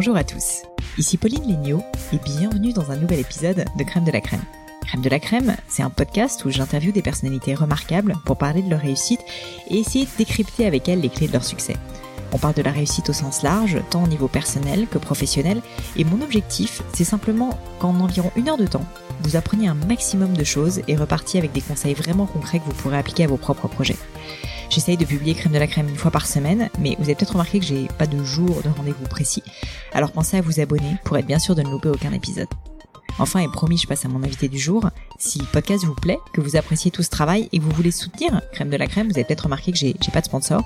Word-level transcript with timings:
Bonjour 0.00 0.16
à 0.16 0.24
tous, 0.24 0.62
ici 0.96 1.18
Pauline 1.18 1.46
Léniaud 1.46 1.82
et 2.14 2.16
bienvenue 2.16 2.72
dans 2.72 2.90
un 2.90 2.96
nouvel 2.96 3.18
épisode 3.18 3.66
de 3.76 3.84
Crème 3.84 4.04
de 4.04 4.10
la 4.10 4.22
Crème. 4.22 4.40
Crème 4.86 5.02
de 5.02 5.10
la 5.10 5.18
Crème, 5.18 5.54
c'est 5.68 5.82
un 5.82 5.90
podcast 5.90 6.42
où 6.46 6.50
j'interviewe 6.50 6.94
des 6.94 7.02
personnalités 7.02 7.54
remarquables 7.54 8.14
pour 8.24 8.38
parler 8.38 8.62
de 8.62 8.70
leur 8.70 8.80
réussite 8.80 9.20
et 9.68 9.76
essayer 9.76 10.06
de 10.06 10.10
décrypter 10.16 10.64
avec 10.64 10.88
elles 10.88 11.02
les 11.02 11.10
clés 11.10 11.28
de 11.28 11.34
leur 11.34 11.44
succès. 11.44 11.76
On 12.32 12.38
parle 12.38 12.54
de 12.54 12.62
la 12.62 12.72
réussite 12.72 13.10
au 13.10 13.12
sens 13.12 13.42
large, 13.42 13.76
tant 13.90 14.04
au 14.04 14.06
niveau 14.06 14.26
personnel 14.26 14.86
que 14.86 14.96
professionnel, 14.96 15.60
et 15.96 16.04
mon 16.04 16.22
objectif, 16.22 16.80
c'est 16.94 17.04
simplement 17.04 17.60
qu'en 17.78 18.00
environ 18.00 18.32
une 18.36 18.48
heure 18.48 18.56
de 18.56 18.66
temps, 18.66 18.86
vous 19.22 19.36
appreniez 19.36 19.68
un 19.68 19.74
maximum 19.74 20.32
de 20.32 20.44
choses 20.44 20.80
et 20.88 20.96
repartiez 20.96 21.40
avec 21.40 21.52
des 21.52 21.60
conseils 21.60 21.92
vraiment 21.92 22.24
concrets 22.24 22.60
que 22.60 22.64
vous 22.64 22.72
pourrez 22.72 22.96
appliquer 22.96 23.24
à 23.24 23.28
vos 23.28 23.36
propres 23.36 23.68
projets. 23.68 23.98
J'essaye 24.70 24.96
de 24.96 25.04
publier 25.04 25.34
Crème 25.34 25.52
de 25.52 25.58
la 25.58 25.66
Crème 25.66 25.88
une 25.88 25.96
fois 25.96 26.12
par 26.12 26.26
semaine, 26.26 26.70
mais 26.78 26.94
vous 26.98 27.06
avez 27.06 27.16
peut-être 27.16 27.32
remarqué 27.32 27.58
que 27.58 27.66
j'ai 27.66 27.88
pas 27.98 28.06
de 28.06 28.22
jour 28.22 28.62
de 28.62 28.68
rendez-vous 28.68 29.04
précis. 29.08 29.42
Alors 29.92 30.12
pensez 30.12 30.36
à 30.36 30.42
vous 30.42 30.60
abonner 30.60 30.96
pour 31.04 31.18
être 31.18 31.26
bien 31.26 31.40
sûr 31.40 31.56
de 31.56 31.62
ne 31.62 31.68
louper 31.68 31.88
aucun 31.88 32.12
épisode. 32.12 32.46
Enfin, 33.18 33.40
et 33.40 33.48
promis, 33.48 33.76
je 33.76 33.86
passe 33.86 34.04
à 34.04 34.08
mon 34.08 34.22
invité 34.22 34.48
du 34.48 34.58
jour. 34.58 34.88
Si 35.18 35.38
le 35.38 35.46
podcast 35.46 35.84
vous 35.84 35.94
plaît, 35.94 36.18
que 36.32 36.40
vous 36.40 36.56
appréciez 36.56 36.90
tout 36.90 37.02
ce 37.02 37.10
travail 37.10 37.48
et 37.52 37.58
que 37.58 37.64
vous 37.64 37.70
voulez 37.72 37.90
soutenir 37.90 38.40
Crème 38.52 38.70
de 38.70 38.76
la 38.76 38.86
Crème, 38.86 39.08
vous 39.08 39.14
avez 39.14 39.24
peut-être 39.24 39.44
remarqué 39.44 39.72
que 39.72 39.78
j'ai 39.78 39.94
pas 40.12 40.20
de 40.20 40.26
sponsor. 40.26 40.62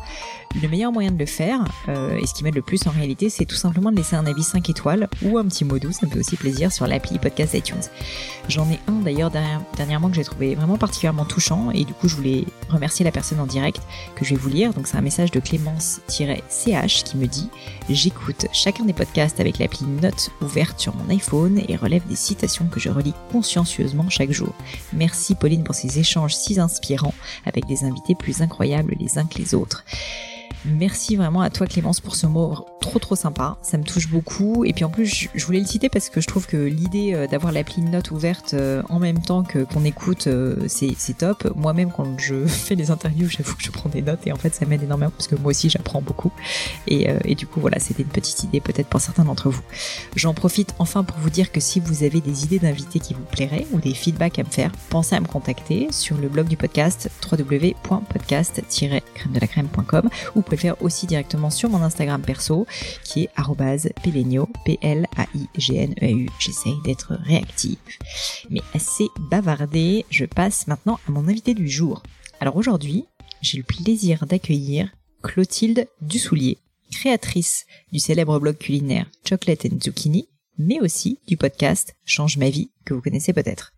Le 0.62 0.68
meilleur 0.68 0.92
moyen 0.92 1.10
de 1.10 1.18
le 1.18 1.26
faire, 1.26 1.64
euh, 1.88 2.16
et 2.16 2.26
ce 2.26 2.34
qui 2.34 2.44
m'aide 2.44 2.54
le 2.54 2.62
plus 2.62 2.86
en 2.86 2.90
réalité, 2.90 3.28
c'est 3.28 3.44
tout 3.44 3.56
simplement 3.56 3.90
de 3.90 3.96
laisser 3.96 4.14
un 4.14 4.26
avis 4.26 4.44
5 4.44 4.70
étoiles 4.70 5.08
ou 5.22 5.38
un 5.38 5.44
petit 5.46 5.64
mot 5.64 5.80
doux, 5.80 5.90
ça 5.90 6.06
me 6.06 6.12
fait 6.12 6.20
aussi 6.20 6.36
plaisir, 6.36 6.70
sur 6.70 6.86
l'appli 6.86 7.18
podcast 7.18 7.54
iTunes. 7.54 7.82
J'en 8.48 8.70
ai 8.70 8.78
un 8.86 9.00
d'ailleurs 9.00 9.32
dernièrement 9.76 10.08
que 10.08 10.14
j'ai 10.14 10.24
trouvé 10.24 10.54
vraiment 10.54 10.76
particulièrement 10.76 11.24
touchant, 11.24 11.70
et 11.72 11.84
du 11.84 11.92
coup 11.92 12.08
je 12.08 12.14
voulais 12.14 12.44
remercier 12.68 13.04
la 13.04 13.10
personne 13.10 13.40
en 13.40 13.46
direct 13.46 13.82
que 14.14 14.24
je 14.24 14.30
vais 14.30 14.40
vous 14.40 14.48
lire. 14.50 14.72
Donc 14.72 14.86
c'est 14.86 14.96
un 14.96 15.02
message 15.02 15.32
de 15.32 15.41
Clémence-CH 15.41 17.04
qui 17.04 17.16
me 17.16 17.26
dit 17.26 17.48
J'écoute 17.91 18.47
chacun 18.52 18.84
des 18.84 18.92
podcasts 18.92 19.41
avec 19.41 19.58
l'appli 19.58 19.86
Note 19.86 20.30
ouverte 20.41 20.78
sur 20.78 20.94
mon 20.94 21.08
iPhone 21.10 21.60
et 21.69 21.76
relève 21.76 22.06
des 22.06 22.16
que 22.70 22.80
je 22.80 22.90
relis 22.90 23.14
consciencieusement 23.32 24.08
chaque 24.10 24.32
jour. 24.32 24.52
Merci 24.92 25.34
Pauline 25.34 25.64
pour 25.64 25.74
ces 25.74 25.98
échanges 25.98 26.34
si 26.34 26.58
inspirants 26.60 27.14
avec 27.44 27.66
des 27.66 27.84
invités 27.84 28.14
plus 28.14 28.42
incroyables 28.42 28.94
les 28.98 29.18
uns 29.18 29.26
que 29.26 29.38
les 29.38 29.54
autres. 29.54 29.84
Merci 30.64 31.16
vraiment 31.16 31.42
à 31.42 31.50
toi 31.50 31.66
Clémence 31.66 32.00
pour 32.00 32.16
ce 32.16 32.26
mot 32.26 32.54
trop 32.80 32.98
trop 32.98 33.16
sympa, 33.16 33.56
ça 33.62 33.78
me 33.78 33.82
touche 33.82 34.08
beaucoup 34.08 34.64
et 34.64 34.72
puis 34.72 34.84
en 34.84 34.90
plus 34.90 35.28
je 35.34 35.46
voulais 35.46 35.60
le 35.60 35.66
citer 35.66 35.88
parce 35.88 36.10
que 36.10 36.20
je 36.20 36.26
trouve 36.26 36.46
que 36.46 36.56
l'idée 36.56 37.14
euh, 37.14 37.26
d'avoir 37.26 37.50
l'appli 37.50 37.82
note 37.82 38.10
ouverte 38.10 38.54
euh, 38.54 38.82
en 38.88 38.98
même 38.98 39.20
temps 39.20 39.42
que 39.42 39.60
qu'on 39.60 39.84
écoute 39.84 40.26
euh, 40.26 40.56
c'est 40.68 40.94
top. 41.16 41.50
Moi-même 41.56 41.90
quand 41.90 42.18
je 42.18 42.46
fais 42.46 42.76
des 42.76 42.90
interviews 42.90 43.28
j'avoue 43.28 43.56
que 43.56 43.62
je 43.62 43.70
prends 43.70 43.88
des 43.88 44.02
notes 44.02 44.26
et 44.26 44.32
en 44.32 44.36
fait 44.36 44.54
ça 44.54 44.66
m'aide 44.66 44.82
énormément 44.82 45.10
parce 45.10 45.28
que 45.28 45.34
moi 45.34 45.50
aussi 45.50 45.70
j'apprends 45.70 46.02
beaucoup 46.02 46.32
et, 46.86 47.08
et 47.24 47.34
du 47.34 47.46
coup 47.46 47.60
voilà 47.60 47.78
c'était 47.78 48.02
une 48.02 48.08
petite 48.08 48.44
idée 48.44 48.60
peut-être 48.60 48.88
pour 48.88 49.00
certains 49.00 49.24
d'entre 49.24 49.50
vous. 49.50 49.62
J'en 50.14 50.34
profite 50.34 50.74
enfin 50.78 51.04
pour 51.04 51.16
vous 51.18 51.30
dire 51.30 51.52
que 51.52 51.60
si 51.60 51.80
vous 51.80 52.04
avez 52.04 52.20
des 52.20 52.44
idées 52.44 52.58
d'invités 52.58 53.00
qui 53.00 53.14
vous 53.14 53.24
plairaient 53.24 53.66
ou 53.72 53.80
des 53.80 53.94
feedbacks 53.94 54.38
à 54.38 54.44
me 54.44 54.50
faire, 54.50 54.72
pensez 54.90 55.16
à 55.16 55.20
me 55.20 55.26
contacter 55.26 55.88
sur 55.90 56.18
le 56.18 56.28
blog 56.28 56.48
du 56.48 56.58
podcast 56.58 57.10
www.podcast-crème-de-la-crème.com 57.30 60.10
ou 60.34 60.42
le 60.55 60.60
faire 60.60 60.80
aussi 60.83 61.06
directement 61.06 61.50
sur 61.50 61.69
mon 61.69 61.83
Instagram 61.83 62.22
perso 62.22 62.66
qui 63.02 63.24
est 63.24 63.30
@pelenio 64.02 64.48
p 64.64 64.78
l 64.83 65.06
a 65.16 65.27
i 65.34 65.48
g 65.58 65.77
n 65.77 65.94
e. 66.00 66.27
J'essaye 66.38 66.80
d'être 66.84 67.14
réactive. 67.24 67.78
Mais 68.50 68.62
assez 68.72 69.06
bavardé, 69.19 70.05
je 70.10 70.25
passe 70.25 70.66
maintenant 70.66 70.98
à 71.08 71.10
mon 71.10 71.28
invité 71.28 71.55
du 71.55 71.69
jour. 71.69 72.02
Alors 72.41 72.56
aujourd'hui, 72.56 73.05
j'ai 73.42 73.58
le 73.58 73.64
plaisir 73.64 74.27
d'accueillir 74.27 74.91
Clotilde 75.22 75.88
Dussoulier, 76.00 76.58
créatrice 76.92 77.66
du 77.92 77.98
célèbre 77.98 78.38
blog 78.38 78.56
culinaire 78.56 79.10
Chocolate 79.28 79.66
and 79.66 79.78
Zucchini, 79.82 80.28
mais 80.59 80.81
aussi 80.81 81.19
du 81.26 81.36
podcast 81.36 81.97
Change 82.04 82.36
ma 82.36 82.50
vie 82.50 82.71
que 82.84 82.94
vous 82.94 83.03
connaissez 83.03 83.32
peut-être. 83.32 83.72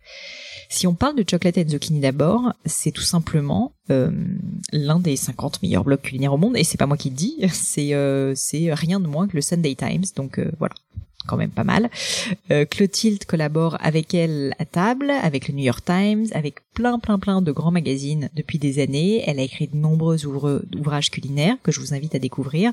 Si 0.69 0.87
on 0.87 0.95
parle 0.95 1.17
de 1.17 1.25
Chocolate 1.29 1.59
and 1.59 1.69
Zucchini 1.69 2.01
d'abord, 2.01 2.53
c'est 2.65 2.91
tout 2.91 3.03
simplement 3.03 3.73
euh, 3.91 4.11
l'un 4.73 4.99
des 4.99 5.17
50 5.17 5.63
meilleurs 5.63 5.85
blogs 5.85 6.01
culinaires 6.01 6.33
au 6.33 6.39
monde, 6.39 6.57
et 6.57 6.65
c'est 6.65 6.79
pas 6.79 6.87
moi 6.87 6.97
qui 6.97 7.11
le 7.11 7.17
dis, 7.17 7.37
c'est 7.53 7.95
euh, 7.95 8.33
c'est 8.35 8.73
rien 8.73 9.01
de 9.01 9.07
moins 9.07 9.29
que 9.29 9.37
le 9.37 9.43
Sunday 9.43 9.75
Times, 9.75 10.05
donc 10.17 10.39
euh, 10.39 10.51
voilà 10.59 10.75
quand 11.27 11.37
même 11.37 11.51
pas 11.51 11.65
mal. 11.65 11.91
Clotilde 12.71 13.25
collabore 13.25 13.77
avec 13.81 14.15
elle 14.15 14.55
à 14.59 14.65
table, 14.65 15.11
avec 15.11 15.49
le 15.49 15.55
New 15.55 15.65
York 15.65 15.85
Times, 15.85 16.27
avec 16.33 16.57
plein 16.75 16.99
plein 16.99 17.19
plein 17.19 17.43
de 17.43 17.53
grands 17.53 17.71
magazines 17.71 18.31
depuis 18.35 18.59
des 18.59 18.79
années. 18.79 19.25
Elle 19.27 19.39
a 19.39 19.43
écrit 19.43 19.69
de 19.69 19.77
nombreux 19.77 20.27
ouvrages 20.27 21.11
culinaires 21.11 21.57
que 21.63 21.73
je 21.73 21.81
vous 21.81 21.95
invite 21.95 22.15
à 22.15 22.19
découvrir. 22.19 22.73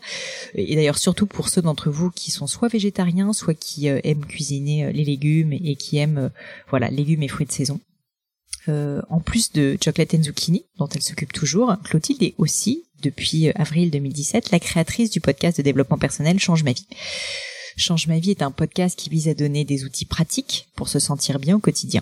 Et 0.56 0.76
d'ailleurs 0.76 0.98
surtout 0.98 1.26
pour 1.26 1.50
ceux 1.50 1.62
d'entre 1.62 1.90
vous 1.90 2.12
qui 2.12 2.32
sont 2.32 2.48
soit 2.48 2.68
végétariens, 2.68 3.34
soit 3.34 3.54
qui 3.54 3.88
aiment 3.88 4.26
cuisiner 4.26 4.92
les 4.94 5.04
légumes 5.04 5.54
et 5.54 5.76
qui 5.76 5.98
aiment 5.98 6.30
voilà 6.70 6.90
légumes 6.90 7.24
et 7.24 7.28
fruits 7.28 7.48
de 7.48 7.52
saison. 7.52 7.80
Euh, 8.70 9.02
en 9.10 9.20
plus 9.20 9.52
de 9.52 9.78
Chocolate 9.84 10.14
and 10.14 10.24
Zucchini, 10.24 10.64
dont 10.78 10.88
elle 10.88 11.02
s'occupe 11.02 11.34
toujours, 11.34 11.76
Clotilde 11.84 12.24
est 12.24 12.34
aussi, 12.38 12.86
depuis 13.02 13.50
euh, 13.50 13.52
avril 13.56 13.92
2017, 13.92 14.52
la 14.52 14.60
créatrice 14.60 15.10
du 15.10 15.20
podcast 15.20 15.58
de 15.58 15.64
développement 15.64 15.98
personnel 15.98 16.40
Change 16.40 16.64
ma 16.64 16.72
vie. 16.72 16.88
Change 17.78 18.08
ma 18.08 18.20
vie 18.20 18.32
est 18.32 18.42
un 18.42 18.52
podcast 18.52 18.98
qui 18.98 19.10
vise 19.10 19.28
à 19.28 19.34
donner 19.34 19.66
des 19.66 19.86
outils 19.86 20.06
pratiques 20.06 20.68
pour 20.76 20.90
se 20.90 21.00
sentir 21.00 21.40
bien 21.40 21.56
au 21.56 21.60
quotidien. 21.60 22.02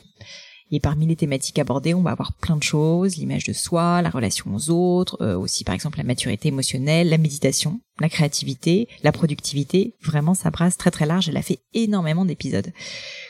Et 0.74 0.80
parmi 0.80 1.06
les 1.06 1.18
thématiques 1.18 1.60
abordées, 1.60 1.94
on 1.94 2.02
va 2.02 2.12
avoir 2.12 2.32
plein 2.34 2.56
de 2.56 2.64
choses, 2.64 3.18
l'image 3.18 3.44
de 3.44 3.52
soi, 3.52 4.02
la 4.02 4.10
relation 4.10 4.56
aux 4.56 4.70
autres, 4.70 5.18
euh, 5.22 5.38
aussi 5.38 5.66
par 5.66 5.76
exemple 5.76 5.98
la 5.98 6.06
maturité 6.06 6.48
émotionnelle, 6.48 7.10
la 7.10 7.18
méditation, 7.18 7.82
la 8.00 8.08
créativité, 8.08 8.88
la 9.04 9.12
productivité. 9.12 9.96
Vraiment, 10.02 10.34
ça 10.34 10.50
brasse 10.50 10.78
très 10.78 10.92
très 10.92 11.06
large. 11.06 11.28
Elle 11.28 11.36
a 11.36 11.42
fait 11.42 11.60
énormément 11.74 12.24
d'épisodes. 12.24 12.72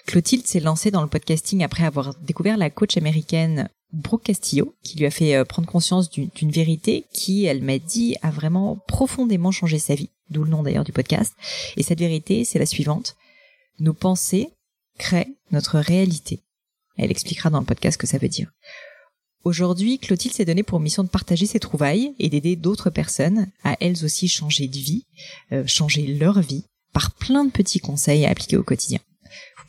Clotilde 0.06 0.46
s'est 0.46 0.60
lancée 0.60 0.92
dans 0.92 1.02
le 1.02 1.10
podcasting 1.10 1.64
après 1.64 1.84
avoir 1.84 2.14
découvert 2.22 2.58
la 2.58 2.70
coach 2.70 2.96
américaine 2.98 3.70
Brooke 3.94 4.24
Castillo, 4.24 4.76
qui 4.84 4.98
lui 4.98 5.06
a 5.06 5.12
fait 5.12 5.36
euh, 5.36 5.46
prendre 5.46 5.68
conscience 5.68 6.10
d'une 6.10 6.52
vérité 6.52 7.06
qui, 7.14 7.46
elle 7.46 7.62
m'a 7.62 7.78
dit, 7.78 8.16
a 8.22 8.32
vraiment 8.32 8.78
profondément 8.88 9.52
changé 9.52 9.80
sa 9.80 9.96
vie, 9.96 10.10
d'où 10.30 10.44
le 10.44 10.50
nom 10.50 10.64
d'ailleurs 10.64 10.84
du 10.84 10.94
podcast. 10.94 11.34
Et 11.78 11.84
cette 11.84 12.00
vérité, 12.00 12.46
c'est 12.46 12.60
la 12.60 12.66
suivante. 12.66 13.16
Nos 13.80 13.94
pensées 13.94 14.50
créent 14.98 15.34
notre 15.52 15.80
réalité. 15.80 16.40
Elle 16.98 17.12
expliquera 17.12 17.50
dans 17.50 17.60
le 17.60 17.66
podcast 17.66 17.96
ce 17.96 17.98
que 17.98 18.08
ça 18.08 18.18
veut 18.18 18.30
dire. 18.30 18.52
Aujourd'hui, 19.44 19.98
Clotilde 19.98 20.36
s'est 20.36 20.46
donnée 20.46 20.64
pour 20.64 20.80
mission 20.80 21.04
de 21.04 21.10
partager 21.10 21.48
ses 21.48 21.60
trouvailles 21.60 22.14
et 22.20 22.30
d'aider 22.30 22.56
d'autres 22.56 22.92
personnes 22.92 23.48
à 23.64 23.76
elles 23.80 24.06
aussi 24.06 24.28
changer 24.28 24.68
de 24.68 24.78
vie, 24.78 25.06
euh, 25.52 25.66
changer 25.66 26.06
leur 26.06 26.42
vie, 26.42 26.66
par 26.94 27.12
plein 27.12 27.46
de 27.46 27.52
petits 27.52 27.80
conseils 27.80 28.26
à 28.26 28.30
appliquer 28.30 28.58
au 28.58 28.64
quotidien. 28.64 29.00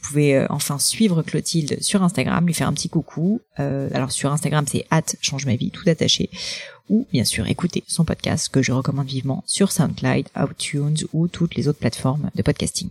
Vous 0.02 0.08
pouvez 0.08 0.36
euh, 0.36 0.46
enfin 0.50 0.78
suivre 0.78 1.22
Clotilde 1.22 1.80
sur 1.80 2.02
Instagram, 2.02 2.44
lui 2.44 2.54
faire 2.54 2.66
un 2.66 2.72
petit 2.72 2.88
coucou. 2.88 3.40
Euh, 3.60 3.88
alors 3.94 4.10
sur 4.10 4.32
Instagram, 4.32 4.64
c'est 4.68 4.84
at 4.90 5.04
change 5.20 5.46
ma 5.46 5.54
vie, 5.54 5.70
tout 5.70 5.88
attaché. 5.88 6.28
Ou 6.88 7.06
bien 7.12 7.24
sûr 7.24 7.46
écouter 7.46 7.84
son 7.86 8.04
podcast 8.04 8.48
que 8.48 8.62
je 8.62 8.72
recommande 8.72 9.06
vivement 9.06 9.44
sur 9.46 9.70
SoundCloud, 9.70 10.26
iTunes 10.36 10.96
ou 11.12 11.28
toutes 11.28 11.54
les 11.54 11.68
autres 11.68 11.78
plateformes 11.78 12.30
de 12.34 12.42
podcasting. 12.42 12.90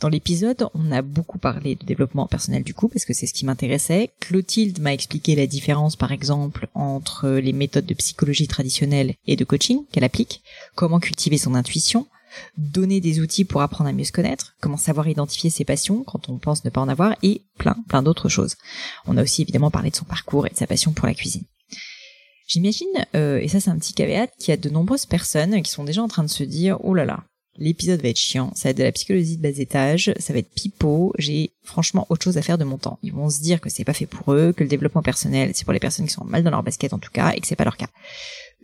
Dans 0.00 0.08
l'épisode, 0.08 0.68
on 0.74 0.90
a 0.90 1.02
beaucoup 1.02 1.38
parlé 1.38 1.76
de 1.76 1.84
développement 1.84 2.26
personnel 2.26 2.64
du 2.64 2.74
coup, 2.74 2.88
parce 2.88 3.04
que 3.04 3.14
c'est 3.14 3.26
ce 3.26 3.32
qui 3.34 3.46
m'intéressait. 3.46 4.10
Clotilde 4.20 4.80
m'a 4.80 4.92
expliqué 4.92 5.36
la 5.36 5.46
différence, 5.46 5.94
par 5.94 6.10
exemple, 6.10 6.66
entre 6.74 7.28
les 7.28 7.52
méthodes 7.52 7.86
de 7.86 7.94
psychologie 7.94 8.48
traditionnelle 8.48 9.14
et 9.26 9.36
de 9.36 9.44
coaching 9.44 9.84
qu'elle 9.92 10.04
applique, 10.04 10.42
comment 10.74 10.98
cultiver 10.98 11.38
son 11.38 11.54
intuition, 11.54 12.06
donner 12.56 13.00
des 13.00 13.20
outils 13.20 13.44
pour 13.44 13.62
apprendre 13.62 13.90
à 13.90 13.92
mieux 13.92 14.04
se 14.04 14.12
connaître, 14.12 14.54
comment 14.60 14.76
savoir 14.76 15.08
identifier 15.08 15.50
ses 15.50 15.64
passions 15.64 16.04
quand 16.04 16.28
on 16.28 16.38
pense 16.38 16.64
ne 16.64 16.70
pas 16.70 16.80
en 16.80 16.88
avoir, 16.88 17.16
et 17.22 17.42
plein, 17.58 17.76
plein 17.88 18.02
d'autres 18.02 18.28
choses. 18.28 18.56
On 19.06 19.16
a 19.16 19.22
aussi 19.22 19.42
évidemment 19.42 19.70
parlé 19.70 19.90
de 19.90 19.96
son 19.96 20.04
parcours 20.04 20.46
et 20.46 20.50
de 20.50 20.56
sa 20.56 20.66
passion 20.66 20.92
pour 20.92 21.06
la 21.06 21.14
cuisine. 21.14 21.44
J'imagine, 22.46 23.06
euh, 23.14 23.38
et 23.40 23.48
ça 23.48 23.60
c'est 23.60 23.70
un 23.70 23.78
petit 23.78 23.94
caveat, 23.94 24.28
qu'il 24.38 24.48
y 24.48 24.52
a 24.52 24.56
de 24.56 24.68
nombreuses 24.68 25.06
personnes 25.06 25.62
qui 25.62 25.70
sont 25.70 25.84
déjà 25.84 26.02
en 26.02 26.08
train 26.08 26.24
de 26.24 26.30
se 26.30 26.44
dire, 26.44 26.78
oh 26.84 26.94
là 26.94 27.04
là, 27.04 27.24
l'épisode 27.56 28.02
va 28.02 28.08
être 28.08 28.18
chiant, 28.18 28.52
ça 28.54 28.68
va 28.68 28.70
être 28.70 28.78
de 28.78 28.82
la 28.82 28.92
psychologie 28.92 29.36
de 29.36 29.42
bas 29.42 29.58
étage, 29.58 30.12
ça 30.18 30.32
va 30.32 30.40
être 30.40 30.52
pipeau, 30.52 31.12
j'ai 31.18 31.52
franchement 31.62 32.06
autre 32.10 32.24
chose 32.24 32.36
à 32.36 32.42
faire 32.42 32.58
de 32.58 32.64
mon 32.64 32.78
temps. 32.78 32.98
Ils 33.02 33.12
vont 33.12 33.30
se 33.30 33.40
dire 33.40 33.60
que 33.60 33.70
c'est 33.70 33.84
pas 33.84 33.94
fait 33.94 34.06
pour 34.06 34.32
eux, 34.32 34.52
que 34.52 34.62
le 34.62 34.68
développement 34.68 35.02
personnel, 35.02 35.52
c'est 35.54 35.64
pour 35.64 35.72
les 35.72 35.80
personnes 35.80 36.06
qui 36.06 36.12
sont 36.12 36.24
mal 36.24 36.42
dans 36.42 36.50
leur 36.50 36.62
basket 36.62 36.92
en 36.92 36.98
tout 36.98 37.10
cas, 37.12 37.32
et 37.32 37.40
que 37.40 37.46
c'est 37.46 37.56
pas 37.56 37.64
leur 37.64 37.76
cas. 37.76 37.88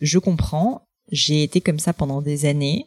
Je 0.01 0.19
comprends, 0.19 0.87
j'ai 1.11 1.43
été 1.43 1.61
comme 1.61 1.79
ça 1.79 1.93
pendant 1.93 2.23
des 2.23 2.47
années, 2.47 2.87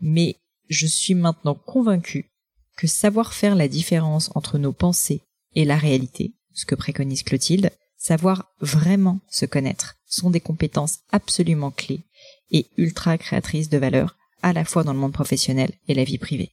mais 0.00 0.36
je 0.68 0.86
suis 0.86 1.14
maintenant 1.14 1.54
convaincue 1.54 2.30
que 2.76 2.86
savoir 2.86 3.34
faire 3.34 3.54
la 3.54 3.68
différence 3.68 4.30
entre 4.34 4.58
nos 4.58 4.72
pensées 4.72 5.22
et 5.54 5.64
la 5.64 5.76
réalité, 5.76 6.32
ce 6.54 6.64
que 6.64 6.74
préconise 6.74 7.22
Clotilde, 7.22 7.70
savoir 7.98 8.46
vraiment 8.60 9.20
se 9.30 9.44
connaître, 9.44 9.96
sont 10.06 10.30
des 10.30 10.40
compétences 10.40 11.00
absolument 11.10 11.70
clés 11.70 12.00
et 12.50 12.66
ultra 12.76 13.18
créatrices 13.18 13.68
de 13.68 13.78
valeur, 13.78 14.16
à 14.42 14.52
la 14.52 14.64
fois 14.64 14.84
dans 14.84 14.92
le 14.92 14.98
monde 14.98 15.12
professionnel 15.12 15.72
et 15.88 15.94
la 15.94 16.04
vie 16.04 16.18
privée. 16.18 16.52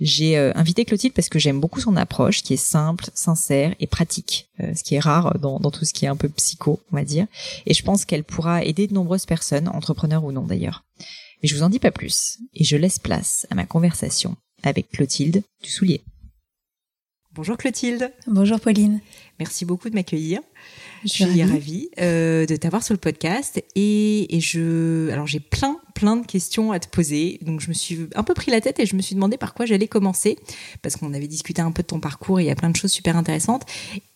J'ai 0.00 0.38
euh, 0.38 0.52
invité 0.54 0.86
Clotilde 0.86 1.12
parce 1.12 1.28
que 1.28 1.38
j'aime 1.38 1.60
beaucoup 1.60 1.80
son 1.80 1.96
approche, 1.96 2.42
qui 2.42 2.54
est 2.54 2.56
simple, 2.56 3.10
sincère 3.12 3.74
et 3.80 3.86
pratique, 3.86 4.48
euh, 4.60 4.74
ce 4.74 4.82
qui 4.82 4.94
est 4.94 5.00
rare 5.00 5.38
dans, 5.38 5.60
dans, 5.60 5.70
tout 5.70 5.84
ce 5.84 5.92
qui 5.92 6.06
est 6.06 6.08
un 6.08 6.16
peu 6.16 6.30
psycho, 6.30 6.80
on 6.90 6.96
va 6.96 7.04
dire. 7.04 7.26
Et 7.66 7.74
je 7.74 7.82
pense 7.82 8.06
qu'elle 8.06 8.24
pourra 8.24 8.64
aider 8.64 8.86
de 8.86 8.94
nombreuses 8.94 9.26
personnes, 9.26 9.68
entrepreneurs 9.68 10.24
ou 10.24 10.32
non 10.32 10.44
d'ailleurs. 10.44 10.84
Mais 11.42 11.48
je 11.48 11.54
vous 11.54 11.62
en 11.62 11.70
dis 11.70 11.78
pas 11.78 11.90
plus, 11.90 12.38
et 12.54 12.64
je 12.64 12.76
laisse 12.76 12.98
place 12.98 13.46
à 13.50 13.54
ma 13.54 13.64
conversation 13.66 14.36
avec 14.62 14.90
Clotilde 14.90 15.42
du 15.62 15.70
Soulier. 15.70 16.02
Bonjour 17.32 17.56
Clotilde. 17.56 18.12
Bonjour 18.26 18.60
Pauline. 18.60 19.00
Merci 19.38 19.64
beaucoup 19.64 19.88
de 19.88 19.94
m'accueillir. 19.94 20.40
Je 21.04 21.08
suis 21.08 21.42
ravie, 21.44 21.88
euh, 21.98 22.44
de 22.44 22.56
t'avoir 22.56 22.82
sur 22.82 22.92
le 22.92 22.98
podcast 22.98 23.62
et, 23.74 24.36
et 24.36 24.40
je, 24.40 25.08
alors 25.10 25.26
j'ai 25.26 25.40
plein 25.40 25.78
plein 25.94 26.16
de 26.16 26.26
questions 26.26 26.72
à 26.72 26.78
te 26.78 26.88
poser. 26.88 27.38
Donc 27.42 27.60
je 27.60 27.68
me 27.68 27.74
suis 27.74 28.08
un 28.14 28.22
peu 28.22 28.34
pris 28.34 28.50
la 28.50 28.60
tête 28.60 28.78
et 28.80 28.86
je 28.86 28.96
me 28.96 29.02
suis 29.02 29.14
demandé 29.14 29.36
par 29.36 29.54
quoi 29.54 29.66
j'allais 29.66 29.88
commencer 29.88 30.38
parce 30.82 30.96
qu'on 30.96 31.12
avait 31.14 31.28
discuté 31.28 31.62
un 31.62 31.72
peu 31.72 31.82
de 31.82 31.88
ton 31.88 32.00
parcours 32.00 32.40
et 32.40 32.44
il 32.44 32.46
y 32.46 32.50
a 32.50 32.54
plein 32.54 32.70
de 32.70 32.76
choses 32.76 32.92
super 32.92 33.16
intéressantes. 33.16 33.64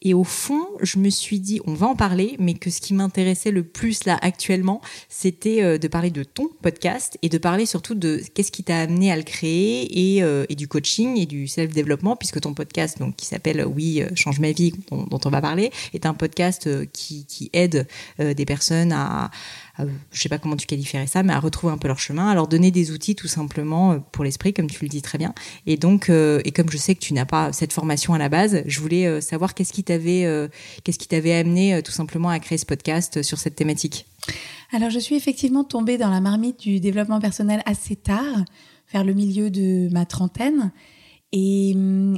Et 0.02 0.14
au 0.14 0.24
fond, 0.24 0.66
je 0.82 0.98
me 0.98 1.08
suis 1.10 1.40
dit 1.40 1.60
on 1.66 1.74
va 1.74 1.86
en 1.86 1.96
parler, 1.96 2.36
mais 2.38 2.54
que 2.54 2.70
ce 2.70 2.80
qui 2.80 2.94
m'intéressait 2.94 3.50
le 3.50 3.64
plus 3.64 4.04
là 4.04 4.18
actuellement, 4.22 4.80
c'était 5.08 5.62
euh, 5.62 5.78
de 5.78 5.88
parler 5.88 6.10
de 6.10 6.24
ton 6.24 6.48
podcast 6.62 7.18
et 7.22 7.28
de 7.28 7.38
parler 7.38 7.66
surtout 7.66 7.94
de 7.94 8.20
qu'est-ce 8.34 8.52
qui 8.52 8.64
t'a 8.64 8.80
amené 8.80 9.10
à 9.10 9.16
le 9.16 9.22
créer 9.22 10.16
et, 10.16 10.22
euh, 10.22 10.44
du 10.50 10.68
coaching 10.68 11.18
et 11.18 11.26
du 11.26 11.48
self-développement 11.48 12.16
puisque 12.16 12.40
ton 12.40 12.54
podcast 12.54 12.98
donc 12.98 13.16
qui 13.16 13.26
s'appelle 13.26 13.64
Oui 13.66 14.02
change 14.14 14.38
ma 14.40 14.52
vie 14.52 14.72
dont, 14.90 15.20
on 15.24 15.30
va 15.30 15.40
parler 15.40 15.70
est 15.92 16.06
un 16.06 16.14
podcast 16.14 16.68
qui 16.92 17.50
aide 17.52 17.86
des 18.18 18.44
personnes 18.44 18.92
à 18.92 19.30
je 19.78 19.84
je 20.12 20.20
sais 20.20 20.28
pas 20.28 20.38
comment 20.38 20.56
tu 20.56 20.66
qualifierais 20.66 21.06
ça, 21.06 21.22
mais 21.22 21.32
à 21.32 21.40
retrouver 21.40 21.72
un 21.72 21.78
peu 21.78 21.88
leur 21.88 21.98
chemin, 21.98 22.28
à 22.28 22.34
leur 22.34 22.48
donner 22.48 22.70
des 22.70 22.92
outils 22.92 23.14
tout 23.14 23.26
simplement 23.26 23.92
euh, 23.92 23.98
pour 24.12 24.24
l'esprit, 24.24 24.54
comme 24.54 24.68
tu 24.68 24.82
le 24.84 24.88
dis 24.88 25.02
très 25.02 25.18
bien. 25.18 25.34
Et 25.66 25.76
donc, 25.76 26.08
euh, 26.08 26.40
et 26.44 26.52
comme 26.52 26.70
je 26.70 26.76
sais 26.76 26.94
que 26.94 27.00
tu 27.00 27.12
n'as 27.14 27.24
pas 27.24 27.52
cette 27.52 27.72
formation 27.72 28.14
à 28.14 28.18
la 28.18 28.28
base, 28.28 28.62
je 28.66 28.80
voulais 28.80 29.06
euh, 29.06 29.20
savoir 29.20 29.54
qu'est-ce 29.54 29.72
qui 29.72 29.84
t'avait, 29.84 30.50
qu'est-ce 30.84 30.98
qui 30.98 31.08
t'avait 31.08 31.34
amené 31.34 31.82
tout 31.82 31.92
simplement 31.92 32.28
à 32.28 32.38
créer 32.38 32.58
ce 32.58 32.66
podcast 32.66 33.22
sur 33.22 33.38
cette 33.38 33.56
thématique? 33.56 34.06
Alors, 34.72 34.90
je 34.90 34.98
suis 34.98 35.16
effectivement 35.16 35.64
tombée 35.64 35.98
dans 35.98 36.10
la 36.10 36.20
marmite 36.20 36.60
du 36.60 36.80
développement 36.80 37.20
personnel 37.20 37.62
assez 37.66 37.96
tard, 37.96 38.44
vers 38.92 39.04
le 39.04 39.12
milieu 39.12 39.50
de 39.50 39.88
ma 39.92 40.06
trentaine. 40.06 40.72
Et, 41.32 41.74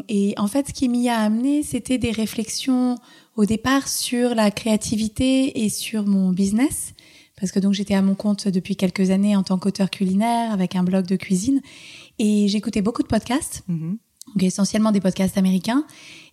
et 0.09 0.35
en 0.37 0.47
fait, 0.47 0.69
ce 0.69 0.73
qui 0.73 0.88
m'y 0.88 1.09
a 1.09 1.19
amené, 1.19 1.62
c'était 1.62 1.99
des 1.99 2.11
réflexions 2.11 2.97
au 3.37 3.44
départ 3.44 3.88
sur 3.88 4.35
la 4.35 4.50
créativité 4.50 5.64
et 5.64 5.69
sur 5.69 6.05
mon 6.06 6.32
business 6.32 6.94
parce 7.38 7.53
que 7.53 7.59
donc 7.59 7.75
j'étais 7.75 7.94
à 7.94 8.03
mon 8.03 8.15
compte 8.15 8.49
depuis 8.49 8.77
quelques 8.77 9.11
années 9.11 9.37
en 9.37 9.43
tant 9.43 9.59
qu'auteur 9.59 9.91
culinaire 9.91 10.53
avec 10.53 10.75
un 10.75 10.83
blog 10.83 11.06
de 11.06 11.17
cuisine 11.17 11.61
et 12.19 12.49
j'écoutais 12.49 12.83
beaucoup 12.83 13.03
de 13.03 13.09
podcasts, 13.09 13.62
mm-hmm. 13.69 13.97
donc 14.35 14.43
essentiellement 14.43 14.93
des 14.93 15.00
podcasts 15.00 15.37
américains 15.37 15.85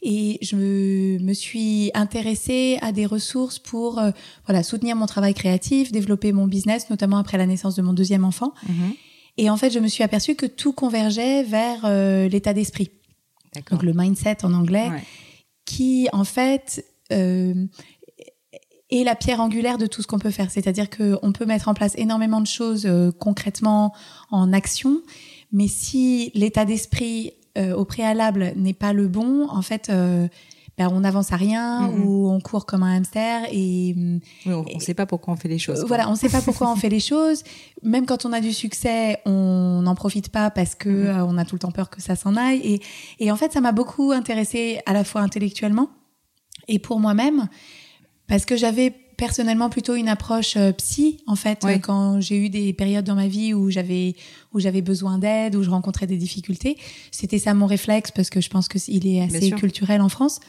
et 0.01 0.37
je 0.41 0.55
me, 0.55 1.33
suis 1.33 1.91
intéressée 1.93 2.77
à 2.81 2.91
des 2.91 3.05
ressources 3.05 3.59
pour 3.59 3.99
euh, 3.99 4.11
voilà 4.45 4.63
soutenir 4.63 4.95
mon 4.95 5.05
travail 5.05 5.33
créatif, 5.33 5.91
développer 5.91 6.31
mon 6.31 6.47
business, 6.47 6.89
notamment 6.89 7.17
après 7.17 7.37
la 7.37 7.45
naissance 7.45 7.75
de 7.75 7.81
mon 7.81 7.93
deuxième 7.93 8.23
enfant. 8.23 8.53
Mm-hmm. 8.65 8.95
Et 9.37 9.49
en 9.49 9.57
fait, 9.57 9.71
je 9.71 9.79
me 9.79 9.87
suis 9.87 10.03
aperçue 10.03 10.35
que 10.35 10.45
tout 10.45 10.73
convergeait 10.73 11.43
vers 11.43 11.85
euh, 11.85 12.27
l'état 12.29 12.53
d'esprit, 12.53 12.91
donc 13.71 13.81
le 13.81 13.93
mindset 13.93 14.45
en 14.45 14.53
anglais, 14.53 14.89
qui 15.65 16.07
en 16.13 16.23
fait 16.23 16.85
euh, 17.11 17.65
et 18.93 19.03
la 19.03 19.15
pierre 19.15 19.41
angulaire 19.41 19.79
de 19.79 19.87
tout 19.87 20.03
ce 20.03 20.07
qu'on 20.07 20.19
peut 20.19 20.29
faire. 20.29 20.51
C'est-à-dire 20.51 20.87
qu'on 20.87 21.31
peut 21.31 21.45
mettre 21.45 21.67
en 21.67 21.73
place 21.73 21.93
énormément 21.97 22.41
de 22.41 22.47
choses 22.47 22.85
euh, 22.85 23.11
concrètement 23.11 23.91
en 24.29 24.53
action, 24.53 25.01
mais 25.51 25.67
si 25.67 26.31
l'état 26.35 26.63
d'esprit 26.63 27.33
euh, 27.57 27.75
au 27.75 27.85
préalable 27.85 28.53
n'est 28.55 28.73
pas 28.73 28.93
le 28.93 29.07
bon, 29.07 29.49
en 29.49 29.63
fait, 29.63 29.89
euh, 29.89 30.27
ben, 30.77 30.89
on 30.91 30.99
n'avance 30.99 31.33
à 31.33 31.37
rien 31.37 31.89
ou 31.89 32.29
on 32.29 32.39
court 32.39 32.67
comme 32.67 32.83
un 32.83 32.97
hamster 32.97 33.41
et, 33.51 33.95
on 34.45 34.63
ne 34.63 34.79
sait 34.79 34.93
pas 34.93 35.07
pourquoi 35.07 35.33
on 35.33 35.37
fait 35.37 35.47
les 35.47 35.57
choses. 35.57 35.83
Voilà, 35.87 36.07
on 36.07 36.11
ne 36.11 36.17
sait 36.17 36.29
pas 36.29 36.41
pourquoi 36.41 36.71
on 36.71 36.75
fait 36.75 36.89
les 36.89 36.99
choses. 37.11 37.43
Même 37.81 38.05
quand 38.05 38.25
on 38.25 38.33
a 38.33 38.41
du 38.41 38.53
succès, 38.53 39.21
on 39.25 39.81
n'en 39.81 39.95
profite 39.95 40.29
pas 40.29 40.51
parce 40.51 40.75
que 40.75 41.11
on 41.23 41.39
a 41.39 41.45
tout 41.45 41.55
le 41.55 41.59
temps 41.59 41.71
peur 41.71 41.89
que 41.89 42.01
ça 42.01 42.15
s'en 42.15 42.35
aille. 42.35 42.59
Et, 42.63 42.81
et 43.19 43.31
en 43.31 43.37
fait, 43.37 43.53
ça 43.53 43.61
m'a 43.61 43.71
beaucoup 43.71 44.11
intéressée 44.11 44.81
à 44.85 44.93
la 44.93 45.03
fois 45.03 45.21
intellectuellement 45.21 45.89
et 46.67 46.79
pour 46.79 46.99
moi-même 46.99 47.47
parce 48.33 48.45
que 48.45 48.57
j'avais 48.57 48.89
personnellement 49.15 49.69
plutôt 49.69 49.93
une 49.93 50.09
approche 50.09 50.57
euh, 50.57 50.71
psy 50.71 51.19
en 51.27 51.35
fait 51.35 51.67
quand 51.83 52.19
j'ai 52.19 52.35
eu 52.35 52.49
des 52.49 52.73
périodes 52.73 53.05
dans 53.05 53.13
ma 53.13 53.27
vie 53.27 53.53
où 53.53 53.69
j'avais 53.69 54.15
où 54.53 54.59
j'avais 54.59 54.81
besoin 54.81 55.19
d'aide 55.19 55.55
où 55.55 55.61
je 55.61 55.69
rencontrais 55.69 56.07
des 56.07 56.17
difficultés? 56.17 56.79
C'était 57.11 57.37
ça 57.37 57.53
mon 57.53 57.67
réflexe 57.67 58.09
parce 58.09 58.31
que 58.31 58.41
je 58.41 58.49
pense 58.49 58.67
que 58.67 58.79
il 58.87 59.05
est 59.05 59.21
assez 59.21 59.51
culturel 59.51 60.01
en 60.01 60.09
France. 60.09 60.39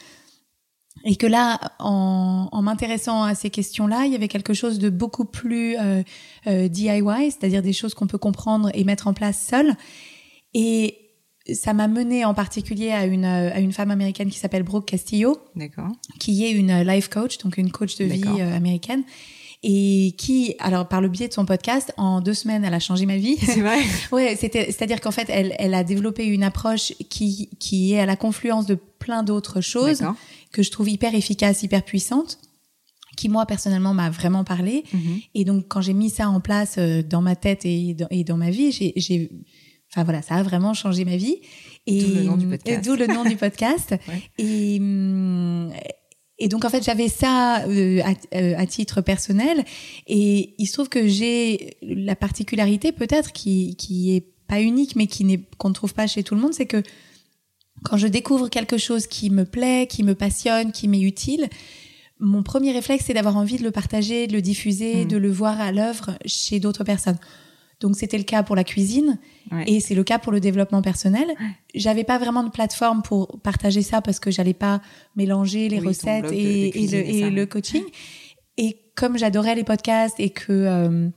Et 1.03 1.15
que 1.15 1.27
là 1.27 1.59
en, 1.77 2.49
en 2.51 2.61
m'intéressant 2.63 3.21
à 3.21 3.35
ces 3.35 3.51
questions-là 3.51 4.07
il 4.07 4.13
y 4.13 4.15
avait 4.15 4.29
quelque 4.29 4.55
chose 4.55 4.79
de 4.79 4.89
beaucoup 4.89 5.25
plus 5.25 5.77
euh, 5.77 6.01
euh, 6.47 6.67
DIY 6.67 7.03
c'est-à-dire 7.29 7.61
des 7.61 7.73
choses 7.73 7.93
qu'on 7.93 8.07
peut 8.07 8.17
comprendre 8.17 8.71
et 8.73 8.83
mettre 8.83 9.05
en 9.05 9.13
place 9.13 9.39
seul. 9.47 9.77
Et 10.55 11.04
ça 11.53 11.73
m'a 11.73 11.87
mené 11.87 12.25
en 12.25 12.33
particulier 12.33 12.91
à 12.91 13.05
une, 13.05 13.25
à 13.25 13.59
une 13.59 13.71
femme 13.71 13.91
américaine 13.91 14.29
qui 14.29 14.39
s'appelle 14.39 14.63
Brooke 14.63 14.87
Castillo, 14.87 15.37
qui 16.19 16.43
est 16.43 16.51
une 16.51 16.81
life 16.81 17.07
coach, 17.09 17.37
donc 17.37 17.57
une 17.57 17.71
coach 17.71 17.97
de 17.97 18.05
vie 18.05 18.23
euh, 18.39 18.55
américaine, 18.55 19.03
et 19.61 20.15
qui, 20.17 20.55
alors 20.59 20.87
par 20.87 21.01
le 21.01 21.07
biais 21.07 21.27
de 21.27 21.33
son 21.33 21.45
podcast, 21.45 21.93
en 21.97 22.21
deux 22.21 22.33
semaines, 22.33 22.63
elle 22.63 22.73
a 22.73 22.79
changé 22.79 23.05
ma 23.05 23.17
vie. 23.17 23.37
C'est 23.37 23.61
vrai. 23.61 23.79
ouais, 24.11 24.35
c'était, 24.35 24.65
c'est-à-dire 24.65 25.01
qu'en 25.01 25.11
fait, 25.11 25.27
elle, 25.29 25.55
elle 25.59 25.75
a 25.75 25.83
développé 25.83 26.25
une 26.25 26.43
approche 26.43 26.93
qui, 27.09 27.49
qui 27.59 27.93
est 27.93 27.99
à 27.99 28.05
la 28.07 28.15
confluence 28.15 28.65
de 28.65 28.75
plein 28.75 29.21
d'autres 29.21 29.61
choses 29.61 30.03
que 30.51 30.63
je 30.63 30.71
trouve 30.71 30.89
hyper 30.89 31.13
efficace, 31.13 31.61
hyper 31.63 31.83
puissante 31.83 32.39
qui 33.15 33.29
moi 33.29 33.45
personnellement 33.45 33.93
m'a 33.93 34.09
vraiment 34.09 34.43
parlé 34.43 34.83
mm-hmm. 34.93 35.27
et 35.35 35.45
donc 35.45 35.69
quand 35.69 35.79
j'ai 35.79 35.93
mis 35.93 36.09
ça 36.09 36.27
en 36.27 36.41
place 36.41 36.75
euh, 36.77 37.01
dans 37.01 37.21
ma 37.21 37.37
tête 37.37 37.63
et 37.63 37.93
dans, 37.93 38.07
et 38.11 38.25
dans 38.25 38.35
ma 38.35 38.49
vie 38.49 38.73
j'ai 38.73 39.31
Enfin 39.95 40.03
voilà, 40.03 40.21
ça 40.21 40.35
a 40.35 40.43
vraiment 40.43 40.73
changé 40.73 41.05
ma 41.05 41.15
vie. 41.15 41.37
Et 41.87 42.01
d'où 42.01 42.15
le 42.15 42.23
nom 42.23 42.35
du 42.35 42.47
podcast. 42.47 42.83
D'où 42.83 42.95
le 42.95 43.07
nom 43.07 43.23
du 43.23 43.37
podcast. 43.37 43.95
Et 44.37 44.77
hum, 44.79 45.71
et 46.37 46.49
donc 46.49 46.65
en 46.65 46.69
fait 46.69 46.83
j'avais 46.83 47.07
ça 47.07 47.63
euh, 47.65 48.01
euh, 48.33 48.53
à, 48.57 48.65
titre 48.65 48.99
personnel 48.99 49.63
et 50.05 50.53
il 50.57 50.65
se 50.65 50.73
trouve 50.73 50.89
que 50.89 51.07
j'ai 51.07 51.77
la 51.81 52.15
particularité 52.15 52.91
peut-être 52.91 53.31
qui 53.31 53.77
qui 53.77 54.15
est 54.15 54.25
pas 54.47 54.59
unique 54.59 54.97
mais 54.97 55.07
qui 55.07 55.23
n'est 55.23 55.39
qu'on 55.57 55.69
ne 55.69 55.73
trouve 55.73 55.93
pas 55.93 56.07
chez 56.07 56.23
tout 56.23 56.35
le 56.35 56.41
monde, 56.41 56.53
c'est 56.53 56.65
que 56.65 56.83
quand 57.83 57.95
je 57.97 58.07
découvre 58.07 58.49
quelque 58.49 58.77
chose 58.77 59.07
qui 59.07 59.29
me 59.29 59.45
plaît, 59.45 59.87
qui 59.87 60.03
me 60.03 60.13
passionne, 60.13 60.71
qui 60.71 60.87
m'est 60.87 61.01
utile, 61.01 61.47
mon 62.19 62.43
premier 62.43 62.73
réflexe 62.73 63.05
c'est 63.07 63.13
d'avoir 63.13 63.37
envie 63.37 63.57
de 63.57 63.63
le 63.63 63.71
partager, 63.71 64.27
de 64.27 64.33
le 64.33 64.41
diffuser, 64.41 65.05
mmh. 65.05 65.07
de 65.07 65.17
le 65.17 65.31
voir 65.31 65.61
à 65.61 65.71
l'œuvre 65.71 66.17
chez 66.25 66.59
d'autres 66.59 66.83
personnes. 66.83 67.17
Donc 67.85 67.95
c'était 67.95 68.17
le 68.17 68.23
cas 68.23 68.41
pour 68.41 68.55
la 68.55 68.63
cuisine 68.63 69.19
et 69.67 69.79
c'est 69.79 69.93
le 69.93 70.03
cas 70.03 70.17
pour 70.17 70.31
le 70.31 70.39
développement 70.39 70.81
personnel. 70.81 71.27
J'avais 71.75 72.03
pas 72.03 72.17
vraiment 72.17 72.41
de 72.41 72.49
plateforme 72.49 73.03
pour 73.03 73.39
partager 73.43 73.83
ça 73.83 74.01
parce 74.01 74.19
que 74.19 74.31
j'allais 74.31 74.55
pas 74.55 74.81
mélanger 75.15 75.69
les 75.69 75.79
recettes 75.79 76.31
et, 76.31 76.71
le, 77.29 77.45
coaching. 77.45 77.83
Et 78.57 78.79
comme 78.95 79.19
j'adorais 79.19 79.53
les 79.53 79.63
podcasts 79.63 80.19
et 80.19 80.31
que 80.31 80.51
euh, 80.51 81.09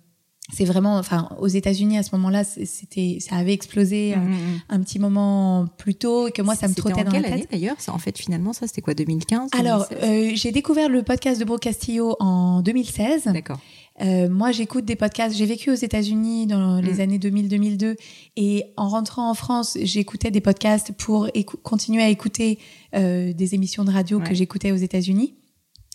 c'est 0.52 0.66
vraiment, 0.66 0.98
enfin, 0.98 1.30
aux 1.38 1.46
États-Unis 1.46 1.96
à 1.96 2.02
ce 2.02 2.14
moment-là, 2.16 2.44
c'était, 2.44 3.16
ça 3.20 3.36
avait 3.36 3.54
explosé 3.54 4.14
mm, 4.14 4.20
mm, 4.20 4.32
mm. 4.32 4.60
un 4.68 4.80
petit 4.80 4.98
moment 4.98 5.66
plus 5.78 5.94
tôt 5.94 6.28
et 6.28 6.32
que 6.32 6.42
moi, 6.42 6.54
ça 6.54 6.68
me 6.68 6.74
trottait 6.74 7.04
dans 7.04 7.12
la 7.12 7.22
tête. 7.22 7.48
D'ailleurs, 7.50 7.76
en 7.86 7.98
fait, 7.98 8.18
finalement, 8.18 8.52
ça, 8.52 8.66
c'était 8.66 8.82
quoi, 8.82 8.92
2015 8.92 9.50
Alors, 9.58 9.86
euh, 10.02 10.32
j'ai 10.34 10.52
découvert 10.52 10.90
le 10.90 11.02
podcast 11.02 11.40
de 11.40 11.46
Bro 11.46 11.56
Castillo 11.56 12.16
en 12.18 12.60
2016. 12.60 13.24
D'accord. 13.26 13.60
Euh, 14.00 14.28
moi, 14.28 14.52
j'écoute 14.52 14.84
des 14.84 14.96
podcasts. 14.96 15.36
J'ai 15.36 15.46
vécu 15.46 15.70
aux 15.70 15.74
États-Unis 15.74 16.46
dans 16.46 16.80
les 16.80 16.94
mm. 16.94 17.00
années 17.00 17.18
2000-2002 17.18 17.96
et 18.36 18.64
en 18.76 18.88
rentrant 18.88 19.30
en 19.30 19.34
France, 19.34 19.76
j'écoutais 19.82 20.30
des 20.30 20.40
podcasts 20.40 20.92
pour 20.92 21.28
continuer 21.62 22.02
à 22.02 22.08
écouter 22.08 22.58
euh, 22.94 23.32
des 23.32 23.54
émissions 23.54 23.84
de 23.84 23.90
radio 23.90 24.20
que 24.20 24.34
j'écoutais 24.34 24.72
aux 24.72 24.76
États-Unis. 24.76 25.34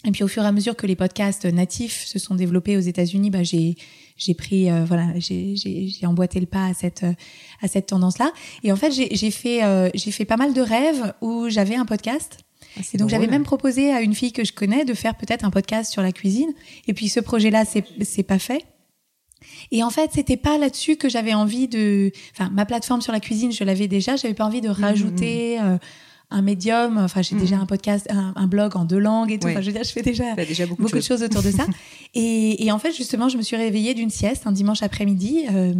Et 0.05 0.11
puis 0.11 0.23
au 0.23 0.27
fur 0.27 0.43
et 0.43 0.47
à 0.47 0.51
mesure 0.51 0.75
que 0.75 0.85
les 0.85 0.95
podcasts 0.95 1.45
natifs 1.45 2.05
se 2.05 2.19
sont 2.19 2.35
développés 2.35 2.75
aux 2.75 2.81
États-Unis, 2.81 3.29
bah, 3.29 3.43
j'ai 3.43 3.75
j'ai 4.17 4.33
pris 4.33 4.69
euh, 4.69 4.83
voilà 4.85 5.07
j'ai 5.17 5.55
j'ai 5.55 6.05
emboîté 6.05 6.39
le 6.39 6.45
pas 6.45 6.65
à 6.65 6.73
cette 6.73 7.05
à 7.61 7.67
cette 7.67 7.87
tendance 7.87 8.19
là. 8.19 8.31
Et 8.63 8.71
en 8.71 8.75
fait 8.75 8.91
j'ai 8.91 9.31
fait 9.31 9.63
euh, 9.63 9.89
j'ai 9.95 10.11
fait 10.11 10.25
pas 10.25 10.37
mal 10.37 10.53
de 10.53 10.61
rêves 10.61 11.13
où 11.21 11.47
j'avais 11.49 11.75
un 11.75 11.85
podcast 11.85 12.39
ah, 12.77 12.81
et 12.93 12.97
donc 12.97 13.09
j'avais 13.09 13.27
même 13.27 13.43
proposé 13.43 13.91
à 13.91 14.01
une 14.01 14.13
fille 14.13 14.31
que 14.31 14.43
je 14.43 14.53
connais 14.53 14.85
de 14.85 14.93
faire 14.93 15.15
peut-être 15.15 15.45
un 15.45 15.51
podcast 15.51 15.91
sur 15.91 16.01
la 16.01 16.11
cuisine. 16.11 16.53
Et 16.87 16.93
puis 16.93 17.09
ce 17.09 17.19
projet-là, 17.19 17.65
c'est 17.65 17.85
c'est 18.03 18.23
pas 18.23 18.39
fait. 18.39 18.65
Et 19.71 19.83
en 19.83 19.89
fait, 19.89 20.11
c'était 20.13 20.37
pas 20.37 20.57
là-dessus 20.57 20.95
que 20.95 21.09
j'avais 21.09 21.33
envie 21.33 21.67
de. 21.67 22.11
Enfin, 22.33 22.49
ma 22.51 22.65
plateforme 22.65 23.01
sur 23.01 23.13
la 23.13 23.19
cuisine, 23.19 23.51
je 23.51 23.63
l'avais 23.63 23.87
déjà. 23.87 24.15
J'avais 24.15 24.33
pas 24.33 24.45
envie 24.45 24.61
de 24.61 24.69
mmh, 24.69 24.71
rajouter. 24.71 25.59
Mmh, 25.59 25.63
mmh. 25.63 25.73
Euh, 25.73 25.77
un 26.33 26.41
médium, 26.41 26.97
enfin 26.97 27.21
j'ai 27.21 27.35
déjà 27.35 27.57
un 27.57 27.67
podcast, 27.67 28.07
un, 28.09 28.47
blog 28.47 28.75
en 28.75 28.85
deux 28.85 28.97
langues 28.97 29.31
et 29.31 29.37
tout. 29.37 29.47
Enfin, 29.47 29.61
je 29.61 29.67
veux 29.67 29.71
dire, 29.71 29.83
je 29.83 29.91
fais 29.91 30.01
déjà, 30.01 30.33
déjà 30.33 30.65
beaucoup, 30.65 30.89
de, 30.89 30.99
choses. 30.99 31.21
autour 31.21 31.43
de 31.43 31.51
ça. 31.51 31.67
et, 32.15 32.65
et, 32.65 32.71
en 32.71 32.79
fait, 32.79 32.91
justement, 32.91 33.29
je 33.29 33.37
me 33.37 33.43
suis 33.43 33.55
réveillée 33.55 33.93
d'une 33.93 34.09
sieste 34.09 34.47
un 34.47 34.51
dimanche 34.51 34.81
après-midi. 34.81 35.45
Euh, 35.51 35.75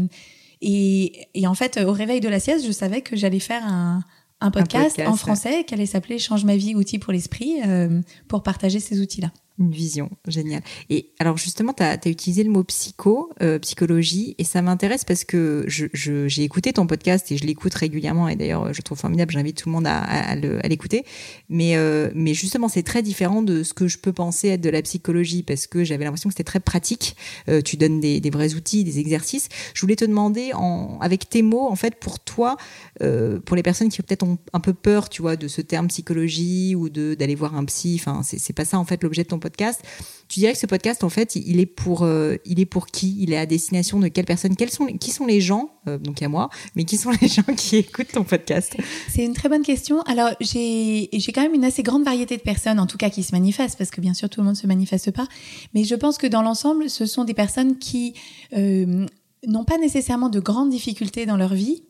et, 0.61 1.27
et, 1.33 1.47
en 1.47 1.55
fait, 1.55 1.79
au 1.83 1.91
réveil 1.91 2.19
de 2.19 2.29
la 2.29 2.39
sieste, 2.39 2.67
je 2.67 2.71
savais 2.71 3.01
que 3.01 3.15
j'allais 3.15 3.39
faire 3.39 3.65
un, 3.65 4.03
un 4.43 4.51
podcast, 4.51 5.01
en 5.05 5.15
français 5.15 5.63
qui 5.63 5.73
allait 5.73 5.85
s'appeler 5.85 6.19
Change 6.19 6.43
ma 6.43 6.57
vie, 6.57 6.75
outils 6.75 6.99
pour 6.99 7.13
l'esprit, 7.13 7.61
euh, 7.65 8.01
pour 8.27 8.43
partager 8.43 8.79
ces 8.79 8.99
outils-là. 8.99 9.31
Une 9.59 9.69
vision, 9.69 10.09
génial. 10.27 10.63
Et 10.89 11.11
alors 11.19 11.37
justement, 11.37 11.73
tu 11.73 11.83
as, 11.83 11.99
utilisé 12.07 12.43
le 12.43 12.49
mot 12.49 12.63
psycho, 12.63 13.29
euh, 13.43 13.59
psychologie, 13.59 14.33
et 14.39 14.43
ça 14.43 14.63
m'intéresse 14.63 15.05
parce 15.05 15.23
que 15.25 15.63
j'ai 15.67 15.91
je, 15.93 16.41
écouté 16.41 16.73
ton 16.73 16.87
podcast 16.87 17.31
et 17.31 17.37
je 17.37 17.45
l'écoute 17.45 17.75
régulièrement, 17.75 18.27
et 18.27 18.35
d'ailleurs 18.35 18.73
je 18.73 18.81
trouve 18.81 18.97
formidable, 18.97 19.31
j'invite 19.31 19.57
tout 19.57 19.69
le 19.69 19.73
monde 19.73 19.85
à, 19.85 19.99
à, 19.99 20.35
l'écouter. 20.35 21.05
Mais, 21.49 21.77
euh, 21.77 22.09
mais 22.15 22.33
justement, 22.33 22.67
c'est 22.67 22.81
très 22.81 23.03
différent 23.03 23.43
de 23.43 23.61
ce 23.61 23.75
que 23.75 23.87
je 23.87 23.99
peux 23.99 24.11
penser 24.11 24.47
être 24.47 24.61
de 24.61 24.71
la 24.71 24.81
psychologie, 24.81 25.43
parce 25.43 25.67
que 25.67 25.83
j'avais 25.83 26.03
l'impression 26.03 26.29
que 26.29 26.33
c'était 26.33 26.43
très 26.43 26.59
pratique, 26.59 27.15
euh, 27.47 27.61
tu 27.61 27.77
donnes 27.77 27.99
des, 27.99 28.19
des, 28.19 28.29
vrais 28.31 28.55
outils, 28.55 28.83
des 28.83 28.97
exercices. 28.97 29.49
Je 29.75 29.81
voulais 29.81 29.95
te 29.95 30.05
demander, 30.05 30.51
en, 30.55 30.97
avec 30.99 31.29
tes 31.29 31.43
mots, 31.43 31.67
en 31.67 31.75
fait, 31.75 31.99
pour 31.99 32.19
toi, 32.19 32.57
pour 32.99 33.55
les 33.55 33.63
personnes 33.63 33.89
qui 33.89 34.01
peut-être 34.01 34.23
ont 34.23 34.39
un 34.53 34.59
peu 34.59 34.73
peur, 34.73 35.09
tu 35.09 35.21
vois, 35.21 35.35
de 35.35 35.47
ce 35.47 35.61
terme 35.61 35.89
psychologie 35.89 36.73
ou 36.75 36.89
d'aller 36.89 37.35
voir 37.35 37.55
un 37.55 37.65
psy, 37.65 37.97
enfin, 37.99 38.21
c'est 38.23 38.53
pas 38.53 38.65
ça 38.65 38.79
en 38.79 38.85
fait 38.85 39.03
l'objet 39.03 39.23
de 39.23 39.27
ton 39.27 39.39
podcast. 39.43 39.81
Tu 40.29 40.39
dirais 40.39 40.53
que 40.53 40.59
ce 40.59 40.65
podcast, 40.65 41.03
en 41.03 41.09
fait, 41.09 41.35
il 41.35 41.59
est 41.59 41.65
pour, 41.67 42.03
euh, 42.03 42.37
il 42.45 42.59
est 42.59 42.65
pour 42.65 42.87
qui? 42.87 43.15
Il 43.19 43.33
est 43.33 43.37
à 43.37 43.45
destination 43.45 43.99
de 43.99 44.07
quelle 44.07 44.25
personne? 44.25 44.55
Quels 44.55 44.71
sont, 44.71 44.87
Qui 44.97 45.11
sont 45.11 45.25
les 45.25 45.41
gens 45.41 45.69
euh, 45.87 45.97
Donc 45.97 46.21
a 46.21 46.29
moi, 46.29 46.49
mais 46.75 46.85
qui 46.85 46.97
sont 46.97 47.11
les 47.21 47.27
gens 47.27 47.43
qui 47.55 47.77
écoutent 47.77 48.13
ton 48.13 48.23
podcast? 48.23 48.75
C'est 49.09 49.23
une 49.23 49.33
très 49.33 49.49
bonne 49.49 49.61
question. 49.61 50.01
Alors 50.03 50.31
j'ai 50.39 51.09
quand 51.33 51.41
même 51.41 51.53
une 51.53 51.65
assez 51.65 51.83
grande 51.83 52.03
variété 52.03 52.37
de 52.37 52.41
personnes, 52.41 52.79
en 52.79 52.87
tout 52.87 52.97
cas 52.97 53.09
qui 53.09 53.21
se 53.21 53.33
manifestent, 53.33 53.77
parce 53.77 53.91
que 53.91 54.01
bien 54.01 54.13
sûr 54.13 54.29
tout 54.29 54.39
le 54.39 54.47
monde 54.47 54.55
se 54.55 54.65
manifeste 54.65 55.11
pas. 55.11 55.27
Mais 55.73 55.83
je 55.83 55.95
pense 55.95 56.17
que 56.17 56.27
dans 56.27 56.41
l'ensemble, 56.41 56.89
ce 56.89 57.05
sont 57.05 57.25
des 57.25 57.33
personnes 57.33 57.77
qui 57.77 58.13
euh, 58.53 59.05
n'ont 59.45 59.65
pas 59.65 59.77
nécessairement 59.77 60.29
de 60.29 60.39
grandes 60.39 60.69
difficultés 60.69 61.25
dans 61.25 61.37
leur 61.37 61.53
vie, 61.53 61.83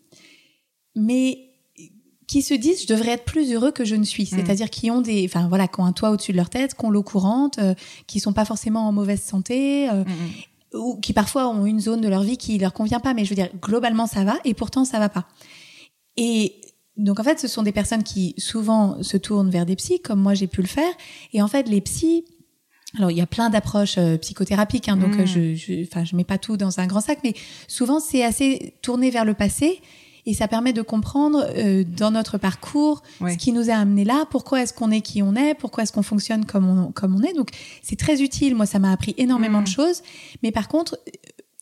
mais 0.96 1.53
qui 2.28 2.42
se 2.42 2.54
disent 2.54 2.84
je 2.84 2.88
devrais 2.88 3.12
être 3.12 3.26
plus 3.26 3.52
heureux 3.54 3.72
que 3.72 3.86
je 3.86 3.96
ne 3.96 4.04
suis, 4.04 4.24
mm. 4.24 4.28
c'est-à-dire 4.28 4.70
qui 4.70 4.92
ont 4.92 5.02
des, 5.02 5.26
enfin 5.26 5.48
voilà, 5.48 5.68
qui 5.68 5.80
ont 5.80 5.86
un 5.86 5.94
toit 5.94 6.12
au-dessus 6.12 6.32
de 6.32 6.38
leur 6.38 6.50
tête, 6.50 6.76
qui 6.76 6.86
ont 6.86 6.90
l'eau 6.90 7.04
courante, 7.04 7.60
euh, 7.60 7.74
qui 8.08 8.20
sont 8.20 8.34
pas 8.34 8.46
forcément 8.46 8.88
en 8.88 8.92
mauvaise 8.92 9.22
santé. 9.22 9.90
Euh, 9.90 10.04
mm, 10.04 10.08
mm. 10.08 10.80
ou 10.80 11.00
qui 11.00 11.14
parfois 11.14 11.48
ont 11.50 11.66
une 11.66 11.80
zone 11.80 12.02
de 12.02 12.08
leur 12.08 12.24
vie 12.24 12.38
qui 12.38 12.58
leur 12.58 12.74
convient 12.74 13.00
pas, 13.00 13.14
mais 13.14 13.26
je 13.26 13.30
veux 13.30 13.36
dire 13.36 13.50
globalement 13.62 14.08
ça 14.08 14.24
va 14.24 14.36
et 14.46 14.54
pourtant 14.54 14.86
ça 14.86 15.00
va 15.00 15.10
pas. 15.10 15.26
Et 16.18 16.62
donc 16.98 17.20
en 17.20 17.24
fait, 17.24 17.40
ce 17.40 17.48
sont 17.48 17.64
des 17.64 17.72
personnes 17.72 18.04
qui 18.04 18.36
souvent 18.38 19.02
se 19.02 19.18
tournent 19.18 19.50
vers 19.50 19.66
des 19.66 19.76
psys, 19.76 20.00
comme 20.00 20.20
moi 20.20 20.34
j'ai 20.34 20.48
pu 20.48 20.62
le 20.62 20.68
faire. 20.68 20.94
Et 21.34 21.42
en 21.42 21.48
fait, 21.48 21.68
les 21.68 21.82
psys, 21.82 22.26
alors 22.98 23.10
il 23.10 23.18
y 23.18 23.22
a 23.22 23.26
plein 23.26 23.50
d'approches 23.50 23.98
euh, 23.98 24.18
psychothérapiques, 24.18 24.88
hein, 24.88 24.98
donc 24.98 25.26
je, 25.26 25.56
je, 25.56 25.84
enfin 25.84 26.04
je 26.04 26.16
mets 26.16 26.24
pas 26.24 26.38
tout 26.38 26.58
dans 26.58 26.80
un 26.80 26.86
grand 26.86 27.02
sac, 27.02 27.20
mais 27.24 27.34
souvent 27.68 28.00
c'est 28.00 28.24
assez 28.24 28.76
tourné 28.84 29.10
vers 29.10 29.26
le 29.26 29.34
passé 29.34 29.82
et 30.26 30.34
ça 30.34 30.48
permet 30.48 30.74
de 30.74 30.82
comprendre 30.82 31.46
euh, 31.56 31.84
dans 31.84 32.12
notre 32.12 32.38
parcours 32.38 33.04
ce 33.20 33.38
qui 33.38 33.52
nous 33.52 33.70
a 33.70 33.74
amené 33.74 34.04
là, 34.04 34.26
pourquoi 34.30 34.62
est-ce 34.62 34.74
qu'on 34.74 34.92
est 34.92 35.02
qui 35.02 35.22
on 35.22 35.36
est, 35.36 35.54
pourquoi 35.54 35.84
est-ce 35.84 35.92
qu'on 35.92 36.04
fonctionne 36.04 36.46
comme 36.46 36.68
on, 36.68 36.92
comme 36.92 37.16
on 37.16 37.22
est. 37.22 37.34
Donc 37.34 37.50
c'est 37.82 37.98
très 37.98 38.22
utile. 38.22 38.56
Moi, 38.56 38.66
ça 38.66 38.80
m'a 38.80 38.92
appris 38.92 39.14
énormément 39.18 39.62
de 39.62 39.70
mmh. 39.70 39.74
choses. 39.74 40.02
Mais 40.42 40.52
par 40.52 40.68
contre, 40.68 40.98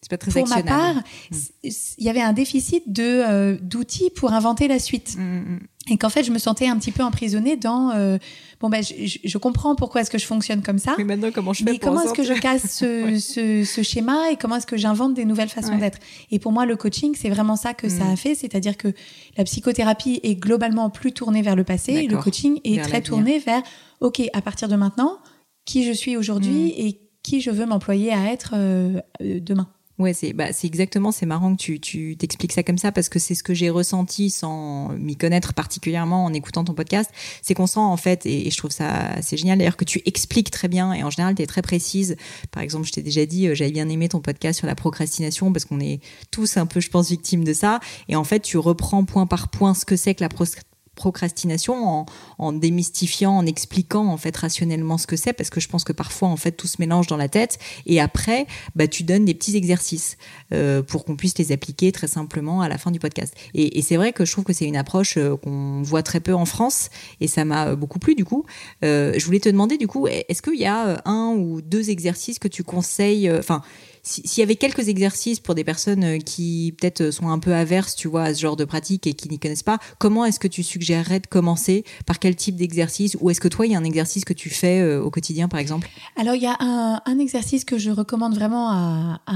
pas 0.09 0.17
très 0.17 0.31
pour 0.31 0.49
ma 0.49 0.61
part, 0.61 0.95
mmh. 0.95 1.35
il 1.63 2.03
y 2.03 2.09
avait 2.09 2.21
un 2.21 2.33
déficit 2.33 2.91
de 2.91 3.03
euh, 3.03 3.57
d'outils 3.61 4.09
pour 4.09 4.33
inventer 4.33 4.67
la 4.67 4.77
suite. 4.77 5.15
Mmh, 5.17 5.59
et 5.89 5.97
qu'en 5.97 6.09
fait, 6.09 6.23
je 6.23 6.31
me 6.31 6.37
sentais 6.37 6.67
un 6.67 6.77
petit 6.77 6.91
peu 6.91 7.03
emprisonnée 7.03 7.55
dans 7.55 7.91
euh, 7.91 8.17
bon 8.61 8.69
ben 8.69 8.83
je, 8.83 9.17
je, 9.23 9.37
comprends 9.37 9.75
pourquoi 9.75 10.01
est-ce 10.01 10.11
que 10.11 10.19
je 10.19 10.25
fonctionne 10.25 10.61
comme 10.61 10.77
ça. 10.77 10.93
Mais 10.97 11.03
maintenant 11.03 11.31
comment 11.33 11.51
je 11.51 11.63
fais 11.63 11.71
Mais 11.71 11.79
comment 11.79 12.01
est-ce 12.01 12.13
que 12.13 12.23
je 12.23 12.33
casse 12.33 12.71
ce, 12.71 13.17
ce, 13.19 13.63
ce, 13.65 13.81
schéma 13.81 14.31
et 14.31 14.37
comment 14.37 14.57
est-ce 14.57 14.67
que 14.67 14.77
j'invente 14.77 15.15
des 15.15 15.25
nouvelles 15.25 15.49
façons 15.49 15.77
d'être? 15.77 15.97
Et 16.29 16.39
pour 16.39 16.51
moi, 16.51 16.65
le 16.65 16.75
coaching, 16.75 17.15
c'est 17.19 17.29
vraiment 17.29 17.55
ça 17.55 17.73
que 17.73 17.89
ça 17.89 18.05
a 18.05 18.13
mm. 18.13 18.17
fait, 18.17 18.35
c'est-à-dire 18.35 18.77
que 18.77 18.93
la 19.37 19.43
psychothérapie 19.43 20.19
est 20.23 20.35
globalement 20.35 20.89
plus 20.89 21.11
tournée 21.11 21.41
vers 21.41 21.55
le 21.55 21.63
passé, 21.63 21.93
et 21.93 22.07
le 22.07 22.17
coaching 22.17 22.59
est 22.63 22.81
très 22.81 23.01
tourné 23.01 23.39
vers 23.39 23.63
ok 23.99 24.21
à 24.33 24.41
partir 24.41 24.67
de 24.67 24.75
maintenant 24.75 25.17
qui 25.65 25.83
je 25.83 25.91
suis 25.91 26.15
aujourd'hui 26.15 26.67
mm. 26.67 26.73
et 26.77 27.01
qui 27.23 27.41
je 27.41 27.51
veux 27.51 27.65
m'employer 27.65 28.13
à 28.13 28.31
être 28.31 28.53
euh, 28.55 28.99
euh, 29.21 29.39
demain. 29.39 29.67
Ouais, 30.01 30.13
c'est 30.13 30.33
bah, 30.33 30.51
c'est 30.51 30.65
exactement, 30.65 31.11
c'est 31.11 31.27
marrant 31.27 31.55
que 31.55 31.61
tu 31.61 31.79
tu 31.79 32.17
t'expliques 32.17 32.53
ça 32.53 32.63
comme 32.63 32.79
ça 32.79 32.91
parce 32.91 33.07
que 33.07 33.19
c'est 33.19 33.35
ce 33.35 33.43
que 33.43 33.53
j'ai 33.53 33.69
ressenti 33.69 34.31
sans 34.31 34.89
m'y 34.97 35.15
connaître 35.15 35.53
particulièrement 35.53 36.25
en 36.25 36.33
écoutant 36.33 36.63
ton 36.63 36.73
podcast, 36.73 37.11
c'est 37.43 37.53
qu'on 37.53 37.67
sent 37.67 37.79
en 37.79 37.97
fait 37.97 38.25
et, 38.25 38.49
je 38.49 38.57
trouve 38.57 38.71
ça 38.71 38.89
assez 39.11 39.37
génial 39.37 39.59
d'ailleurs 39.59 39.77
que 39.77 39.85
tu 39.85 40.01
expliques 40.05 40.49
très 40.49 40.67
bien 40.67 40.91
et 40.91 41.03
en 41.03 41.11
général 41.11 41.35
tu 41.35 41.43
es 41.43 41.45
très 41.45 41.61
précise. 41.61 42.15
Par 42.49 42.63
exemple, 42.63 42.87
je 42.87 42.93
t'ai 42.93 43.03
déjà 43.03 43.27
dit 43.27 43.47
euh, 43.47 43.53
j'avais 43.53 43.71
bien 43.71 43.87
aimé 43.89 44.09
ton 44.09 44.21
podcast 44.21 44.57
sur 44.57 44.65
la 44.65 44.73
procrastination 44.73 45.53
parce 45.53 45.65
qu'on 45.65 45.79
est 45.79 45.99
tous 46.31 46.57
un 46.57 46.65
peu 46.65 46.79
je 46.79 46.89
pense 46.89 47.09
victimes 47.11 47.43
de 47.43 47.53
ça 47.53 47.79
et 48.09 48.15
en 48.15 48.23
fait 48.23 48.39
tu 48.39 48.57
reprends 48.57 49.05
point 49.05 49.27
par 49.27 49.49
point 49.49 49.75
ce 49.75 49.85
que 49.85 49.95
c'est 49.95 50.15
que 50.15 50.23
la 50.23 50.29
procrastination 50.29 50.70
procrastination 51.01 52.05
en, 52.37 52.53
démystifiant, 52.53 53.35
en 53.35 53.45
expliquant 53.47 54.05
en 54.05 54.17
fait 54.17 54.37
rationnellement 54.37 54.99
ce 54.99 55.07
que 55.07 55.15
c'est, 55.15 55.33
parce 55.33 55.49
que 55.49 55.59
je 55.59 55.67
pense 55.67 55.83
que 55.83 55.93
parfois 55.93 56.27
en 56.27 56.37
fait 56.37 56.51
tout 56.51 56.67
se 56.67 56.75
mélange 56.77 57.07
dans 57.07 57.17
la 57.17 57.27
tête. 57.27 57.57
Et 57.87 57.99
après, 57.99 58.45
bah, 58.75 58.87
tu 58.87 59.01
donnes 59.01 59.25
des 59.25 59.33
petits 59.33 59.57
exercices 59.57 60.17
euh, 60.53 60.83
pour 60.83 61.03
qu'on 61.03 61.15
puisse 61.15 61.35
les 61.39 61.51
appliquer 61.51 61.91
très 61.91 62.05
simplement 62.05 62.61
à 62.61 62.69
la 62.69 62.77
fin 62.77 62.91
du 62.91 62.99
podcast. 62.99 63.33
Et, 63.55 63.81
c'est 63.81 63.97
vrai 63.97 64.13
que 64.13 64.25
je 64.25 64.31
trouve 64.31 64.43
que 64.43 64.53
c'est 64.53 64.67
une 64.67 64.77
approche 64.77 65.17
euh, 65.17 65.35
qu'on 65.35 65.81
voit 65.81 66.03
très 66.03 66.19
peu 66.19 66.35
en 66.35 66.45
France, 66.45 66.91
et 67.19 67.27
ça 67.27 67.45
m'a 67.45 67.69
euh, 67.69 67.75
beaucoup 67.75 67.97
plu 67.97 68.13
du 68.13 68.25
coup. 68.25 68.45
je 68.83 69.25
voulais 69.25 69.39
te 69.39 69.49
demander 69.49 69.77
du 69.77 69.87
coup, 69.87 70.07
est-ce 70.07 70.43
qu'il 70.43 70.59
y 70.59 70.65
a 70.65 71.01
un 71.05 71.33
ou 71.35 71.61
deux 71.61 71.89
exercices 71.89 72.37
que 72.37 72.47
tu 72.47 72.63
conseilles, 72.63 73.31
enfin 73.31 73.63
s'il 74.03 74.39
y 74.39 74.41
avait 74.41 74.55
quelques 74.55 74.87
exercices 74.87 75.39
pour 75.39 75.53
des 75.53 75.63
personnes 75.63 76.03
euh, 76.03 76.17
qui 76.17 76.73
peut-être 76.79 77.01
euh, 77.01 77.11
sont 77.11 77.29
un 77.29 77.37
peu 77.37 77.53
averses, 77.53 77.95
tu 77.95 78.07
vois, 78.07 78.23
à 78.23 78.33
ce 78.33 78.41
genre 78.41 78.55
de 78.55 78.65
pratique 78.65 79.05
et 79.05 79.13
qui 79.13 79.29
n'y 79.29 79.37
connaissent 79.37 79.63
pas, 79.63 79.77
comment 79.99 80.25
est-ce 80.25 80.39
que 80.39 80.47
tu 80.47 80.63
suggérerais 80.63 81.19
de 81.19 81.27
commencer? 81.27 81.83
Par 82.05 82.17
quel 82.17 82.35
type 82.35 82.55
d'exercice? 82.55 83.15
Ou 83.21 83.29
est-ce 83.29 83.39
que 83.39 83.47
toi, 83.47 83.67
il 83.67 83.73
y 83.73 83.75
a 83.75 83.77
un 83.77 83.83
exercice 83.83 84.25
que 84.25 84.33
tu 84.33 84.49
fais 84.49 84.81
euh, 84.81 85.03
au 85.03 85.11
quotidien, 85.11 85.47
par 85.47 85.59
exemple? 85.59 85.87
Alors, 86.15 86.33
il 86.33 86.41
y 86.41 86.47
a 86.47 86.57
un, 86.59 86.99
un, 87.05 87.19
exercice 87.19 87.63
que 87.63 87.77
je 87.77 87.91
recommande 87.91 88.33
vraiment 88.33 88.71
à, 88.71 89.21
à 89.27 89.35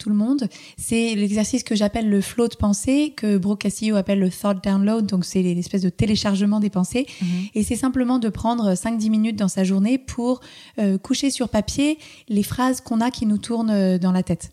tout 0.00 0.08
le 0.08 0.16
monde. 0.16 0.48
C'est 0.76 1.14
l'exercice 1.14 1.62
que 1.62 1.76
j'appelle 1.76 2.08
le 2.10 2.20
flow 2.20 2.48
de 2.48 2.56
pensée, 2.56 3.14
que 3.16 3.38
Brooke 3.38 3.60
Castillo 3.60 3.94
appelle 3.94 4.18
le 4.18 4.30
thought 4.30 4.62
download. 4.64 5.06
Donc, 5.06 5.24
c'est 5.24 5.42
l'espèce 5.42 5.82
de 5.82 5.90
téléchargement 5.90 6.58
des 6.58 6.70
pensées. 6.70 7.06
Mhm. 7.22 7.28
Et 7.54 7.62
c'est 7.62 7.76
simplement 7.76 8.18
de 8.18 8.28
prendre 8.28 8.74
5-10 8.74 9.10
minutes 9.10 9.36
dans 9.36 9.48
sa 9.48 9.62
journée 9.62 9.98
pour 9.98 10.40
coucher 11.02 11.30
sur 11.30 11.48
papier 11.48 11.98
les 12.28 12.42
phrases 12.42 12.80
qu'on 12.80 13.00
a 13.00 13.10
qui 13.10 13.26
nous 13.26 13.38
tournent 13.38 13.99
dans 14.00 14.12
la 14.12 14.22
tête. 14.22 14.52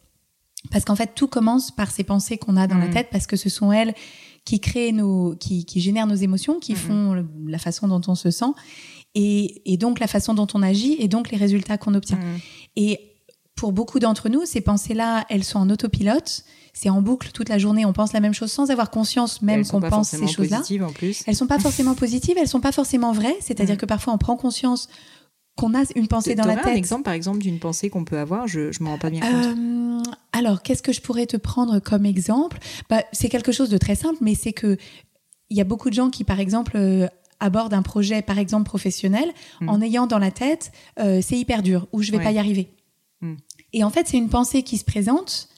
Parce 0.72 0.86
qu'en 0.86 0.96
fait, 0.96 1.12
tout 1.16 1.28
commence 1.28 1.72
par 1.72 1.92
ces 1.92 2.04
pensées 2.04 2.38
qu'on 2.38 2.58
a 2.58 2.68
dans 2.68 2.78
la 2.78 2.88
mm. 2.88 2.94
tête, 2.94 3.08
parce 3.12 3.28
que 3.28 3.36
ce 3.36 3.50
sont 3.50 3.72
elles 3.72 3.94
qui 4.46 4.60
créent 4.60 4.92
nos, 4.92 5.36
qui, 5.36 5.66
qui 5.66 5.82
génèrent 5.82 6.08
nos 6.08 6.16
émotions, 6.16 6.60
qui 6.60 6.74
mm-hmm. 6.74 6.76
font 6.76 7.26
la 7.48 7.58
façon 7.58 7.88
dont 7.88 8.02
on 8.08 8.16
se 8.16 8.32
sent, 8.32 8.54
et, 9.16 9.62
et, 9.72 9.78
donc 9.78 10.00
la 10.00 10.08
façon 10.08 10.34
dont 10.34 10.48
on 10.54 10.64
agit, 10.64 10.96
et 11.00 11.08
donc 11.08 11.32
les 11.32 11.38
résultats 11.38 11.78
qu'on 11.78 11.94
obtient. 11.94 12.18
Mm. 12.18 12.40
Et 12.76 13.00
pour 13.58 13.74
beaucoup 13.74 14.00
d'entre 14.00 14.30
nous, 14.30 14.46
ces 14.46 14.62
pensées-là, 14.62 15.26
elles 15.30 15.44
sont 15.44 15.60
en 15.60 15.70
autopilote. 15.70 16.44
C'est 16.74 16.92
en 16.92 17.02
boucle 17.02 17.32
toute 17.34 17.50
la 17.50 17.58
journée. 17.58 17.86
On 17.86 17.92
pense 17.92 18.14
la 18.14 18.20
même 18.20 18.36
chose 18.36 18.52
sans 18.52 18.70
avoir 18.70 18.92
conscience 18.92 19.42
même 19.42 19.66
qu'on 19.66 19.82
pense 19.82 20.10
ces 20.10 20.28
choses-là. 20.28 20.62
Elles 21.26 21.36
sont 21.36 21.48
pas 21.48 21.58
forcément 21.58 21.96
positives. 21.96 22.38
Elles 22.40 22.48
sont 22.48 22.62
pas 22.62 22.72
forcément 22.72 23.12
vraies. 23.14 23.36
C'est-à-dire 23.42 23.78
que 23.78 23.88
parfois 23.88 24.14
on 24.14 24.20
prend 24.20 24.38
conscience 24.38 24.88
qu'on 25.58 25.74
a 25.74 25.84
une 25.96 26.08
pensée 26.08 26.36
dans 26.36 26.46
la 26.46 26.56
tête. 26.56 26.68
un 26.68 26.76
exemple, 26.76 27.04
par 27.04 27.14
exemple, 27.14 27.40
d'une 27.40 27.60
pensée 27.60 27.90
qu'on 27.90 28.06
peut 28.06 28.18
avoir 28.18 28.48
Je 28.48 28.60
ne 28.60 28.84
m'en 28.84 28.92
rends 28.92 29.00
pas 29.00 29.10
bien 29.10 29.22
compte. 29.22 29.58
Euh, 29.58 30.04
alors, 30.32 30.62
qu'est-ce 30.62 30.84
que 30.84 30.94
je 30.94 31.02
pourrais 31.02 31.26
te 31.26 31.36
prendre 31.36 31.80
comme 31.80 32.06
exemple? 32.06 32.60
Bah, 32.90 33.04
C'est 33.12 33.28
quelque 33.28 33.52
chose 33.52 33.70
de 33.70 33.78
très 33.78 33.96
simple, 33.96 34.20
mais 34.22 34.36
c'est 34.36 34.54
que 34.54 34.78
il 35.50 35.58
y 35.58 35.62
a 35.62 35.64
beaucoup 35.64 35.90
de 35.90 35.96
gens 35.96 36.10
qui, 36.10 36.24
par 36.24 36.40
exemple, 36.40 36.74
euh, 36.76 37.08
abordent 37.40 37.74
un 37.74 37.82
projet, 37.82 38.22
par 38.22 38.38
exemple, 38.38 38.66
professionnel, 38.66 39.32
hmm. 39.62 39.70
en 39.70 39.82
ayant 39.82 40.08
dans 40.08 40.20
la 40.20 40.32
tête 40.32 40.72
euh, 41.00 41.22
c'est 41.22 41.38
hyper 41.38 41.64
dur 41.64 41.88
ou 41.92 42.02
je 42.02 42.12
vais 42.12 42.20
pas 42.20 42.32
y 42.32 42.40
arriver. 42.40 42.70
Hmm. 43.22 43.36
Et 43.74 43.84
en 43.84 43.90
fait, 43.90 44.08
c'est 44.08 44.18
une 44.18 44.30
pensée 44.30 44.64
qui 44.64 44.78
se 44.78 44.86
présente 44.86 45.50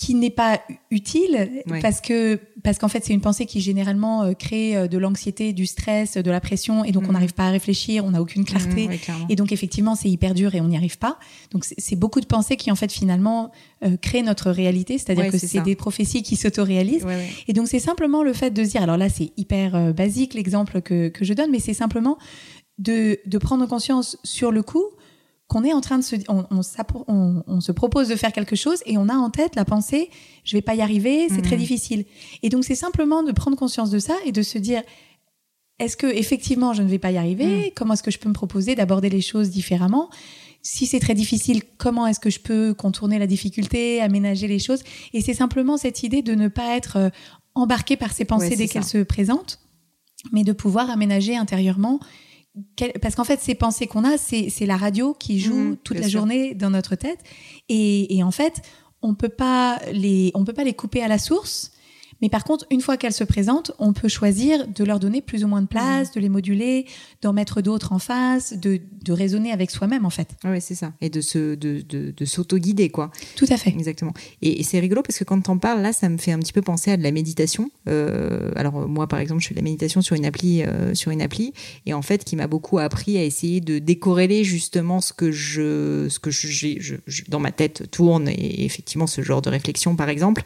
qui 0.00 0.14
n'est 0.14 0.30
pas 0.30 0.62
utile 0.90 1.62
parce 1.82 2.00
que 2.00 2.40
parce 2.64 2.78
qu'en 2.78 2.88
fait 2.88 3.04
c'est 3.04 3.12
une 3.12 3.20
pensée 3.20 3.44
qui 3.44 3.60
généralement 3.60 4.22
euh, 4.22 4.32
crée 4.32 4.74
euh, 4.74 4.88
de 4.88 4.96
l'anxiété, 4.96 5.52
du 5.52 5.66
stress, 5.66 6.16
de 6.16 6.30
la 6.30 6.40
pression 6.40 6.84
et 6.86 6.92
donc 6.92 7.02
on 7.02 7.06
mhm. 7.08 7.12
n'arrive 7.12 7.34
pas 7.34 7.44
à 7.44 7.50
réfléchir, 7.50 8.06
on 8.06 8.12
n'a 8.12 8.22
aucune 8.22 8.46
clarté 8.46 8.88
mhm, 8.88 9.26
et 9.28 9.36
donc 9.36 9.52
effectivement 9.52 9.94
c'est 9.94 10.08
hyper 10.08 10.32
dur 10.32 10.54
et 10.54 10.62
on 10.62 10.68
n'y 10.68 10.76
arrive 10.78 10.96
pas. 10.96 11.18
Donc 11.50 11.66
c'est 11.66 11.96
beaucoup 11.96 12.22
de 12.22 12.26
pensées 12.26 12.56
qui 12.56 12.72
en 12.72 12.76
fait 12.76 12.90
finalement 12.90 13.52
euh, 13.84 13.98
créent 13.98 14.22
notre 14.22 14.50
réalité, 14.50 14.96
c'est-à-dire 14.96 15.30
que 15.30 15.36
c'est 15.36 15.60
des 15.60 15.76
prophéties 15.76 16.22
qui 16.22 16.36
s'auto-réalisent 16.36 17.06
et 17.46 17.52
donc 17.52 17.68
c'est 17.68 17.78
simplement 17.78 18.22
le 18.22 18.32
fait 18.32 18.52
de 18.52 18.64
se 18.64 18.70
dire 18.70 18.82
alors 18.82 18.96
là 18.96 19.10
c'est 19.10 19.32
hyper 19.36 19.92
basique 19.92 20.32
l'exemple 20.32 20.80
que 20.80 21.08
que 21.08 21.26
je 21.26 21.34
donne 21.34 21.50
mais 21.50 21.60
c'est 21.60 21.74
simplement 21.74 22.16
de 22.78 23.18
de 23.26 23.38
prendre 23.38 23.66
conscience 23.66 24.16
sur 24.24 24.50
le 24.50 24.62
coup 24.62 24.86
qu'on 25.50 25.64
est 25.64 25.72
en 25.72 25.80
train 25.80 25.98
de 25.98 26.04
se 26.04 26.14
on, 26.28 26.46
on, 26.48 27.42
on, 27.46 27.60
se 27.60 27.72
propose 27.72 28.08
de 28.08 28.14
faire 28.14 28.32
quelque 28.32 28.54
chose 28.54 28.78
et 28.86 28.96
on 28.96 29.08
a 29.08 29.14
en 29.14 29.30
tête 29.30 29.56
la 29.56 29.64
pensée 29.64 30.08
je 30.44 30.56
vais 30.56 30.62
pas 30.62 30.76
y 30.76 30.80
arriver 30.80 31.26
c'est 31.28 31.42
très 31.42 31.56
mhm. 31.56 31.62
difficile. 31.62 32.04
Et 32.42 32.48
donc 32.48 32.64
c'est 32.64 32.76
simplement 32.76 33.24
de 33.24 33.32
prendre 33.32 33.56
conscience 33.56 33.90
de 33.90 33.98
ça 33.98 34.14
et 34.24 34.32
de 34.32 34.42
se 34.42 34.58
dire 34.58 34.82
est-ce 35.80 35.96
que 35.96 36.06
effectivement 36.06 36.72
je 36.72 36.82
ne 36.82 36.88
vais 36.88 37.00
pas 37.00 37.10
y 37.10 37.18
arriver? 37.18 37.46
Mhm. 37.46 37.70
comment 37.74 37.94
est-ce 37.94 38.04
que 38.04 38.12
je 38.12 38.18
peux 38.18 38.28
me 38.28 38.34
proposer 38.34 38.76
d'aborder 38.76 39.10
les 39.10 39.20
choses 39.20 39.50
différemment? 39.50 40.08
Si 40.62 40.86
c'est 40.86 41.00
très 41.00 41.14
difficile 41.14 41.62
comment 41.78 42.06
est-ce 42.06 42.20
que 42.20 42.30
je 42.30 42.38
peux 42.38 42.72
contourner 42.72 43.18
la 43.18 43.26
difficulté 43.26 44.00
aménager 44.00 44.46
les 44.46 44.60
choses? 44.60 44.84
Et 45.12 45.20
c'est 45.20 45.34
simplement 45.34 45.76
cette 45.76 46.04
idée 46.04 46.22
de 46.22 46.34
ne 46.36 46.46
pas 46.46 46.76
être 46.76 46.96
euh, 46.96 47.10
embarqué 47.56 47.96
par 47.96 48.12
ces 48.12 48.24
pensées 48.24 48.54
dès 48.54 48.68
qu'elles 48.68 48.84
se 48.84 49.02
présentent 49.02 49.58
mais 50.32 50.44
de 50.44 50.52
pouvoir 50.52 50.90
aménager 50.90 51.36
intérieurement 51.36 51.98
parce 53.00 53.14
qu'en 53.14 53.24
fait, 53.24 53.40
ces 53.40 53.54
pensées 53.54 53.86
qu'on 53.86 54.04
a, 54.04 54.16
c'est 54.18 54.66
la 54.66 54.76
radio 54.76 55.14
qui 55.18 55.40
joue 55.40 55.54
mmh, 55.54 55.76
toute 55.84 55.98
la 55.98 56.08
journée 56.08 56.54
dans 56.54 56.70
notre 56.70 56.94
tête. 56.94 57.20
Et, 57.68 58.16
et 58.16 58.22
en 58.22 58.30
fait, 58.30 58.62
on 59.02 59.14
peut 59.14 59.28
pas 59.28 59.78
les, 59.92 60.30
on 60.34 60.44
peut 60.44 60.52
pas 60.52 60.64
les 60.64 60.74
couper 60.74 61.02
à 61.02 61.08
la 61.08 61.18
source. 61.18 61.72
Mais 62.22 62.28
par 62.28 62.44
contre, 62.44 62.66
une 62.70 62.80
fois 62.80 62.96
qu'elles 62.96 63.12
se 63.12 63.24
présentent, 63.24 63.72
on 63.78 63.92
peut 63.92 64.08
choisir 64.08 64.66
de 64.68 64.84
leur 64.84 65.00
donner 65.00 65.22
plus 65.22 65.44
ou 65.44 65.48
moins 65.48 65.62
de 65.62 65.66
place, 65.66 66.10
mmh. 66.10 66.14
de 66.14 66.20
les 66.20 66.28
moduler, 66.28 66.86
d'en 67.22 67.32
mettre 67.32 67.62
d'autres 67.62 67.92
en 67.92 67.98
face, 67.98 68.54
de, 68.58 68.80
de 69.04 69.12
raisonner 69.12 69.52
avec 69.52 69.70
soi-même 69.70 70.04
en 70.04 70.10
fait. 70.10 70.36
Oui, 70.44 70.60
c'est 70.60 70.74
ça. 70.74 70.92
Et 71.00 71.10
de 71.10 71.20
se 71.20 71.54
de, 71.54 71.82
de, 71.88 72.12
de 72.16 72.24
s'auto-guider 72.24 72.90
quoi. 72.90 73.10
Tout 73.36 73.46
à 73.50 73.56
fait. 73.56 73.70
Exactement. 73.70 74.12
Et, 74.42 74.62
c'est 74.62 74.78
rigolo 74.78 75.02
parce 75.02 75.18
que 75.18 75.24
quand 75.24 75.40
t'en 75.40 75.58
parles 75.58 75.80
là, 75.80 75.92
ça 75.92 76.08
me 76.08 76.18
fait 76.18 76.32
un 76.32 76.38
petit 76.38 76.52
peu 76.52 76.62
penser 76.62 76.92
à 76.92 76.96
de 76.96 77.02
la 77.02 77.10
méditation. 77.10 77.70
Euh, 77.88 78.50
alors 78.56 78.88
moi 78.88 79.06
par 79.06 79.18
exemple, 79.18 79.42
je 79.42 79.48
fais 79.48 79.54
de 79.54 79.58
la 79.58 79.64
méditation 79.64 80.02
sur 80.02 80.16
une 80.16 80.26
appli 80.26 80.62
euh, 80.62 80.94
sur 80.94 81.10
une 81.10 81.22
appli 81.22 81.52
et 81.86 81.94
en 81.94 82.02
fait 82.02 82.24
qui 82.24 82.36
m'a 82.36 82.46
beaucoup 82.46 82.78
appris 82.78 83.18
à 83.18 83.24
essayer 83.24 83.60
de 83.60 83.78
décorréler 83.78 84.44
justement 84.44 85.00
ce 85.00 85.12
que 85.12 85.30
je 85.32 86.08
ce 86.08 86.18
que 86.18 86.30
j'ai 86.30 86.78
dans 87.28 87.40
ma 87.40 87.52
tête 87.52 87.90
tourne 87.90 88.28
et 88.28 88.64
effectivement 88.64 89.06
ce 89.06 89.22
genre 89.22 89.42
de 89.42 89.50
réflexion 89.50 89.96
par 89.96 90.08
exemple 90.08 90.44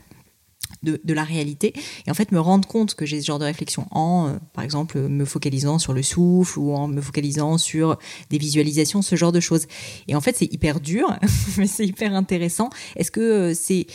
de, 0.83 1.15
la 1.15 1.25
réalité 1.25 1.73
et 2.07 2.11
en 2.11 2.15
fait 2.15 2.33
me 2.33 2.41
rendre 2.41 2.67
compte 2.69 2.95
que 2.95 3.07
j'ai 3.07 3.21
ce 3.21 3.27
genre 3.27 3.39
de 3.39 3.45
réflexion 3.45 3.87
en, 3.91 4.29
euh, 4.29 4.33
par 4.53 4.65
exemple, 4.65 4.99
me 4.99 5.25
focalisant 5.25 5.79
sur 5.79 5.93
le 5.93 6.03
souffle 6.03 6.59
ou 6.59 6.75
en 6.75 6.89
me 6.89 7.01
focalisant 7.01 7.59
sur 7.59 7.99
des 8.31 8.39
visualisations, 8.39 9.03
ce 9.03 9.17
genre 9.17 9.33
de 9.33 9.41
choses. 9.41 9.67
Et 10.09 10.15
en 10.15 10.21
fait, 10.21 10.37
c'est 10.37 10.53
hyper 10.53 10.81
dur, 10.81 11.17
mais 11.59 11.67
c'est 11.67 11.87
hyper 11.87 12.15
intéressant. 12.15 12.71
Est-ce 12.97 13.11
que 13.11 13.21
euh, 13.21 13.55
c'est 13.55 13.87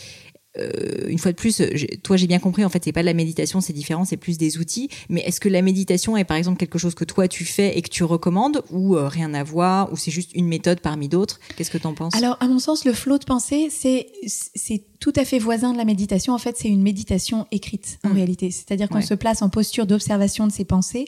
euh, 0.58 1.08
une 1.08 1.18
fois 1.18 1.30
de 1.30 1.36
plus, 1.36 1.62
toi 2.02 2.16
j'ai 2.16 2.26
bien 2.26 2.40
compris, 2.40 2.64
en 2.64 2.68
fait 2.68 2.82
c'est 2.84 2.92
pas 2.92 3.02
de 3.02 3.06
la 3.06 3.14
méditation, 3.14 3.60
c'est 3.60 3.72
différent, 3.72 4.04
c'est 4.04 4.16
plus 4.16 4.36
des 4.36 4.58
outils. 4.58 4.88
Mais 5.08 5.20
est-ce 5.20 5.40
que 5.40 5.48
la 5.48 5.62
méditation 5.62 6.16
est 6.16 6.24
par 6.24 6.36
exemple 6.36 6.58
quelque 6.58 6.78
chose 6.78 6.94
que 6.94 7.04
toi 7.04 7.28
tu 7.28 7.44
fais 7.44 7.78
et 7.78 7.82
que 7.82 7.88
tu 7.88 8.02
recommandes 8.02 8.62
ou 8.70 8.96
euh, 8.96 9.06
rien 9.06 9.32
à 9.34 9.44
voir 9.44 9.92
ou 9.92 9.96
c'est 9.96 10.10
juste 10.10 10.32
une 10.34 10.48
méthode 10.48 10.80
parmi 10.80 11.08
d'autres? 11.08 11.38
Qu'est-ce 11.56 11.70
que 11.70 11.78
tu 11.78 11.86
en 11.86 11.94
penses? 11.94 12.14
Alors 12.16 12.36
à 12.40 12.48
mon 12.48 12.58
sens, 12.58 12.84
le 12.84 12.92
flot 12.92 13.18
de 13.18 13.24
pensée 13.24 13.68
c'est 13.70 14.08
c'est 14.26 14.82
tout 14.98 15.12
à 15.16 15.24
fait 15.24 15.38
voisin 15.38 15.72
de 15.72 15.78
la 15.78 15.84
méditation. 15.84 16.34
En 16.34 16.38
fait, 16.38 16.56
c'est 16.58 16.68
une 16.68 16.82
méditation 16.82 17.46
écrite 17.52 17.98
en 18.04 18.10
mmh. 18.10 18.12
réalité, 18.12 18.50
c'est-à-dire 18.50 18.88
qu'on 18.88 19.00
se 19.00 19.14
place 19.14 19.42
en 19.42 19.48
posture 19.48 19.86
d'observation 19.86 20.46
de 20.46 20.52
ses 20.52 20.64
pensées 20.64 21.06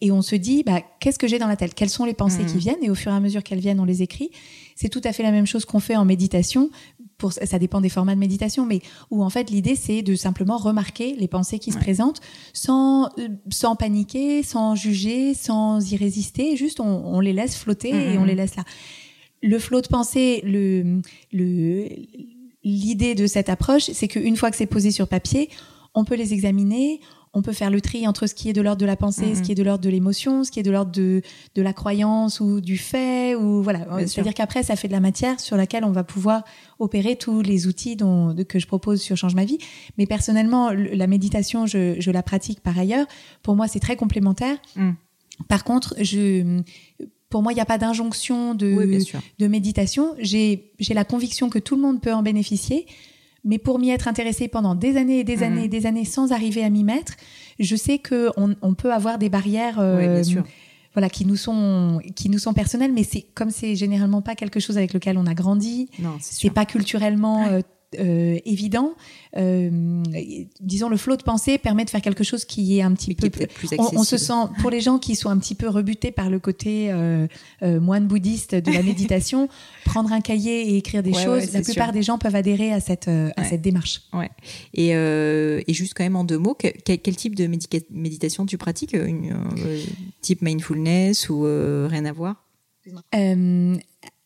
et 0.00 0.10
on 0.10 0.22
se 0.22 0.34
dit 0.34 0.64
bah 0.64 0.80
qu'est-ce 0.98 1.18
que 1.18 1.28
j'ai 1.28 1.38
dans 1.38 1.46
la 1.46 1.56
tête? 1.56 1.74
Quelles 1.74 1.88
sont 1.88 2.04
les 2.04 2.14
pensées 2.14 2.44
qui 2.44 2.56
mmh. 2.56 2.58
viennent? 2.58 2.82
Et 2.82 2.90
au 2.90 2.96
fur 2.96 3.12
et 3.12 3.14
à 3.14 3.20
mesure 3.20 3.44
qu'elles 3.44 3.60
viennent, 3.60 3.80
on 3.80 3.84
les 3.84 4.02
écrit. 4.02 4.32
C'est 4.74 4.88
tout 4.88 5.00
à 5.04 5.12
fait 5.12 5.22
la 5.22 5.30
même 5.30 5.46
chose 5.46 5.64
qu'on 5.64 5.80
fait 5.80 5.96
en 5.96 6.04
méditation, 6.04 6.70
ça 7.30 7.58
dépend 7.58 7.80
des 7.80 7.88
formats 7.88 8.14
de 8.14 8.20
méditation, 8.20 8.66
mais 8.66 8.80
où 9.10 9.22
en 9.22 9.30
fait 9.30 9.50
l'idée 9.50 9.76
c'est 9.76 10.02
de 10.02 10.14
simplement 10.14 10.56
remarquer 10.56 11.14
les 11.18 11.28
pensées 11.28 11.58
qui 11.58 11.72
se 11.72 11.78
présentent 11.78 12.20
sans 12.52 13.06
euh, 13.18 13.28
sans 13.50 13.76
paniquer, 13.76 14.42
sans 14.42 14.74
juger, 14.74 15.34
sans 15.34 15.92
y 15.92 15.96
résister, 15.96 16.56
juste 16.56 16.80
on, 16.80 17.20
les 17.20 17.32
laisse 17.32 17.56
flotter 17.56 17.90
et 17.90 18.18
on 18.18 18.24
mm-hmm. 18.24 18.26
les 18.26 18.34
laisse 18.34 18.56
là. 18.56 18.64
Le 19.42 19.58
flot 19.58 19.80
de 19.80 19.88
pensée, 19.88 20.40
le 20.44 21.00
le 21.32 21.88
l'idée 22.64 23.14
de 23.14 23.26
cette 23.26 23.48
approche, 23.48 23.90
c'est 23.92 24.08
qu'une 24.08 24.36
fois 24.36 24.50
que 24.50 24.56
c'est 24.56 24.66
posé 24.66 24.90
sur 24.90 25.08
papier, 25.08 25.50
on 25.94 26.04
peut 26.04 26.14
les 26.14 26.32
examiner, 26.32 27.00
on 27.34 27.40
peut 27.40 27.52
faire 27.52 27.70
le 27.70 27.80
tri 27.80 28.06
entre 28.06 28.26
ce 28.26 28.34
qui 28.34 28.50
est 28.50 28.52
de 28.52 28.60
l'ordre 28.60 28.80
de 28.80 28.86
la 28.86 28.96
pensée, 28.96 29.34
ce 29.34 29.38
mhm. 29.38 29.44
qui 29.44 29.52
est 29.52 29.54
de 29.54 29.62
l'ordre 29.62 29.82
de 29.82 29.88
l'émotion, 29.88 30.44
ce 30.44 30.50
qui 30.50 30.60
est 30.60 30.62
de 30.62 30.70
l'ordre 30.70 30.92
de, 30.92 31.22
de 31.54 31.62
la 31.62 31.72
croyance 31.72 32.40
ou 32.40 32.60
du 32.60 32.76
fait, 32.76 33.34
ou 33.34 33.62
voilà. 33.62 33.86
C'est-à-dire 34.06 34.34
qu'après, 34.34 34.62
ça 34.62 34.76
fait 34.76 34.88
de 34.88 34.92
la 34.92 35.00
matière 35.00 35.40
sur 35.40 35.56
laquelle 35.56 35.84
on 35.84 35.92
va 35.92 36.04
pouvoir 36.04 36.44
opérer 36.78 37.16
tous 37.16 37.40
les 37.40 37.66
outils 37.66 37.96
dont, 37.96 38.34
que 38.46 38.58
je 38.58 38.66
propose 38.66 39.00
sur 39.00 39.16
Change 39.16 39.34
ma 39.34 39.44
vie. 39.44 39.58
Mais 39.96 40.06
personnellement, 40.06 40.70
la 40.70 41.06
méditation, 41.06 41.66
je, 41.66 41.96
je 41.98 42.10
la 42.10 42.22
pratique 42.22 42.60
par 42.60 42.78
ailleurs. 42.78 43.06
Pour 43.42 43.56
moi, 43.56 43.66
c'est 43.66 43.80
très 43.80 43.96
complémentaire. 43.96 44.58
Mm. 44.76 44.90
Par 45.48 45.64
contre, 45.64 45.94
je, 46.00 46.60
pour 47.30 47.42
moi, 47.42 47.52
il 47.52 47.54
n'y 47.54 47.62
a 47.62 47.66
pas 47.66 47.78
d'injonction 47.78 48.54
de, 48.54 48.98
de 49.38 49.46
méditation. 49.48 50.14
J'ai 50.18 50.70
la 50.90 51.04
conviction 51.04 51.48
que 51.48 51.58
tout 51.58 51.76
le 51.76 51.82
monde 51.82 52.02
peut 52.02 52.12
en 52.12 52.22
bénéficier. 52.22 52.86
Mais 53.44 53.58
pour 53.58 53.78
m'y 53.78 53.90
être 53.90 54.06
intéressée 54.06 54.48
pendant 54.48 54.74
des 54.74 54.96
années 54.96 55.20
et 55.20 55.24
des 55.24 55.38
mhm. 55.38 55.42
années 55.42 55.64
et 55.64 55.68
des 55.68 55.86
années 55.86 56.04
sans 56.04 56.32
arriver 56.32 56.62
à 56.62 56.70
m'y 56.70 56.84
mettre, 56.84 57.14
je 57.58 57.76
sais 57.76 57.98
que 57.98 58.30
on, 58.36 58.54
on 58.62 58.74
peut 58.74 58.92
avoir 58.92 59.18
des 59.18 59.28
barrières. 59.28 59.78
Euh, 59.78 60.22
voilà, 60.94 61.08
qui 61.08 61.24
nous 61.24 61.36
sont 61.36 62.00
qui 62.14 62.28
nous 62.28 62.38
sont 62.38 62.52
personnelles, 62.52 62.92
mais 62.92 63.02
c'est 63.02 63.22
comme 63.34 63.50
c'est 63.50 63.76
généralement 63.76 64.20
pas 64.20 64.34
quelque 64.34 64.60
chose 64.60 64.76
avec 64.76 64.92
lequel 64.92 65.16
on 65.16 65.26
a 65.26 65.32
grandi. 65.32 65.88
Non, 65.98 66.18
c'est 66.20 66.50
pas 66.50 66.66
culturellement 66.66 67.46
euh, 67.46 67.60
euh, 67.98 68.38
évident. 68.44 68.94
Euh, 69.36 70.02
disons, 70.60 70.88
le 70.88 70.96
flot 70.96 71.16
de 71.16 71.22
pensée 71.22 71.58
permet 71.58 71.84
de 71.84 71.90
faire 71.90 72.02
quelque 72.02 72.24
chose 72.24 72.44
qui 72.44 72.78
est 72.78 72.82
un 72.82 72.92
petit 72.92 73.14
peu 73.14 73.30
plus 73.30 73.46
on, 73.78 73.98
on, 73.98 74.04
se 74.04 74.16
sent, 74.16 74.32
pour 74.60 74.70
les 74.70 74.80
gens 74.80 74.98
qui 74.98 75.16
sont 75.16 75.30
un 75.30 75.38
petit 75.38 75.54
peu 75.54 75.68
rebutés 75.68 76.10
par 76.10 76.30
le 76.30 76.38
côté 76.38 76.90
euh, 76.90 77.26
moine 77.62 78.06
bouddhiste 78.06 78.54
de 78.54 78.72
la 78.72 78.82
méditation, 78.82 79.48
prendre 79.84 80.12
un 80.12 80.20
cahier 80.20 80.70
et 80.70 80.76
écrire 80.76 81.02
des 81.02 81.12
choses, 81.12 81.52
la 81.52 81.62
plupart 81.62 81.92
des 81.92 82.02
gens 82.02 82.18
peuvent 82.18 82.36
adhérer 82.36 82.72
à 82.72 82.80
cette, 82.80 83.08
à 83.08 83.44
cette 83.44 83.62
démarche. 83.62 84.02
Ouais. 84.12 84.30
Et, 84.74 84.90
et 84.90 85.74
juste 85.74 85.94
quand 85.94 86.04
même 86.04 86.16
en 86.16 86.24
deux 86.24 86.38
mots, 86.38 86.54
quel, 86.54 87.00
quel 87.00 87.16
type 87.16 87.34
de 87.34 87.46
méditation 87.90 88.46
tu 88.46 88.58
pratiques? 88.58 88.94
Une, 88.94 89.32
Type 90.20 90.42
mindfulness 90.42 91.28
ou 91.28 91.42
rien 91.42 92.04
à 92.04 92.12
voir? 92.12 92.44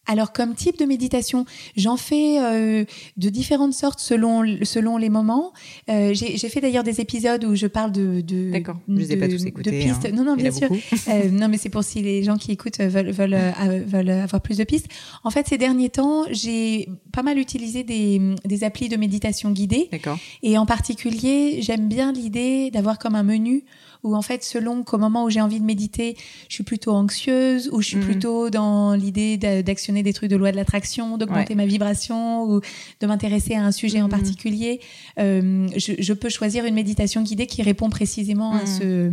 Alors 0.07 0.33
comme 0.33 0.55
type 0.55 0.79
de 0.79 0.85
méditation, 0.85 1.45
j'en 1.77 1.97
fais 1.97 2.39
euh, 2.41 2.85
de 3.17 3.29
différentes 3.29 3.75
sortes 3.75 4.01
selon 4.01 4.45
selon 4.63 4.97
les 4.97 5.09
moments. 5.09 5.53
Euh, 5.91 6.15
j'ai 6.15 6.49
fait 6.49 6.61
d'ailleurs 6.61 6.85
des 6.85 7.01
épisodes 7.01 7.45
où 7.45 7.55
je 7.55 7.67
parle 7.67 7.93
de 7.93 8.21
de 8.21 8.51
D'accord, 8.53 8.79
je 8.89 8.95
les 8.95 9.13
ai 9.13 9.17
pas 9.17 9.29
tous 9.29 9.45
écoutés. 9.45 9.71
De 9.71 9.77
pistes. 9.85 10.07
Hein. 10.07 10.15
Non 10.15 10.25
non 10.25 10.37
bien 10.37 10.51
sûr. 10.51 10.69
euh, 11.09 11.31
non 11.31 11.49
mais 11.49 11.59
c'est 11.59 11.69
pour 11.69 11.85
si 11.85 12.03
les 12.03 12.23
gens 12.23 12.37
qui 12.37 12.53
écoutent 12.53 12.79
veulent 12.79 13.11
veulent 13.11 13.85
veulent 13.87 14.11
avoir 14.11 14.41
plus 14.41 14.59
de 14.59 14.65
pistes. 14.65 14.87
En 15.25 15.31
fait 15.31 15.47
ces 15.49 15.59
derniers 15.59 15.91
temps 15.91 16.25
j'ai 16.31 16.89
pas 17.13 17.23
mal 17.23 17.39
utilisé 17.39 17.83
des 17.83 18.21
des 18.45 18.65
applis 18.65 18.89
de 18.89 18.97
méditation 18.97 19.51
guidée. 19.51 19.89
D'accord. 19.91 20.19
Et 20.43 20.59
en 20.59 20.67
particulier 20.67 21.59
j'aime 21.63 21.89
bien 21.89 22.13
l'idée 22.13 22.71
d'avoir 22.71 22.99
comme 22.99 23.15
un 23.15 23.23
menu 23.23 23.65
où 24.07 24.15
en 24.15 24.23
fait, 24.23 24.45
selon 24.45 24.85
qu'au 24.85 24.99
moment 24.99 25.25
où 25.25 25.31
j'ai 25.31 25.41
envie 25.41 25.61
de 25.61 25.65
méditer, 25.65 26.17
je 26.49 26.55
suis 26.55 26.65
plutôt 26.65 26.93
anxieuse 26.93 27.69
ou 27.73 27.83
je 27.83 27.89
suis 27.89 27.97
mhm. 27.97 28.05
plutôt 28.05 28.51
dans 28.51 28.95
l'idée 28.95 29.37
d'actionner 29.37 30.03
des 30.03 30.13
trucs 30.13 30.31
de 30.31 30.37
loi 30.37 30.53
de 30.53 30.57
l'attraction, 30.57 31.19
d'augmenter 31.19 31.55
ma 31.55 31.67
vibration 31.67 32.45
ou 32.45 32.61
de 33.01 33.07
m'intéresser 33.07 33.55
à 33.55 33.65
un 33.65 33.73
sujet 33.73 34.01
en 34.01 34.05
mhm. 34.05 34.11
particulier, 34.11 34.81
euh, 35.19 35.69
je, 35.77 35.93
je, 35.99 36.13
peux 36.13 36.29
choisir 36.29 36.65
une 36.65 36.75
méditation 36.75 37.23
guidée 37.23 37.47
qui 37.47 37.63
répond 37.63 37.91
précisément 37.91 38.53
à 38.53 38.61
mhm. 38.61 38.67
ce 38.67 39.11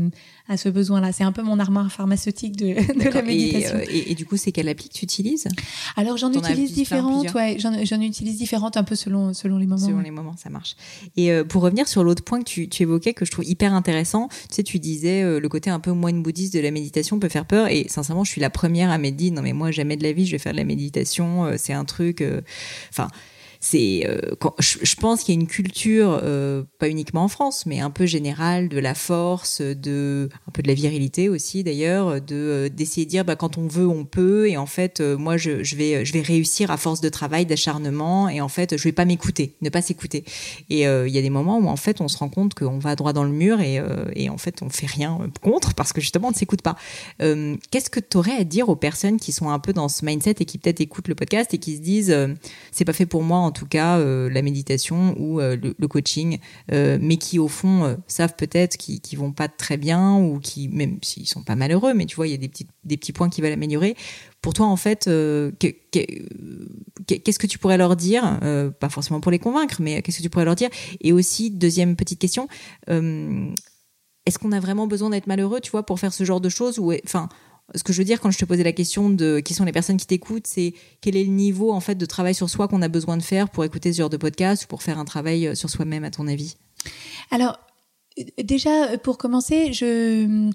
à 0.49 0.57
ce 0.57 0.69
besoin-là. 0.69 1.11
C'est 1.11 1.23
un 1.23 1.31
peu 1.31 1.41
mon 1.41 1.59
armoire 1.59 1.91
pharmaceutique 1.91 2.55
de, 2.57 2.65
de 3.03 3.09
la 3.09 3.21
méditation. 3.21 3.77
Euh, 3.77 3.85
et, 3.89 4.11
et, 4.11 4.15
du 4.15 4.25
coup, 4.25 4.37
c'est 4.37 4.51
quelle 4.51 4.67
appli 4.67 4.89
que 4.89 4.93
tu 4.93 5.05
utilises? 5.05 5.47
Alors, 5.95 6.17
j'en 6.17 6.31
utilise 6.31 6.73
différentes. 6.73 7.33
Ouais, 7.33 7.57
j'en 7.59 8.01
utilise 8.01 8.37
différentes 8.37 8.77
un 8.77 8.83
peu 8.83 8.95
selon 8.95 9.33
selon 9.33 9.57
les 9.57 9.67
moments. 9.67 9.85
Selon 9.85 9.99
les 9.99 10.11
moments, 10.11 10.35
ça 10.37 10.49
marche. 10.49 10.75
Et 11.15 11.31
euh, 11.31 11.43
pour 11.43 11.61
revenir 11.61 11.87
sur 11.87 12.03
l'autre 12.03 12.23
point 12.23 12.39
que 12.39 12.45
tu, 12.45 12.67
tu, 12.67 12.83
évoquais, 12.83 13.13
que 13.13 13.25
je 13.25 13.31
trouve 13.31 13.45
hyper 13.45 13.73
intéressant, 13.73 14.27
tu 14.27 14.55
sais, 14.55 14.63
tu 14.63 14.79
disais 14.79 15.23
euh, 15.23 15.39
le 15.39 15.49
côté 15.49 15.69
un 15.69 15.79
peu 15.79 15.91
moine 15.91 16.21
bouddhiste 16.21 16.53
de 16.53 16.59
la 16.59 16.71
méditation 16.71 17.19
peut 17.19 17.29
faire 17.29 17.45
peur. 17.45 17.67
Et 17.67 17.87
sincèrement, 17.87 18.23
je 18.23 18.31
suis 18.31 18.41
la 18.41 18.49
première 18.49 18.91
à 18.91 18.97
m'être 18.97 19.15
dit 19.15 19.31
non 19.31 19.41
mais 19.41 19.53
moi 19.53 19.71
jamais 19.71 19.97
de 19.97 20.03
la 20.03 20.11
vie 20.11 20.25
je 20.25 20.33
vais 20.33 20.39
faire 20.39 20.53
de 20.53 20.57
la 20.57 20.65
méditation. 20.65 21.51
c'est 21.57 21.73
un 21.73 21.85
truc. 21.85 22.23
Enfin 22.89 23.07
c'est 23.63 24.05
euh, 24.05 24.19
je, 24.59 24.95
pense 24.95 25.23
qu'il 25.23 25.33
y 25.33 25.37
a 25.37 25.39
une 25.39 25.47
culture 25.47 26.19
euh, 26.21 26.63
pas 26.79 26.89
uniquement 26.89 27.23
en 27.23 27.27
France 27.29 27.65
mais 27.65 27.79
un 27.79 27.91
peu 27.91 28.05
générale 28.05 28.67
de 28.67 28.77
la 28.77 28.93
force 28.93 29.61
de 29.61 30.27
un 30.49 30.51
peu 30.51 30.61
de 30.61 30.67
la 30.67 30.73
virilité 30.73 31.29
aussi 31.29 31.63
d'ailleurs 31.63 32.19
de 32.19 32.35
euh, 32.35 32.69
d'essayer 32.69 33.05
de 33.05 33.09
dire 33.09 33.23
bah 33.23 33.37
quand 33.37 33.57
on 33.57 33.67
veut 33.67 33.87
on 33.87 34.03
peut. 34.03 34.49
Et 34.49 34.57
en 34.57 34.65
fait 34.65 34.99
moi 34.99 35.37
je, 35.37 35.51
vais 35.75 36.03
je 36.03 36.13
vais 36.13 36.21
réussir 36.21 36.71
à 36.71 36.77
force 36.77 36.99
de 36.99 37.07
travail 37.07 37.45
d'acharnement. 37.45 38.27
Et 38.27 38.41
en 38.41 38.49
fait 38.49 38.75
je 38.75 38.83
vais 38.83 38.91
pas 38.91 39.05
m'écouter 39.05 39.55
ne 39.61 39.69
pas 39.69 39.81
s'écouter. 39.81 40.25
Et 40.69 40.81
il 40.81 41.09
y 41.09 41.17
a 41.17 41.21
des 41.21 41.29
moments 41.29 41.57
où 41.57 41.67
en 41.67 41.77
fait 41.77 42.01
on 42.01 42.09
se 42.09 42.17
rend 42.17 42.27
compte 42.27 42.55
qu'on 42.55 42.79
va 42.79 42.97
droit 42.97 43.13
dans 43.13 43.23
le 43.23 43.31
mur 43.31 43.61
et, 43.61 43.81
et 44.15 44.29
en 44.29 44.37
fait 44.37 44.61
on 44.61 44.69
fait 44.69 44.87
rien 44.87 45.17
contre 45.41 45.73
parce 45.73 45.93
que 45.93 46.01
justement 46.01 46.27
on 46.27 46.31
ne 46.31 46.35
s'écoute 46.35 46.61
pas. 46.61 46.75
Qu'est-ce 47.19 47.89
que 47.89 48.01
tu 48.01 48.17
aurais 48.17 48.35
à 48.35 48.43
dire 48.43 48.67
aux 48.67 48.75
personnes 48.75 49.19
qui 49.19 49.31
sont 49.31 49.49
un 49.49 49.59
peu 49.59 49.71
dans 49.71 49.87
ce 49.87 50.05
mindset 50.05 50.35
et 50.39 50.45
qui 50.45 50.57
peut-être 50.57 50.81
écoutent 50.81 51.07
le 51.07 51.15
podcast 51.15 51.53
et 51.53 51.59
qui 51.59 51.77
se 51.77 51.81
disent 51.81 52.15
c'est 52.71 52.85
pas 52.85 52.93
fait 52.93 53.05
pour 53.05 53.23
moi 53.23 53.37
en 53.37 53.52
tout 53.53 53.65
cas 53.65 53.97
euh, 53.99 54.29
la 54.29 54.41
méditation 54.41 55.15
ou 55.17 55.39
euh, 55.39 55.55
le, 55.55 55.87
coaching, 55.87 56.39
euh, 56.71 56.97
mais 57.01 57.17
qui 57.17 57.39
au 57.39 57.47
fond 57.47 57.97
savent 58.07 58.35
peut-être 58.35 58.77
qu'ils 58.77 58.99
qui 58.99 59.15
vont 59.15 59.31
pas 59.31 59.47
très 59.47 59.77
bien 59.77 60.15
ou 60.17 60.39
qui 60.39 60.67
même 60.67 60.99
s'ils 61.01 61.27
sont 61.27 61.43
pas 61.43 61.55
malheureux, 61.55 61.93
mais 61.93 62.05
tu 62.05 62.15
vois 62.15 62.27
il 62.27 62.31
y 62.31 62.33
a 62.33 62.37
des 62.37 62.49
petits 62.49 62.67
des 62.83 62.97
petits 62.97 63.13
points 63.13 63.29
qui 63.29 63.41
veulent 63.41 63.53
améliorer. 63.53 63.95
Pour 64.41 64.53
toi 64.53 64.65
en 64.65 64.75
fait, 64.75 65.05
qu'est-ce 65.59 67.39
que 67.39 67.47
tu 67.47 67.57
pourrais 67.57 67.77
leur 67.77 67.95
dire 67.95 68.39
Pas 68.79 68.89
forcément 68.89 69.21
pour 69.21 69.31
les 69.31 69.39
convaincre, 69.39 69.77
mais 69.79 70.01
qu'est-ce 70.01 70.17
que 70.17 70.23
tu 70.23 70.29
pourrais 70.29 70.45
leur 70.45 70.55
dire? 70.55 70.69
Et 70.99 71.13
aussi 71.13 71.49
deuxième 71.51 71.95
petite 71.95 72.19
question 72.19 72.47
est-ce 74.25 74.39
qu'on 74.39 74.53
a 74.53 74.59
vraiment 74.59 74.87
besoin 74.87 75.09
d'être 75.09 75.27
malheureux, 75.27 75.59
tu 75.59 75.71
vois, 75.71 75.85
pour 75.85 75.99
faire 75.99 76.13
ce 76.13 76.23
genre 76.23 76.39
de 76.39 76.49
choses 76.49 76.79
ou 76.79 76.93
enfin 77.03 77.27
ce 77.75 77.83
que 77.83 77.93
je 77.93 77.99
veux 77.99 78.05
dire 78.05 78.19
quand 78.19 78.31
je 78.31 78.37
te 78.37 78.45
posais 78.45 78.63
la 78.63 78.73
question 78.73 79.09
de 79.09 79.39
qui 79.39 79.53
sont 79.53 79.65
les 79.65 79.71
personnes 79.71 79.97
qui 79.97 80.07
t'écoutent, 80.07 80.47
c'est 80.47 80.73
quel 81.01 81.15
est 81.15 81.23
le 81.23 81.31
niveau 81.31 81.71
en 81.71 81.79
fait 81.79 81.95
de 81.95 82.05
travail 82.05 82.35
sur 82.35 82.49
soi 82.49 82.67
qu'on 82.67 82.81
a 82.81 82.89
besoin 82.89 83.17
de 83.17 83.23
faire 83.23 83.49
pour 83.49 83.63
écouter 83.63 83.93
ce 83.93 83.99
genre 83.99 84.09
de 84.09 84.17
podcast 84.17 84.65
ou 84.65 84.67
pour 84.67 84.83
faire 84.83 84.99
un 84.99 85.05
travail 85.05 85.47
euh, 85.47 85.55
sur 85.55 85.69
soi-même 85.69 86.03
à 86.03 86.11
ton 86.11 86.27
avis? 86.27 86.57
Alors 87.31 87.57
Déjà, 88.37 88.97
pour 88.99 89.17
commencer, 89.17 89.73
je, 89.73 90.51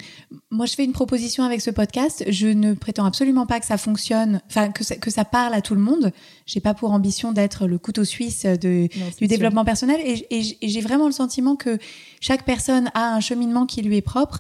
moi, 0.50 0.66
je 0.66 0.74
fais 0.74 0.84
une 0.84 0.92
proposition 0.92 1.42
avec 1.42 1.60
ce 1.60 1.70
podcast. 1.70 2.24
Je 2.28 2.46
ne 2.46 2.74
prétends 2.74 3.04
absolument 3.04 3.46
pas 3.46 3.58
que 3.58 3.66
ça 3.66 3.76
fonctionne, 3.76 4.40
enfin 4.46 4.70
que 4.70 4.84
ça, 4.84 4.94
que 4.94 5.10
ça 5.10 5.24
parle 5.24 5.54
à 5.54 5.60
tout 5.60 5.74
le 5.74 5.80
monde. 5.80 6.12
J'ai 6.46 6.60
pas 6.60 6.72
pour 6.74 6.92
ambition 6.92 7.32
d'être 7.32 7.66
le 7.66 7.78
couteau 7.78 8.04
suisse 8.04 8.44
de, 8.44 8.88
du 9.18 9.26
développement 9.26 9.64
personnel, 9.64 10.00
et, 10.04 10.24
et 10.30 10.68
j'ai 10.68 10.80
vraiment 10.80 11.06
le 11.06 11.12
sentiment 11.12 11.56
que 11.56 11.78
chaque 12.20 12.44
personne 12.44 12.92
a 12.94 13.12
un 13.12 13.20
cheminement 13.20 13.66
qui 13.66 13.82
lui 13.82 13.96
est 13.96 14.02
propre 14.02 14.38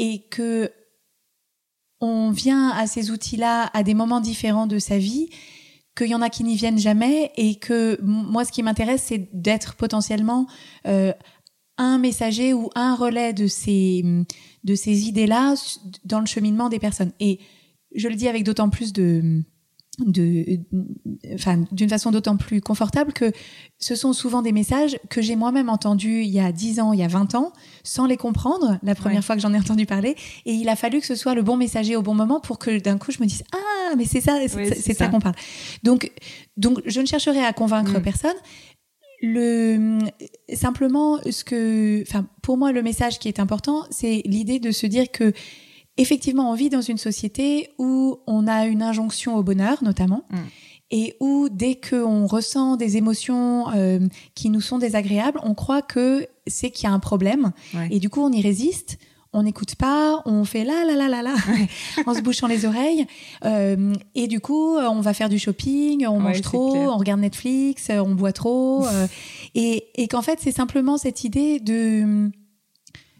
et 0.00 0.24
que 0.28 0.72
on 2.00 2.30
vient 2.30 2.70
à 2.70 2.86
ces 2.86 3.10
outils-là 3.10 3.70
à 3.72 3.82
des 3.82 3.94
moments 3.94 4.20
différents 4.20 4.66
de 4.66 4.78
sa 4.78 4.98
vie 4.98 5.28
qu'il 5.96 6.08
y 6.08 6.14
en 6.14 6.22
a 6.22 6.28
qui 6.28 6.44
n'y 6.44 6.56
viennent 6.56 6.78
jamais 6.78 7.32
et 7.36 7.54
que 7.54 7.98
moi 8.02 8.44
ce 8.44 8.52
qui 8.52 8.62
m'intéresse 8.62 9.04
c'est 9.06 9.30
d'être 9.32 9.76
potentiellement 9.76 10.46
euh, 10.86 11.12
un 11.78 11.98
messager 11.98 12.54
ou 12.54 12.70
un 12.74 12.94
relais 12.94 13.32
de 13.32 13.46
ces, 13.46 14.04
de 14.64 14.74
ces 14.74 15.08
idées-là 15.08 15.54
dans 16.04 16.20
le 16.20 16.26
cheminement 16.26 16.68
des 16.68 16.78
personnes. 16.78 17.12
Et 17.20 17.40
je 17.94 18.08
le 18.08 18.14
dis 18.14 18.28
avec 18.28 18.44
d'autant 18.44 18.70
plus 18.70 18.92
de, 18.92 19.42
de, 19.98 20.58
enfin, 21.34 21.64
d'une 21.72 21.88
façon 21.88 22.10
d'autant 22.10 22.36
plus 22.36 22.60
confortable 22.60 23.12
que 23.12 23.32
ce 23.78 23.94
sont 23.94 24.12
souvent 24.12 24.42
des 24.42 24.52
messages 24.52 24.98
que 25.08 25.22
j'ai 25.22 25.36
moi-même 25.36 25.68
entendus 25.68 26.22
il 26.22 26.30
y 26.30 26.40
a 26.40 26.52
10 26.52 26.80
ans, 26.80 26.92
il 26.92 27.00
y 27.00 27.02
a 27.02 27.08
20 27.08 27.34
ans, 27.34 27.52
sans 27.82 28.06
les 28.06 28.16
comprendre 28.16 28.78
la 28.82 28.94
première 28.94 29.24
fois 29.24 29.36
que 29.36 29.42
j'en 29.42 29.54
ai 29.54 29.58
entendu 29.58 29.86
parler. 29.86 30.14
Et 30.44 30.52
il 30.52 30.68
a 30.68 30.76
fallu 30.76 31.00
que 31.00 31.06
ce 31.06 31.14
soit 31.14 31.34
le 31.34 31.42
bon 31.42 31.56
messager 31.56 31.96
au 31.96 32.02
bon 32.02 32.14
moment 32.14 32.40
pour 32.40 32.58
que 32.58 32.78
d'un 32.78 32.98
coup 32.98 33.10
je 33.10 33.20
me 33.20 33.26
dise 33.26 33.42
ah 33.52 33.94
mais 33.96 34.04
c'est 34.04 34.20
ça, 34.20 34.38
c'est 34.48 34.94
ça, 34.94 35.08
qu'on 35.08 35.20
parle. 35.20 35.36
Donc 35.82 36.10
donc 36.56 36.80
je 36.84 37.00
ne 37.00 37.06
chercherai 37.06 37.44
à 37.44 37.52
convaincre 37.52 37.98
mm. 37.98 38.02
personne, 38.02 38.36
le 39.22 39.98
simplement 40.52 41.18
ce 41.30 41.42
que 41.42 42.02
enfin 42.02 42.26
pour 42.42 42.58
moi 42.58 42.72
le 42.72 42.82
message 42.82 43.18
qui 43.18 43.28
est 43.28 43.40
important 43.40 43.84
c'est 43.90 44.20
l'idée 44.26 44.58
de 44.58 44.70
se 44.70 44.86
dire 44.86 45.10
que 45.10 45.32
effectivement 45.96 46.50
on 46.50 46.54
vit 46.54 46.70
dans 46.70 46.80
une 46.80 46.98
société 46.98 47.70
où 47.78 48.18
on 48.26 48.46
a 48.46 48.66
une 48.66 48.82
injonction 48.82 49.36
au 49.36 49.42
bonheur 49.42 49.82
notamment 49.82 50.24
mm. 50.30 50.36
et 50.90 51.16
où 51.20 51.48
dès 51.50 51.76
qu'on 51.76 52.26
ressent 52.26 52.76
des 52.76 52.96
émotions 52.96 53.70
euh, 53.74 54.00
qui 54.34 54.50
nous 54.50 54.60
sont 54.60 54.78
désagréables 54.78 55.40
on 55.42 55.54
croit 55.54 55.82
que 55.82 56.26
c'est 56.46 56.70
qu'il 56.70 56.88
y 56.88 56.90
a 56.90 56.92
un 56.92 56.98
problème 57.00 57.52
et 57.90 57.98
du 57.98 58.08
coup 58.08 58.20
on 58.20 58.32
y 58.32 58.40
résiste 58.40 58.98
on 59.36 59.42
n'écoute 59.42 59.74
pas, 59.74 60.22
on 60.24 60.44
fait 60.44 60.64
là 60.64 60.84
là 60.86 60.96
là 60.96 61.08
là 61.08 61.22
là, 61.22 61.34
en 62.06 62.14
se 62.14 62.22
bouchant 62.22 62.46
les 62.46 62.64
oreilles. 62.64 63.06
Euh, 63.44 63.92
et 64.14 64.28
du 64.28 64.40
coup, 64.40 64.76
on 64.78 65.00
va 65.02 65.12
faire 65.12 65.28
du 65.28 65.38
shopping, 65.38 66.06
on 66.06 66.20
mange 66.20 66.40
trop, 66.40 66.74
on 66.74 66.96
regarde 66.96 67.20
Netflix, 67.20 67.90
on 67.90 68.14
boit 68.14 68.32
trop. 68.32 68.86
Euh, 68.86 69.06
et, 69.54 69.88
et 69.94 70.08
qu'en 70.08 70.22
fait, 70.22 70.38
c'est 70.40 70.52
simplement 70.52 70.96
cette 70.96 71.24
idée 71.24 71.60
de 71.60 72.30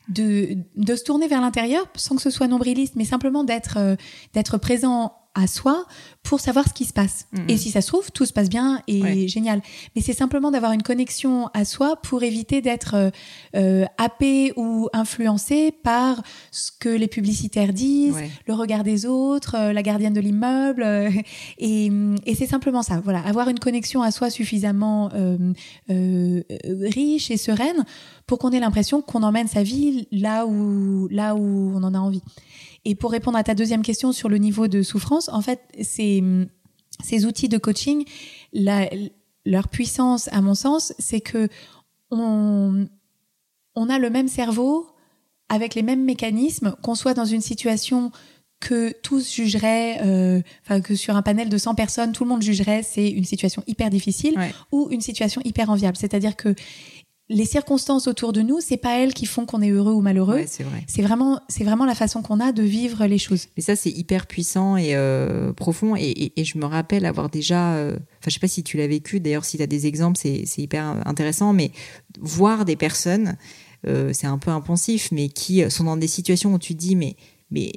de, 0.09 0.57
de 0.77 0.97
se 0.97 1.05
tourner 1.05 1.29
vers 1.29 1.41
l'intérieur 1.41 1.87
sans 1.95 2.17
que 2.17 2.23
ce 2.23 2.31
soit 2.31 2.49
nombriliste, 2.49 2.95
mais 2.97 3.05
simplement 3.05 3.45
d'être 3.45 3.79
euh, 3.79 3.97
d'être 4.35 4.59
présent 4.59 5.13
à 5.37 5.47
soi 5.47 5.85
pour 6.23 6.41
savoir 6.41 6.67
ce 6.67 6.73
qui 6.73 6.85
se 6.87 6.93
passe. 6.93 7.27
Mm-hmm. 7.33 7.51
Et 7.51 7.57
si 7.57 7.71
ça 7.71 7.83
se 7.83 7.89
trouve, 7.89 8.11
tout 8.11 8.25
se 8.25 8.33
passe 8.33 8.49
bien 8.49 8.83
et 8.89 9.29
génial. 9.29 9.61
Mais 9.95 10.03
c'est 10.03 10.15
simplement 10.15 10.51
d'avoir 10.51 10.73
une 10.73 10.83
connexion 10.83 11.49
à 11.55 11.65
soi 11.65 11.97
pour 11.97 12.23
éviter 12.23 12.63
d'être 12.63 12.95
euh, 12.95 13.11
euh, 13.55 13.85
happé 13.99 14.53
ou 14.57 14.89
influencé 14.93 15.71
par 15.71 16.23
ce 16.51 16.73
que 16.81 16.89
les 16.89 17.07
publicitaires 17.07 17.73
disent, 17.73 18.17
le 18.47 18.55
regard 18.55 18.83
des 18.83 19.07
autres, 19.07 19.57
euh, 19.57 19.73
la 19.73 19.83
gardienne 19.83 20.15
de 20.15 20.21
l'immeuble. 20.21 20.83
Euh, 20.83 21.11
et, 21.59 21.93
et 22.25 22.35
c'est 22.35 22.47
simplement 22.47 22.83
ça. 22.83 23.01
Voilà, 23.05 23.21
avoir 23.21 23.49
une 23.49 23.61
connexion 23.61 24.03
à 24.03 24.11
soi 24.11 24.31
suffisamment 24.31 25.11
riche 25.89 27.31
et 27.31 27.37
sereine 27.37 27.85
pour 28.27 28.39
qu'on 28.39 28.51
ait 28.51 28.61
l'impression 28.61 29.03
qu'on 29.03 29.23
emmène 29.23 29.49
sa 29.49 29.63
vie 29.63 30.09
là 30.11 30.47
où 30.47 31.09
là 31.11 31.35
où 31.35 31.73
on 31.75 31.83
en 31.83 31.95
a 31.95 31.99
envie. 31.99 32.23
Et 32.85 32.95
pour 32.95 33.11
répondre 33.11 33.39
à 33.39 33.43
ta 33.43 33.55
deuxième 33.55 33.83
question 33.83 34.13
sur 34.13 34.29
le 34.29 34.39
niveau 34.39 34.69
de 34.69 34.83
souffrance, 34.83 35.29
en 35.29 35.43
fait, 35.43 35.61
ces, 35.83 36.23
ces 37.03 37.27
outils 37.27 37.49
de 37.49 37.59
coaching, 37.59 38.05
la, 38.53 38.89
leur 39.45 39.69
puissance, 39.69 40.29
à 40.33 40.41
mon 40.41 40.55
sens, 40.55 40.93
c'est 40.99 41.21
que 41.21 41.49
on, 42.11 42.87
on 43.75 43.89
a 43.89 43.99
le 43.99 44.11
même 44.11 44.29
cerveau 44.29 44.87
avec 45.49 45.75
les 45.75 45.83
mêmes 45.83 46.05
mécanismes, 46.05 46.77
qu'on 46.83 46.95
soit 46.95 47.15
dans 47.15 47.25
une 47.25 47.41
situation 47.41 48.11
que 48.59 48.93
tous 49.03 49.33
jugeraient, 49.35 49.99
euh, 50.03 50.41
enfin 50.65 50.81
que 50.81 50.95
sur 50.95 51.15
un 51.15 51.23
panel 51.23 51.49
de 51.49 51.59
100 51.59 51.75
personnes, 51.75 52.13
tout 52.13 52.25
le 52.25 52.31
monde 52.31 52.43
jugerait 52.43 52.83
c'est 52.83 53.09
une 53.09 53.25
situation 53.25 53.63
hyper 53.67 53.91
difficile 53.91 54.35
ou 54.73 54.89
une 54.91 55.01
situation 55.01 55.41
hyper 55.45 55.71
enviable. 55.71 55.97
C'est-à-dire 55.97 56.37
que 56.37 56.55
les 57.29 57.45
circonstances 57.45 58.07
autour 58.07 58.33
de 58.33 58.41
nous, 58.41 58.61
c'est 58.61 58.77
pas 58.77 59.01
elles 59.01 59.13
qui 59.13 59.27
font 59.27 59.47
qu'on 59.47 59.61
est 59.61 59.71
heureux 59.71 59.93
ou 59.93 60.01
malheureux. 60.01 60.45
c'est 60.47 60.63
vrai. 60.63 60.85
C'est 60.87 61.03
vraiment, 61.03 61.41
c'est 61.49 61.65
vraiment 61.65 61.85
la 61.85 61.97
façon 61.97 62.23
qu'on 62.23 62.39
a 62.39 62.53
de 62.53 62.63
vivre 62.63 63.05
les 63.07 63.19
choses. 63.19 63.47
Mais 63.57 63.63
ça, 63.63 63.75
c'est 63.75 63.91
hyper 63.91 64.27
puissant 64.27 64.77
et 64.77 64.95
euh, 64.95 65.53
profond. 65.53 65.97
Et, 65.97 66.33
je 66.37 66.59
me 66.59 66.65
rappelle 66.65 67.05
avoir 67.05 67.29
déjà, 67.29 67.75
euh, 67.75 67.95
enfin, 67.95 68.29
je 68.29 68.31
sais 68.31 68.41
pas 68.41 68.49
si 68.49 68.63
tu 68.63 68.77
l'as 68.77 68.87
vécu. 68.87 69.19
D'ailleurs, 69.19 69.45
si 69.45 69.57
tu 69.57 69.63
as 69.63 69.67
des 69.67 69.87
exemples, 69.87 70.19
c'est 70.19 70.59
hyper 70.59 71.03
intéressant. 71.05 71.53
Mais 71.53 71.73
voir 72.21 72.65
des 72.65 72.77
personnes, 72.77 73.37
euh, 73.89 74.13
c'est 74.13 74.29
un 74.29 74.39
peu 74.39 74.53
impensif, 74.53 75.09
mais 75.11 75.29
qui 75.29 75.69
sont 75.69 75.85
dans 75.85 75.97
des 75.97 76.07
situations 76.07 76.55
où 76.55 76.59
tu 76.61 76.75
dis, 76.75 76.95
mais 76.95 77.17
mais, 77.51 77.73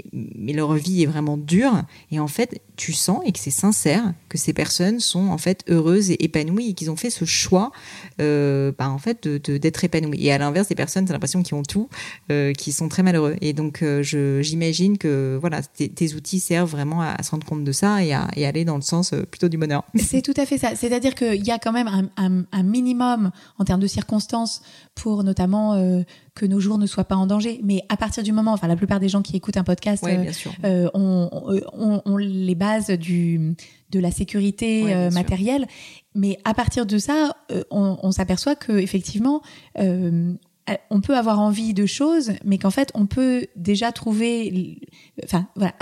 leur 0.54 0.74
vie 0.74 1.04
est 1.04 1.06
vraiment 1.06 1.38
dure. 1.38 1.84
Et 2.12 2.20
en 2.20 2.28
fait, 2.28 2.62
tu 2.76 2.92
sens 2.92 3.22
et 3.26 3.32
que 3.32 3.40
c'est 3.40 3.52
sincère 3.52 4.14
que 4.28 4.38
ces 4.38 4.52
personnes 4.52 5.00
sont 5.00 5.28
en 5.28 5.38
fait 5.38 5.64
heureuses 5.70 6.12
et 6.12 6.24
épanouies 6.24 6.70
et 6.70 6.74
qu'ils 6.74 6.90
ont 6.90 6.96
fait 6.96 7.10
ce 7.10 7.26
choix, 7.26 7.72
euh, 8.20 8.72
bah, 8.78 8.90
en 8.90 8.98
fait, 8.98 9.28
d'être 9.28 9.84
épanouies. 9.84 10.26
Et 10.26 10.32
à 10.32 10.38
l'inverse, 10.38 10.68
des 10.68 10.76
personnes, 10.76 11.06
t'as 11.06 11.14
l'impression 11.14 11.44
qu'ils 11.44 11.56
ont 11.56 11.64
tout, 11.64 11.88
euh, 12.32 12.52
qui 12.54 12.72
sont 12.72 12.90
très 12.90 13.04
malheureux. 13.04 13.36
Et 13.42 13.54
donc, 13.54 13.84
euh, 13.84 14.02
j'imagine 14.42 14.98
que 14.98 15.38
voilà, 15.40 15.62
tes, 15.62 16.14
outils 16.14 16.40
servent 16.40 16.72
vraiment 16.72 17.02
à, 17.02 17.22
se 17.22 17.32
rendre 17.32 17.46
compte 17.46 17.64
de 17.64 17.72
ça 17.72 18.04
et 18.04 18.14
à 18.14 18.28
aller 18.36 18.66
dans 18.66 18.76
le 18.76 18.82
sens 18.82 19.14
euh, 19.14 19.24
plutôt 19.24 19.50
du 19.50 19.58
bonheur. 19.58 19.84
C'est 19.96 20.22
tout 20.22 20.34
à 20.38 20.46
fait 20.46 20.58
ça. 20.58 20.76
C'est-à-dire 20.76 21.16
qu'il 21.16 21.46
y 21.46 21.52
a 21.52 21.60
quand 21.60 21.72
même 21.72 22.10
un, 22.18 22.64
minimum 22.64 23.32
en 23.58 23.64
termes 23.64 23.80
de 23.80 23.88
circonstances 23.88 24.62
pour 24.96 25.24
notamment 25.24 25.74
euh, 25.74 26.02
que 26.40 26.46
nos 26.46 26.62
jours 26.62 26.78
ne 26.78 26.86
soient 26.86 27.04
pas 27.04 27.18
en 27.18 27.28
danger. 27.28 27.60
Mais 27.64 27.84
à 27.90 27.98
partir 27.98 28.24
du 28.24 28.32
moment, 28.32 28.54
enfin 28.54 28.68
la 28.68 28.78
plupart 28.78 29.00
des 29.00 29.10
gens 29.10 29.22
qui 29.22 29.36
écoutent 29.36 29.58
un 29.58 29.66
podcast 29.66 30.06
euh, 30.06 30.32
euh, 30.64 30.90
ont, 30.94 32.18
les 32.18 32.56
bases 32.56 32.90
du, 32.92 33.56
de 33.92 34.00
la 34.00 34.10
sécurité 34.10 34.94
euh, 34.94 35.12
matérielle. 35.12 35.68
Mais 36.16 36.40
à 36.46 36.54
partir 36.54 36.86
de 36.86 36.98
ça, 36.98 37.36
on, 37.70 38.12
s'aperçoit 38.12 38.56
que 38.56 38.72
effectivement, 38.72 39.42
on 39.76 41.02
peut 41.02 41.18
avoir 41.18 41.40
envie 41.40 41.74
de 41.74 41.86
choses, 41.86 42.32
mais 42.46 42.58
qu'en 42.58 42.72
fait, 42.72 42.90
on 42.94 43.06
peut 43.06 43.46
déjà 43.56 43.92
trouver. 43.92 44.80
Enfin, 45.24 45.48
voilà. 45.56 45.74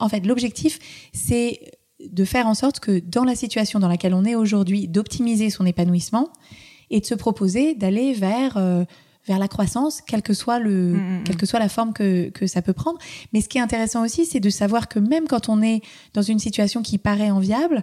En 0.00 0.08
fait, 0.08 0.26
l'objectif, 0.26 0.78
c'est 1.12 1.60
de 2.00 2.24
faire 2.24 2.48
en 2.48 2.54
sorte 2.54 2.80
que 2.80 2.98
dans 2.98 3.24
la 3.24 3.36
situation 3.36 3.78
dans 3.78 3.88
laquelle 3.88 4.14
on 4.14 4.24
est 4.24 4.34
aujourd'hui, 4.34 4.88
d'optimiser 4.88 5.50
son 5.50 5.64
épanouissement 5.64 6.30
et 6.90 7.00
de 7.00 7.06
se 7.06 7.14
proposer 7.14 7.74
d'aller 7.74 8.12
vers 8.12 8.58
vers 9.26 9.38
la 9.38 9.48
croissance, 9.48 10.00
quelle 10.00 10.22
que 10.22 10.34
soit 10.34 10.58
le, 10.58 10.92
mm, 10.92 10.96
mm, 10.96 11.20
mm. 11.20 11.24
quelle 11.24 11.36
que 11.36 11.46
soit 11.46 11.58
la 11.58 11.68
forme 11.68 11.92
que, 11.92 12.28
que 12.30 12.46
ça 12.46 12.62
peut 12.62 12.72
prendre. 12.72 12.98
Mais 13.32 13.40
ce 13.40 13.48
qui 13.48 13.58
est 13.58 13.62
intéressant 13.62 14.04
aussi, 14.04 14.26
c'est 14.26 14.40
de 14.40 14.50
savoir 14.50 14.88
que 14.88 14.98
même 14.98 15.26
quand 15.26 15.48
on 15.48 15.62
est 15.62 15.82
dans 16.12 16.22
une 16.22 16.38
situation 16.38 16.82
qui 16.82 16.98
paraît 16.98 17.30
enviable, 17.30 17.82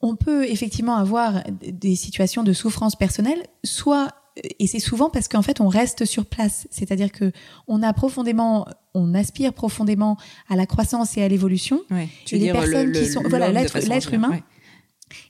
on 0.00 0.16
peut 0.16 0.44
effectivement 0.44 0.96
avoir 0.96 1.42
des 1.62 1.96
situations 1.96 2.42
de 2.42 2.52
souffrance 2.52 2.96
personnelle, 2.96 3.42
soit 3.64 4.12
et 4.58 4.66
c'est 4.66 4.80
souvent 4.80 5.08
parce 5.08 5.28
qu'en 5.28 5.42
fait 5.42 5.60
on 5.60 5.68
reste 5.68 6.04
sur 6.04 6.26
place, 6.26 6.68
c'est-à-dire 6.70 7.10
que 7.10 7.32
on 7.68 7.82
a 7.82 7.92
profondément, 7.92 8.66
on 8.94 9.14
aspire 9.14 9.54
profondément 9.54 10.18
à 10.48 10.56
la 10.56 10.66
croissance 10.66 11.16
et 11.16 11.22
à 11.22 11.28
l'évolution. 11.28 11.80
Ouais, 11.90 12.08
tu 12.26 12.36
et 12.36 12.52
personnes 12.52 12.92
qui 12.92 13.06
sont, 13.06 13.22
voilà, 13.22 13.50
l'être 13.50 14.12
humain. 14.12 14.38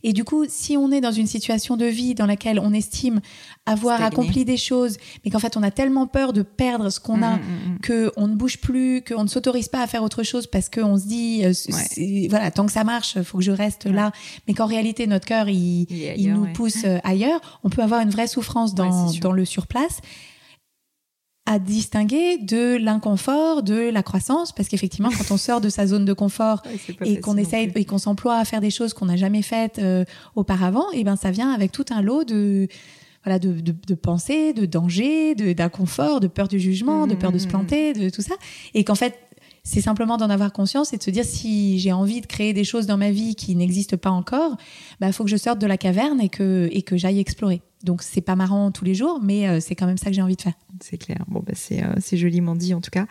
Et 0.02 0.12
du 0.12 0.24
coup, 0.24 0.44
si 0.48 0.76
on 0.76 0.90
est 0.90 1.00
dans 1.00 1.12
une 1.12 1.26
situation 1.26 1.76
de 1.76 1.86
vie 1.86 2.14
dans 2.14 2.26
laquelle 2.26 2.58
on 2.60 2.72
estime 2.72 3.20
avoir 3.66 4.02
accompli 4.02 4.44
des 4.44 4.56
choses, 4.56 4.96
mais 5.24 5.30
qu'en 5.30 5.38
fait 5.38 5.56
on 5.56 5.62
a 5.62 5.70
tellement 5.70 6.06
peur 6.06 6.32
de 6.32 6.42
perdre 6.42 6.90
ce 6.90 7.00
qu'on 7.00 7.22
a, 7.22 7.36
mm, 7.36 7.40
mm, 7.40 7.74
mm. 7.74 7.78
que 7.80 8.12
on 8.16 8.28
ne 8.28 8.34
bouge 8.34 8.58
plus, 8.58 9.02
qu'on 9.02 9.24
ne 9.24 9.28
s'autorise 9.28 9.68
pas 9.68 9.82
à 9.82 9.86
faire 9.86 10.02
autre 10.02 10.22
chose 10.22 10.46
parce 10.46 10.68
qu'on 10.68 10.96
se 10.96 11.06
dit, 11.06 11.44
euh, 11.44 12.28
voilà, 12.28 12.50
tant 12.50 12.66
que 12.66 12.72
ça 12.72 12.84
marche, 12.84 13.20
faut 13.22 13.38
que 13.38 13.44
je 13.44 13.50
reste 13.50 13.86
là, 13.86 14.12
mais 14.46 14.54
qu'en 14.54 14.66
réalité 14.66 15.06
notre 15.06 15.26
cœur 15.26 15.48
il, 15.48 15.86
il, 15.90 16.32
nous 16.32 16.46
pousse 16.52 16.84
euh, 16.84 16.98
ailleurs, 17.02 17.60
on 17.64 17.70
peut 17.70 17.82
avoir 17.82 18.00
une 18.00 18.10
vraie 18.10 18.28
souffrance 18.28 18.74
dans, 18.74 19.10
dans 19.20 19.32
le 19.32 19.44
surplace 19.44 20.00
à 21.46 21.60
distinguer 21.60 22.38
de 22.38 22.76
l'inconfort, 22.76 23.62
de 23.62 23.88
la 23.90 24.02
croissance, 24.02 24.52
parce 24.52 24.68
qu'effectivement, 24.68 25.10
quand 25.16 25.32
on 25.32 25.36
sort 25.36 25.60
de 25.60 25.68
sa 25.68 25.86
zone 25.86 26.04
de 26.04 26.12
confort 26.12 26.62
et 27.04 27.20
qu'on 27.20 27.36
essaye 27.36 27.70
et 27.74 27.84
qu'on 27.84 27.98
s'emploie 27.98 28.36
à 28.36 28.44
faire 28.44 28.60
des 28.60 28.70
choses 28.70 28.92
qu'on 28.92 29.06
n'a 29.06 29.16
jamais 29.16 29.42
faites 29.42 29.78
euh, 29.78 30.04
auparavant, 30.34 30.90
et 30.92 31.00
eh 31.00 31.04
ben 31.04 31.16
ça 31.16 31.30
vient 31.30 31.52
avec 31.52 31.70
tout 31.70 31.84
un 31.90 32.02
lot 32.02 32.24
de 32.24 32.68
voilà 33.24 33.38
de, 33.38 33.60
de, 33.60 33.74
de 33.86 33.94
pensées, 33.94 34.52
de 34.52 34.66
dangers, 34.66 35.34
d'inconfort, 35.34 36.20
de, 36.20 36.28
peur 36.28 36.46
du 36.46 36.60
jugement, 36.60 37.08
de 37.08 37.14
peur 37.14 37.32
de 37.32 37.38
se 37.38 37.46
mmh. 37.46 37.48
planter, 37.48 37.92
de 37.92 38.08
tout 38.08 38.22
ça, 38.22 38.34
et 38.74 38.84
qu'en 38.84 38.94
fait 38.94 39.18
c'est 39.66 39.80
simplement 39.80 40.16
d'en 40.16 40.30
avoir 40.30 40.52
conscience 40.52 40.92
et 40.92 40.96
de 40.96 41.02
se 41.02 41.10
dire 41.10 41.24
si 41.24 41.80
j'ai 41.80 41.92
envie 41.92 42.20
de 42.20 42.26
créer 42.26 42.52
des 42.52 42.62
choses 42.62 42.86
dans 42.86 42.96
ma 42.96 43.10
vie 43.10 43.34
qui 43.34 43.56
n'existent 43.56 43.96
pas 43.96 44.10
encore, 44.10 44.56
bah 45.00 45.10
faut 45.10 45.24
que 45.24 45.30
je 45.30 45.36
sorte 45.36 45.58
de 45.58 45.66
la 45.66 45.76
caverne 45.76 46.20
et 46.20 46.28
que 46.28 46.68
et 46.70 46.82
que 46.82 46.96
j'aille 46.96 47.18
explorer. 47.18 47.62
Donc 47.86 48.02
c'est 48.02 48.20
pas 48.20 48.36
marrant 48.36 48.70
tous 48.70 48.84
les 48.84 48.94
jours, 48.94 49.20
mais 49.22 49.60
c'est 49.60 49.74
quand 49.74 49.86
même 49.86 49.96
ça 49.96 50.06
que 50.06 50.12
j'ai 50.12 50.20
envie 50.20 50.36
de 50.36 50.42
faire. 50.42 50.52
C'est 50.80 50.98
clair. 50.98 51.24
Bon, 51.28 51.42
bah, 51.46 51.54
c'est 51.54 51.82
c'est 52.00 52.18
joliment 52.18 52.54
dit 52.54 52.74
en 52.74 52.82
tout 52.82 52.90
cas. 52.90 53.06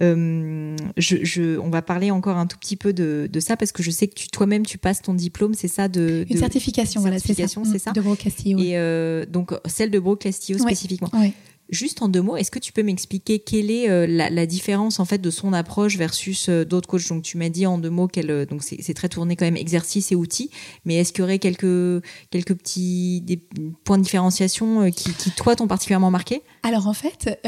je, 0.00 0.76
je, 0.96 1.58
on 1.58 1.70
va 1.70 1.82
parler 1.82 2.12
encore 2.12 2.36
un 2.36 2.46
tout 2.46 2.58
petit 2.58 2.76
peu 2.76 2.92
de, 2.92 3.28
de 3.30 3.40
ça 3.40 3.56
parce 3.56 3.72
que 3.72 3.82
je 3.82 3.90
sais 3.90 4.06
que 4.06 4.14
tu 4.14 4.28
toi-même 4.28 4.64
tu 4.64 4.78
passes 4.78 5.02
ton 5.02 5.14
diplôme, 5.14 5.54
c'est 5.54 5.68
ça 5.68 5.88
de, 5.88 6.24
une 6.30 6.36
certification, 6.38 7.00
voilà, 7.00 7.18
c'est 7.18 7.34
ça. 7.34 7.46
c'est 7.64 7.78
ça. 7.78 7.90
De 7.92 8.00
Bro 8.00 8.14
Castillo. 8.14 8.58
Et 8.60 9.26
donc 9.26 9.52
celle 9.66 9.90
de 9.90 9.98
Bro 9.98 10.16
Castillo 10.16 10.58
spécifiquement. 10.58 11.10
Oui. 11.14 11.32
Juste 11.70 12.00
en 12.00 12.08
deux 12.08 12.22
mots, 12.22 12.36
est-ce 12.36 12.50
que 12.50 12.58
tu 12.58 12.72
peux 12.72 12.82
m'expliquer 12.82 13.40
quelle 13.40 13.70
est 13.70 13.90
euh, 13.90 14.06
la, 14.06 14.46
différence 14.46 15.00
en 15.00 15.04
fait 15.04 15.18
de 15.18 15.30
son 15.30 15.52
approche 15.52 15.98
versus 15.98 16.48
euh, 16.48 16.64
d'autres 16.64 16.88
coachs? 16.88 17.08
Donc 17.08 17.22
tu 17.22 17.36
m'as 17.36 17.50
dit 17.50 17.66
en 17.66 17.76
deux 17.76 17.90
mots 17.90 18.08
qu'elle 18.08 18.30
euh, 18.30 18.46
donc 18.46 18.62
c'est 18.62 18.94
très 18.94 19.10
tourné 19.10 19.36
quand 19.36 19.44
même 19.44 19.56
exercice 19.56 20.10
et 20.10 20.14
outils, 20.14 20.50
mais 20.86 20.94
est-ce 20.94 21.12
qu'il 21.12 21.20
y 21.20 21.24
aurait 21.24 21.38
quelques 21.38 22.02
quelques 22.30 22.54
petits 22.54 23.20
des 23.20 23.36
points 23.84 23.98
de 23.98 24.02
différenciation 24.02 24.90
qui, 24.90 25.12
qui 25.12 25.30
toi 25.32 25.56
t'ont 25.56 25.66
particulièrement 25.66 26.10
marqué? 26.10 26.40
Alors 26.62 26.86
en 26.86 26.94
fait. 26.94 27.38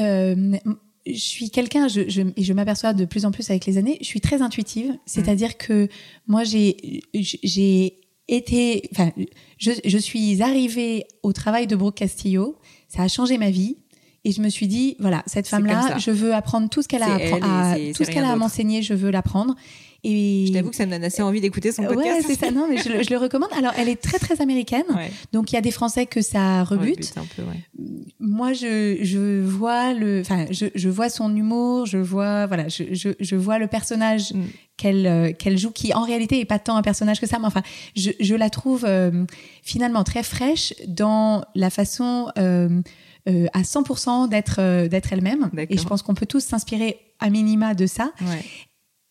je 1.07 1.15
suis 1.15 1.51
quelqu'un, 1.51 1.89
je, 1.89 2.03
je, 2.09 2.21
et 2.37 2.45
je 2.45 2.53
m'aperçois 2.53 2.93
de 2.93 3.07
plus 3.07 3.25
en 3.25 3.31
plus 3.31 3.49
avec 3.49 3.65
les 3.65 3.79
années, 3.79 3.97
je 4.03 4.07
suis 4.07 4.21
très 4.21 4.43
intuitive. 4.43 4.99
C'est-à-dire 5.07 5.57
que 5.57 5.89
moi, 6.29 6.45
j'ai, 6.45 7.03
j'ai 7.15 7.97
été, 8.29 8.83
enfin, 8.93 9.11
je, 9.57 9.73
je 9.83 9.99
suis 9.99 10.43
arrivée 10.43 11.07
au 11.23 11.33
travail 11.33 11.67
de 11.67 11.75
Brooke 11.75 11.97
Castillo. 11.97 12.57
Ça 12.89 13.03
a 13.03 13.09
changé 13.09 13.39
ma 13.39 13.51
vie. 13.51 13.79
Et 14.25 14.33
je 14.33 14.43
me 14.43 14.49
suis 14.49 14.67
dit, 14.67 14.97
voilà, 14.99 15.23
cette 15.27 15.49
femme-là, 15.49 15.97
je 15.99 16.11
veux 16.11 16.35
apprendre 16.35 16.69
tout 16.69 16.83
ce 16.83 16.89
qu'elle 16.89 17.03
a 17.03 17.15
à, 17.15 17.77
tout 17.95 18.05
ce 18.05 18.11
qu'elle 18.11 18.25
a 18.25 18.33
à 18.33 18.37
m'enseigner, 18.37 18.83
je 18.83 18.95
veux 18.95 19.11
l'apprendre. 19.11 19.57
Et 20.03 20.47
je 20.49 20.53
t'avoue 20.53 20.71
que 20.71 20.77
ça 20.77 20.87
me 20.87 20.93
donne 20.93 21.05
assez 21.05 21.21
envie 21.21 21.41
d'écouter 21.41 21.73
son 21.73 21.85
podcast. 21.85 22.27
Ouais, 22.27 22.35
c'est 22.35 22.41
ça. 22.41 22.51
Non, 22.51 22.67
mais 22.69 22.79
je, 22.79 23.11
le 23.11 23.19
recommande. 23.19 23.51
Alors, 23.57 23.73
elle 23.77 23.89
est 23.89 24.01
très 24.01 24.19
très 24.19 24.41
américaine. 24.41 24.85
Donc, 25.33 25.53
il 25.53 25.57
y 25.57 25.59
a 25.59 25.61
des 25.61 25.71
Français 25.71 26.07
que 26.07 26.23
ça 26.23 26.65
rebute. 26.65 27.13
un 27.17 27.27
peu, 27.37 27.43
ouais. 27.43 27.85
Moi, 28.19 28.53
je, 28.55 28.99
je 29.03 29.43
vois 29.43 29.93
le, 29.93 30.21
enfin, 30.21 30.47
je, 30.51 30.67
je 30.75 30.89
vois 30.89 31.11
son 31.11 31.35
humour. 31.35 31.87
Je 31.87 31.99
vois, 31.99 32.47
voilà, 32.47 32.69
je, 32.69 32.85
je, 32.93 33.11
je 33.19 33.37
vois 33.37 33.59
le 33.59 33.67
personnage 33.67 34.33
mm. 34.33 34.43
qu'elle 34.79 35.07
euh, 35.07 35.33
qu'elle 35.33 35.59
joue, 35.59 35.71
qui 35.71 35.93
en 35.93 36.03
réalité 36.03 36.41
est 36.41 36.47
pas 36.47 36.59
tant 36.59 36.77
un 36.77 36.83
personnage 36.83 37.21
que 37.21 37.27
ça. 37.27 37.39
Mais 37.39 37.47
enfin, 37.47 37.63
je, 37.95 38.11
je 38.21 38.35
la 38.35 38.49
trouve 38.49 38.87
euh, 38.87 39.25
finalement 39.63 40.05
très 40.05 40.23
fraîche 40.23 40.73
dans 40.87 41.45
la 41.55 41.69
façon. 41.69 42.31
Euh, 42.39 42.81
euh, 43.29 43.47
à 43.53 43.63
100% 43.63 44.29
d'être 44.29 44.57
euh, 44.61 44.89
d'être 44.89 45.13
elle-même. 45.13 45.51
Et 45.69 45.77
je 45.77 45.85
pense 45.85 46.03
qu'on 46.03 46.15
peut 46.15 46.27
tous 46.27 46.43
s'inspirer 46.43 46.99
à 47.19 47.31
minima 47.31 47.75
de 47.75 47.87
ça. 47.87 48.13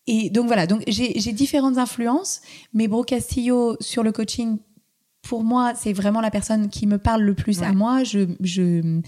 Et 0.06 0.30
donc 0.30 0.46
voilà, 0.46 0.66
donc 0.66 0.82
j'ai 0.88 1.32
différentes 1.32 1.78
influences, 1.78 2.40
mais 2.72 2.88
Bro 2.88 3.04
Castillo 3.04 3.76
sur 3.80 4.02
le 4.02 4.10
coaching, 4.12 4.58
pour 5.22 5.44
moi, 5.44 5.74
c'est 5.76 5.92
vraiment 5.92 6.20
la 6.20 6.30
personne 6.30 6.68
qui 6.68 6.86
me 6.86 6.98
parle 6.98 7.22
le 7.22 7.34
plus 7.34 7.62
à 7.62 7.72
moi. 7.72 8.02
Je, 8.02 8.26
je, 8.40 9.00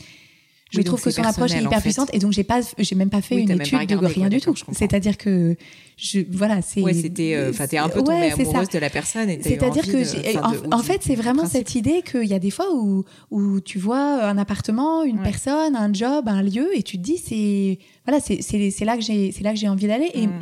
je 0.73 0.81
trouve 0.83 1.03
que 1.03 1.11
son 1.11 1.23
approche 1.23 1.53
est 1.53 1.63
hyper 1.63 1.83
puissante 1.83 2.11
et 2.13 2.19
donc 2.19 2.33
j'ai 2.33 2.45
pas 2.45 2.61
j'ai 2.79 2.95
même 2.95 3.11
pas 3.11 3.21
fait 3.21 3.37
une 3.37 3.51
étude 3.51 3.87
de 3.87 3.97
rien 4.07 4.29
du 4.29 4.41
tout. 4.41 4.55
c'est-à-dire 4.73 5.17
que 5.19 5.57
je 5.97 6.21
voilà 6.31 6.63
c'est 6.63 6.81
ouais 6.81 6.95
c'était 6.95 7.35
euh, 7.35 7.51
enfin 7.51 7.67
t'es 7.67 7.79
un 7.79 7.89
peu 7.89 8.03
tombée 8.03 8.33
amoureuse 8.33 8.69
de 8.69 8.79
la 8.79 8.91
personne 8.91 9.29
c'est-à-dire 9.41 9.85
que 9.85 10.75
en, 10.75 10.79
fait 10.79 11.03
c'est 11.03 11.15
vraiment 11.15 11.47
cette 11.47 11.75
idée 11.75 12.03
qu'il 12.03 12.25
y 12.25 12.35
a 12.35 12.39
des 12.39 12.51
fois 12.51 12.75
où 12.75 13.05
où 13.31 13.61
tu 13.61 13.79
vois 13.79 14.25
un 14.25 14.39
appartement 14.39 15.05
une 15.05 15.23
personne 15.23 15.77
un 15.77 15.93
job 15.93 16.29
un 16.29 16.43
lieu 16.43 16.77
et 16.77 16.83
tu 16.83 16.97
te 16.97 17.03
dis 17.03 17.19
c'est 17.19 17.79
voilà 18.07 18.21
c'est 18.21 18.41
c'est 18.43 18.85
là 18.85 18.97
que 18.97 19.03
j'ai 19.03 19.33
c'est 19.33 19.45
là 19.45 19.53
que 19.53 19.59
j'ai 19.59 19.69
envie 19.69 19.87
d'aller 19.87 20.11
et, 20.15 20.27
mm. 20.27 20.41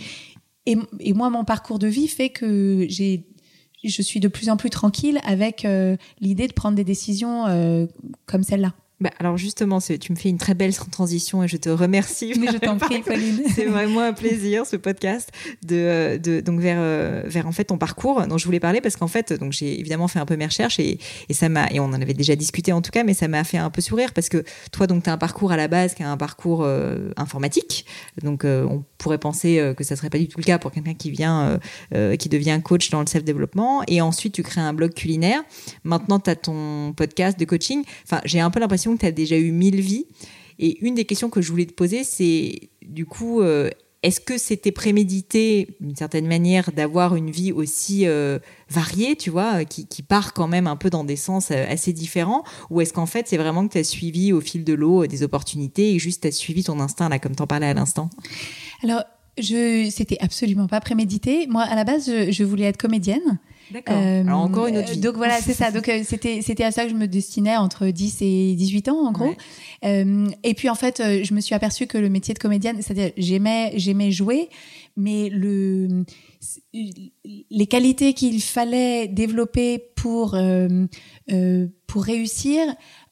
et 0.66 0.76
et 1.00 1.12
moi 1.12 1.30
mon 1.30 1.44
parcours 1.44 1.78
de 1.78 1.88
vie 1.88 2.08
fait 2.08 2.30
que 2.30 2.86
j'ai 2.88 3.26
je 3.82 4.02
suis 4.02 4.20
de 4.20 4.28
plus 4.28 4.50
en 4.50 4.56
plus 4.56 4.70
tranquille 4.70 5.20
avec 5.24 5.64
euh, 5.64 5.96
l'idée 6.20 6.46
de 6.46 6.52
prendre 6.52 6.76
des 6.76 6.84
décisions 6.84 7.46
euh, 7.46 7.86
comme 8.26 8.42
celle-là. 8.42 8.74
Bah, 9.00 9.10
alors 9.18 9.36
justement, 9.36 9.78
tu 9.80 10.12
me 10.12 10.16
fais 10.16 10.28
une 10.28 10.38
très 10.38 10.54
belle 10.54 10.74
transition 10.74 11.42
et 11.42 11.48
je 11.48 11.56
te 11.56 11.68
remercie. 11.68 12.34
Mais 12.38 12.48
je 12.52 12.58
t'en 12.58 12.76
prie, 12.76 13.00
Pauline. 13.00 13.42
C'est 13.54 13.64
vraiment 13.64 14.00
un 14.00 14.12
plaisir 14.12 14.66
ce 14.66 14.76
podcast 14.76 15.30
de, 15.66 15.76
euh, 15.76 16.18
de 16.18 16.40
donc 16.40 16.60
vers 16.60 16.78
euh, 16.78 17.22
vers 17.26 17.46
en 17.46 17.52
fait 17.52 17.64
ton 17.64 17.78
parcours 17.78 18.26
dont 18.26 18.38
je 18.38 18.44
voulais 18.44 18.60
parler 18.60 18.80
parce 18.80 18.96
qu'en 18.96 19.06
fait 19.08 19.32
donc 19.32 19.52
j'ai 19.52 19.78
évidemment 19.78 20.08
fait 20.08 20.18
un 20.18 20.26
peu 20.26 20.36
mes 20.36 20.46
recherches 20.46 20.78
et, 20.78 20.98
et 21.28 21.34
ça 21.34 21.48
m'a 21.48 21.70
et 21.70 21.80
on 21.80 21.84
en 21.84 22.00
avait 22.00 22.14
déjà 22.14 22.36
discuté 22.36 22.72
en 22.72 22.82
tout 22.82 22.90
cas 22.90 23.04
mais 23.04 23.14
ça 23.14 23.28
m'a 23.28 23.44
fait 23.44 23.58
un 23.58 23.70
peu 23.70 23.80
sourire 23.80 24.12
parce 24.12 24.28
que 24.28 24.44
toi 24.72 24.86
donc 24.86 25.04
tu 25.04 25.10
as 25.10 25.12
un 25.12 25.18
parcours 25.18 25.52
à 25.52 25.56
la 25.56 25.68
base 25.68 25.94
qui 25.94 26.02
est 26.02 26.06
un 26.06 26.16
parcours 26.16 26.62
euh, 26.62 27.10
informatique 27.16 27.86
donc 28.22 28.44
on 28.44 28.84
pourrait 28.98 29.18
penser 29.18 29.72
que 29.76 29.84
ça 29.84 29.96
serait 29.96 30.10
pas 30.10 30.18
du 30.18 30.28
tout 30.28 30.38
le 30.38 30.44
cas 30.44 30.58
pour 30.58 30.70
quelqu'un 30.70 30.94
qui 30.94 31.10
vient 31.10 31.58
qui 32.18 32.28
devient 32.28 32.60
coach 32.62 32.90
dans 32.90 33.00
le 33.00 33.06
self 33.06 33.24
développement 33.24 33.82
et 33.86 34.00
ensuite 34.00 34.34
tu 34.34 34.42
crées 34.42 34.60
un 34.60 34.72
blog 34.72 34.92
culinaire. 34.94 35.42
Maintenant 35.84 36.18
tu 36.18 36.30
as 36.30 36.36
ton 36.36 36.92
podcast 36.94 37.38
de 37.38 37.44
coaching. 37.44 37.82
Enfin, 38.04 38.20
j'ai 38.24 38.40
un 38.40 38.50
peu 38.50 38.60
l'impression 38.60 38.89
que 38.94 39.00
tu 39.00 39.07
as 39.07 39.12
déjà 39.12 39.37
eu 39.37 39.50
mille 39.53 39.81
vies. 39.81 40.07
Et 40.59 40.79
une 40.85 40.94
des 40.94 41.07
questions 41.07 41.31
que 41.31 41.40
je 41.40 41.50
voulais 41.50 41.66
te 41.66 41.72
poser, 41.72 42.05
c'est 42.05 42.70
du 42.83 43.07
coup, 43.07 43.40
euh, 43.40 43.70
est-ce 44.03 44.20
que 44.20 44.38
c'était 44.38 44.72
prémédité 44.72 45.76
d'une 45.81 45.96
certaine 45.96 46.26
manière 46.26 46.72
d'avoir 46.72 47.16
une 47.16 47.31
vie 47.31 47.53
aussi 47.53 48.07
euh, 48.07 48.38
variée, 48.68 49.16
tu 49.16 49.31
vois, 49.31 49.64
qui, 49.64 50.03
part 50.03 50.33
quand 50.33 50.48
même 50.48 50.66
un 50.66 50.76
peu 50.76 50.90
dans 50.90 51.05
des 51.05 51.16
sens 51.16 51.50
euh, 51.50 51.64
assez 51.68 51.92
différents? 51.92 52.44
Ou 52.70 52.81
est-ce 52.81 52.92
qu'en 52.92 53.07
fait, 53.07 53.26
c'est 53.29 53.37
vraiment 53.37 53.66
que 53.66 53.72
tu 53.72 53.79
as 53.79 53.85
suivi 53.85 54.33
au 54.33 54.40
fil 54.40 54.64
de 54.64 54.72
l'eau 54.72 55.07
des 55.07 55.22
opportunités 55.22 55.94
et 55.94 55.98
juste 55.98 56.22
tu 56.22 56.29
as 56.29 56.33
suivi 56.33 56.64
ton 56.64 56.81
instinct, 56.81 57.09
là, 57.09 57.18
comme 57.18 57.37
tu 57.37 57.42
en 57.42 57.46
parlais 57.46 57.66
à 57.66 57.74
l'instant? 57.74 58.11
Alors, 58.83 59.05
je, 59.38 59.88
c'était 59.90 60.18
absolument 60.20 60.66
pas 60.66 60.81
prémédité. 60.81 61.46
Moi, 61.46 61.62
à 61.62 61.74
la 61.74 61.85
base, 61.85 62.11
je 62.31 62.44
voulais 62.44 62.64
être 62.64 62.79
comédienne. 62.79 63.38
D'accord. 63.72 63.96
Euh, 63.96 64.22
Alors 64.22 64.40
encore 64.40 64.66
une 64.66 64.78
autre 64.78 64.92
vie. 64.92 64.98
Donc 64.98 65.16
voilà, 65.16 65.40
c'est 65.40 65.54
ça. 65.54 65.70
Donc 65.70 65.88
euh, 65.88 66.02
c'était 66.04 66.42
c'était 66.42 66.64
à 66.64 66.72
ça 66.72 66.85
que 66.85 66.90
je 66.90 66.94
me 66.94 67.06
destinais 67.06 67.56
entre 67.56 67.87
10 67.87 68.18
et 68.22 68.54
18 68.54 68.88
ans 68.88 69.06
en 69.06 69.12
gros. 69.12 69.35
Euh, 69.85 70.28
et 70.42 70.54
puis 70.54 70.68
en 70.68 70.74
fait, 70.74 71.00
euh, 71.00 71.22
je 71.22 71.35
me 71.35 71.40
suis 71.40 71.54
aperçue 71.54 71.87
que 71.87 71.98
le 71.98 72.09
métier 72.09 72.35
de 72.35 72.38
comédienne, 72.38 72.76
c'est-à-dire 72.83 73.12
j'aimais 73.16 73.72
j'aimais 73.76 74.11
jouer, 74.11 74.48
mais 74.96 75.28
le 75.28 76.04
les 77.50 77.66
qualités 77.66 78.14
qu'il 78.14 78.42
fallait 78.42 79.06
développer 79.09 79.78
pour 79.94 80.37
pour 81.87 82.04
réussir 82.04 82.64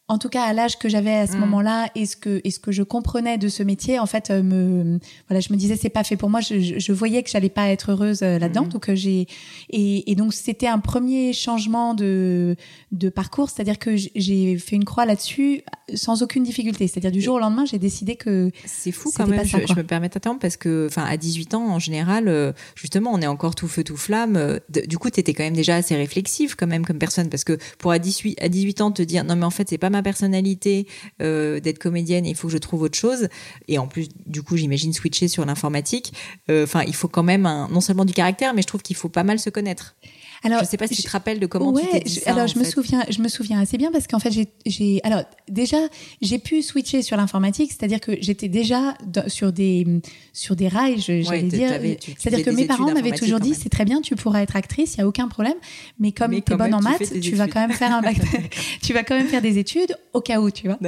en 0.08 0.16
tout 0.16 0.30
cas 0.30 0.42
à 0.44 0.54
l'âge 0.54 0.78
que 0.78 0.88
j'avais 0.88 1.14
à 1.14 1.26
ce 1.26 1.36
mm. 1.36 1.40
moment-là 1.40 1.90
et 1.94 2.06
ce 2.06 2.16
que 2.16 2.40
et 2.42 2.50
ce 2.50 2.58
que 2.58 2.72
je 2.72 2.82
comprenais 2.82 3.36
de 3.36 3.48
ce 3.48 3.62
métier 3.62 3.98
en 3.98 4.06
fait 4.06 4.30
euh, 4.30 4.42
me 4.42 4.98
voilà 5.28 5.40
je 5.40 5.52
me 5.52 5.58
disais 5.58 5.76
c'est 5.76 5.90
pas 5.90 6.02
fait 6.02 6.16
pour 6.16 6.30
moi. 6.30 6.40
Je, 6.40 6.78
je, 6.78 6.92
voyais 6.92 7.22
que 7.22 7.30
j'allais 7.30 7.50
pas 7.50 7.68
être 7.68 7.92
heureuse 7.92 8.22
euh, 8.22 8.38
là-dedans. 8.38 8.64
Mm. 8.64 8.68
donc 8.68 8.88
euh, 8.88 8.94
j'ai 8.94 9.26
et, 9.68 10.10
et, 10.10 10.14
donc 10.14 10.32
c'était 10.32 10.66
un 10.66 10.78
premier 10.78 11.34
changement 11.34 11.92
de 11.92 12.56
de 12.90 13.08
parcours. 13.10 13.50
C'est-à-dire 13.50 13.78
que 13.78 13.96
j'ai 13.96 14.56
fait 14.56 14.76
une 14.76 14.86
croix 14.86 15.04
là-dessus 15.04 15.62
sans 15.94 16.22
aucune 16.22 16.42
difficulté. 16.42 16.88
C'est-à-dire 16.88 17.12
du 17.12 17.20
jour 17.20 17.36
au 17.36 17.38
lendemain 17.38 17.66
j'ai 17.66 17.78
décidé 17.78 18.16
que 18.16 18.50
c'est 18.64 18.92
fou 18.92 19.10
quand 19.14 19.26
même 19.26 19.44
je, 19.44 19.58
je, 19.66 19.74
me 19.74 19.84
permets 19.84 20.08
d'attendre 20.08 20.38
parce 20.40 20.56
que 20.56 20.86
enfin 20.86 21.04
à 21.04 21.18
18 21.18 21.54
ans 21.54 21.68
en 21.68 21.78
général 21.78 22.54
justement 22.74 23.12
on 23.12 23.20
est 23.20 23.26
encore 23.26 23.54
tout 23.54 23.68
feu 23.68 23.84
tout 23.84 23.98
flamme. 23.98 24.58
Du 24.86 24.96
coup 24.96 25.10
tu 25.10 25.20
étais 25.20 25.34
quand 25.34 25.44
même 25.44 25.54
déjà 25.54 25.76
assez 25.76 25.96
réflexive 25.96 26.56
quand 26.56 26.66
même 26.66 26.86
comme 26.86 26.98
personne. 26.98 27.28
Parce 27.28 27.44
que 27.44 27.58
pour 27.76 27.92
à 27.92 27.98
18 27.98 28.42
à 28.42 28.48
18 28.48 28.80
ans 28.80 28.90
te 28.90 29.02
dire 29.02 29.24
non 29.24 29.36
mais 29.36 29.44
en 29.44 29.50
fait 29.50 29.68
c'est 29.68 29.76
pas 29.76 29.90
ma 29.98 30.02
personnalité 30.02 30.86
euh, 31.20 31.60
d'être 31.60 31.78
comédienne 31.78 32.26
il 32.26 32.36
faut 32.36 32.48
que 32.48 32.52
je 32.52 32.58
trouve 32.58 32.82
autre 32.82 32.98
chose. 32.98 33.28
Et 33.66 33.78
en 33.78 33.86
plus, 33.86 34.08
du 34.26 34.42
coup, 34.42 34.56
j'imagine 34.56 34.92
switcher 34.92 35.28
sur 35.28 35.44
l'informatique. 35.44 36.12
Euh, 36.50 36.64
enfin, 36.64 36.82
il 36.86 36.94
faut 36.94 37.08
quand 37.08 37.22
même 37.22 37.42
non 37.42 37.80
seulement 37.80 38.04
du 38.04 38.12
caractère, 38.12 38.54
mais 38.54 38.62
je 38.62 38.66
trouve 38.66 38.82
qu'il 38.82 38.96
faut 38.96 39.08
pas 39.08 39.24
mal 39.24 39.38
se 39.38 39.50
connaître. 39.50 39.96
Alors, 40.44 40.60
je 40.60 40.66
sais 40.66 40.76
pas 40.76 40.86
si 40.86 40.96
tu 40.96 41.02
te 41.02 41.10
rappelles 41.10 41.40
de 41.40 41.46
comment 41.46 41.72
tu 41.72 41.86
t'es 41.86 42.00
dit 42.00 42.20
Alors, 42.26 42.46
je 42.46 42.58
me 42.58 42.64
souviens, 42.64 43.04
je 43.08 43.20
me 43.20 43.28
souviens 43.28 43.60
assez 43.60 43.76
bien 43.76 43.90
parce 43.90 44.06
qu'en 44.06 44.18
fait, 44.18 44.32
j'ai, 44.66 45.00
alors 45.04 45.22
déjà, 45.48 45.78
j'ai 46.22 46.38
pu 46.38 46.62
switcher 46.62 47.02
sur 47.02 47.16
l'informatique, 47.16 47.72
c'est-à-dire 47.72 48.00
que 48.00 48.12
j'étais 48.20 48.48
déjà 48.48 48.94
sur 49.26 49.52
des 49.52 49.86
sur 50.32 50.56
des 50.56 50.68
rails, 50.68 51.00
j'allais 51.00 51.42
dire. 51.42 51.70
C'est-à-dire 52.18 52.44
que 52.44 52.50
mes 52.50 52.66
parents 52.66 52.92
m'avaient 52.92 53.12
toujours 53.12 53.40
dit, 53.40 53.54
c'est 53.54 53.68
très 53.68 53.84
bien, 53.84 54.00
tu 54.00 54.16
pourras 54.16 54.42
être 54.42 54.56
actrice, 54.56 54.94
il 54.94 54.98
y 54.98 55.00
a 55.02 55.08
aucun 55.08 55.28
problème, 55.28 55.56
mais 55.98 56.12
comme 56.12 56.30
tu 56.40 56.52
es 56.52 56.56
bonne 56.56 56.74
en 56.74 56.80
maths, 56.80 57.20
tu, 57.20 57.34
vas 57.34 57.48
quand 57.48 57.60
même 57.60 57.76
faire 57.76 57.92
un 57.92 58.00
bac, 58.00 58.16
tu 58.82 58.92
vas 58.92 59.02
quand 59.02 59.16
même 59.16 59.26
faire 59.26 59.42
des 59.42 59.58
études 59.58 59.96
au 60.12 60.20
cas 60.20 60.40
où, 60.40 60.50
tu 60.50 60.68
vois. 60.68 60.78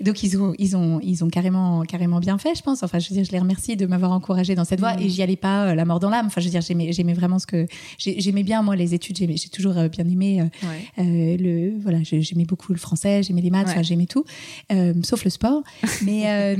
Donc 0.00 0.22
ils 0.22 0.36
ont 0.38 0.54
ils 0.58 0.76
ont 0.76 1.00
ils 1.02 1.24
ont 1.24 1.28
carrément 1.28 1.82
carrément 1.82 2.20
bien 2.20 2.38
fait, 2.38 2.54
je 2.54 2.62
pense. 2.62 2.82
Enfin, 2.82 2.98
je 2.98 3.08
veux 3.08 3.16
dire, 3.16 3.24
je 3.24 3.32
les 3.32 3.38
remercie 3.38 3.76
de 3.76 3.86
m'avoir 3.86 4.12
encouragée 4.12 4.54
dans 4.54 4.64
cette 4.64 4.80
voie 4.80 5.00
et 5.00 5.08
j'y 5.08 5.22
allais 5.22 5.36
pas 5.36 5.66
euh, 5.66 5.74
la 5.74 5.84
mort 5.84 6.00
dans 6.00 6.10
l'âme. 6.10 6.26
Enfin, 6.26 6.40
je 6.40 6.46
veux 6.46 6.50
dire, 6.50 6.60
j'aimais 6.60 6.92
j'aimais 6.92 7.14
vraiment 7.14 7.38
ce 7.38 7.46
que 7.46 7.66
j'aimais 7.98 8.42
bien 8.42 8.62
moi 8.62 8.76
les 8.82 8.94
études, 8.94 9.16
j'ai 9.16 9.48
toujours 9.48 9.76
euh, 9.78 9.88
bien 9.88 10.06
aimé 10.08 10.40
euh, 10.40 10.44
euh, 10.98 11.36
le 11.38 11.78
voilà, 11.80 11.98
j'aimais 12.02 12.44
beaucoup 12.44 12.72
le 12.72 12.78
français, 12.78 13.22
j'aimais 13.22 13.40
les 13.40 13.50
maths, 13.50 13.82
j'aimais 13.82 14.06
tout, 14.06 14.24
sauf 15.02 15.24
le 15.24 15.30
sport. 15.30 15.62
mais 16.02 16.56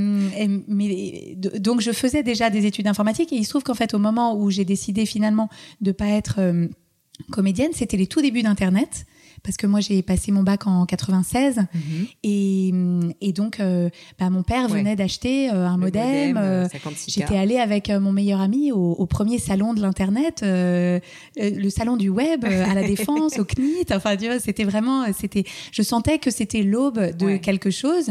mais 0.68 1.36
donc 1.36 1.80
je 1.80 1.92
faisais 1.92 2.22
déjà 2.22 2.50
des 2.50 2.66
études 2.66 2.86
informatiques 2.86 3.32
et 3.32 3.36
il 3.36 3.44
se 3.44 3.50
trouve 3.50 3.62
qu'en 3.62 3.74
fait 3.74 3.94
au 3.94 3.98
moment 3.98 4.36
où 4.36 4.50
j'ai 4.50 4.64
décidé 4.64 5.06
finalement 5.06 5.48
de 5.80 5.92
pas 5.92 6.08
être 6.08 6.40
comédienne, 7.30 7.70
c'était 7.72 7.96
les 7.96 8.06
tout 8.06 8.22
débuts 8.22 8.42
d'Internet 8.42 9.06
parce 9.44 9.56
que 9.56 9.66
moi 9.66 9.80
j'ai 9.80 10.02
passé 10.02 10.30
mon 10.32 10.42
bac 10.42 10.66
en 10.66 10.86
96 10.86 11.56
Mhm. 11.74 12.06
et, 12.22 12.72
et 13.20 13.32
donc 13.32 13.58
euh, 13.60 13.88
bah, 14.18 14.30
mon 14.30 14.42
père 14.42 14.70
Ouais. 14.70 14.78
venait 14.78 14.96
d'acheter 14.96 15.50
euh, 15.50 15.66
un 15.66 15.76
Le 15.76 15.82
modem. 15.82 16.36
euh, 16.36 16.66
56K. 16.68 17.04
J'étais 17.12 17.36
allée 17.36 17.58
avec 17.58 17.88
mon 17.90 18.12
meilleur 18.12 18.40
ami 18.40 18.72
au, 18.72 18.92
au 18.92 19.06
premier 19.06 19.38
salon 19.38 19.74
de 19.74 19.80
l'internet, 19.82 20.42
le 20.44 21.68
salon 21.70 21.96
du 21.96 22.08
web 22.08 22.44
à 22.44 22.74
la 22.74 22.82
défense, 22.86 23.38
au 23.38 23.44
CNIT. 23.44 23.86
Enfin, 23.92 24.16
tu 24.16 24.26
vois, 24.26 24.38
c'était 24.38 24.64
vraiment, 24.64 25.04
c'était. 25.12 25.44
Je 25.72 25.82
sentais 25.82 26.18
que 26.18 26.30
c'était 26.30 26.62
l'aube 26.62 27.16
de 27.16 27.24
Ouais. 27.26 27.40
quelque 27.40 27.70
chose. 27.70 28.10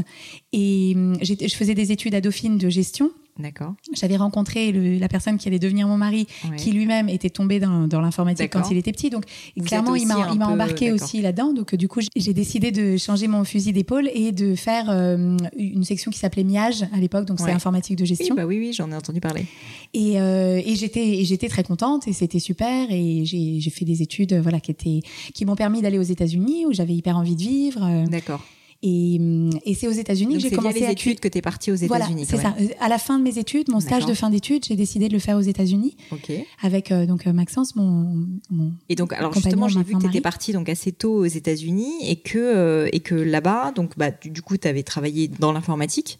Et 0.53 0.93
hum, 0.95 1.17
je 1.21 1.55
faisais 1.55 1.75
des 1.75 1.91
études 1.91 2.15
à 2.15 2.21
Dauphine 2.21 2.57
de 2.57 2.69
gestion. 2.69 3.11
D'accord. 3.39 3.73
J'avais 3.93 4.17
rencontré 4.17 4.71
le- 4.71 4.97
la 4.97 5.07
personne 5.07 5.37
qui 5.37 5.47
allait 5.47 5.57
devenir 5.59 5.87
mon 5.87 5.97
mari, 5.97 6.27
Ouais. 6.49 6.57
qui 6.57 6.71
lui-même 6.71 7.09
était 7.09 7.29
tombé 7.29 7.59
dans, 7.59 7.87
dans 7.87 8.01
l'informatique 8.01 8.51
quand 8.51 8.69
il 8.69 8.77
était 8.77 8.91
petit. 8.91 9.09
Donc, 9.09 9.23
Vous 9.57 9.63
clairement, 9.63 9.95
il 9.95 10.05
m'a 10.07 10.15
peu- 10.35 10.43
embarqué 10.43 10.91
aussi 10.91 11.21
là-dedans. 11.21 11.53
Donc, 11.53 11.73
du 11.75 11.87
coup, 11.87 12.01
j'ai 12.15 12.33
décidé 12.33 12.71
de 12.71 12.97
changer 12.97 13.27
mon 13.27 13.43
fusil 13.43 13.71
d'épaule 13.73 14.09
et 14.13 14.31
de 14.31 14.53
faire 14.55 14.85
euh, 14.89 15.37
une 15.57 15.83
section 15.83 16.11
qui 16.11 16.19
s'appelait 16.19 16.43
MIAGE 16.43 16.83
à 16.93 16.97
l'époque. 16.97 17.25
Donc, 17.25 17.39
Ouais. 17.39 17.45
c'est 17.47 17.51
informatique 17.53 17.95
de 17.97 18.03
Oui, 18.03 18.07
gestion. 18.07 18.35
bah 18.35 18.45
oui, 18.45 18.57
oui, 18.59 18.73
j'en 18.73 18.91
ai 18.91 18.95
entendu 18.95 19.21
parler. 19.21 19.45
Et, 19.93 20.19
euh, 20.21 20.61
et 20.63 20.75
j'étais 20.75 21.47
très 21.49 21.63
contente 21.63 22.07
et 22.07 22.13
c'était 22.13 22.39
super 22.39 22.87
et 22.91 23.23
j'ai 23.25 23.69
fait 23.69 23.85
des 23.85 24.01
études 24.01 24.33
voilà 24.35 24.59
qui 24.59 24.71
étaient 24.71 24.99
qui 25.33 25.45
m'ont 25.45 25.55
permis 25.55 25.81
d'aller 25.81 25.97
aux 25.97 26.01
États-Unis 26.03 26.65
où 26.65 26.73
j'avais 26.73 26.93
hyper 26.93 27.17
envie 27.17 27.35
de 27.35 27.41
vivre 27.41 27.83
euh, 27.83 28.05
D'accord. 28.07 28.41
Et 28.83 29.17
hum, 29.19 29.49
et 29.65 29.75
c'est 29.75 29.87
aux 29.87 29.91
États-Unis 29.91 30.35
que 30.35 30.39
j'ai 30.39 30.49
c'est 30.49 30.55
via 30.55 30.57
commencé 30.57 30.79
les 30.79 30.85
à 30.87 30.91
études 30.91 31.19
que 31.19 31.27
tu 31.27 31.37
es 31.37 31.41
partie 31.41 31.71
aux 31.71 31.75
voilà, 31.75 32.05
États-Unis. 32.05 32.25
c'est 32.27 32.37
quand 32.37 32.41
ça. 32.41 32.55
même. 32.57 32.69
À 32.79 32.89
la 32.89 32.97
fin 32.97 33.19
de 33.19 33.23
mes 33.23 33.37
études, 33.37 33.69
mon 33.69 33.79
stage 33.79 34.05
de 34.05 34.13
fin 34.13 34.29
d'études, 34.29 34.65
j'ai 34.65 34.75
décidé 34.75 35.07
de 35.07 35.13
le 35.13 35.19
faire 35.19 35.37
aux 35.37 35.41
États-Unis 35.41 35.95
Ok. 36.11 36.31
avec 36.61 36.91
euh, 36.91 37.05
donc 37.05 37.27
euh, 37.27 37.33
Maxence, 37.33 37.75
mon, 37.75 38.25
mon 38.49 38.71
Et 38.89 38.95
donc, 38.95 39.13
alors 39.13 39.33
justement, 39.33 39.67
j'ai 39.67 39.83
vu 39.83 39.93
que 39.93 39.99
tu 39.99 40.07
étais 40.07 40.21
partie 40.21 40.51
donc 40.53 40.67
assez 40.69 40.91
tôt 40.91 41.13
aux 41.13 41.25
États-Unis 41.25 41.93
et 42.07 42.15
que 42.15 42.37
euh, 42.39 42.89
et 42.91 43.01
que 43.01 43.15
là-bas, 43.15 43.71
donc 43.75 43.97
bah 43.97 44.09
du, 44.11 44.29
du 44.31 44.41
coup, 44.41 44.57
tu 44.57 44.67
avais 44.67 44.83
travaillé 44.83 45.27
dans 45.27 45.51
l'informatique. 45.51 46.19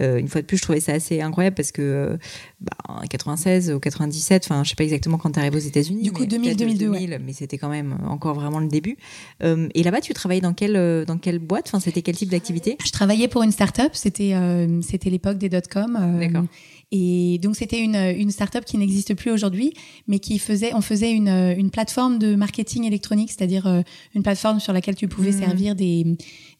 Euh, 0.00 0.18
une 0.18 0.28
fois 0.28 0.40
de 0.40 0.46
plus, 0.46 0.56
je 0.56 0.62
trouvais 0.62 0.80
ça 0.80 0.92
assez 0.92 1.20
incroyable 1.20 1.54
parce 1.54 1.70
que 1.72 1.82
euh, 1.82 2.16
bah, 2.60 2.76
en 2.88 3.00
96 3.06 3.70
ou 3.72 3.78
97, 3.80 4.44
enfin, 4.44 4.64
je 4.64 4.70
sais 4.70 4.74
pas 4.76 4.84
exactement 4.84 5.18
quand 5.18 5.30
tu 5.30 5.38
arrives 5.38 5.54
aux 5.54 5.58
États-Unis. 5.58 6.02
Du 6.02 6.12
coup, 6.12 6.22
mais 6.22 6.26
2000, 6.26 6.48
peut-être 6.48 6.58
2002, 6.58 6.84
2000, 6.90 7.20
mais 7.24 7.32
c'était 7.32 7.58
quand 7.58 7.68
même 7.68 7.96
encore 8.06 8.34
vraiment 8.34 8.58
le 8.60 8.68
début. 8.68 8.96
Euh, 9.42 9.68
et 9.74 9.82
là-bas, 9.82 10.00
tu 10.00 10.12
travaillais 10.14 10.40
dans 10.40 10.52
quelle 10.54 10.76
euh, 10.76 11.04
dans 11.04 11.18
quelle 11.18 11.38
boîte? 11.38 11.66
Enfin, 11.68 11.80
c'était 11.80 12.02
quel 12.02 12.16
type 12.16 12.30
d'activité? 12.30 12.76
Je 12.84 12.90
travaillais 12.90 13.28
pour 13.28 13.42
une 13.42 13.52
start-up, 13.52 13.90
c'était 13.94 14.34
euh, 14.34 14.80
c'était 14.82 15.10
l'époque 15.10 15.38
des 15.38 15.48
dot-com. 15.48 15.96
euh, 16.00 16.18
D'accord. 16.18 16.44
Et 16.92 17.38
donc 17.42 17.56
c'était 17.56 17.80
une, 17.80 17.96
une 17.96 18.30
start-up 18.30 18.64
qui 18.64 18.78
n'existe 18.78 19.14
plus 19.14 19.30
aujourd'hui, 19.30 19.72
mais 20.06 20.18
qui 20.18 20.38
faisait, 20.38 20.74
on 20.74 20.80
faisait 20.80 21.12
une, 21.12 21.28
une 21.28 21.70
plateforme 21.70 22.18
de 22.18 22.34
marketing 22.36 22.84
électronique, 22.84 23.30
c'est-à-dire 23.30 23.66
euh, 23.66 23.82
une 24.14 24.22
plateforme 24.22 24.60
sur 24.60 24.72
laquelle 24.72 24.94
tu 24.94 25.08
pouvais 25.08 25.32
Mhm. 25.32 25.38
servir 25.40 25.74
des, 25.74 26.04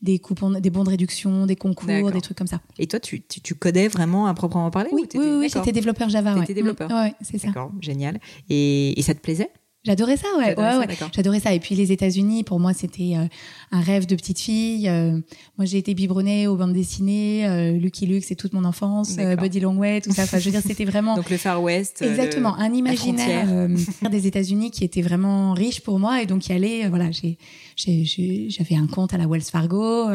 des 0.03 0.19
coupons, 0.19 0.51
des 0.51 0.71
bons 0.71 0.85
de 0.85 0.91
réduction, 0.91 1.47
des 1.47 1.57
concours, 1.57 2.11
des 2.11 2.21
trucs 2.21 2.37
comme 2.39 2.47
ça. 2.47 2.61
Et 2.79 2.87
toi, 2.87 2.99
tu, 3.01 3.23
tu, 3.23 3.41
tu 3.41 3.55
codais 3.55 3.89
vraiment 3.89 4.27
à 4.27 4.35
proprement 4.35 4.71
parler 4.71 4.91
Oui, 4.93 5.03
ou 5.15 5.19
oui, 5.19 5.27
oui, 5.41 5.49
j'étais 5.53 5.73
développeur 5.73 6.09
Java. 6.09 6.35
Ouais. 6.35 6.45
développeur. 6.53 6.91
Mm, 6.91 6.95
Ouais, 6.95 7.15
c'est 7.21 7.39
ça. 7.39 7.49
D'accord, 7.49 7.73
génial. 7.81 8.19
Et, 8.49 8.99
et 8.99 9.03
ça 9.03 9.15
te 9.15 9.21
plaisait? 9.21 9.51
J'adorais 9.85 10.17
ça, 10.17 10.29
ouais. 10.39 10.55
T'adorais 10.55 10.87
ouais, 10.87 10.95
ça, 10.97 11.05
ouais. 11.05 11.11
J'adorais 11.15 11.41
ça. 11.41 11.53
Et 11.53 11.61
puis 11.61 11.75
les 11.75 11.93
États-Unis, 11.93 12.43
pour 12.43 12.59
moi, 12.59 12.73
c'était 12.73 13.13
euh, 13.17 13.27
un 13.71 13.81
rêve 13.81 14.07
de 14.07 14.15
petite 14.17 14.41
fille. 14.41 14.89
Euh, 14.89 15.19
moi, 15.59 15.67
j'ai 15.67 15.77
été 15.77 15.93
biberonnée 15.93 16.47
aux 16.47 16.57
bandes 16.57 16.73
dessinées, 16.73 17.47
euh, 17.47 17.73
Lucky 17.73 18.07
Luke, 18.07 18.25
c'est 18.25 18.35
toute 18.35 18.55
mon 18.55 18.65
enfance, 18.65 19.17
euh. 19.19 19.37
Buddy 19.37 19.61
Longway, 19.61 20.01
tout 20.01 20.11
ça. 20.13 20.23
Enfin, 20.23 20.39
je 20.39 20.47
veux 20.47 20.53
dire, 20.53 20.63
c'était 20.67 20.87
vraiment 20.87 21.17
Donc 21.17 21.29
le 21.29 21.37
Far 21.37 21.63
West. 21.63 22.01
exactement 22.01 22.57
le- 22.57 22.63
un 22.63 22.73
imaginaire 22.73 23.69
des 24.11 24.27
États-Unis 24.27 24.71
qui 24.71 24.85
était 24.85 25.03
vraiment 25.03 25.53
riche 25.53 25.81
pour 25.83 25.99
moi. 25.99 26.23
Et 26.23 26.27
donc, 26.27 26.49
y 26.49 26.53
aller, 26.53 26.89
voilà, 26.89 27.11
j'avais 27.77 28.77
un 28.77 28.87
compte 28.87 29.13
à 29.13 29.19
la 29.19 29.27
Wells 29.27 29.43
Fargo. 29.43 30.09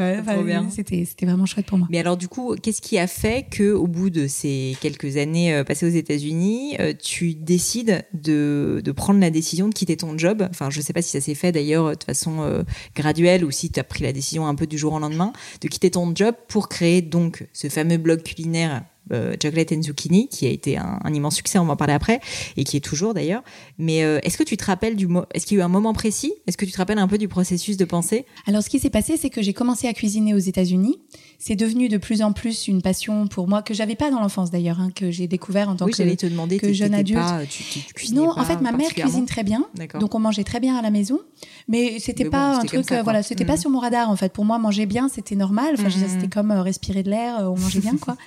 C'était, 0.71 1.05
vraiment 1.21 1.45
chouette 1.45 1.67
pour 1.67 1.77
moi. 1.77 1.88
Mais 1.91 1.99
alors 1.99 2.17
du 2.17 2.27
coup, 2.27 2.55
qu'est-ce 2.55 2.82
qui 2.82 2.97
a 2.97 3.05
fait 3.08 3.45
que 3.49 3.71
au 3.73 3.86
bout 3.86 4.10
de 4.10 4.25
ces 4.27 4.75
quelques 4.82 5.17
années 5.17 5.63
passées 5.65 5.86
aux 5.86 5.95
États-Unis, 5.95 6.75
tu 7.03 7.36
décides 7.36 8.03
de, 8.13 8.82
de 8.84 8.91
prendre 8.91 9.19
la 9.19 9.29
décision 9.29 9.59
de 9.67 9.74
quitter 9.74 9.98
ton 9.98 10.17
job. 10.17 10.48
Enfin, 10.50 10.69
je 10.69 10.82
sais 10.82 10.93
pas 10.93 11.02
si 11.02 11.12
ça 11.12 11.22
s'est 11.22 11.36
fait 11.36 11.52
d'ailleurs 11.52 11.98
de 11.98 12.04
façon 12.04 12.41
euh, 12.41 12.63
graduelle 12.95 13.43
ou 13.43 13.52
si 13.52 13.72
tu 13.72 13.80
as 13.80 13.84
pris 13.84 14.04
la 14.04 14.13
décision 14.13 14.48
un 14.48 14.56
peu 14.56 14.67
du 14.67 14.78
jour 14.78 14.93
au 14.93 15.00
lendemain 15.00 15.34
de 15.62 15.67
quitter 15.67 15.91
ton 15.91 16.13
job 16.15 16.36
pour 16.48 16.69
créer 16.69 17.02
donc 17.02 17.48
ce 17.54 17.67
fameux 17.69 17.98
blog 17.98 18.24
culinaire 18.24 18.84
euh, 19.12 19.36
Chocolate 19.41 19.72
and 19.72 19.82
Zucchini 19.82 20.28
qui 20.28 20.45
a 20.45 20.50
été 20.50 20.78
un, 20.78 21.00
un 21.04 21.13
immense 21.13 21.36
succès, 21.36 21.60
on 21.60 21.65
va 21.65 21.74
en 21.74 21.76
parler 21.78 21.93
après 21.93 22.19
et 22.58 22.63
qui 22.63 22.78
est 22.78 22.82
toujours 22.82 23.13
d'ailleurs. 23.13 23.43
Mais 23.78 24.04
euh, 24.04 24.19
est-ce 24.24 24.38
que 24.38 24.43
tu 24.43 24.58
te 24.58 24.65
rappelles 24.65 24.95
du 24.95 25.08
est-ce 25.34 25.45
qu'il 25.45 25.58
y 25.58 25.60
a 25.60 25.63
eu 25.63 25.65
un 25.65 25.69
moment 25.69 25.93
précis? 25.93 26.34
Est-ce 26.48 26.58
que 26.58 26.65
tu 26.65 26.72
te 26.72 26.78
rappelles 26.78 27.00
un 27.00 27.08
peu 27.08 27.17
du 27.17 27.28
processus 27.28 27.78
de 27.78 27.86
pensée? 27.86 28.26
Alors, 28.48 28.62
ce 28.63 28.69
qui 28.69 28.80
s'est 28.80 28.89
passé, 28.89 29.17
c'est 29.17 29.30
que 29.30 29.41
j'ai 29.41 29.54
commencé 29.54 29.88
à 29.88 29.93
cuisiner 29.93 30.34
aux 30.34 30.38
États-Unis. 30.39 31.00
C'est 31.39 31.56
devenu 31.56 31.88
de 31.89 31.98
plus 31.98 32.22
en 32.22 32.34
plus 32.34 32.67
une 32.67 32.82
passion 32.82 33.28
pour 33.28 33.48
moi 33.48 33.62
que 33.62 33.74
j'avais 33.74 33.95
pas 33.95 34.12
dans 34.12 34.19
l'enfance 34.19 34.52
d'ailleurs, 34.52 34.80
hein, 34.80 34.89
que 34.93 35.10
j'ai 35.12 35.28
découvert 35.28 35.69
en 35.69 35.76
tant 35.76 35.86
Oui, 35.86 35.91
que 35.91 35.98
j'allais 35.98 36.15
te 36.17 36.26
demander 36.28 36.60
que 36.60 36.74
jeune 36.74 36.93
adulte. 36.93 37.19
pas- 37.19 37.45
tu, 37.50 37.63
tu, 37.63 37.80
tu 37.93 38.13
Non, 38.13 38.34
pas 38.36 38.41
en 38.41 38.45
fait, 38.45 38.62
ma 38.62 38.72
mère 38.72 38.93
cuisine 38.93 39.26
très 39.26 39.43
bien. 39.43 39.65
Donc 40.00 40.15
on 40.15 40.19
mangeait 40.19 40.43
très 40.43 40.60
bien 40.60 40.76
à 40.76 40.82
la 40.82 40.91
maison, 40.91 41.19
mais 41.67 41.98
c'était 42.00 42.26
bon, 42.26 42.32
pas 42.32 42.58
un 42.60 42.65
truc, 42.65 42.86
ça, 42.88 43.00
euh, 43.00 43.04
voilà, 43.04 43.24
c'était 43.24 43.45
pas 43.45 43.54
Mhm. 43.54 43.60
sur 43.60 43.69
mon 43.69 43.80
radar 43.80 44.10
en 44.10 44.15
fait. 44.15 44.34
Pour 44.34 44.45
moi, 44.45 44.58
manger 44.60 44.86
bien, 44.86 45.08
c'était 45.10 45.36
normal. 45.36 45.76
Enfin, 45.78 45.88
Mhm. 45.88 46.08
c'était 46.10 46.28
comme 46.28 46.52
euh, 46.52 46.62
respirer 46.62 47.04
de 47.04 47.10
l'air, 47.10 47.36
on 47.41 47.58
mangeait 47.58 47.80
bien 47.80 47.95
quoi. 48.02 48.17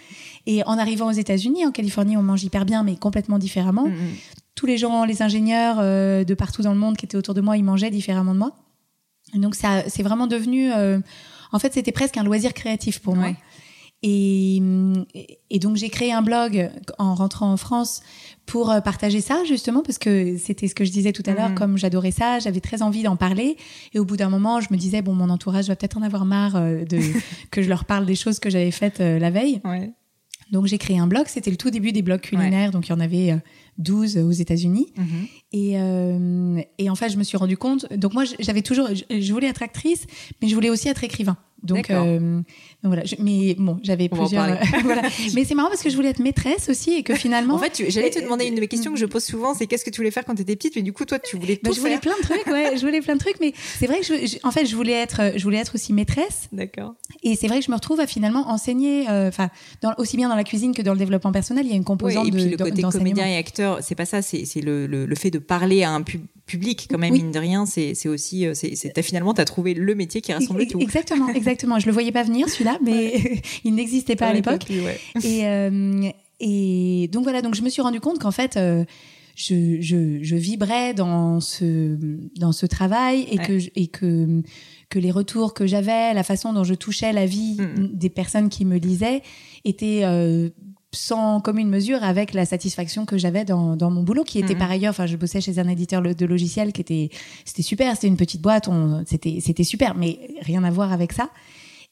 Et 0.47 0.63
en 0.65 0.77
arrivant 0.79 1.07
aux 1.09 1.13
États-Unis, 1.13 1.65
en 1.67 1.71
Californie, 1.71 2.17
on 2.17 2.23
mange 2.23 2.43
hyper 2.43 2.65
bien, 2.65 2.83
mais 2.83 2.97
complètement 2.97 3.39
différemment. 3.39 3.87
Mm, 3.87 3.93
mm. 3.93 4.11
Tous 4.55 4.67
les 4.67 4.77
gens, 4.77 5.05
les 5.05 5.23
ingénieurs 5.23 5.77
euh, 5.79 6.25
de 6.25 6.35
partout 6.35 6.63
dans 6.63 6.73
le 6.73 6.79
monde 6.79 6.97
qui 6.97 7.07
étaient 7.07 7.17
autour 7.17 7.35
de 7.35 7.41
moi, 7.41 7.57
ils 7.57 7.65
mangeaient 7.65 7.91
différemment 7.91 8.35
de 8.35 8.39
moi. 8.41 8.53
Et 9.35 9.39
donc 9.39 9.55
ça, 9.55 9.83
c'est 9.89 10.03
vraiment 10.03 10.27
devenu, 10.27 10.73
euh, 10.73 10.99
en 11.53 11.59
fait, 11.59 11.73
c'était 11.73 11.93
presque 11.93 12.17
un 12.17 12.25
loisir 12.25 12.53
créatif 12.55 12.99
pour 12.99 13.15
moi. 13.17 13.29
Et, 14.05 14.61
et 15.49 15.59
donc 15.61 15.77
j'ai 15.77 15.89
créé 15.89 16.13
un 16.13 16.23
blog 16.23 16.71
en 16.99 17.15
rentrant 17.15 17.53
en 17.53 17.57
France 17.57 18.03
pour 18.47 18.73
euh, 18.73 18.81
partager 18.81 19.21
ça 19.21 19.45
justement 19.45 19.83
parce 19.83 19.99
que 19.99 20.37
c'était 20.39 20.67
ce 20.67 20.75
que 20.75 20.85
je 20.85 20.91
disais 20.91 21.13
tout 21.13 21.23
à 21.27 21.35
l'heure 21.35 21.51
Mhm. 21.51 21.55
comme 21.55 21.79
j'adorais 21.79 22.11
ça 22.11 22.41
j'avais 22.41 22.59
très 22.59 22.83
envie 22.83 23.05
d'en 23.05 23.15
parler 23.15 23.57
et 23.95 24.01
au 24.01 24.05
bout 24.05 24.17
d'un 24.17 24.29
moment 24.29 24.61
je 24.61 24.67
me 24.73 24.77
disais 24.77 25.03
bon 25.03 25.15
mon 25.15 25.31
entourage 25.31 25.69
va 25.69 25.77
peut-être 25.77 25.99
en 25.99 26.03
avoir 26.03 26.25
marre 26.25 26.55
de 26.61 26.99
que 27.53 27.63
je 27.63 27.69
leur 27.69 27.85
parle 27.85 28.05
des 28.05 28.17
choses 28.17 28.41
que 28.41 28.51
j'avais 28.51 28.73
faites 28.73 28.99
la 28.99 29.31
veille 29.31 29.61
Ouais. 29.65 29.93
Donc 30.51 30.67
j'ai 30.67 30.79
créé 30.79 30.99
un 30.99 31.07
blog 31.07 31.27
c'était 31.29 31.51
le 31.51 31.57
tout 31.57 31.71
début 31.71 31.93
des 31.93 32.03
blogs 32.03 32.21
culinaires 32.21 32.71
donc 32.73 32.87
il 32.89 32.91
y 32.91 32.93
en 32.93 33.01
avait 33.01 33.33
euh, 33.33 33.37
12 33.79 34.19
aux 34.19 34.31
États-Unis 34.33 34.87
Mhm. 34.99 35.07
et, 35.53 35.73
euh, 35.81 36.61
et 36.79 36.91
en 36.91 36.95
fait, 36.95 37.09
je 37.11 37.17
me 37.17 37.23
suis 37.25 37.37
rendu 37.39 37.57
compte. 37.57 37.91
Donc 37.95 38.13
moi, 38.13 38.25
j'avais 38.39 38.61
toujours, 38.63 38.89
je 39.11 39.33
voulais 39.33 39.47
être 39.49 39.63
actrice, 39.63 40.07
mais 40.41 40.49
je 40.49 40.55
voulais 40.55 40.69
aussi 40.71 40.89
être 40.89 41.03
écrivain. 41.05 41.37
Donc, 41.63 41.91
euh, 41.91 42.19
donc 42.19 42.43
voilà. 42.83 43.05
je- 43.05 43.17
mais 43.19 43.55
bon, 43.59 43.79
j'avais 43.83 44.09
plusieurs. 44.09 44.59
voilà. 44.85 45.03
Mais 45.35 45.45
c'est 45.45 45.55
marrant 45.55 45.69
parce 45.69 45.83
que 45.83 45.91
je 45.91 45.97
voulais 45.97 46.09
être 46.09 46.19
maîtresse 46.19 46.69
aussi 46.69 46.93
et 46.95 47.03
que 47.03 47.15
finalement. 47.15 47.55
En 47.55 47.59
fait, 47.59 47.83
j'allais 47.89 48.11
te 48.11 48.21
demander 48.21 48.47
une 48.47 48.57
des 48.57 48.67
questions 48.69 48.93
que 48.93 48.99
je 48.99 49.07
pose 49.07 49.25
souvent, 49.25 49.55
c'est 49.55 49.67
qu'est-ce 49.67 49.85
que 49.85 49.91
tu 49.91 49.99
voulais 49.99 50.11
faire 50.11 50.25
quand 50.25 50.35
tu 50.35 50.43
étais 50.43 50.57
petite, 50.57 50.75
mais 50.77 50.83
du 50.83 50.93
coup, 50.93 51.05
toi, 51.05 51.19
tu 51.19 51.37
voulais 51.37 51.57
tout 51.57 51.63
bah, 51.65 51.71
je 51.75 51.81
voulais 51.81 51.93
faire. 51.93 52.01
plein 52.01 52.17
de 52.17 52.23
trucs, 52.23 52.47
ouais, 52.47 52.77
je 52.77 52.81
voulais 52.85 53.01
plein 53.01 53.15
de 53.15 53.21
trucs, 53.21 53.39
mais 53.41 53.53
c'est 53.79 53.87
vrai 53.87 54.01
que 54.01 54.07
je, 54.07 54.27
je- 54.27 54.39
en 54.43 54.51
fait, 54.51 54.67
je 54.67 54.75
voulais 54.75 54.93
être, 54.93 55.33
je 55.37 55.43
voulais 55.45 55.59
être 55.59 55.75
aussi 55.75 55.93
maîtresse, 55.93 56.49
D'accord. 56.53 56.95
et 57.23 57.37
c'est 57.37 57.47
vrai 57.47 57.61
que 57.61 57.65
je 57.65 57.71
me 57.71 57.77
retrouve 57.77 58.01
à 58.01 58.07
finalement 58.07 58.49
enseigner, 58.51 59.09
euh, 59.09 59.29
enfin, 59.29 59.49
aussi 59.99 60.17
bien 60.17 60.29
dans 60.29 60.37
la 60.37 60.45
cuisine 60.45 60.75
que 60.75 60.83
dans 60.83 60.93
le 60.93 60.99
développement 60.99 61.33
personnel, 61.33 61.65
il 61.67 61.71
y 61.71 61.75
a 61.75 61.77
une 61.77 61.85
composante 61.85 62.27
et 62.27 62.31
puis 62.33 62.45
de, 62.47 62.51
le 62.51 62.57
côté 62.57 62.83
comédien 62.83 63.27
et 63.27 63.37
acteur, 63.37 63.79
c'est 63.83 63.95
pas 63.95 64.07
ça, 64.07 64.21
c'est 64.23 64.45
le, 64.61 64.87
le, 64.87 65.07
le 65.07 65.15
fait 65.15 65.31
de 65.31 65.39
parler 65.39 65.83
à 65.85 65.91
un 65.93 66.01
pub- 66.03 66.27
public 66.47 66.87
quand 66.91 66.99
même 66.99 67.13
Oui. 67.13 67.23
mine 67.23 67.33
de 67.33 67.39
rien. 67.39 67.67
C'est 67.67 68.09
aussi, 68.09 68.47
euh, 68.47 68.55
c'est 68.55 69.03
finalement 69.03 69.33
t'as 69.35 69.45
trouvé 69.45 69.75
le 69.75 69.95
métier 69.95 70.21
qui 70.21 70.33
rassemble 70.33 70.67
tout. 70.67 70.79
Exactement, 70.81 71.29
exactement. 71.35 71.79
Je 71.79 71.87
le 71.87 71.93
voyais 71.93 72.13
pas 72.13 72.23
venir 72.25 72.49
celui-là, 72.49 72.79
mais 72.85 73.41
il 73.65 73.75
n'existait 73.75 74.17
pas 74.17 74.27
à 74.29 74.33
l'époque. 74.33 74.67
ouais. 74.71 74.99
Et, 75.25 75.47
euh, 75.47 76.09
et 76.41 77.09
donc 77.13 77.23
voilà, 77.23 77.41
donc 77.43 77.55
je 77.55 77.63
me 77.63 77.69
suis 77.69 77.83
rendu 77.83 78.01
compte 78.01 78.19
qu'en 78.19 78.33
fait, 78.33 78.57
euh, 78.57 78.85
je, 79.37 79.81
je, 79.81 80.19
je 80.23 80.37
vibrais 80.37 80.93
dans 80.93 81.41
ce, 81.41 81.97
dans 82.39 82.53
ce 82.53 82.67
travail 82.67 83.27
et, 83.31 83.39
Ouais. 83.39 83.47
que, 83.47 83.59
et 83.77 83.87
que, 83.87 84.43
que 84.91 84.99
les 84.99 85.11
retours 85.13 85.55
que 85.55 85.67
j'avais, 85.67 86.13
la 86.13 86.23
façon 86.25 86.53
dont 86.53 86.65
je 86.65 86.75
touchais 86.75 87.13
la 87.13 87.27
vie 87.27 87.57
Mhm. 87.61 87.91
des 87.95 88.11
personnes 88.11 88.49
qui 88.49 88.65
me 88.65 88.77
lisaient, 88.77 89.23
étaient 89.65 90.01
euh, 90.03 90.51
sans 90.93 91.41
commune 91.41 91.69
mesure 91.69 92.03
avec 92.05 92.35
la 92.35 92.45
satisfaction 92.45 93.07
que 93.07 93.17
j'avais 93.17 93.45
dans, 93.45 93.77
dans 93.77 93.91
mon 93.91 94.03
boulot, 94.03 94.25
qui 94.25 94.39
était 94.39 94.53
Mhm. 94.53 94.59
par 94.59 94.71
ailleurs, 94.71 94.91
enfin, 94.91 95.07
je 95.07 95.17
bossais 95.17 95.41
chez 95.41 95.59
un 95.59 95.69
éditeur 95.69 96.03
de 96.03 96.27
logiciels 96.27 96.73
qui 96.73 96.83
était, 96.83 97.09
c'était 97.45 97.63
super, 97.63 97.95
c'était 97.95 98.09
une 98.09 98.17
petite 98.19 98.43
boîte, 98.43 98.69
on, 98.69 99.03
c'était, 99.07 99.39
c'était 99.41 99.65
super, 99.65 99.95
mais 99.95 100.19
rien 100.43 100.63
à 100.65 100.71
voir 100.71 100.93
avec 100.93 101.13
ça. 101.13 101.31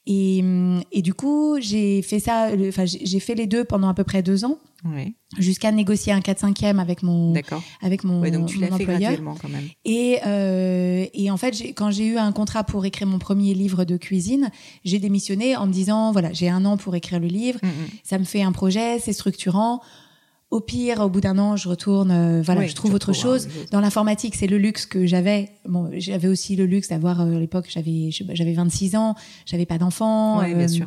Et, 0.06 0.40
hum, 0.42 0.82
et 0.92 1.02
du 1.02 1.14
coup, 1.14 1.58
j'ai 1.60 2.02
fait 2.02 2.20
ça, 2.20 2.48
enfin, 2.68 2.84
j'ai 2.86 3.20
fait 3.20 3.34
les 3.34 3.46
deux 3.46 3.64
pendant 3.64 3.88
à 3.88 3.94
peu 3.94 4.04
près 4.04 4.22
deux 4.22 4.44
ans, 4.44 4.58
Ouais, 4.82 5.12
jusqu'à 5.38 5.72
négocier 5.72 6.10
un 6.10 6.20
4-5e 6.20 6.78
avec 6.78 7.02
mon, 7.02 7.34
avec 7.82 8.02
mon, 8.02 8.20
Ouais, 8.22 8.30
donc 8.30 8.46
tu 8.48 8.58
mon 8.58 8.66
fait 8.68 8.72
employeur. 8.72 9.12
quand 9.42 9.50
même. 9.50 9.68
Et, 9.84 10.16
euh, 10.26 11.04
et 11.12 11.30
en 11.30 11.36
fait, 11.36 11.54
quand 11.74 11.90
j'ai 11.90 12.06
eu 12.06 12.16
un 12.16 12.32
contrat 12.32 12.64
pour 12.64 12.86
écrire 12.86 13.06
mon 13.06 13.18
premier 13.18 13.52
livre 13.52 13.84
de 13.84 13.98
cuisine, 13.98 14.50
j'ai 14.84 14.98
démissionné 14.98 15.54
en 15.54 15.66
me 15.66 15.72
disant, 15.72 16.12
voilà, 16.12 16.32
j'ai 16.32 16.48
un 16.48 16.64
an 16.64 16.78
pour 16.78 16.94
écrire 16.94 17.20
le 17.20 17.26
livre, 17.26 17.58
Mm, 17.62 17.66
mm. 17.68 17.86
ça 18.04 18.18
me 18.18 18.24
fait 18.24 18.42
un 18.42 18.52
projet, 18.52 18.98
c'est 19.00 19.12
structurant. 19.12 19.80
Au 20.50 20.60
pire, 20.60 21.00
au 21.00 21.08
bout 21.08 21.20
d'un 21.20 21.38
an, 21.38 21.56
je 21.56 21.68
retourne, 21.68 22.10
euh, 22.10 22.42
voilà, 22.42 22.66
je 22.66 22.74
trouve 22.74 22.94
autre 22.94 23.12
chose. 23.12 23.48
Dans 23.70 23.80
l'informatique, 23.80 24.34
c'est 24.34 24.48
le 24.48 24.58
luxe 24.58 24.84
que 24.84 25.06
j'avais. 25.06 25.50
Bon, 25.68 25.90
j'avais 25.94 26.28
aussi 26.28 26.56
le 26.56 26.66
luxe 26.66 26.88
d'avoir 26.88 27.20
euh, 27.20 27.36
à 27.36 27.38
l'époque, 27.38 27.66
j'avais 27.68 28.10
j'avais 28.10 28.52
26 28.52 28.96
ans, 28.96 29.14
j'avais 29.46 29.66
pas 29.66 29.78
d'enfant. 29.78 30.42
bien 30.42 30.68
sûr 30.68 30.86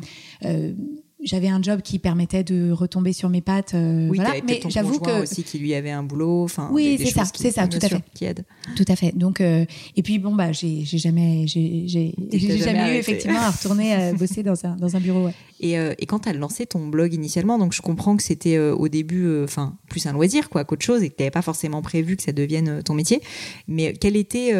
j'avais 1.24 1.48
un 1.48 1.62
job 1.62 1.80
qui 1.82 1.98
permettait 1.98 2.44
de 2.44 2.70
retomber 2.70 3.12
sur 3.12 3.28
mes 3.28 3.40
pattes. 3.40 3.74
Euh, 3.74 4.08
oui, 4.08 4.18
voilà. 4.18 4.34
mais 4.46 4.60
j'avoue 4.68 5.00
que 5.00 5.22
aussi 5.22 5.42
qui 5.42 5.58
lui 5.58 5.74
avait 5.74 5.90
un 5.90 6.02
boulot. 6.02 6.44
Enfin, 6.44 6.68
oui, 6.72 6.96
c'est 6.98 7.10
ça, 7.10 7.24
c'est 7.34 7.50
ça, 7.50 7.66
tout 7.66 7.78
à 7.82 7.88
fait, 7.88 8.02
qui 8.14 8.24
aide. 8.24 8.44
Tout 8.76 8.84
à 8.88 8.96
fait. 8.96 9.16
Donc, 9.16 9.40
euh, 9.40 9.64
et 9.96 10.02
puis 10.02 10.18
bon 10.18 10.34
bah, 10.34 10.52
j'ai 10.52 10.84
jamais, 10.84 11.46
j'ai 11.46 11.86
jamais, 11.86 12.58
jamais 12.58 12.94
eu 12.94 12.98
effectivement 12.98 13.40
à 13.40 13.50
retourner 13.50 13.94
euh, 13.94 14.12
bosser 14.18 14.42
dans 14.42 14.64
un 14.66 14.76
dans 14.76 14.96
un 14.96 15.00
bureau. 15.00 15.26
Ouais. 15.26 15.34
Et, 15.60 15.78
euh, 15.78 15.94
et, 15.98 16.06
quand 16.06 16.20
tu 16.20 16.28
as 16.28 16.32
lancé 16.32 16.66
ton 16.66 16.86
blog 16.88 17.14
initialement, 17.14 17.58
donc 17.58 17.72
je 17.72 17.80
comprends 17.80 18.16
que 18.16 18.22
c'était 18.22 18.56
euh, 18.56 18.74
au 18.74 18.88
début, 18.88 19.42
enfin 19.42 19.78
plus 19.88 20.06
un 20.06 20.12
loisir 20.12 20.50
quoi 20.50 20.64
qu'autre 20.64 20.84
chose, 20.84 21.02
et 21.02 21.08
que 21.08 21.16
tu 21.16 21.22
n'avais 21.22 21.30
pas 21.30 21.42
forcément 21.42 21.80
prévu 21.80 22.16
que 22.16 22.22
ça 22.22 22.32
devienne 22.32 22.82
ton 22.82 22.94
métier. 22.94 23.22
Mais 23.68 23.94
quel 23.94 24.16
était 24.16 24.52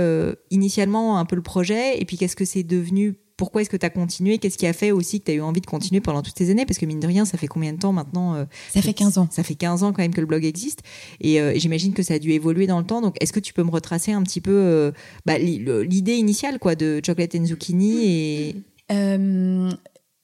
initialement 0.51 1.19
un 1.19 1.25
peu 1.25 1.37
le 1.37 1.43
projet, 1.43 2.01
et 2.01 2.05
puis 2.05 2.17
qu'est-ce 2.17 2.37
que 2.37 2.45
c'est 2.45 2.63
devenu 2.63 3.17
pourquoi 3.37 3.63
est-ce 3.63 3.71
que 3.71 3.77
tu 3.77 3.87
as 3.87 3.91
continué? 3.91 4.39
Qu'est-ce 4.39 4.57
qui 4.57 4.67
a 4.67 4.73
fait 4.73 4.93
aussi 4.93 5.21
que 5.21 5.27
tu 5.27 5.33
as 5.33 5.35
eu 5.35 5.41
envie 5.41 5.61
de 5.61 5.67
continuer 5.67 6.01
pendant 6.01 6.23
toutes 6.23 6.39
ces 6.39 6.51
années? 6.51 6.67
Parce 6.67 6.79
que 6.79 6.87
mine 6.87 7.01
de 7.01 7.07
rien, 7.07 7.25
ça 7.25 7.37
fait 7.37 7.49
combien 7.49 7.73
de 7.73 7.79
temps 7.79 7.93
maintenant 7.93 8.35
euh, 8.35 8.45
Ça 8.71 8.81
fait 8.81 8.95
15 8.95 9.19
ans. 9.19 9.29
Ça 9.31 9.43
fait 9.43 9.57
15 9.57 9.83
ans 9.83 9.93
quand 9.93 10.03
même 10.03 10.15
que 10.15 10.21
le 10.21 10.27
blog 10.27 10.45
existe. 10.45 10.83
Euh, 11.25 11.51
et 11.51 11.59
j'imagine 11.59 11.95
que 11.95 12.03
ça 12.03 12.15
a 12.15 12.19
dû 12.19 12.31
évoluer 12.31 12.67
dans 12.67 12.79
le 12.79 12.87
temps. 12.87 13.01
Donc, 13.01 13.17
est-ce 13.21 13.33
que 13.33 13.41
tu 13.41 13.53
peux 13.53 13.65
me 13.65 13.71
retracer 13.71 14.13
un 14.13 14.23
petit 14.23 14.41
peu 14.41 14.53
euh, 14.53 14.93
bah, 15.27 15.39
l'idée 15.39 16.15
initiale 16.15 16.59
quoi, 16.59 16.77
de 16.77 17.01
Chocolate 17.05 17.35
and 17.35 17.47
Zucchini 17.47 18.55
et... 18.89 19.35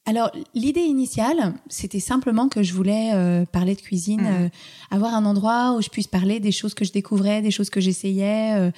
alors, 0.05 0.31
l'idée 0.55 0.81
initiale, 0.81 1.53
c'était 1.67 1.99
simplement 1.99 2.47
que 2.47 2.63
je 2.63 2.73
voulais 2.73 3.11
parler 3.51 3.75
de 3.75 3.81
cuisine, 3.81 4.21
mmh. 4.21 4.49
avoir 4.89 5.13
un 5.15 5.25
endroit 5.25 5.75
où 5.77 5.81
je 5.81 5.89
puisse 5.89 6.07
parler 6.07 6.39
des 6.39 6.51
choses 6.51 6.73
que 6.73 6.85
je 6.85 6.93
découvrais, 6.93 7.41
des 7.41 7.51
choses 7.51 7.69
que 7.69 7.81
j'essayais. 7.81 8.71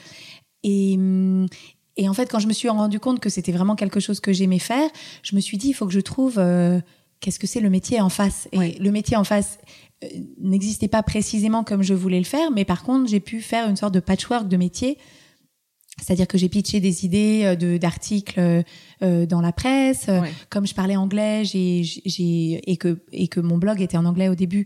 et, 0.64 0.96
hum, 0.98 1.48
et 1.98 2.10
en 2.10 2.14
fait, 2.14 2.30
quand 2.30 2.40
je 2.40 2.48
me 2.48 2.54
suis 2.54 2.70
rendu 2.70 3.00
compte 3.00 3.20
que 3.20 3.30
c'était 3.30 3.52
vraiment 3.52 3.76
quelque 3.76 4.00
chose 4.00 4.20
que 4.20 4.34
j'aimais 4.34 4.60
faire, 4.60 4.90
je 5.22 5.36
me 5.36 5.42
suis 5.42 5.58
dit, 5.58 5.70
il 5.70 5.74
faut 5.74 5.86
que 5.86 5.94
je 5.94 6.00
trouve 6.00 6.36
euh, 6.38 6.80
qu'est-ce 7.20 7.40
que 7.40 7.48
c'est 7.48 7.60
le 7.60 7.70
métier 7.70 8.02
en 8.02 8.10
face. 8.10 8.48
Et 8.52 8.80
le 8.80 8.92
métier 8.92 9.16
en 9.16 9.24
face 9.24 9.60
euh, 10.04 10.08
n'existait 10.40 10.88
pas 10.88 11.04
précisément 11.04 11.64
comme 11.64 11.84
je 11.84 11.94
voulais 11.94 12.18
le 12.18 12.26
faire, 12.26 12.52
mais 12.52 12.66
par 12.66 12.84
contre, 12.84 13.10
j'ai 13.10 13.20
pu 13.20 13.42
faire 13.42 13.70
une 13.70 13.76
sorte 13.76 13.94
de 13.94 14.00
patchwork 14.00 14.48
de 14.48 14.58
métier. 14.58 14.98
C'est-à-dire 16.02 16.28
que 16.28 16.40
j'ai 16.40 16.50
pitché 16.50 16.80
des 16.80 17.06
idées 17.06 17.42
euh, 17.44 17.56
de 17.56 17.78
d'articles 17.78 18.64
dans 19.02 19.42
la 19.42 19.52
presse. 19.52 20.10
Comme 20.50 20.66
je 20.66 20.74
parlais 20.74 20.96
anglais, 20.96 21.44
j'ai, 21.44 21.84
j'ai 21.84 22.62
et 22.72 22.78
que 22.78 23.04
et 23.12 23.28
que 23.28 23.42
mon 23.42 23.58
blog 23.58 23.82
était 23.82 23.98
en 23.98 24.06
anglais 24.06 24.30
au 24.30 24.36
début, 24.36 24.66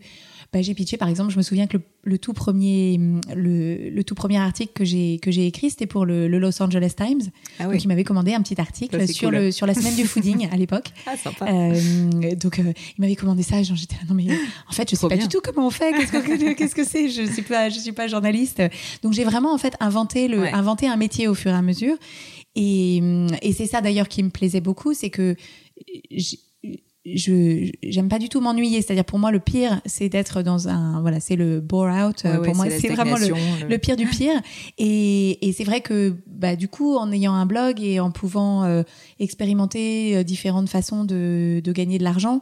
bah, 0.53 0.61
j'ai 0.61 0.73
pitché 0.73 0.97
par 0.97 1.09
exemple, 1.09 1.31
je 1.31 1.37
me 1.37 1.41
souviens 1.41 1.67
que 1.67 1.77
le, 2.03 2.17
tout 2.17 2.33
premier 2.33 2.99
le, 3.35 3.89
le, 3.89 4.03
tout 4.03 4.15
premier 4.15 4.37
article 4.37 4.71
que 4.73 4.85
j'ai 4.85 5.19
que 5.19 5.29
j'ai 5.29 5.45
écrit, 5.45 5.69
c'était 5.69 5.87
pour 5.87 6.05
le, 6.05 6.27
Los 6.27 6.61
Angeles 6.61 6.93
Times. 6.95 7.21
Ah 7.59 7.65
Donc 7.65 7.83
il 7.83 7.87
m'avait 7.87 8.05
commandé 8.05 8.33
un 8.33 8.41
petit 8.41 8.59
article 8.59 9.07
sur 9.07 9.29
le 9.29 9.51
sur 9.51 9.67
la 9.67 9.73
semaine 9.73 9.95
du 9.95 10.05
fooding 10.05 10.47
à 10.51 10.57
l'époque. 10.57 10.89
Ah 11.09 11.15
sympa. 11.15 11.45
Euh, 11.49 12.35
donc 12.35 12.59
euh, 12.59 12.73
il 12.97 13.01
m'avait 13.01 13.15
commandé 13.15 13.41
ça, 13.41 13.63
genre 13.63 13.77
j'étais 13.77 13.95
là 13.95 14.01
non 14.09 14.13
mais 14.13 14.25
en 14.69 14.73
fait 14.73 14.89
je 14.89 14.95
sais 14.95 15.07
pas 15.07 15.15
du 15.15 15.27
tout 15.29 15.39
comment 15.41 15.67
on 15.67 15.69
fait, 15.69 15.91
qu'est-ce 15.93 16.11
que 16.11 16.53
qu'est-ce 16.57 16.75
que 16.75 16.83
c'est, 16.83 17.09
je 17.09 17.23
suis 17.31 17.43
pas 17.43 17.69
je 17.69 17.79
suis 17.79 17.93
pas 17.93 18.07
journaliste. 18.07 18.61
Donc 19.03 19.13
j'ai 19.13 19.23
vraiment 19.23 19.53
en 19.53 19.57
fait 19.57 19.73
inventé 19.79 20.27
le 20.27 20.43
inventé 20.53 20.87
un 20.87 20.97
métier 20.97 21.27
au 21.27 21.33
fur 21.33 21.51
et 21.51 21.55
à 21.55 21.61
mesure. 21.61 21.95
Et, 22.55 22.97
et 23.43 23.53
c'est 23.53 23.67
ça 23.67 23.81
d'ailleurs 23.81 24.07
qui 24.07 24.23
me 24.23 24.29
plaisait 24.29 24.61
beaucoup, 24.61 24.93
c'est 24.93 25.11
que 25.11 25.35
je 27.15 27.71
j'aime 27.83 28.09
pas 28.09 28.19
du 28.19 28.29
tout 28.29 28.41
m'ennuyer. 28.41 28.81
C'est-à-dire 28.81 29.05
pour 29.05 29.19
moi 29.19 29.31
le 29.31 29.39
pire 29.39 29.81
c'est 29.85 30.09
d'être 30.09 30.41
dans 30.41 30.67
un 30.67 31.01
voilà 31.01 31.19
c'est 31.19 31.35
le 31.35 31.59
bore 31.59 31.87
out. 31.87 32.23
Pour 32.43 32.55
moi 32.55 32.65
c'est 32.69 32.89
vraiment 32.89 33.17
le, 33.17 33.67
le, 33.67 33.77
pire 33.77 33.95
du 33.95 34.05
pire. 34.07 34.41
Et, 34.77 35.47
et 35.47 35.53
c'est 35.53 35.63
vrai 35.63 35.81
que 35.81 36.15
bah 36.27 36.55
du 36.55 36.67
coup 36.67 36.95
en 36.95 37.11
ayant 37.11 37.33
un 37.33 37.45
blog 37.45 37.81
et 37.81 37.99
en 37.99 38.11
pouvant 38.11 38.63
euh, 38.63 38.83
expérimenter 39.19 40.17
euh, 40.17 40.23
différentes 40.23 40.69
façons 40.69 41.03
de, 41.03 41.61
de 41.63 41.71
gagner 41.71 41.97
de 41.97 42.03
l'argent 42.03 42.41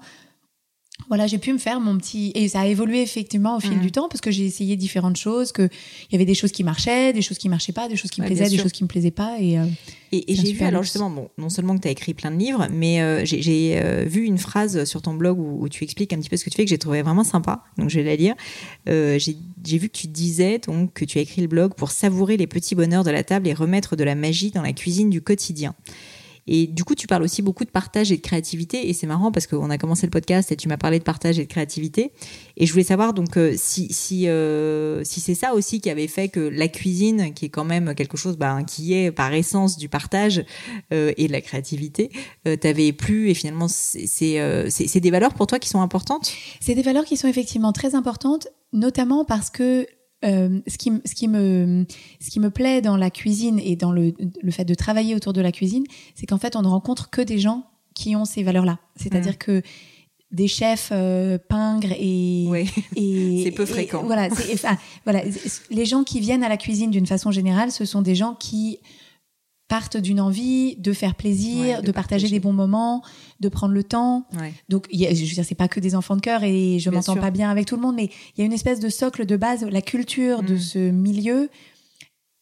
voilà, 1.07 1.27
j'ai 1.27 1.37
pu 1.37 1.53
me 1.53 1.57
faire 1.57 1.79
mon 1.79 1.97
petit 1.97 2.31
et 2.35 2.47
ça 2.47 2.61
a 2.61 2.65
évolué 2.65 3.01
effectivement 3.01 3.57
au 3.57 3.59
fil 3.59 3.77
mmh. 3.77 3.81
du 3.81 3.91
temps 3.91 4.09
parce 4.09 4.21
que 4.21 4.31
j'ai 4.31 4.45
essayé 4.45 4.75
différentes 4.75 5.17
choses, 5.17 5.51
que 5.51 5.63
il 5.63 6.11
y 6.13 6.15
avait 6.15 6.25
des 6.25 6.33
choses 6.33 6.51
qui 6.51 6.63
marchaient, 6.63 7.13
des 7.13 7.21
choses 7.21 7.37
qui 7.37 7.49
marchaient 7.49 7.73
pas, 7.73 7.87
des 7.87 7.95
choses 7.95 8.11
qui 8.11 8.21
me 8.21 8.25
plaisaient, 8.25 8.49
des 8.49 8.57
choses 8.57 8.71
qui 8.71 8.83
me 8.83 8.87
plaisaient 8.87 9.11
pas 9.11 9.37
et 9.39 9.59
euh, 9.59 9.65
et, 10.11 10.23
j'ai 10.29 10.53
vu 10.53 10.63
alors 10.63 10.83
justement 10.83 11.09
bon, 11.09 11.29
non 11.37 11.49
seulement 11.49 11.75
que 11.75 11.81
tu 11.81 11.89
as 11.89 11.91
écrit 11.91 12.13
plein 12.13 12.31
de 12.31 12.37
livres, 12.37 12.67
mais 12.71 13.01
euh, 13.01 13.25
j'ai 13.25 13.77
euh, 13.77 14.05
vu 14.07 14.23
une 14.23 14.37
phrase 14.37 14.85
sur 14.85 15.01
ton 15.01 15.13
blog 15.13 15.37
où, 15.37 15.67
tu 15.67 15.83
expliques 15.83 16.13
un 16.13 16.17
petit 16.17 16.29
peu 16.29 16.37
ce 16.37 16.45
que 16.45 16.49
tu 16.49 16.55
fais 16.55 16.63
que 16.63 16.69
j'ai 16.69 16.77
trouvé 16.77 17.01
vraiment 17.01 17.25
sympa, 17.25 17.63
donc 17.77 17.89
je 17.89 17.99
vais 17.99 18.05
la 18.05 18.15
lire. 18.15 18.35
j'ai 18.85 19.77
vu 19.77 19.89
que 19.89 19.97
tu 19.97 20.07
disais 20.07 20.59
donc 20.59 20.93
que 20.93 21.03
tu 21.03 21.17
as 21.17 21.21
écrit 21.21 21.41
le 21.41 21.47
blog 21.47 21.73
pour 21.73 21.91
savourer 21.91 22.37
les 22.37 22.47
petits 22.47 22.75
bonheurs 22.75 23.03
de 23.03 23.11
la 23.11 23.25
table 23.25 23.47
et 23.49 23.53
remettre 23.53 23.97
de 23.97 24.05
la 24.05 24.15
magie 24.15 24.51
dans 24.51 24.61
la 24.61 24.71
cuisine 24.71 25.09
du 25.09 25.21
quotidien. 25.21 25.75
Et 26.47 26.67
du 26.67 26.83
coup, 26.83 26.95
tu 26.95 27.07
parles 27.07 27.23
aussi 27.23 27.41
beaucoup 27.41 27.65
de 27.65 27.69
partage 27.69 28.11
et 28.11 28.17
de 28.17 28.21
créativité. 28.21 28.89
Et 28.89 28.93
c'est 28.93 29.07
marrant 29.07 29.31
parce 29.31 29.47
qu'on 29.47 29.69
a 29.69 29.77
commencé 29.77 30.05
le 30.05 30.11
podcast 30.11 30.51
et 30.51 30.55
tu 30.55 30.67
m'as 30.67 30.77
parlé 30.77 30.99
de 30.99 31.03
partage 31.03 31.39
et 31.39 31.45
de 31.45 31.49
créativité. 31.49 32.11
Et 32.57 32.65
je 32.65 32.71
voulais 32.71 32.83
savoir 32.83 33.13
donc 33.13 33.37
euh, 33.37 33.53
si 33.57 33.91
si 33.91 34.27
euh, 34.27 35.03
si 35.03 35.19
c'est 35.19 35.35
ça 35.35 35.53
aussi 35.53 35.81
qui 35.81 35.89
avait 35.89 36.07
fait 36.07 36.29
que 36.29 36.39
la 36.39 36.67
cuisine, 36.67 37.33
qui 37.33 37.45
est 37.45 37.49
quand 37.49 37.65
même 37.65 37.95
quelque 37.95 38.17
chose 38.17 38.37
bah, 38.37 38.59
qui 38.63 38.93
est 38.93 39.11
par 39.11 39.33
essence 39.33 39.77
du 39.77 39.89
partage 39.89 40.45
euh, 40.93 41.13
et 41.17 41.27
de 41.27 41.31
la 41.31 41.41
créativité, 41.41 42.09
t'avait 42.61 42.91
plu. 42.91 43.29
Et 43.29 43.33
finalement, 43.33 43.67
c'est 43.67 44.99
des 44.99 45.11
valeurs 45.11 45.33
pour 45.33 45.47
toi 45.47 45.59
qui 45.59 45.69
sont 45.69 45.81
importantes? 45.81 46.31
C'est 46.59 46.75
des 46.75 46.81
valeurs 46.81 47.05
qui 47.05 47.17
sont 47.17 47.27
effectivement 47.27 47.71
très 47.71 47.95
importantes, 47.95 48.47
notamment 48.73 49.25
parce 49.25 49.49
que 49.49 49.87
euh, 50.25 50.59
ce, 50.67 50.77
qui, 50.77 50.91
ce, 51.05 51.13
qui 51.13 51.27
me, 51.27 51.85
ce 52.19 52.29
qui 52.29 52.39
me 52.39 52.49
plaît 52.49 52.81
dans 52.81 52.97
la 52.97 53.09
cuisine 53.09 53.59
et 53.59 53.75
dans 53.75 53.91
le, 53.91 54.13
le 54.41 54.51
fait 54.51 54.65
de 54.65 54.73
travailler 54.73 55.15
autour 55.15 55.33
de 55.33 55.41
la 55.41 55.51
cuisine, 55.51 55.83
c'est 56.15 56.25
qu'en 56.25 56.37
fait, 56.37 56.55
on 56.55 56.61
ne 56.61 56.67
rencontre 56.67 57.09
que 57.09 57.21
des 57.21 57.39
gens 57.39 57.65
qui 57.93 58.15
ont 58.15 58.25
ces 58.25 58.43
valeurs-là. 58.43 58.79
C'est-à-dire 58.95 59.33
mmh. 59.33 59.37
que 59.37 59.61
des 60.31 60.47
chefs 60.47 60.89
euh, 60.91 61.37
pingres 61.37 61.93
et, 61.97 62.45
et 62.95 63.41
c'est 63.43 63.51
peu 63.51 63.65
fréquent. 63.65 64.03
voilà, 64.03 64.27
enfin, 64.53 64.77
voilà, 65.05 65.21
les 65.69 65.85
gens 65.85 66.03
qui 66.03 66.19
viennent 66.19 66.43
à 66.43 66.49
la 66.49 66.57
cuisine 66.57 66.91
d'une 66.91 67.05
façon 67.05 67.31
générale, 67.31 67.71
ce 67.71 67.85
sont 67.85 68.01
des 68.01 68.15
gens 68.15 68.35
qui 68.35 68.79
partent 69.67 69.97
d'une 69.97 70.21
envie 70.21 70.75
de 70.77 70.93
faire 70.93 71.15
plaisir, 71.15 71.81
de, 71.81 71.91
partager, 71.91 72.29
des 72.29 72.39
bons 72.39 72.53
moments, 72.53 73.03
de 73.39 73.49
prendre 73.49 73.73
le 73.73 73.83
temps. 73.83 74.27
Donc, 74.69 74.87
je 74.91 75.07
veux 75.07 75.13
dire, 75.13 75.45
c'est 75.45 75.55
pas 75.55 75.67
que 75.67 75.79
des 75.79 75.95
enfants 75.95 76.15
de 76.15 76.21
cœur 76.21 76.43
et 76.43 76.77
je 76.79 76.89
m'entends 76.89 77.15
pas 77.15 77.31
bien 77.31 77.49
avec 77.49 77.65
tout 77.65 77.75
le 77.75 77.81
monde, 77.81 77.95
mais 77.95 78.09
il 78.35 78.39
y 78.39 78.41
a 78.43 78.45
une 78.45 78.53
espèce 78.53 78.79
de 78.79 78.89
socle 78.89 79.25
de 79.25 79.35
base, 79.37 79.63
la 79.63 79.81
culture 79.81 80.43
de 80.43 80.55
mm. 80.55 80.59
ce 80.59 80.91
milieu 80.91 81.49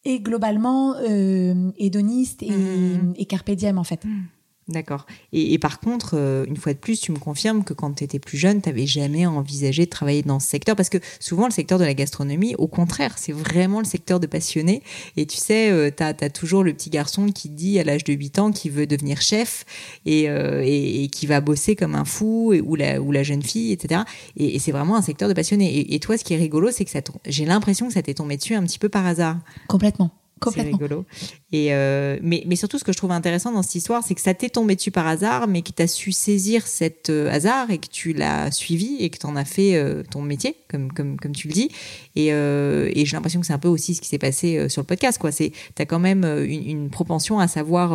est 0.06 0.20
globalement 0.20 0.96
euh, 0.98 1.72
hédoniste 1.78 2.44
et, 2.44 2.52
mm. 2.52 3.14
et 3.16 3.26
carpe 3.26 3.52
diem 3.52 3.78
en 3.78 3.86
fait. 3.86 4.04
Mm. 4.04 4.24
D'accord. 4.70 5.06
Et, 5.34 5.58
par 5.58 5.82
contre, 5.82 6.12
euh, 6.14 6.46
une 6.48 6.56
fois 6.56 6.74
de 6.74 6.78
plus, 6.78 7.02
tu 7.02 7.12
me 7.12 7.20
confirmes 7.20 7.66
que 7.66 7.74
quand 7.74 7.92
tu 7.96 8.04
étais 8.06 8.20
plus 8.20 8.38
jeune, 8.38 8.62
tu 8.62 8.70
n'avais 8.70 8.88
jamais 8.88 9.26
envisagé 9.26 9.84
de 9.86 9.90
travailler 9.90 10.22
dans 10.22 10.40
ce 10.40 10.48
secteur? 10.48 10.78
Parce 10.78 10.90
que 10.90 11.00
souvent, 11.20 11.46
le 11.46 11.52
secteur 11.52 11.80
de 11.80 11.84
la 11.84 11.94
gastronomie, 11.94 12.56
au 12.56 12.68
contraire, 12.68 13.18
c'est 13.18 13.34
vraiment 13.34 13.80
le 13.80 13.86
secteur 13.86 14.22
de 14.22 14.28
passionnés. 14.28 14.82
Et 15.18 15.26
tu 15.26 15.38
sais, 15.38 15.70
euh, 15.70 15.92
tu 15.96 16.02
as, 16.02 16.14
toujours 16.30 16.64
le 16.64 16.74
petit 16.74 16.90
garçon 16.90 17.28
qui 17.28 17.50
dit 17.50 17.78
à 17.78 17.84
l'âge 17.84 18.06
de 18.06 18.14
8 18.14 18.40
ans 18.40 18.52
qu'il 18.54 18.72
veut 18.72 18.88
devenir 18.88 19.22
chef 19.22 19.66
euh, 20.08 20.62
et, 20.64 21.04
et, 21.04 21.08
qui 21.10 21.26
va 21.28 21.42
bosser 21.42 21.76
comme 21.76 21.96
un 21.96 22.06
fou, 22.06 22.54
ou, 22.54 22.76
la, 22.76 23.02
ou 23.02 23.12
la 23.12 23.24
jeune 23.24 23.44
fille, 23.44 23.74
etc. 23.74 24.04
Et, 24.38 24.60
c'est 24.60 24.72
vraiment 24.72 24.96
un 24.96 25.02
secteur 25.02 25.28
de 25.28 25.34
passionnés. 25.34 25.94
Et, 25.94 26.00
toi, 26.00 26.18
ce 26.18 26.24
qui 26.24 26.36
est 26.36 26.38
rigolo, 26.38 26.72
c'est 26.72 26.86
que 26.86 26.92
j'ai 27.26 27.46
l'impression 27.46 27.88
que 27.88 27.94
ça 27.94 28.02
t'est 28.02 28.14
tombé 28.14 28.38
dessus 28.38 28.56
un 28.56 28.64
petit 28.64 28.80
peu 28.80 28.88
par 28.88 29.06
hasard. 29.06 29.40
Complètement. 29.68 30.12
C'est 30.52 30.62
rigolo. 30.62 31.06
Et 31.52 31.74
euh, 31.74 32.18
mais, 32.22 32.44
mais 32.46 32.56
surtout, 32.56 32.80
ce 32.80 32.84
que 32.84 32.92
je 32.92 32.98
trouve 32.98 33.12
intéressant 33.12 33.52
dans 33.52 33.62
cette 33.62 33.76
histoire, 33.76 34.04
c'est 34.04 34.16
que 34.16 34.22
ça 34.22 34.34
t'est 34.34 34.50
tombé 34.50 34.76
dessus 34.76 34.92
par 34.92 35.08
hasard, 35.08 35.48
mais 35.48 35.62
que 35.62 35.72
tu 35.72 35.82
as 35.82 35.88
su 35.88 36.12
saisir 36.12 36.66
cet 36.68 37.10
euh, 37.10 37.30
hasard 37.32 37.70
et 37.72 37.78
que 37.78 37.88
tu 37.88 38.14
l'as 38.14 38.52
suivi 38.52 38.98
et 39.00 39.10
que 39.10 39.18
tu 39.18 39.26
en 39.26 39.36
as 39.36 39.46
fait 39.46 39.76
euh, 39.76 40.04
ton 40.10 40.22
métier, 40.22 40.56
comme, 40.70 40.92
comme, 40.92 41.18
comme 41.20 41.34
tu 41.34 41.48
le 41.48 41.54
dis. 41.54 41.70
Et, 42.16 42.28
et 42.28 43.06
j'ai 43.06 43.16
l'impression 43.16 43.40
que 43.40 43.46
c'est 43.46 43.54
un 43.54 43.60
peu 43.60 43.68
aussi 43.68 43.96
ce 43.96 44.02
qui 44.02 44.08
s'est 44.08 44.18
passé 44.18 44.70
sur 44.70 44.82
le 44.82 44.86
podcast. 44.86 45.20
Tu 45.22 45.52
as 45.78 45.86
quand 45.86 46.00
même 46.00 46.24
une, 46.24 46.68
une 46.68 46.90
propension 46.90 47.40
à 47.40 47.48
savoir 47.48 47.94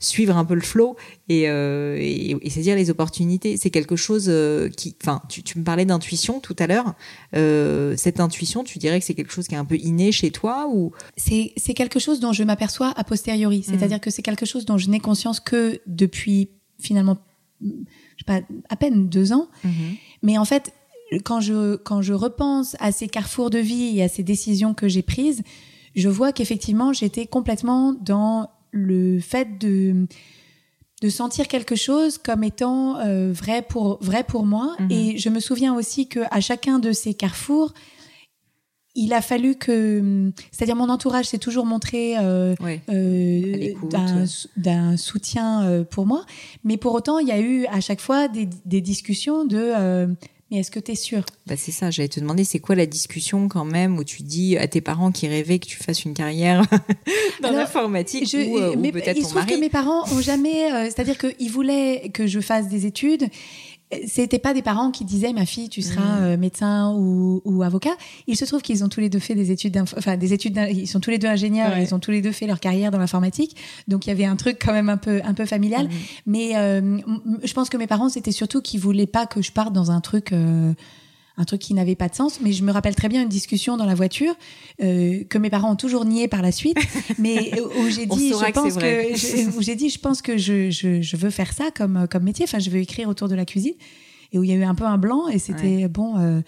suivre 0.00 0.36
un 0.36 0.44
peu 0.44 0.54
le 0.54 0.62
flow 0.62 0.96
et, 1.28 1.48
euh, 1.48 1.96
et, 2.00 2.50
saisir 2.50 2.74
les 2.74 2.90
opportunités. 2.90 3.56
C'est 3.56 3.70
quelque 3.70 3.94
chose 3.94 4.26
euh, 4.28 4.68
qui, 4.68 4.96
enfin, 5.00 5.22
tu, 5.28 5.42
tu, 5.42 5.58
me 5.58 5.64
parlais 5.64 5.84
d'intuition 5.84 6.40
tout 6.40 6.56
à 6.58 6.66
l'heure. 6.66 6.94
Euh, 7.36 7.94
cette 7.96 8.18
intuition, 8.18 8.64
tu 8.64 8.78
dirais 8.78 8.98
que 8.98 9.06
c'est 9.06 9.14
quelque 9.14 9.32
chose 9.32 9.46
qui 9.46 9.54
est 9.54 9.58
un 9.58 9.64
peu 9.64 9.76
inné 9.76 10.10
chez 10.10 10.30
toi 10.30 10.68
ou? 10.72 10.92
C'est 11.16 11.52
c'est 11.56 11.74
quelque 11.74 12.00
chose 12.00 12.18
dont 12.18 12.32
je 12.32 12.42
m'aperçois 12.42 12.92
a 12.96 13.04
posteriori. 13.04 13.58
Mmh. 13.58 13.62
C'est-à-dire 13.62 14.00
que 14.00 14.10
c'est 14.10 14.22
quelque 14.22 14.46
chose 14.46 14.64
dont 14.64 14.78
je 14.78 14.88
n'ai 14.88 15.00
conscience 15.00 15.38
que 15.38 15.80
depuis 15.86 16.48
finalement, 16.80 17.18
je 17.60 17.68
sais 17.68 18.24
pas, 18.26 18.40
à 18.70 18.76
peine 18.76 19.08
deux 19.08 19.32
ans. 19.32 19.48
Mmh. 19.62 19.70
Mais 20.22 20.38
en 20.38 20.46
fait, 20.46 20.72
quand 21.24 21.40
je 21.40 21.76
quand 21.76 22.00
je 22.00 22.14
repense 22.14 22.74
à 22.80 22.90
ces 22.90 23.06
carrefours 23.06 23.50
de 23.50 23.58
vie 23.58 23.98
et 23.98 24.02
à 24.02 24.08
ces 24.08 24.22
décisions 24.22 24.72
que 24.72 24.88
j'ai 24.88 25.02
prises, 25.02 25.42
je 25.94 26.08
vois 26.08 26.32
qu'effectivement 26.32 26.94
j'étais 26.94 27.26
complètement 27.26 27.92
dans 27.92 28.48
le 28.72 29.20
fait 29.20 29.58
de 29.58 30.06
de 31.00 31.08
sentir 31.08 31.48
quelque 31.48 31.76
chose 31.76 32.18
comme 32.18 32.44
étant 32.44 32.98
euh, 32.98 33.32
vrai 33.32 33.62
pour 33.62 33.98
vrai 34.02 34.22
pour 34.22 34.44
moi. 34.44 34.76
Mhm. 34.78 34.90
Et 34.90 35.18
je 35.18 35.28
me 35.30 35.40
souviens 35.40 35.74
aussi 35.74 36.08
que 36.08 36.20
à 36.30 36.40
chacun 36.40 36.78
de 36.78 36.92
ces 36.92 37.14
carrefours, 37.14 37.72
il 38.94 39.14
a 39.14 39.22
fallu 39.22 39.54
que, 39.54 40.32
c'est-à-dire 40.50 40.76
mon 40.76 40.88
entourage 40.88 41.26
s'est 41.26 41.38
toujours 41.38 41.64
montré 41.64 42.18
euh, 42.18 42.54
euh, 42.90 43.74
d'un 44.56 44.96
soutien 44.96 45.84
pour 45.90 46.06
moi, 46.06 46.26
mais 46.64 46.76
pour 46.76 46.92
autant 46.94 47.18
il 47.18 47.28
y 47.28 47.32
a 47.32 47.40
eu 47.40 47.66
à 47.66 47.80
chaque 47.80 48.00
fois 48.00 48.28
des, 48.28 48.48
des 48.66 48.80
discussions 48.80 49.44
de 49.44 50.08
mais 50.50 50.58
est-ce 50.58 50.70
que 50.70 50.80
tu 50.80 50.92
es 50.92 50.94
sûr 50.94 51.22
Bah 51.46 51.54
c'est 51.56 51.70
ça, 51.70 51.90
j'allais 51.90 52.08
te 52.08 52.18
demander, 52.20 52.44
c'est 52.44 52.58
quoi 52.58 52.74
la 52.74 52.86
discussion 52.86 53.48
quand 53.48 53.64
même 53.64 53.98
où 53.98 54.04
tu 54.04 54.22
dis 54.22 54.56
à 54.56 54.66
tes 54.68 54.80
parents 54.80 55.12
qui 55.12 55.28
rêvaient 55.28 55.58
que 55.58 55.66
tu 55.66 55.76
fasses 55.76 56.04
une 56.04 56.14
carrière 56.14 56.62
dans 57.42 57.52
l'informatique 57.52 58.34
ou, 58.34 58.58
euh, 58.58 58.74
ou 58.74 58.80
mais 58.80 58.92
peut-être 58.92 59.16
il 59.16 59.22
ton 59.22 59.28
se 59.28 59.34
trouve 59.34 59.42
mari? 59.42 59.54
que 59.54 59.60
mes 59.60 59.68
parents 59.70 60.04
ont 60.12 60.20
jamais, 60.20 60.72
euh, 60.72 60.84
c'est-à-dire 60.86 61.18
qu'ils 61.18 61.50
voulaient 61.50 62.10
que 62.12 62.26
je 62.26 62.40
fasse 62.40 62.68
des 62.68 62.86
études. 62.86 63.28
C'était 64.06 64.38
pas 64.38 64.54
des 64.54 64.62
parents 64.62 64.90
qui 64.92 65.04
disaient 65.04 65.32
ma 65.32 65.46
fille 65.46 65.68
tu 65.68 65.82
seras 65.82 66.20
Mm. 66.20 66.22
euh, 66.22 66.36
médecin 66.36 66.92
ou, 66.96 67.42
ou 67.44 67.62
avocat. 67.64 67.96
Il 68.28 68.36
se 68.36 68.44
trouve 68.44 68.62
qu'ils 68.62 68.84
ont 68.84 68.88
tous 68.88 69.00
les 69.00 69.08
deux 69.08 69.18
fait 69.18 69.34
des 69.34 69.50
études, 69.50 69.76
enfin 69.78 70.16
des 70.16 70.32
études, 70.32 70.58
ils 70.70 70.86
sont 70.86 71.00
tous 71.00 71.10
les 71.10 71.18
deux 71.18 71.26
ingénieurs, 71.28 71.72
Ouais. 71.72 71.82
ils 71.84 71.94
ont 71.94 71.98
tous 71.98 72.12
les 72.12 72.22
deux 72.22 72.30
fait 72.32 72.46
leur 72.46 72.60
carrière 72.60 72.90
dans 72.92 72.98
l'informatique. 72.98 73.56
Donc 73.88 74.06
il 74.06 74.10
y 74.10 74.12
avait 74.12 74.24
un 74.26 74.36
truc 74.36 74.58
quand 74.64 74.72
même 74.72 74.88
un 74.90 74.96
peu 74.96 75.20
un 75.24 75.34
peu 75.34 75.44
familial. 75.44 75.86
Mhm. 75.86 75.90
Mais 76.26 76.56
euh, 76.56 76.98
je 77.42 77.52
pense 77.52 77.68
que 77.68 77.76
mes 77.76 77.86
parents 77.88 78.08
c'était 78.08 78.32
surtout 78.32 78.60
qu'ils 78.62 78.80
voulaient 78.80 79.06
pas 79.08 79.26
que 79.26 79.42
je 79.42 79.50
parte 79.50 79.72
dans 79.72 79.90
un 79.90 80.00
truc. 80.00 80.32
euh, 80.32 80.72
un 81.40 81.44
truc 81.44 81.60
qui 81.60 81.72
n'avait 81.74 81.94
pas 81.96 82.08
de 82.08 82.14
sens, 82.14 82.40
mais 82.42 82.52
je 82.52 82.62
me 82.62 82.70
rappelle 82.70 82.94
très 82.94 83.08
bien 83.08 83.22
une 83.22 83.28
discussion 83.28 83.76
dans 83.78 83.86
la 83.86 83.94
voiture 83.94 84.34
euh, 84.82 85.24
que 85.24 85.38
mes 85.38 85.48
parents 85.48 85.72
ont 85.72 85.76
toujours 85.76 86.04
nié 86.04 86.28
par 86.28 86.42
la 86.42 86.52
suite, 86.52 86.76
mais 87.18 87.52
où 87.80 87.88
j'ai 87.88 88.04
dit, 88.06 88.28
je 88.28 88.52
pense 88.52 88.74
que, 88.74 89.16
je- 89.16 89.56
où 89.56 89.62
j'ai 89.62 89.74
dit, 89.74 89.88
je 89.88 89.98
pense 89.98 90.20
que 90.20 90.36
je, 90.36 90.70
je, 90.70 91.00
je 91.00 91.16
veux 91.16 91.30
faire 91.30 91.52
ça 91.52 91.70
comme 91.74 92.06
comme 92.10 92.24
métier. 92.24 92.44
Enfin, 92.44 92.58
je 92.58 92.68
veux 92.70 92.78
écrire 92.80 93.08
autour 93.08 93.28
de 93.28 93.34
la 93.34 93.44
cuisine, 93.46 93.74
et 94.32 94.38
où 94.38 94.44
il 94.44 94.50
y 94.50 94.52
a 94.52 94.56
eu 94.56 94.64
un 94.64 94.74
peu 94.74 94.84
un 94.84 94.98
blanc, 94.98 95.28
et 95.28 95.38
c'était 95.38 95.88
bon. 95.88 96.18
Euh, 96.18 96.40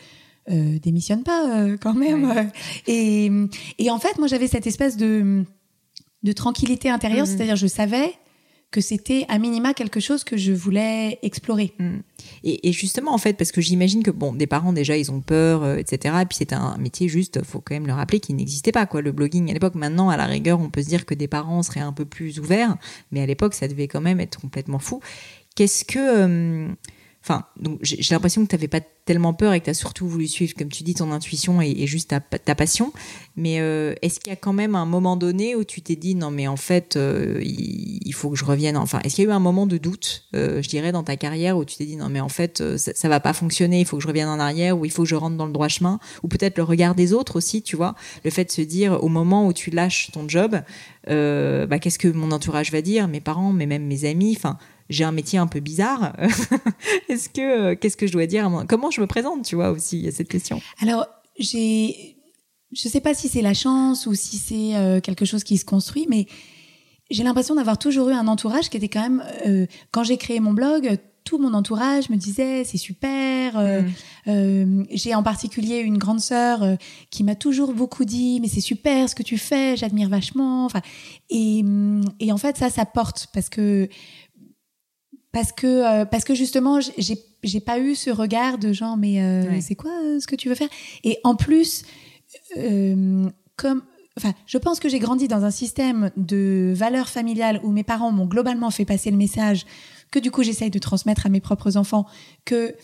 euh, 0.50 0.78
démissionne 0.80 1.22
pas 1.22 1.60
euh, 1.62 1.76
quand 1.80 1.94
même. 1.94 2.24
Ouais. 2.28 2.38
euh. 2.38 2.44
Et, 2.88 3.30
et 3.78 3.90
en 3.90 3.98
fait, 4.00 4.18
moi, 4.18 4.26
j'avais 4.26 4.48
cette 4.48 4.66
espèce 4.66 4.96
de, 4.96 5.44
de 6.24 6.32
tranquillité 6.32 6.90
intérieure, 6.90 7.26
Mhm. 7.26 7.32
c'est-à-dire 7.36 7.54
je 7.56 7.68
savais 7.68 8.12
que 8.72 8.80
c'était 8.80 9.24
à 9.28 9.38
minima 9.38 9.74
quelque 9.74 10.00
chose 10.00 10.24
que 10.24 10.36
je 10.36 10.52
voulais 10.52 11.18
explorer. 11.22 11.74
Et, 12.42 12.68
et 12.68 12.72
justement, 12.72 13.14
en 13.14 13.18
fait, 13.18 13.34
parce 13.34 13.52
que 13.52 13.60
j'imagine 13.60 14.02
que, 14.02 14.10
bon, 14.10 14.32
des 14.32 14.48
parents, 14.48 14.72
déjà, 14.72 14.96
ils 14.96 15.12
ont 15.12 15.20
peur, 15.20 15.62
euh, 15.62 15.76
etc. 15.76 16.16
Et 16.22 16.26
puis, 16.26 16.38
c'est 16.38 16.52
un 16.52 16.76
métier 16.78 17.06
juste, 17.08 17.44
faut 17.44 17.60
quand 17.60 17.74
même 17.74 17.86
le 17.86 17.92
rappeler, 17.92 18.18
qui 18.18 18.34
n'existait 18.34 18.72
pas, 18.72 18.86
quoi. 18.86 19.02
Le 19.02 19.12
blogging 19.12 19.48
à 19.50 19.52
l'époque, 19.52 19.76
maintenant, 19.76 20.08
à 20.08 20.16
la 20.16 20.26
rigueur, 20.26 20.58
on 20.58 20.70
peut 20.70 20.82
se 20.82 20.88
dire 20.88 21.06
que 21.06 21.14
des 21.14 21.28
parents 21.28 21.62
seraient 21.62 21.80
un 21.80 21.92
peu 21.92 22.06
plus 22.06 22.40
ouverts. 22.40 22.76
Mais 23.12 23.20
à 23.20 23.26
l'époque, 23.26 23.54
ça 23.54 23.68
devait 23.68 23.86
quand 23.86 24.00
même 24.00 24.18
être 24.18 24.40
complètement 24.40 24.80
fou. 24.80 25.00
Qu'est-ce 25.54 25.84
que. 25.84 25.98
euh, 25.98 26.68
Enfin, 27.24 27.44
donc 27.60 27.78
j'ai 27.82 28.14
l'impression 28.14 28.42
que 28.42 28.50
tu 28.50 28.56
n'avais 28.56 28.66
pas 28.66 28.80
tellement 29.04 29.32
peur 29.32 29.52
et 29.52 29.60
que 29.60 29.66
tu 29.66 29.70
as 29.70 29.74
surtout 29.74 30.08
voulu 30.08 30.26
suivre, 30.26 30.54
comme 30.58 30.70
tu 30.70 30.82
dis, 30.82 30.94
ton 30.94 31.12
intuition 31.12 31.60
et, 31.60 31.86
juste 31.86 32.12
ta, 32.44 32.54
passion. 32.54 32.92
Mais 33.36 33.60
euh, 33.60 33.94
est-ce 34.02 34.18
qu'il 34.18 34.30
y 34.30 34.32
a 34.32 34.36
quand 34.36 34.52
même 34.52 34.74
un 34.74 34.86
moment 34.86 35.16
donné 35.16 35.54
où 35.54 35.62
tu 35.62 35.82
t'es 35.82 35.94
dit 35.94 36.16
non, 36.16 36.32
mais 36.32 36.48
en 36.48 36.56
fait, 36.56 36.96
euh, 36.96 37.40
il, 37.42 38.12
faut 38.12 38.30
que 38.30 38.36
je 38.36 38.44
revienne? 38.44 38.76
Enfin, 38.76 38.98
est-ce 39.04 39.14
qu'il 39.14 39.24
y 39.24 39.26
a 39.28 39.30
eu 39.30 39.34
un 39.34 39.40
moment 39.40 39.66
de 39.66 39.78
doute, 39.78 40.24
euh, 40.34 40.62
je 40.62 40.68
dirais, 40.68 40.90
dans 40.90 41.04
ta 41.04 41.16
carrière 41.16 41.56
où 41.56 41.64
tu 41.64 41.76
t'es 41.76 41.86
dit 41.86 41.96
non, 41.96 42.08
mais 42.08 42.20
en 42.20 42.28
fait, 42.28 42.76
ça, 42.76 42.92
ça 42.92 43.08
va 43.08 43.20
pas 43.20 43.32
fonctionner, 43.32 43.78
il 43.78 43.86
faut 43.86 43.98
que 43.98 44.02
je 44.02 44.08
revienne 44.08 44.28
en 44.28 44.40
arrière 44.40 44.76
ou 44.76 44.84
il 44.84 44.90
faut 44.90 45.04
que 45.04 45.08
je 45.08 45.14
rentre 45.14 45.36
dans 45.36 45.46
le 45.46 45.52
droit 45.52 45.68
chemin? 45.68 46.00
Ou 46.24 46.28
peut-être 46.28 46.56
le 46.56 46.64
regard 46.64 46.96
des 46.96 47.12
autres 47.12 47.36
aussi, 47.36 47.62
tu 47.62 47.76
vois 47.76 47.94
Le 48.24 48.30
fait 48.30 48.46
de 48.46 48.50
se 48.50 48.62
dire 48.62 49.02
au 49.02 49.08
moment 49.08 49.46
où 49.46 49.52
tu 49.52 49.70
lâches 49.70 50.10
ton 50.12 50.28
job, 50.28 50.60
bah, 51.06 51.78
qu'est-ce 51.78 52.00
que 52.00 52.08
mon 52.08 52.32
entourage 52.32 52.72
va 52.72 52.82
dire? 52.82 53.06
Mes 53.06 53.20
parents, 53.20 53.52
mais 53.52 53.66
même 53.66 53.86
mes 53.86 54.06
amis 54.06 54.34
Enfin, 54.36 54.58
j'ai 54.88 55.04
un 55.04 55.12
métier 55.12 55.38
un 55.38 55.46
peu 55.46 55.60
bizarre. 55.60 56.14
Est-ce 57.08 57.28
que 57.28 57.40
euh, 57.72 57.76
qu'est-ce 57.76 57.96
que 57.96 58.06
je 58.06 58.12
dois 58.12 58.26
dire 58.26 58.50
Comment 58.68 58.90
je 58.90 59.00
me 59.00 59.06
présente, 59.06 59.44
tu 59.44 59.54
vois 59.56 59.70
aussi 59.70 59.98
Il 59.98 60.04
y 60.04 60.08
a 60.08 60.12
cette 60.12 60.28
question? 60.28 60.60
Alors, 60.80 61.06
j'ai, 61.38 62.16
je 62.72 62.88
sais 62.88 63.00
pas 63.00 63.14
si 63.14 63.28
c'est 63.28 63.42
la 63.42 63.54
chance 63.54 64.06
ou 64.06 64.14
si 64.14 64.36
c'est 64.38 64.76
euh, 64.76 65.00
quelque 65.00 65.24
chose 65.24 65.44
qui 65.44 65.58
se 65.58 65.64
construit, 65.64 66.06
mais 66.08 66.26
j'ai 67.10 67.24
l'impression 67.24 67.54
d'avoir 67.54 67.78
toujours 67.78 68.08
eu 68.10 68.14
un 68.14 68.26
entourage 68.28 68.70
qui 68.70 68.76
était 68.76 68.88
quand 68.88 69.02
même, 69.02 69.24
euh, 69.46 69.66
quand 69.90 70.02
j'ai 70.04 70.16
créé 70.16 70.40
mon 70.40 70.52
blog, 70.52 70.98
tout 71.24 71.38
mon 71.38 71.54
entourage 71.54 72.08
me 72.10 72.16
disait 72.16 72.64
c'est 72.64 72.78
super. 72.78 73.56
euh, 73.56 73.82
Mm. 73.82 73.90
euh, 74.28 74.84
j'ai 74.90 75.14
en 75.14 75.22
particulier 75.22 75.78
une 75.78 75.96
grande 75.98 76.18
sœur 76.20 76.62
euh, 76.64 76.74
qui 77.10 77.22
m'a 77.22 77.36
toujours 77.36 77.74
beaucoup 77.74 78.04
dit 78.04 78.40
mais 78.40 78.48
c'est 78.48 78.60
super 78.60 79.08
ce 79.08 79.14
que 79.14 79.22
tu 79.22 79.38
fais, 79.38 79.76
j'admire 79.76 80.08
vachement. 80.08 80.64
Enfin, 80.64 80.80
et, 81.30 81.62
et 82.18 82.32
en 82.32 82.38
fait 82.38 82.56
ça, 82.56 82.70
ça 82.70 82.84
porte 82.86 83.28
parce 83.32 83.48
que 83.50 83.88
parce 85.32 85.52
que 85.52 85.66
euh, 85.66 86.04
parce 86.04 86.24
que 86.24 86.34
justement 86.34 86.80
j'ai- 86.80 87.18
j'ai 87.42 87.60
pas 87.60 87.78
eu 87.78 87.94
ce 87.94 88.10
regard 88.10 88.58
de 88.58 88.72
genre 88.72 88.96
mais 88.96 89.20
euh, 89.22 89.48
Ouais. 89.48 89.60
c'est 89.60 89.74
quoi 89.74 89.90
euh, 90.02 90.20
ce 90.20 90.26
que 90.26 90.36
tu 90.36 90.48
veux 90.48 90.54
faire? 90.54 90.68
Et 91.04 91.18
en 91.24 91.34
plus 91.34 91.84
comme 93.56 93.82
enfin 94.18 94.32
je 94.46 94.58
pense 94.58 94.80
que 94.80 94.88
j'ai 94.88 94.98
grandi 94.98 95.28
dans 95.28 95.44
un 95.44 95.50
système 95.50 96.10
de 96.16 96.72
valeurs 96.76 97.08
familiales 97.08 97.60
où 97.64 97.70
mes 97.70 97.84
parents 97.84 98.12
m'ont 98.12 98.26
globalement 98.26 98.70
fait 98.70 98.84
passer 98.84 99.10
le 99.10 99.16
message 99.16 99.64
que 100.10 100.18
du 100.18 100.30
coup 100.30 100.42
j'essaye 100.42 100.70
de 100.70 100.78
transmettre 100.78 101.26
à 101.26 101.28
mes 101.30 101.40
propres 101.40 101.76
enfants 101.76 102.06
que 102.44 102.74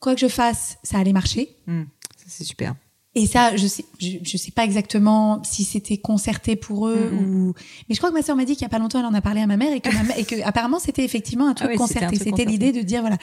quoi 0.00 0.14
que 0.14 0.20
je 0.20 0.28
fasse 0.28 0.78
ça 0.82 0.98
allait 0.98 1.12
marcher 1.12 1.56
Mm. 1.66 1.82
Ça, 2.16 2.24
C'est 2.28 2.44
super. 2.44 2.74
Et 3.14 3.26
ça, 3.26 3.56
je 3.56 3.66
sais, 3.66 3.84
je, 3.98 4.16
je 4.22 4.36
sais 4.38 4.50
pas 4.52 4.64
exactement 4.64 5.42
si 5.44 5.64
c'était 5.64 5.98
concerté 5.98 6.56
pour 6.56 6.88
eux 6.88 7.12
ou. 7.12 7.52
Mais 7.88 7.94
je 7.94 7.98
crois 8.00 8.10
que 8.10 8.14
ma 8.14 8.22
sœur 8.22 8.36
m'a 8.36 8.44
dit 8.46 8.54
qu'il 8.54 8.62
y 8.62 8.66
a 8.66 8.70
pas 8.70 8.78
longtemps, 8.78 9.00
elle 9.00 9.06
en 9.06 9.12
a 9.14 9.20
parlé 9.20 9.40
à 9.42 9.46
ma 9.46 9.56
mère 9.58 9.72
et 9.72 9.80
que, 9.80 9.92
ma 9.92 10.02
mère- 10.02 10.18
et 10.18 10.24
que 10.24 10.42
apparemment 10.44 10.78
c'était 10.78 11.04
effectivement 11.04 11.46
un 11.48 11.54
truc 11.54 11.68
Ah 11.70 11.74
un 11.74 11.76
concerté. 11.76 12.16
truc 12.16 12.22
C'était 12.28 12.44
l'idée 12.46 12.72
de 12.72 12.80
dire 12.80 13.00
voilà. 13.02 13.18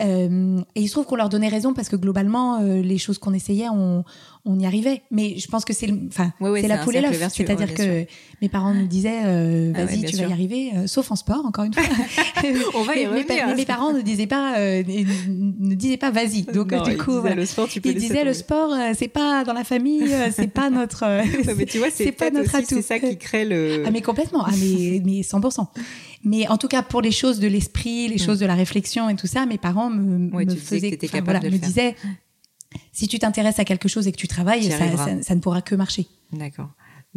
Euh, 0.00 0.60
et 0.74 0.82
il 0.82 0.86
se 0.88 0.92
trouve 0.92 1.04
qu'on 1.06 1.16
leur 1.16 1.28
donnait 1.28 1.48
raison 1.48 1.74
parce 1.74 1.88
que 1.88 1.96
globalement, 1.96 2.60
euh, 2.60 2.80
les 2.80 2.98
choses 2.98 3.18
qu'on 3.18 3.34
essayait, 3.34 3.68
on, 3.68 4.04
on 4.44 4.58
y 4.58 4.66
arrivait. 4.66 5.02
Mais 5.10 5.38
je 5.38 5.46
pense 5.48 5.64
que 5.64 5.72
c'est, 5.72 5.92
enfin, 6.08 6.32
la 6.40 6.78
poule 6.78 6.96
et 6.96 7.00
l'œuf. 7.00 7.28
C'est-à-dire 7.32 7.74
que 7.74 8.06
mes 8.40 8.48
parents 8.48 8.74
nous 8.74 8.86
disaient, 8.86 9.22
euh, 9.24 9.72
Ah 9.74 9.80
ouais, 9.80 9.84
vas-y, 9.86 10.04
tu 10.04 10.16
sûr. 10.16 10.24
vas 10.24 10.30
y 10.30 10.32
arriver, 10.32 10.70
sauf 10.86 11.10
en 11.10 11.16
sport, 11.16 11.44
encore 11.44 11.64
une 11.64 11.74
fois. 11.74 11.82
On 12.74 12.82
va 12.82 12.96
y 12.96 13.04
mais, 13.06 13.12
mes 13.12 13.20
revenir. 13.22 13.46
mais 13.48 13.54
mes 13.54 13.66
parents 13.66 13.92
ne 13.92 14.00
disaient 14.00 14.26
pas, 14.26 14.58
ne 14.58 15.74
disaient 15.74 15.96
pas 15.96 16.10
vas-y. 16.10 16.42
Donc 16.42 16.72
Non, 16.72 16.82
du 16.82 16.92
ils 16.92 16.96
coup, 16.96 17.06
disaient, 17.10 17.20
voilà. 17.20 17.36
le 17.36 17.46
sport, 17.46 17.68
tu 17.68 17.80
peux 17.80 17.92
le 17.92 18.00
c'est 18.94 19.08
pas 19.08 19.44
dans 19.44 19.52
la 19.52 19.64
famille, 19.64 20.10
c'est 20.32 20.48
pas 20.48 20.70
notre. 20.70 21.04
mais 21.56 21.66
tu 21.66 21.78
vois, 21.78 21.88
c'est 21.94 22.12
pas 22.12 22.30
notre 22.30 22.54
atout. 22.54 22.66
C'est 22.68 22.82
ça 22.82 22.98
qui 22.98 23.16
crée 23.18 23.44
le. 23.44 23.84
Ah 23.86 23.90
mais 23.90 24.00
complètement, 24.00 24.44
ah 24.46 24.52
mais, 24.58 25.02
mais 25.04 25.20
100%. 25.20 25.66
Mais 26.24 26.46
en 26.48 26.58
tout 26.58 26.68
cas 26.68 26.82
pour 26.82 27.00
les 27.00 27.12
choses 27.12 27.40
de 27.40 27.48
l'esprit, 27.48 28.08
les 28.08 28.18
choses 28.18 28.38
de 28.38 28.46
la 28.46 28.54
réflexion 28.54 29.08
et 29.08 29.16
tout 29.16 29.26
ça, 29.26 29.46
mes 29.46 29.58
parents 29.58 29.90
me, 29.90 30.18
Mm. 30.44 30.56
Faisaient, 30.56 30.98
voilà, 31.24 31.40
me 31.40 31.56
disaient, 31.58 31.96
si 32.92 33.08
tu 33.08 33.18
t'intéresses 33.18 33.58
à 33.58 33.64
quelque 33.64 33.88
chose 33.88 34.06
et 34.06 34.12
que 34.12 34.16
tu 34.16 34.28
travailles, 34.28 34.70
ça, 34.70 35.22
ça 35.22 35.34
ne 35.34 35.40
pourra 35.40 35.62
que 35.62 35.74
marcher. 35.74 36.06
D'accord. 36.32 36.70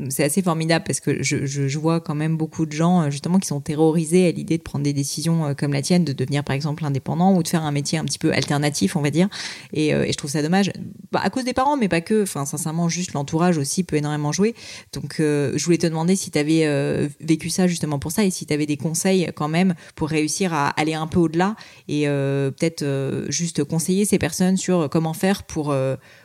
C'est 0.09 0.23
assez 0.23 0.41
formidable 0.41 0.85
parce 0.87 0.99
que 0.99 1.21
je, 1.21 1.77
vois 1.77 1.99
quand 1.99 2.15
même 2.15 2.35
beaucoup 2.35 2.65
de 2.65 2.71
gens 2.71 3.03
euh, 3.03 3.09
justement 3.11 3.37
qui 3.37 3.47
sont 3.47 3.61
terrorisés 3.61 4.27
à 4.27 4.31
l'idée 4.31 4.57
de 4.57 4.63
prendre 4.63 4.83
des 4.83 4.93
décisions 4.93 5.45
euh, 5.45 5.53
comme 5.53 5.71
la 5.71 5.83
tienne, 5.83 6.03
de 6.03 6.13
devenir 6.13 6.43
par 6.43 6.55
exemple 6.55 6.83
indépendant 6.83 7.35
ou 7.35 7.43
de 7.43 7.47
faire 7.47 7.61
un 7.61 7.71
métier 7.71 7.99
un 7.99 8.05
petit 8.05 8.17
peu 8.17 8.33
alternatif, 8.33 8.95
on 8.95 9.01
va 9.01 9.11
dire. 9.11 9.29
Et, 9.71 9.93
euh, 9.93 10.07
je 10.09 10.17
trouve 10.17 10.31
ça 10.31 10.41
dommage, 10.41 10.71
bah, 11.11 11.21
à 11.23 11.29
cause 11.29 11.43
des 11.43 11.53
parents, 11.53 11.77
mais 11.77 11.89
pas 11.89 12.01
que. 12.01 12.23
Enfin, 12.23 12.43
sincèrement, 12.45 12.89
juste 12.89 13.13
l'entourage 13.13 13.59
aussi 13.59 13.83
peut 13.83 13.97
énormément 13.97 14.31
jouer. 14.31 14.55
Donc, 14.93 15.15
je 15.19 15.63
voulais 15.63 15.77
te 15.77 15.85
demander 15.85 16.15
si 16.15 16.31
tu 16.31 16.39
avais 16.39 17.07
vécu 17.19 17.49
ça 17.49 17.67
justement 17.67 17.99
pour 17.99 18.11
ça 18.11 18.23
et 18.23 18.31
si 18.31 18.45
tu 18.45 18.53
avais 18.53 18.65
des 18.65 18.77
conseils 18.77 19.29
quand 19.35 19.47
même 19.47 19.75
pour 19.95 20.09
réussir 20.09 20.53
à 20.53 20.69
aller 20.69 20.93
un 20.93 21.07
peu 21.07 21.19
au-delà 21.19 21.55
et 21.87 22.05
peut-être 22.05 23.25
juste 23.29 23.63
conseiller 23.63 24.05
ces 24.05 24.17
personnes 24.17 24.57
sur 24.57 24.89
comment 24.89 25.13
faire 25.13 25.43
pour 25.43 25.73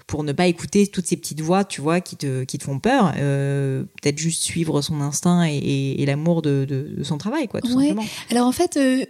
pour 0.08 0.24
ne 0.24 0.32
pas 0.32 0.46
écouter 0.48 0.88
toutes 0.88 1.06
ces 1.06 1.16
petites 1.16 1.40
voix, 1.42 1.64
tu 1.64 1.80
vois, 1.80 2.00
qui 2.00 2.16
te, 2.16 2.42
qui 2.42 2.58
te 2.58 2.64
font 2.64 2.80
peur. 2.80 3.12
Euh, 3.18 3.84
Peut-être 4.02 4.18
juste 4.18 4.42
suivre 4.42 4.80
son 4.82 5.00
instinct 5.02 5.44
et, 5.46 5.56
et, 5.58 6.02
et 6.02 6.06
l'amour 6.06 6.42
de, 6.42 6.64
de, 6.68 6.94
de, 6.96 7.02
son 7.04 7.18
travail, 7.18 7.46
quoi, 7.46 7.60
tout 7.60 7.68
Ouais. 7.76 7.88
simplement. 7.88 8.04
Alors 8.30 8.46
en 8.48 8.52
fait, 8.52 8.76
euh, 8.76 9.04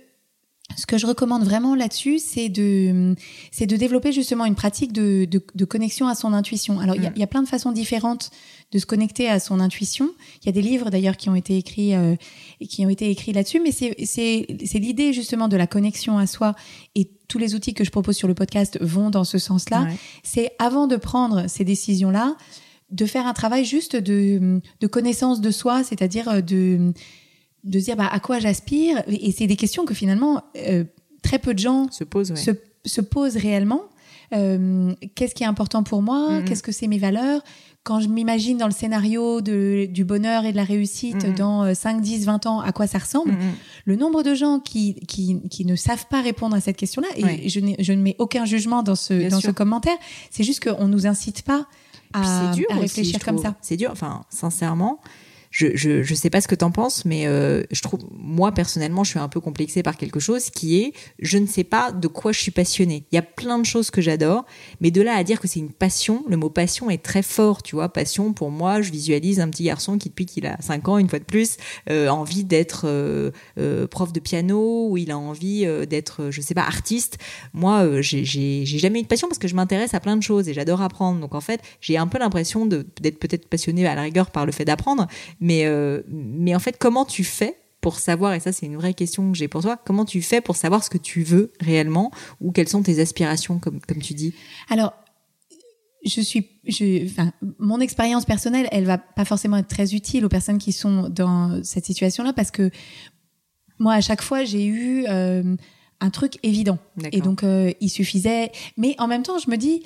ce 0.77 0.85
que 0.87 0.99
je 0.99 1.07
recommande 1.07 1.45
vraiment 1.45 1.75
là-dessus, 1.75 2.19
c'est 2.19 2.49
de, 2.51 3.15
c'est 3.53 3.67
de 3.67 3.77
développer 3.77 4.13
justement 4.13 4.45
une 4.45 4.55
pratique 4.57 4.93
de, 4.93 5.25
de, 5.25 5.65
connexion 5.65 6.09
à 6.09 6.15
son 6.15 6.35
intuition. 6.35 6.79
Alors 6.81 6.95
il 6.97 7.03
y, 7.03 7.07
a- 7.07 7.11
Mm. 7.11 7.15
il 7.17 7.21
y 7.21 7.25
a 7.25 7.27
plein 7.29 7.43
de 7.43 7.49
façons 7.49 7.73
différentes 7.73 8.31
de 8.71 8.79
se 8.79 8.87
connecter 8.87 9.29
à 9.29 9.41
son 9.41 9.61
intuition. 9.61 10.11
Il 10.43 10.47
y 10.47 10.49
a 10.49 10.53
des 10.53 10.63
livres 10.63 10.91
d'ailleurs 10.91 11.17
qui 11.17 11.31
ont 11.31 11.35
été 11.35 11.57
écrits, 11.57 11.95
euh, 11.95 12.17
qui 12.69 12.85
ont 12.85 12.91
été 12.91 13.11
écrits 13.11 13.33
là-dessus, 13.33 13.61
mais 13.61 13.73
c'est, 13.73 13.95
c'est, 14.05 14.47
c'est 14.65 14.79
l'idée 14.79 15.13
justement 15.13 15.49
de 15.49 15.57
la 15.57 15.67
connexion 15.67 16.19
à 16.19 16.27
soi 16.27 16.55
et 16.95 17.09
tous 17.29 17.39
les 17.39 17.55
outils 17.55 17.75
que 17.75 17.85
je 17.85 17.91
propose 17.91 18.17
sur 18.17 18.29
le 18.29 18.35
podcast 18.35 18.79
vont 18.83 19.11
dans 19.11 19.25
ce 19.25 19.39
sens-là. 19.39 19.85
Ouais. 19.85 19.97
C'est 20.23 20.53
avant 20.59 20.87
de 20.87 20.97
prendre 20.97 21.47
ces 21.49 21.65
décisions-là, 21.65 22.37
de 22.91 23.07
faire 23.07 23.27
un 23.27 23.35
travail 23.35 23.65
juste 23.65 23.97
de, 23.97 24.61
de 24.81 24.87
connaissance 24.87 25.41
de 25.41 25.51
soi, 25.51 25.83
c'est-à-dire 25.85 26.43
de 26.43 26.93
de 27.65 27.79
se 27.81 27.85
dire 27.85 27.97
bah, 27.97 28.09
à 28.11 28.21
quoi 28.21 28.39
j'aspire. 28.39 29.03
Et 29.09 29.33
c'est 29.33 29.47
des 29.47 29.57
questions 29.57 29.85
que 29.85 29.95
finalement, 29.95 30.43
euh, 30.57 30.85
très 31.23 31.39
peu 31.39 31.55
de 31.55 31.59
gens 31.59 31.91
Se 31.91 32.05
pose, 32.05 32.31
ouais. 32.31 32.37
se, 32.37 32.53
se 32.85 33.01
posent 33.01 33.37
réellement. 33.37 33.83
Euh, 34.35 34.93
qu'est-ce 35.15 35.35
qui 35.35 35.43
est 35.43 35.47
important 35.47 35.83
pour 35.83 36.03
moi, 36.03 36.31
Mhm. 36.31 36.45
qu'est-ce 36.45 36.63
que 36.63 36.73
c'est 36.73 36.87
mes 36.87 36.99
valeurs. 36.99 37.43
Quand 37.85 38.01
je 38.01 38.09
m'imagine 38.09 38.59
dans 38.59 38.67
le 38.67 38.73
scénario 38.73 39.41
de, 39.41 39.87
du 39.91 40.05
bonheur 40.05 40.45
et 40.45 40.53
de 40.53 40.57
la 40.57 40.65
réussite 40.65 41.25
Mhm. 41.27 41.35
dans 41.37 41.65
euh, 41.65 41.75
5, 41.75 42.01
10, 42.03 42.27
20 42.27 42.45
ans, 42.47 42.61
à 42.61 42.73
quoi 42.73 42.87
ça 42.87 42.99
ressemble, 42.99 43.33
Mhm. 43.33 43.39
le 43.87 43.97
nombre 43.97 44.23
de 44.23 44.35
gens 44.35 44.59
qui, 44.61 44.95
qui, 45.07 45.41
qui 45.49 45.65
ne 45.65 45.75
savent 45.77 46.07
pas 46.11 46.21
répondre 46.21 46.55
à 46.55 46.61
cette 46.61 46.77
question-là, 46.77 47.09
et 47.17 47.25
Ouais. 47.25 47.43
je, 47.47 47.61
je 47.79 47.93
ne 47.93 48.03
mets 48.03 48.17
aucun 48.19 48.45
jugement 48.45 48.83
dans 48.83 48.95
ce, 48.97 49.15
Bien 49.15 49.29
dans 49.31 49.41
sûr. 49.41 49.51
ce 49.51 49.55
commentaire, 49.55 49.97
c'est 50.31 50.45
juste 50.45 50.63
qu'on 50.63 50.87
ne 50.87 50.93
nous 50.93 51.07
incite 51.07 51.43
pas 51.43 51.67
à, 52.13 52.53
dur 52.55 52.67
réfléchir 52.71 53.25
comme 53.25 53.39
ça. 53.39 53.55
C'est 53.63 53.77
dur, 53.77 53.91
enfin, 53.93 54.25
sincèrement. 54.31 55.01
Je, 55.59 56.03
je, 56.05 56.15
sais 56.15 56.31
pas 56.31 56.41
ce 56.41 56.47
que 56.47 56.55
t'en 56.55 56.71
penses, 56.71 57.05
mais 57.05 57.27
euh, 57.27 57.65
je 57.73 57.83
trouve, 57.83 58.01
moi 58.13 58.53
personnellement, 58.53 59.03
je 59.03 59.11
suis 59.11 59.19
un 59.19 59.29
peu 59.29 59.41
complexée 59.41 59.83
par 59.83 59.97
quelque 59.97 60.21
chose 60.21 60.51
qui 60.51 60.81
est, 60.81 60.93
je 61.19 61.37
ne 61.37 61.47
sais 61.47 61.65
pas 61.65 61.91
de 61.91 62.07
quoi 62.07 62.31
je 62.31 62.39
suis 62.39 62.53
passionnée. 62.53 63.07
Il 63.11 63.17
y 63.17 63.19
a 63.19 63.23
plein 63.23 63.59
de 63.59 63.67
choses 63.67 63.91
que 63.91 64.01
j'adore, 64.01 64.45
mais 64.81 64.93
de 64.93 65.03
là 65.03 65.15
à 65.17 65.25
dire 65.25 65.41
que 65.41 65.49
c'est 65.49 65.59
une 65.59 65.73
passion, 65.73 66.23
le 66.29 66.37
mot 66.37 66.49
passion 66.49 66.91
est 66.91 67.03
très 67.03 67.23
fort, 67.23 67.65
tu 67.65 67.75
vois. 67.75 67.89
Passion, 67.89 68.33
pour 68.33 68.53
moi, 68.53 68.83
je 68.83 68.93
visualise 68.93 69.41
un 69.41 69.49
petit 69.49 69.65
garçon 69.65 69.99
qui, 69.99 70.11
depuis 70.11 70.27
qu'il 70.27 70.47
a 70.47 70.57
5 70.61 70.87
ans, 70.87 70.99
une 70.99 71.09
fois 71.09 71.19
de 71.19 71.25
plus, 71.25 71.57
euh, 71.91 72.07
a 72.07 72.13
envie 72.15 72.45
d'être 72.45 72.83
euh, 72.85 73.33
prof 73.89 74.13
de 74.13 74.21
piano, 74.21 74.91
ou 74.91 74.97
il 74.97 75.11
a 75.11 75.19
envie 75.19 75.67
d'être, 75.89 76.31
je 76.31 76.41
sais 76.41 76.55
pas, 76.55 76.63
artiste. 76.63 77.19
Moi, 77.53 78.01
j'ai- 78.01 78.65
jamais 78.65 79.01
eu 79.01 79.03
de 79.03 79.09
passion 79.09 79.27
parce 79.27 79.39
que 79.39 79.49
je 79.49 79.57
m'intéresse 79.57 79.93
à 79.93 79.99
plein 79.99 80.17
de 80.17 80.23
choses 80.23 80.49
et 80.49 80.55
j'adore 80.55 80.83
apprendre. 80.83 81.19
Donc 81.19 81.35
en 81.35 81.41
fait, 81.41 81.61
j'ai 81.81 81.97
un 81.97 82.07
peu 82.07 82.19
l'impression 82.19 82.65
d'être 82.65 83.19
peut-être 83.19 83.49
passionnée 83.49 83.85
à 83.89 83.97
la 83.97 84.03
rigueur 84.03 84.31
par 84.31 84.47
le 84.47 84.53
fait 84.53 84.65
d'apprendre, 84.65 85.09
euh, 85.67 86.03
mais 86.09 86.55
en 86.55 86.59
fait, 86.59 86.79
comment 86.79 87.05
tu 87.05 87.25
fais 87.25 87.57
pour 87.81 87.99
savoir, 87.99 88.35
et 88.35 88.41
ça 88.41 88.53
c'est 88.53 88.67
une 88.67 88.77
vraie 88.77 88.95
question 88.95 89.31
que 89.31 89.39
j'ai 89.39 89.47
pour 89.47 89.63
toi, 89.63 89.77
comment 89.77 90.05
tu 90.05 90.21
fais 90.21 90.41
pour 90.41 90.57
savoir 90.57 90.83
ce 90.83 90.91
que 90.91 90.99
tu 90.99 91.23
veux 91.23 91.53
réellement 91.61 92.11
ou 92.41 92.51
quelles 92.51 92.69
sont 92.69 92.83
tes 92.83 93.01
aspirations, 93.01 93.59
comme, 93.59 93.81
comme 93.81 94.03
tu 94.03 94.15
dis? 94.15 94.35
Alors, 94.69 94.93
je 96.05 96.21
suis, 96.21 96.49
je, 96.67 97.07
enfin, 97.07 97.33
mon 97.59 97.81
expérience 97.81 98.25
personnelle, 98.25 98.69
elle 98.73 98.85
va 98.85 98.99
pas 98.99 99.25
forcément 99.25 99.57
être 99.57 99.69
très 99.69 99.95
utile 99.95 100.25
aux 100.25 100.29
personnes 100.29 100.59
qui 100.59 100.73
sont 100.73 101.09
dans 101.09 101.63
cette 101.65 101.87
situation-là 101.87 102.33
parce 102.33 102.51
que 102.51 102.71
moi, 103.79 103.95
à 103.95 104.01
chaque 104.01 104.23
fois, 104.23 104.45
j'ai 104.45 104.67
eu 104.67 105.05
euh, 105.09 105.57
un 106.01 106.11
truc 106.11 106.39
évident. 106.43 106.79
Et 107.13 107.21
donc, 107.21 107.43
euh, 107.43 107.73
il 107.81 107.89
suffisait. 107.89 108.51
Mais 108.77 108.95
en 108.99 109.07
même 109.07 109.23
temps, 109.23 109.39
je 109.39 109.51
me 109.51 109.57
dis, 109.57 109.83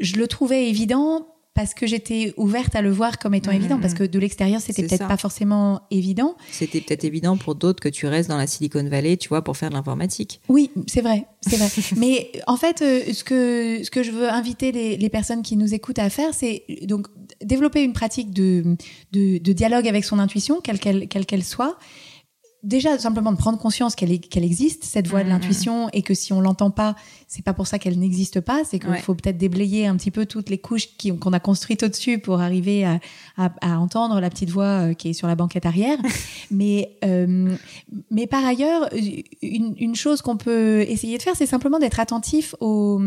je 0.00 0.16
le 0.16 0.26
trouvais 0.26 0.68
évident 0.68 1.31
parce 1.54 1.74
que 1.74 1.86
j'étais 1.86 2.32
ouverte 2.38 2.74
à 2.74 2.80
le 2.80 2.90
voir 2.90 3.18
comme 3.18 3.34
étant 3.34 3.50
évident. 3.50 3.78
Parce 3.78 3.92
que 3.94 4.04
de 4.04 4.18
l'extérieur, 4.18 4.60
c'était 4.60 4.86
peut-être 4.86 5.06
pas 5.06 5.16
forcément 5.18 5.82
évident. 5.90 6.36
C'était 6.50 6.80
peut-être 6.80 7.04
évident 7.04 7.36
pour 7.36 7.54
d'autres 7.54 7.80
que 7.80 7.88
tu 7.88 8.06
restes 8.06 8.30
dans 8.30 8.38
la 8.38 8.46
Silicon 8.46 8.84
Valley, 8.88 9.16
tu 9.18 9.28
vois, 9.28 9.42
pour 9.42 9.56
faire 9.56 9.68
de 9.68 9.74
l'informatique. 9.74 10.40
Oui, 10.48 10.70
c'est 10.86 11.02
vrai, 11.02 11.26
c'est 11.46 11.56
vrai. 11.56 11.68
Mais 11.96 12.32
en 12.46 12.56
fait, 12.56 12.80
euh, 12.80 13.12
ce 13.12 13.22
que 13.22 13.84
ce 13.84 13.90
que 13.90 14.02
je 14.02 14.10
veux 14.10 14.30
inviter 14.30 14.72
les, 14.72 14.96
les 14.96 15.08
personnes 15.10 15.42
qui 15.42 15.56
nous 15.56 15.74
écoutent 15.74 15.98
à 15.98 16.08
faire, 16.08 16.32
c'est 16.32 16.64
donc 16.84 17.06
développer 17.42 17.82
une 17.82 17.92
pratique 17.92 18.30
de 18.30 18.76
de, 19.12 19.38
de 19.38 19.52
dialogue 19.52 19.86
avec 19.88 20.04
son 20.04 20.18
intuition, 20.18 20.60
quelle 20.62 20.78
qu'elle 20.78 21.06
quelle 21.08 21.26
qu'elle 21.26 21.44
soit. 21.44 21.78
Déjà 22.62 22.96
simplement 22.96 23.32
de 23.32 23.36
prendre 23.36 23.58
conscience 23.58 23.96
qu'elle 23.96 24.12
existe 24.44 24.84
cette 24.84 25.08
voix 25.08 25.20
de 25.20 25.24
Mhm. 25.24 25.30
l'intuition 25.30 25.88
et 25.92 26.02
que 26.02 26.14
si 26.14 26.32
on 26.32 26.40
l'entend 26.40 26.70
pas, 26.70 26.94
c'est 27.26 27.42
pas 27.44 27.54
pour 27.54 27.66
ça 27.66 27.80
qu'elle 27.80 27.98
n'existe 27.98 28.40
pas, 28.40 28.62
c'est 28.64 28.78
qu'il 28.78 28.88
Ouais. 28.90 29.00
faut 29.00 29.14
peut-être 29.16 29.36
déblayer 29.36 29.88
un 29.88 29.96
petit 29.96 30.12
peu 30.12 30.26
toutes 30.26 30.48
les 30.48 30.58
couches 30.58 30.88
qu'on 31.20 31.32
a 31.32 31.40
construites 31.40 31.82
au-dessus 31.82 32.18
pour 32.20 32.40
arriver 32.40 32.84
à, 32.84 33.00
à, 33.36 33.50
à 33.62 33.78
entendre 33.78 34.20
la 34.20 34.30
petite 34.30 34.50
voix 34.50 34.90
euh, 34.90 34.94
qui 34.94 35.08
est 35.08 35.12
sur 35.12 35.26
la 35.26 35.34
banquette 35.34 35.66
arrière. 35.66 35.98
mais 36.52 36.96
euh, 37.04 37.56
mais 38.12 38.28
par 38.28 38.44
ailleurs, 38.44 38.88
une, 39.42 39.74
une 39.78 39.96
chose 39.96 40.22
qu'on 40.22 40.36
peut 40.36 40.82
essayer 40.82 41.18
de 41.18 41.22
faire, 41.22 41.34
c'est 41.34 41.46
simplement 41.46 41.80
d'être 41.80 41.98
attentif 41.98 42.54
aux, 42.60 43.00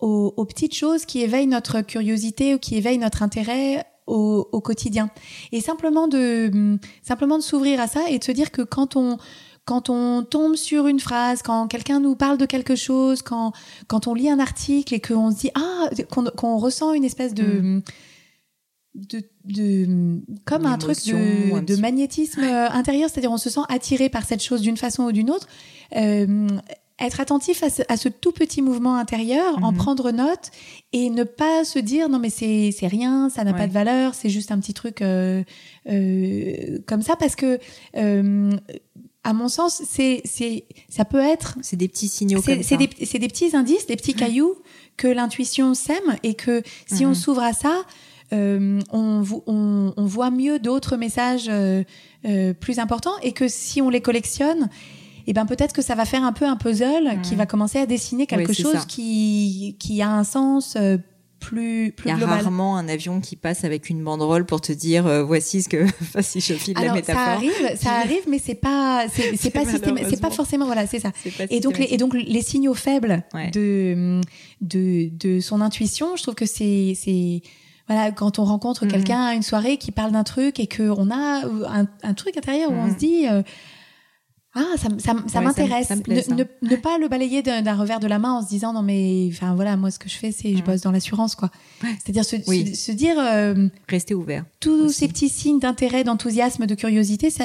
aux, 0.00 0.34
aux 0.36 0.44
petites 0.46 0.74
choses 0.74 1.04
qui 1.04 1.20
éveillent 1.20 1.46
notre 1.46 1.82
curiosité 1.82 2.54
ou 2.54 2.58
qui 2.58 2.74
éveillent 2.76 2.98
notre 2.98 3.22
intérêt 3.22 3.84
au, 4.10 4.48
au 4.52 4.60
quotidien. 4.60 5.10
Et 5.52 5.60
simplement 5.60 6.08
de, 6.08 6.78
simplement 7.02 7.38
de 7.38 7.42
s'ouvrir 7.42 7.80
à 7.80 7.86
ça 7.86 8.08
et 8.10 8.18
de 8.18 8.24
se 8.24 8.32
dire 8.32 8.50
que 8.50 8.62
quand 8.62 8.96
on, 8.96 9.18
quand 9.64 9.88
on 9.88 10.24
tombe 10.24 10.56
sur 10.56 10.86
une 10.86 11.00
phrase, 11.00 11.42
quand 11.42 11.68
quelqu'un 11.68 12.00
nous 12.00 12.16
parle 12.16 12.38
de 12.38 12.46
quelque 12.46 12.76
chose, 12.76 13.22
quand, 13.22 13.52
quand 13.86 14.06
on 14.06 14.14
lit 14.14 14.28
un 14.28 14.40
article 14.40 14.94
et 14.94 15.00
qu'on 15.00 15.30
se 15.30 15.38
dit, 15.38 15.50
ah, 15.54 15.88
qu'on 16.10 16.24
qu'on 16.24 16.56
ressent 16.56 16.92
une 16.92 17.04
espèce 17.04 17.34
de, 17.34 17.82
de, 18.94 19.22
de 19.44 20.20
comme 20.44 20.66
un 20.66 20.78
truc 20.78 20.98
de, 21.06 21.54
un 21.54 21.62
de 21.62 21.76
magnétisme 21.76 22.42
euh, 22.42 22.68
intérieur, 22.70 23.08
c'est-à-dire 23.08 23.32
on 23.32 23.38
se 23.38 23.50
sent 23.50 23.60
attiré 23.68 24.08
par 24.08 24.24
cette 24.24 24.42
chose 24.42 24.60
d'une 24.60 24.76
façon 24.76 25.04
ou 25.04 25.12
d'une 25.12 25.30
autre. 25.30 25.46
Euh, 25.96 26.48
être 27.00 27.20
attentif 27.20 27.62
à 27.62 27.70
ce, 27.70 27.82
à 27.88 27.96
ce 27.96 28.08
tout 28.08 28.32
petit 28.32 28.62
mouvement 28.62 28.96
intérieur, 28.96 29.58
en 29.62 29.72
Mhm. 29.72 29.76
prendre 29.78 30.10
note 30.10 30.50
et 30.92 31.08
ne 31.10 31.24
pas 31.24 31.64
se 31.64 31.78
dire 31.78 32.08
non 32.08 32.18
mais 32.18 32.30
c'est 32.30 32.72
rien, 32.82 33.28
ça 33.30 33.44
n'a 33.44 33.52
Ouais. 33.52 33.58
pas 33.58 33.66
de 33.66 33.72
valeur, 33.72 34.14
c'est 34.14 34.28
juste 34.30 34.50
un 34.52 34.58
petit 34.60 34.74
truc 34.74 35.00
euh, 35.02 35.42
euh, 35.88 36.78
comme 36.86 37.02
ça 37.02 37.16
parce 37.16 37.36
que 37.36 37.58
euh, 37.96 38.52
à 39.24 39.32
mon 39.32 39.48
sens 39.48 39.82
c'est 39.88 40.22
c'est 40.24 40.64
ça 40.88 41.04
peut 41.04 41.20
être 41.20 41.56
C'est 41.62 41.76
des 41.76 41.88
petits 41.88 42.08
signaux 42.08 42.40
c'est 42.44 42.54
comme 42.54 42.62
ça. 42.62 42.76
des, 42.76 42.88
c'est 43.06 43.18
des 43.18 43.28
petits 43.28 43.54
indices, 43.56 43.86
des 43.86 43.96
petits 43.96 44.14
cailloux 44.14 44.54
que 44.96 45.08
l'intuition 45.08 45.74
sème 45.74 46.16
et 46.22 46.34
que 46.34 46.62
si 46.86 47.04
on 47.06 47.14
s'ouvre 47.14 47.42
à 47.42 47.52
ça, 47.52 47.82
euh, 48.32 48.80
on, 48.92 49.22
vo- 49.22 49.42
on, 49.46 49.92
on 49.96 50.04
voit 50.06 50.30
mieux 50.30 50.58
d'autres 50.58 50.96
messages 50.96 51.46
euh, 51.48 51.82
euh, 52.26 52.52
plus 52.54 52.78
importants 52.78 53.18
et 53.22 53.32
que 53.32 53.48
si 53.48 53.82
on 53.82 53.90
les 53.90 54.00
collectionne, 54.00 54.68
et 55.30 55.32
ben 55.32 55.46
peut-être 55.46 55.72
que 55.72 55.82
ça 55.82 55.94
va 55.94 56.04
faire 56.04 56.24
un 56.24 56.32
peu 56.32 56.44
un 56.44 56.56
puzzle 56.56 57.20
qui 57.22 57.36
va 57.36 57.46
commencer 57.46 57.78
à 57.78 57.86
dessiner 57.86 58.26
quelque 58.26 58.52
chose 58.52 58.72
ça. 58.80 58.84
qui, 58.88 59.76
qui 59.78 60.02
a 60.02 60.10
un 60.10 60.24
sens 60.24 60.74
euh, 60.76 60.98
plus, 61.38 61.86
Il 61.86 61.92
plus 61.92 62.08
y 62.10 62.12
a 62.12 62.16
global. 62.16 62.40
rarement 62.42 62.76
un 62.76 62.88
avion 62.88 63.20
qui 63.20 63.36
passe 63.36 63.64
avec 63.64 63.88
une 63.88 64.02
banderole 64.04 64.44
pour 64.44 64.60
te 64.60 64.72
dire 64.72 65.06
euh, 65.06 65.22
voici 65.22 65.62
ce 65.62 65.68
que 65.68 65.84
enfin, 66.02 66.20
si 66.20 66.40
je 66.40 66.52
file 66.54 66.74
la 66.74 66.80
Alors 66.80 66.94
ça 66.96 67.00
métaphore. 67.00 67.22
arrive, 67.22 67.76
ça 67.80 67.92
arrive, 68.04 68.22
mais 68.28 68.38
c'est 68.38 68.56
pas, 68.56 69.06
c'est 69.10 69.36
c'est 69.36 69.50
pas 69.50 69.64
c'est 69.64 70.20
pas 70.20 70.30
forcément 70.30 70.66
voilà, 70.66 70.86
c'est 70.86 70.98
ça. 71.00 71.12
Et 71.48 71.60
donc, 71.60 71.78
les, 71.78 71.86
et 71.94 71.96
donc 71.96 72.12
les 72.14 72.42
signaux 72.42 72.74
faibles 72.74 73.22
Ouais. 73.32 73.50
de, 73.52 74.20
de, 74.60 75.08
de 75.16 75.40
son 75.40 75.60
intuition, 75.60 76.16
je 76.16 76.22
trouve 76.24 76.34
que 76.34 76.46
c'est, 76.46 76.92
c'est, 76.94 77.40
voilà, 77.88 78.10
quand 78.12 78.38
on 78.38 78.44
rencontre 78.44 78.84
Mhm. 78.84 78.90
quelqu'un 78.90 79.20
à 79.26 79.34
une 79.34 79.42
soirée 79.42 79.76
qui 79.78 79.92
parle 79.92 80.12
d'un 80.12 80.24
truc 80.24 80.60
et 80.60 80.66
qu'on 80.66 81.10
a 81.10 81.42
un, 81.68 81.86
un 82.02 82.14
truc 82.14 82.36
intérieur 82.36 82.70
où 82.70 82.74
on 82.74 82.86
Mhm. 82.88 82.92
se 82.92 82.96
dit, 82.98 83.26
euh, 83.28 83.42
ah, 84.54 84.64
ça, 84.76 84.88
m- 84.88 84.98
ça, 84.98 85.12
m- 85.12 85.22
ça 85.28 85.38
Ouais, 85.38 85.44
m'intéresse. 85.44 85.86
ça 85.88 85.94
me- 85.96 86.02
me 86.08 86.14
ne, 86.30 86.34
ne, 86.34 86.68
ne 86.70 86.76
pas 86.76 86.98
le 86.98 87.08
balayer 87.08 87.42
d'un 87.42 87.74
revers 87.76 88.00
de 88.00 88.06
la 88.08 88.18
main 88.18 88.32
en 88.32 88.42
se 88.42 88.48
disant, 88.48 88.72
non, 88.72 88.82
mais, 88.82 89.28
enfin, 89.32 89.54
voilà, 89.54 89.76
moi, 89.76 89.90
ce 89.92 89.98
que 90.00 90.08
je 90.08 90.16
fais, 90.16 90.32
c'est, 90.32 90.50
je 90.52 90.58
Mhm. 90.58 90.64
bosse 90.64 90.80
dans 90.80 90.90
l'assurance, 90.90 91.34
quoi. 91.36 91.50
C'est-à-dire 91.80 92.24
se, 92.24 92.36
Oui. 92.48 92.74
se, 92.74 92.86
se 92.86 92.92
dire, 92.92 93.14
euh, 93.18 93.68
Restez 93.88 94.14
ouvert. 94.14 94.44
tous 94.58 94.86
Aussi. 94.86 94.94
ces 94.94 95.08
petits 95.08 95.28
signes 95.28 95.60
d'intérêt, 95.60 96.02
d'enthousiasme, 96.02 96.66
de 96.66 96.74
curiosité, 96.74 97.30
ça, 97.30 97.44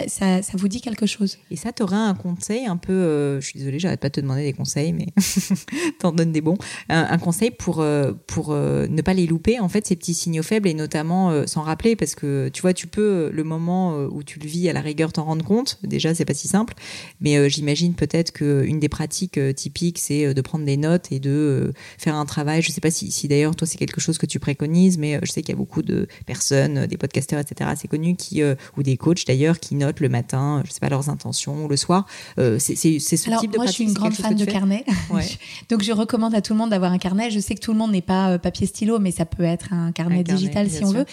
vous 0.53 0.67
dit 0.67 0.81
quelque 0.81 1.05
chose. 1.05 1.37
Et 1.51 1.55
ça, 1.55 1.71
t'auras 1.71 1.97
un 1.97 2.15
conseil 2.15 2.65
un 2.65 2.77
peu. 2.77 2.93
euh, 2.93 3.39
je 3.39 3.45
suis 3.47 3.59
désolée, 3.59 3.77
j'arrête 3.79 3.99
pas 3.99 4.09
de 4.09 4.13
te 4.13 4.21
demander 4.21 4.43
des 4.43 4.53
conseils, 4.53 4.91
mais 4.93 5.07
t'en 5.99 6.11
donnes 6.11 6.31
des 6.31 6.41
bons. 6.41 6.57
Un, 6.89 7.07
un 7.09 7.17
conseil 7.17 7.51
pour 7.51 7.81
euh, 7.81 8.13
pour 8.27 8.51
ne 8.53 9.01
pas 9.01 9.13
les 9.13 9.27
louper 9.27 9.59
en 9.59 9.69
fait 9.69 9.85
ces 9.85 9.95
petits 9.95 10.13
signaux 10.13 10.43
faibles 10.43 10.67
et 10.67 10.73
notamment 10.73 11.45
s'en 11.47 11.61
rappeler 11.61 11.95
parce 11.95 12.15
que 12.15 12.49
tu 12.49 12.61
vois, 12.61 12.73
tu 12.73 12.87
peux 12.87 13.29
le 13.31 13.43
moment 13.43 13.95
où 14.05 14.23
tu 14.23 14.39
le 14.39 14.47
vis 14.47 14.69
à 14.69 14.73
la 14.73 14.81
rigueur 14.81 15.11
t'en 15.13 15.23
rendre 15.25 15.45
compte. 15.45 15.77
Déjà, 15.83 16.13
c'est 16.15 16.25
pas 16.25 16.33
si 16.33 16.47
simple, 16.47 16.73
mais 17.21 17.37
euh, 17.37 17.49
j'imagine 17.49 17.93
peut-être 17.93 18.31
que 18.31 18.63
une 18.65 18.79
des 18.79 18.89
pratiques 18.89 19.37
euh, 19.37 19.53
typiques, 19.53 19.99
c'est 19.99 20.25
euh, 20.25 20.33
de 20.33 20.41
prendre 20.41 20.65
des 20.65 20.77
notes 20.77 21.11
et 21.11 21.19
de 21.19 21.29
euh, 21.29 21.71
faire 21.97 22.15
un 22.15 22.25
travail. 22.25 22.61
Je 22.61 22.71
sais 22.71 22.81
pas 22.81 22.91
si, 22.91 23.11
si 23.11 23.27
d'ailleurs 23.27 23.55
toi 23.55 23.67
c'est 23.67 23.77
quelque 23.77 24.01
chose 24.01 24.17
que 24.17 24.25
tu 24.25 24.39
préconises, 24.39 24.97
mais 24.97 25.15
euh, 25.15 25.19
je 25.23 25.31
sais 25.31 25.41
qu'il 25.41 25.49
y 25.53 25.57
a 25.57 25.57
beaucoup 25.57 25.81
de 25.81 26.07
personnes, 26.25 26.77
euh, 26.79 26.87
des 26.87 26.97
podcasteurs, 26.97 27.39
etc. 27.39 27.69
assez 27.71 27.87
connus 27.87 28.15
qui 28.15 28.41
euh, 28.41 28.55
ou 28.77 28.83
des 28.83 28.97
coachs 28.97 29.25
d'ailleurs 29.27 29.59
qui 29.59 29.75
notent 29.75 29.99
le 29.99 30.09
matin, 30.09 30.59
euh, 30.59 30.63
je 30.65 30.71
sais 30.71 30.79
pas 30.79 30.89
leurs 30.89 31.09
intentions 31.09 31.65
ou 31.65 31.67
le 31.67 31.77
soir. 31.77 32.05
Euh, 32.39 32.57
c'est 32.59 32.75
ce 32.75 33.27
Alors, 33.29 33.41
type 33.41 33.51
de 33.51 33.57
moi, 33.57 33.65
je 33.65 33.71
pratique. 33.71 33.75
suis 33.75 33.83
une 33.85 33.93
grande 33.93 34.13
fan 34.13 34.35
de 34.35 34.45
carnet. 34.45 34.83
Ouais. 35.09 35.25
Donc, 35.69 35.83
je 35.83 35.91
recommande 35.91 36.35
à 36.35 36.41
tout 36.41 36.53
le 36.53 36.59
monde 36.59 36.69
d'avoir 36.71 36.91
un 36.91 36.97
carnet. 36.97 37.31
Je 37.31 37.39
sais 37.39 37.55
que 37.55 37.59
tout 37.59 37.71
le 37.71 37.77
monde 37.77 37.91
n'est 37.91 38.01
pas 38.01 38.31
euh, 38.31 38.37
papier 38.37 38.67
stylo, 38.67 38.99
mais 38.99 39.11
ça 39.11 39.25
peut 39.25 39.43
être 39.43 39.73
un 39.73 39.91
carnet 39.91 40.19
Un 40.19 40.23
carnet, 40.23 40.39
digital 40.39 40.69
si 40.69 40.83
on 40.83 40.89
sûr. 40.91 40.99
veut. 40.99 41.05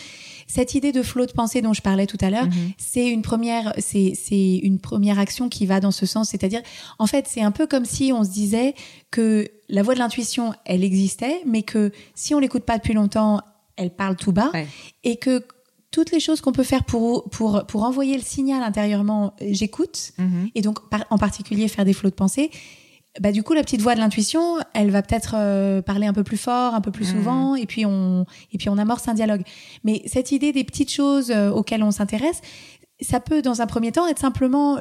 Cette 0.54 0.74
idée 0.74 0.92
de 0.92 1.02
flot 1.02 1.24
de 1.24 1.32
pensée 1.32 1.62
dont 1.62 1.72
je 1.72 1.80
parlais 1.80 2.06
tout 2.06 2.18
à 2.20 2.28
l'heure, 2.28 2.44
Mhm. 2.44 2.72
c'est 2.76 3.08
une 3.08 3.22
première, 3.22 3.72
c'est, 3.78 4.12
une 4.62 4.78
première 4.78 5.18
action 5.18 5.48
qui 5.48 5.64
va 5.64 5.80
dans 5.80 5.90
ce 5.92 6.04
sens. 6.04 6.28
C'est-à-dire, 6.28 6.60
en 6.98 7.06
fait, 7.06 7.26
c'est 7.26 7.40
un 7.40 7.52
peu 7.52 7.66
comme 7.66 7.86
si 7.86 8.12
on 8.12 8.22
se 8.22 8.28
disait 8.30 8.74
que 9.10 9.48
la 9.70 9.82
voix 9.82 9.94
de 9.94 9.98
l'intuition, 9.98 10.52
elle 10.66 10.84
existait, 10.84 11.40
mais 11.46 11.62
que 11.62 11.90
si 12.14 12.34
on 12.34 12.38
l'écoute 12.38 12.64
pas 12.64 12.76
depuis 12.76 12.92
longtemps, 12.92 13.40
elle 13.76 13.94
parle 13.94 14.16
tout 14.16 14.32
bas, 14.32 14.50
Ouais. 14.52 14.66
et 15.04 15.16
que 15.16 15.42
toutes 15.90 16.10
les 16.12 16.20
choses 16.20 16.42
qu'on 16.42 16.52
peut 16.52 16.64
faire 16.64 16.84
pour 16.84 17.30
pour 17.30 17.64
pour 17.66 17.82
envoyer 17.84 18.16
le 18.16 18.22
signal 18.22 18.62
intérieurement, 18.62 19.34
j'écoute, 19.40 20.12
Mhm. 20.18 20.50
et 20.54 20.60
donc 20.60 20.88
par- 20.90 21.06
en 21.08 21.16
particulier 21.16 21.66
faire 21.68 21.86
des 21.86 21.94
flots 21.94 22.10
de 22.10 22.14
pensée. 22.14 22.50
Bah 23.20 23.30
du 23.30 23.42
coup 23.42 23.52
la 23.52 23.62
petite 23.62 23.82
voix 23.82 23.94
de 23.94 24.00
l'intuition, 24.00 24.56
elle 24.72 24.90
va 24.90 25.02
peut-être 25.02 25.34
euh, 25.36 25.82
parler 25.82 26.06
un 26.06 26.14
peu 26.14 26.24
plus 26.24 26.38
fort, 26.38 26.74
un 26.74 26.80
peu 26.80 26.90
plus 26.90 27.12
Mhm. 27.12 27.18
souvent, 27.18 27.54
et 27.56 27.66
puis 27.66 27.84
on 27.84 28.24
et 28.52 28.58
puis 28.58 28.68
on 28.70 28.78
amorce 28.78 29.06
un 29.08 29.14
dialogue. 29.14 29.42
Mais 29.84 30.02
cette 30.06 30.32
idée 30.32 30.52
des 30.52 30.64
petites 30.64 30.90
choses 30.90 31.30
euh, 31.30 31.50
auxquelles 31.50 31.82
on 31.82 31.90
s'intéresse, 31.90 32.40
ça 33.02 33.20
peut, 33.20 33.42
dans 33.42 33.60
un 33.60 33.66
premier 33.66 33.90
temps, 33.92 34.06
être 34.06 34.20
simplement 34.20 34.78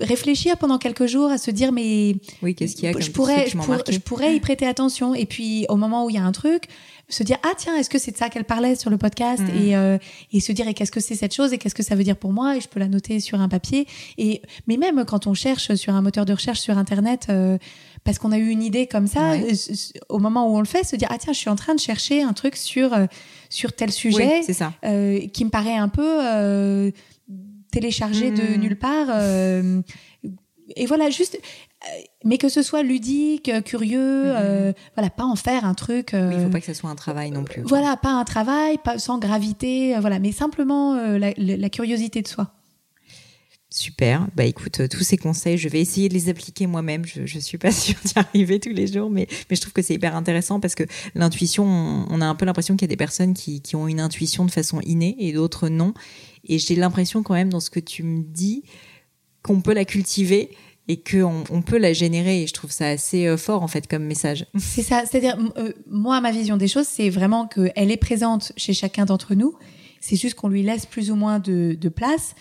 réfléchir 0.00 0.56
pendant 0.58 0.78
quelques 0.78 1.06
jours 1.06 1.30
à 1.30 1.38
se 1.38 1.50
dire 1.50 1.72
mais 1.72 2.16
oui, 2.42 2.54
qu'est-ce 2.54 2.74
qu'il 2.74 2.84
y 2.90 2.94
a 2.94 2.98
je 2.98 3.10
pourrais, 3.10 3.46
je, 3.46 3.56
je, 3.92 3.98
pourrais 3.98 4.34
y 4.36 4.40
prêter 4.40 4.66
attention. 4.66 5.14
Et 5.14 5.26
puis 5.26 5.64
au 5.68 5.76
moment 5.76 6.04
où 6.04 6.10
il 6.10 6.16
y 6.16 6.18
a 6.18 6.24
un 6.24 6.32
truc, 6.32 6.64
se 7.10 7.22
dire 7.22 7.36
ah 7.42 7.52
tiens, 7.56 7.76
est-ce 7.76 7.90
que 7.90 7.98
c'est 7.98 8.12
de 8.12 8.16
ça 8.16 8.28
qu'elle 8.28 8.44
parlait 8.44 8.74
sur 8.76 8.90
le 8.90 8.96
podcast 8.96 9.42
mm-hmm. 9.42 9.68
et, 9.68 9.76
euh, 9.76 9.98
et 10.32 10.40
se 10.40 10.52
dire 10.52 10.66
et 10.68 10.74
qu'est-ce 10.74 10.92
que 10.92 11.00
c'est 11.00 11.14
cette 11.14 11.34
chose 11.34 11.52
et 11.52 11.58
qu'est-ce 11.58 11.74
que 11.74 11.82
ça 11.82 11.94
veut 11.94 12.04
dire 12.04 12.16
pour 12.16 12.32
moi 12.32 12.56
et 12.56 12.60
je 12.60 12.68
peux 12.68 12.80
la 12.80 12.88
noter 12.88 13.20
sur 13.20 13.40
un 13.40 13.48
papier. 13.48 13.86
Et 14.16 14.42
mais 14.66 14.76
même 14.76 15.04
quand 15.04 15.26
on 15.26 15.34
cherche 15.34 15.74
sur 15.74 15.94
un 15.94 16.02
moteur 16.02 16.24
de 16.24 16.32
recherche 16.32 16.60
sur 16.60 16.78
internet. 16.78 17.26
Euh, 17.28 17.58
parce 18.02 18.18
qu'on 18.18 18.32
a 18.32 18.38
eu 18.38 18.48
une 18.48 18.62
idée 18.62 18.86
comme 18.86 19.06
ça, 19.06 19.32
euh, 19.32 19.52
au 20.08 20.18
moment 20.18 20.50
où 20.50 20.56
on 20.56 20.60
le 20.60 20.66
fait, 20.66 20.84
se 20.84 20.96
dire 20.96 21.08
ah 21.10 21.18
tiens, 21.18 21.34
je 21.34 21.38
suis 21.38 21.50
en 21.50 21.54
train 21.56 21.74
de 21.74 21.80
chercher 21.80 22.22
un 22.22 22.32
truc 22.32 22.56
sur 22.56 22.96
sur 23.50 23.74
tel 23.74 23.92
sujet, 23.92 24.42
ça. 24.42 24.72
qui 25.34 25.44
me 25.44 25.50
paraît 25.50 25.76
un 25.76 25.90
peu 25.90 26.90
téléchargé 27.70 28.30
de 28.30 28.56
hmm. 28.56 28.60
nulle 28.60 28.78
part. 28.78 29.08
Euh, 29.10 29.82
et 30.76 30.86
voilà, 30.86 31.10
juste, 31.10 31.36
euh, 31.36 31.46
mais 32.24 32.38
que 32.38 32.48
ce 32.48 32.62
soit 32.62 32.82
ludique, 32.82 33.48
euh, 33.48 33.60
curieux, 33.60 34.32
hmm. 34.32 34.74
voilà, 34.94 35.10
pas 35.10 35.24
en 35.24 35.36
faire 35.36 35.64
un 35.64 35.74
truc. 35.74 36.10
il 36.12 36.40
faut 36.42 36.50
pas 36.50 36.60
que 36.60 36.66
ce 36.66 36.74
soit 36.74 36.90
un 36.90 36.94
travail 36.94 37.30
non 37.30 37.44
plus. 37.44 37.62
Voilà, 37.62 37.96
pas 37.96 38.12
un 38.12 38.24
travail, 38.24 38.78
pas 38.78 38.98
sans 38.98 39.18
gravité, 39.18 39.96
voilà, 40.00 40.18
mais 40.18 40.32
simplement 40.32 40.94
la, 40.94 41.70
curiosité 41.70 42.22
de 42.22 42.28
soi. 42.28 42.52
Super. 43.72 44.26
Bah 44.34 44.44
écoute, 44.44 44.88
tous 44.88 45.04
ces 45.04 45.16
conseils, 45.16 45.56
je 45.56 45.68
vais 45.68 45.80
essayer 45.80 46.08
de 46.08 46.14
les 46.14 46.28
appliquer 46.28 46.66
moi-même. 46.66 47.04
Je, 47.06 47.24
je 47.24 47.38
suis 47.38 47.56
pas 47.56 47.70
sûre 47.70 47.94
d'y 48.04 48.12
arriver 48.16 48.58
tous 48.58 48.70
les 48.72 48.88
jours, 48.88 49.10
mais, 49.10 49.28
mais 49.48 49.54
je 49.54 49.60
trouve 49.60 49.72
que 49.72 49.80
c'est 49.80 49.94
hyper 49.94 50.16
intéressant 50.16 50.58
parce 50.58 50.74
que 50.74 50.82
l'intuition, 51.14 51.64
on, 51.64 52.20
a 52.20 52.26
un 52.26 52.34
peu 52.34 52.44
l'impression 52.46 52.74
qu'il 52.74 52.82
y 52.82 52.90
a 52.90 52.94
des 52.94 52.96
personnes 52.96 53.32
qui, 53.32 53.62
qui 53.62 53.76
ont 53.76 53.86
une 53.86 54.00
intuition 54.00 54.44
de 54.44 54.50
façon 54.50 54.80
innée 54.80 55.14
et 55.20 55.32
d'autres 55.32 55.68
non. 55.68 55.94
Et 56.44 56.58
j'ai 56.58 56.74
l'impression 56.74 57.22
quand 57.22 57.34
même 57.34 57.50
dans 57.50 57.60
ce 57.60 57.70
que 57.70 57.78
tu 57.78 58.02
me 58.02 58.22
dis 58.24 58.64
qu'on 59.42 59.60
peut 59.60 59.72
la 59.72 59.84
cultiver 59.84 60.50
et 60.90 61.00
qu'on 61.00 61.44
on 61.50 61.62
peut 61.62 61.78
la 61.78 61.92
générer. 61.92 62.42
Et 62.42 62.46
je 62.48 62.52
trouve 62.52 62.72
ça 62.72 62.88
assez 62.88 63.26
euh, 63.26 63.36
fort 63.36 63.62
en 63.62 63.68
fait 63.68 63.86
comme 63.86 64.02
message. 64.04 64.46
C'est 64.58 64.82
ça. 64.82 65.04
C'est-à-dire, 65.06 65.38
euh, 65.56 65.72
moi, 65.86 66.20
ma 66.20 66.32
vision 66.32 66.56
des 66.56 66.66
choses, 66.66 66.86
c'est 66.86 67.10
vraiment 67.10 67.46
qu'elle 67.46 67.92
est 67.92 67.96
présente 67.96 68.52
chez 68.56 68.72
chacun 68.72 69.04
d'entre 69.04 69.34
nous. 69.34 69.54
C'est 70.00 70.16
juste 70.16 70.34
qu'on 70.34 70.48
lui 70.48 70.64
laisse 70.64 70.86
plus 70.86 71.12
ou 71.12 71.14
moins 71.14 71.38
de, 71.38 71.76
place. 71.94 72.34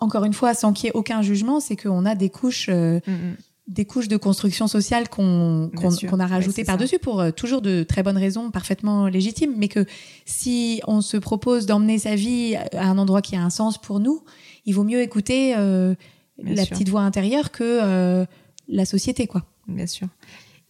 Encore 0.00 0.24
une 0.24 0.32
fois, 0.32 0.54
sans 0.54 0.72
qu'il 0.72 0.86
y 0.86 0.88
ait 0.88 0.96
aucun 0.96 1.22
jugement, 1.22 1.60
c'est 1.60 1.76
qu'on 1.76 2.04
a 2.04 2.16
des 2.16 2.30
couches. 2.30 2.68
Euh, 2.68 2.98
mm, 3.06 3.12
mm 3.12 3.36
des 3.68 3.84
couches 3.84 4.08
de 4.08 4.16
construction 4.16 4.66
sociale 4.66 5.08
qu'on 5.08 5.70
a 6.18 6.26
rajoutées 6.26 6.64
par-dessus 6.64 6.98
pour 6.98 7.20
euh, 7.20 7.30
toujours 7.30 7.62
de 7.62 7.84
très 7.84 8.02
bonnes 8.02 8.18
raisons 8.18 8.50
parfaitement 8.50 9.06
légitimes, 9.06 9.54
mais 9.56 9.68
que 9.68 9.86
si 10.26 10.80
on 10.88 11.00
se 11.00 11.16
propose 11.16 11.64
d'emmener 11.64 11.98
sa 11.98 12.16
vie 12.16 12.56
à 12.56 12.88
un 12.88 12.98
endroit 12.98 13.22
qui 13.22 13.36
a 13.36 13.40
un 13.40 13.50
sens 13.50 13.78
pour 13.78 14.00
nous, 14.00 14.24
il 14.66 14.74
vaut 14.74 14.82
mieux 14.82 15.00
écouter 15.00 15.54
euh, 16.46 16.54
la 16.54 16.66
petite 16.66 16.88
voix 16.88 17.02
intérieure 17.02 17.50
que 17.50 17.62
euh, 17.62 18.24
la 18.68 18.84
société, 18.84 19.26
quoi. 19.26 19.44
Bien 19.68 19.86
sûr. 19.86 20.08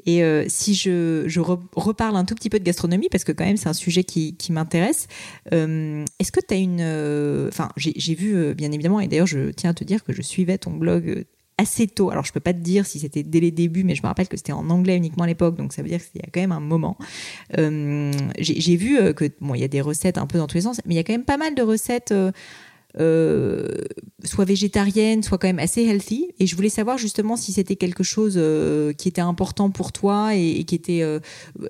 Et 0.05 0.21
si 0.49 0.75
je, 0.75 1.23
je 1.29 1.39
reparle 1.39 2.17
un 2.17 2.25
tout 2.25 2.35
petit 2.35 2.51
peu 2.51 2.59
de 2.59 2.65
gastronomie, 2.65 3.07
parce 3.09 3.23
que 3.23 3.31
quand 3.31 3.45
même 3.45 3.57
c'est 3.57 3.69
un 3.69 3.73
sujet 3.73 4.03
qui, 4.03 4.35
qui 4.35 4.51
m'intéresse, 4.51 5.07
est-ce 5.53 6.33
que 6.33 6.41
tu 6.41 6.55
as 6.55 6.57
une... 6.57 6.81
Enfin, 7.47 7.69
j'ai 7.77 8.15
vu 8.17 8.53
bien 8.53 8.73
évidemment, 8.73 8.99
et 8.99 9.07
d'ailleurs 9.07 9.29
je 9.29 9.51
tiens 9.51 9.71
à 9.71 9.75
te 9.75 9.85
dire 9.85 10.03
que 10.03 10.13
je 10.13 10.21
suivais 10.21 10.59
ton 10.59 10.73
blog 10.73 11.25
assez 11.59 11.87
tôt. 11.87 12.11
Alors, 12.11 12.25
je 12.25 12.33
peux 12.33 12.41
pas 12.41 12.53
te 12.53 12.59
dire 12.59 12.87
si 12.87 12.99
c'était 12.99 13.23
dès 13.23 13.41
les 13.41 13.51
débuts, 13.51 13.85
mais 13.85 13.95
je 13.95 14.03
me 14.03 14.09
rappelle 14.09 14.29
que 14.29 14.37
c'était 14.37 14.53
en 14.53 14.69
anglais 14.71 14.97
uniquement 14.97 15.25
à 15.25 15.27
l'époque, 15.27 15.57
donc 15.57 15.73
ça 15.73 15.83
veut 15.83 15.89
dire 15.89 16.01
qu'il 16.01 16.21
y 16.21 16.25
a 16.25 16.29
quand 16.33 16.41
même 16.41 16.53
un 16.53 16.61
moment. 16.61 16.97
Euh, 17.59 18.13
j'ai 18.39 18.77
vu 18.77 18.99
euh, 18.99 19.13
que 19.13 19.31
bon, 19.41 19.55
il 19.55 19.61
y 19.61 19.65
a 19.65 19.69
des 19.69 19.81
recettes 19.81 20.19
un 20.19 20.27
peu 20.27 20.39
dans 20.39 20.47
tous 20.47 20.57
les 20.57 20.63
sens, 20.63 20.81
mais 20.87 20.95
il 20.95 20.97
y 20.97 21.01
a 21.01 21.05
quand 21.05 21.13
même 21.13 21.25
pas 21.25 21.37
mal 21.39 21.55
de 21.55 21.63
recettes. 21.63 22.13
Euh, 23.01 23.69
soit 24.25 24.45
végétarienne, 24.45 25.23
soit 25.23 25.39
quand 25.39 25.49
même 25.49 25.59
assez 25.59 25.83
healthy. 25.83 26.29
Et 26.39 26.47
je 26.47 26.55
voulais 26.55 26.69
savoir 26.69 26.99
justement 26.99 27.37
si 27.37 27.53
c'était 27.53 27.77
quelque 27.77 28.05
chose 28.05 28.35
euh, 28.37 28.93
qui 28.93 29.09
était 29.09 29.21
important 29.21 29.71
pour 29.71 29.93
toi 29.93 30.35
et, 30.35 30.65
qui 30.65 30.75
était, 30.75 31.03
euh, 31.03 31.19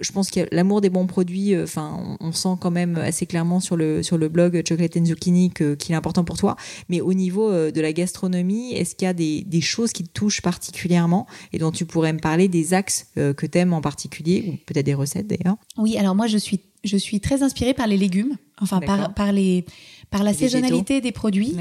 je 0.00 0.12
pense 0.12 0.30
que 0.30 0.40
l'amour 0.52 0.80
des 0.80 0.90
bons 0.90 1.06
produits. 1.06 1.56
Enfin, 1.56 2.16
on, 2.20 2.32
sent 2.32 2.56
quand 2.60 2.70
même 2.70 2.96
assez 2.96 3.26
clairement 3.26 3.60
sur 3.60 3.76
le 3.76 4.02
sur 4.02 4.16
le 4.16 4.28
blog 4.28 4.62
Chocolate 4.66 4.96
and 4.96 5.04
Zucchini 5.04 5.50
qu'il 5.50 5.92
est 5.92 5.94
important 5.94 6.24
pour 6.24 6.38
toi. 6.38 6.56
Mais 6.88 7.00
au 7.00 7.12
niveau 7.12 7.52
de 7.52 7.80
la 7.80 7.92
gastronomie, 7.92 8.72
est-ce 8.72 8.94
qu'il 8.94 9.06
y 9.06 9.08
a 9.08 9.12
des, 9.12 9.42
des, 9.42 9.60
choses 9.60 9.92
qui 9.92 10.02
te 10.02 10.10
touchent 10.12 10.40
particulièrement 10.40 11.26
et 11.52 11.58
dont 11.58 11.70
tu 11.70 11.84
pourrais 11.84 12.12
me 12.12 12.18
parler 12.18 12.48
des 12.48 12.74
axes 12.74 13.06
que 13.14 13.46
tu 13.46 13.58
aimes 13.58 13.74
en 13.74 13.80
particulier 13.82 14.44
ou 14.48 14.56
peut-être 14.66 14.86
des 14.86 14.94
recettes 14.94 15.26
d'ailleurs? 15.26 15.56
Oui, 15.76 15.96
alors 15.98 16.14
moi 16.14 16.26
je 16.26 16.38
suis 16.38 16.60
je 16.84 16.96
suis 16.96 17.20
très 17.20 17.42
inspirée 17.42 17.74
par 17.74 17.86
les 17.86 17.96
légumes, 17.96 18.36
enfin 18.60 18.80
par 18.80 19.14
par 19.14 19.32
les 19.32 19.64
par 20.12 20.22
la 20.22 20.32
saisonnalité 20.32 21.00
des 21.00 21.10
produits. 21.12 21.56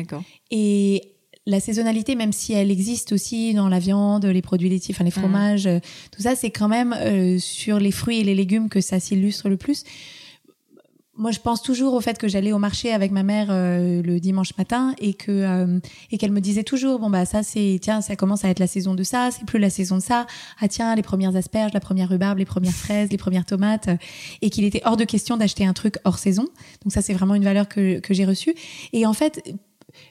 Et 0.51 1.01
la 1.47 1.59
saisonnalité, 1.59 2.15
même 2.15 2.33
si 2.33 2.53
elle 2.53 2.69
existe 2.69 3.13
aussi 3.13 3.53
dans 3.55 3.67
la 3.67 3.79
viande, 3.79 4.25
les 4.25 4.43
produits 4.43 4.69
laitiers, 4.69 4.93
enfin 4.93 5.03
les 5.03 5.09
mm. 5.09 5.13
fromages, 5.13 5.67
euh, 5.67 5.79
tout 6.11 6.21
ça, 6.21 6.35
c'est 6.35 6.51
quand 6.51 6.67
même 6.67 6.93
euh, 6.93 7.39
sur 7.39 7.79
les 7.79 7.91
fruits 7.91 8.19
et 8.19 8.23
les 8.23 8.35
légumes 8.35 8.69
que 8.69 8.79
ça 8.79 8.99
s'illustre 8.99 9.49
le 9.49 9.57
plus 9.57 9.83
moi, 11.21 11.29
je 11.29 11.39
pense 11.39 11.61
toujours 11.61 11.93
au 11.93 12.01
fait 12.01 12.17
que 12.17 12.27
j'allais 12.27 12.51
au 12.51 12.57
marché 12.57 12.91
avec 12.91 13.11
ma 13.11 13.21
mère 13.21 13.49
euh, 13.51 14.01
le 14.01 14.19
dimanche 14.19 14.57
matin 14.57 14.95
et 14.97 15.13
que 15.13 15.31
euh, 15.31 15.79
et 16.09 16.17
qu'elle 16.17 16.31
me 16.31 16.41
disait 16.41 16.63
toujours 16.63 16.97
bon 16.97 17.11
bah 17.11 17.25
ça 17.25 17.43
c'est 17.43 17.77
tiens 17.79 18.01
ça 18.01 18.15
commence 18.15 18.43
à 18.43 18.49
être 18.49 18.57
la 18.57 18.65
saison 18.65 18.95
de 18.95 19.03
ça, 19.03 19.29
c'est 19.29 19.45
plus 19.45 19.59
la 19.59 19.69
saison 19.69 19.97
de 19.97 20.01
ça. 20.01 20.25
Ah 20.59 20.67
tiens 20.67 20.95
les 20.95 21.03
premières 21.03 21.35
asperges, 21.35 21.73
la 21.73 21.79
première 21.79 22.09
rhubarbe, 22.09 22.39
les 22.39 22.45
premières 22.45 22.73
fraises, 22.73 23.11
les 23.11 23.19
premières 23.19 23.45
tomates 23.45 23.87
et 24.41 24.49
qu'il 24.49 24.63
était 24.63 24.81
hors 24.83 24.97
de 24.97 25.03
question 25.03 25.37
d'acheter 25.37 25.63
un 25.63 25.73
truc 25.73 25.99
hors 26.05 26.17
saison. 26.17 26.47
Donc 26.83 26.91
ça 26.91 27.03
c'est 27.03 27.13
vraiment 27.13 27.35
une 27.35 27.43
valeur 27.43 27.67
que 27.67 27.99
que 27.99 28.15
j'ai 28.15 28.25
reçue. 28.25 28.55
Et 28.91 29.05
en 29.05 29.13
fait 29.13 29.43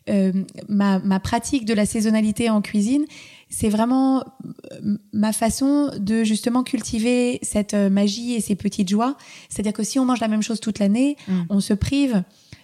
euh, 0.08 0.32
ma 0.68 1.00
ma 1.00 1.18
pratique 1.18 1.64
de 1.64 1.74
la 1.74 1.86
saisonnalité 1.86 2.50
en 2.50 2.60
cuisine 2.60 3.04
c'est 3.50 3.68
vraiment 3.68 4.20
euh, 4.20 4.96
ma 5.12 5.32
façon 5.32 5.90
de 5.98 6.22
justement 6.22 6.62
cultiver 6.62 7.40
cette 7.42 7.74
euh, 7.74 7.90
magie 7.90 8.34
et 8.34 8.40
ces 8.40 8.54
petites 8.54 8.88
joies. 8.88 9.16
C'est-à-dire 9.48 9.72
que 9.72 9.82
si 9.82 9.98
on 9.98 10.04
mange 10.04 10.20
la 10.20 10.28
même 10.28 10.42
chose 10.42 10.60
toute 10.60 10.78
l'année, 10.78 11.16
mm. 11.26 11.42
on 11.50 11.60
se 11.60 11.74
prive 11.74 12.22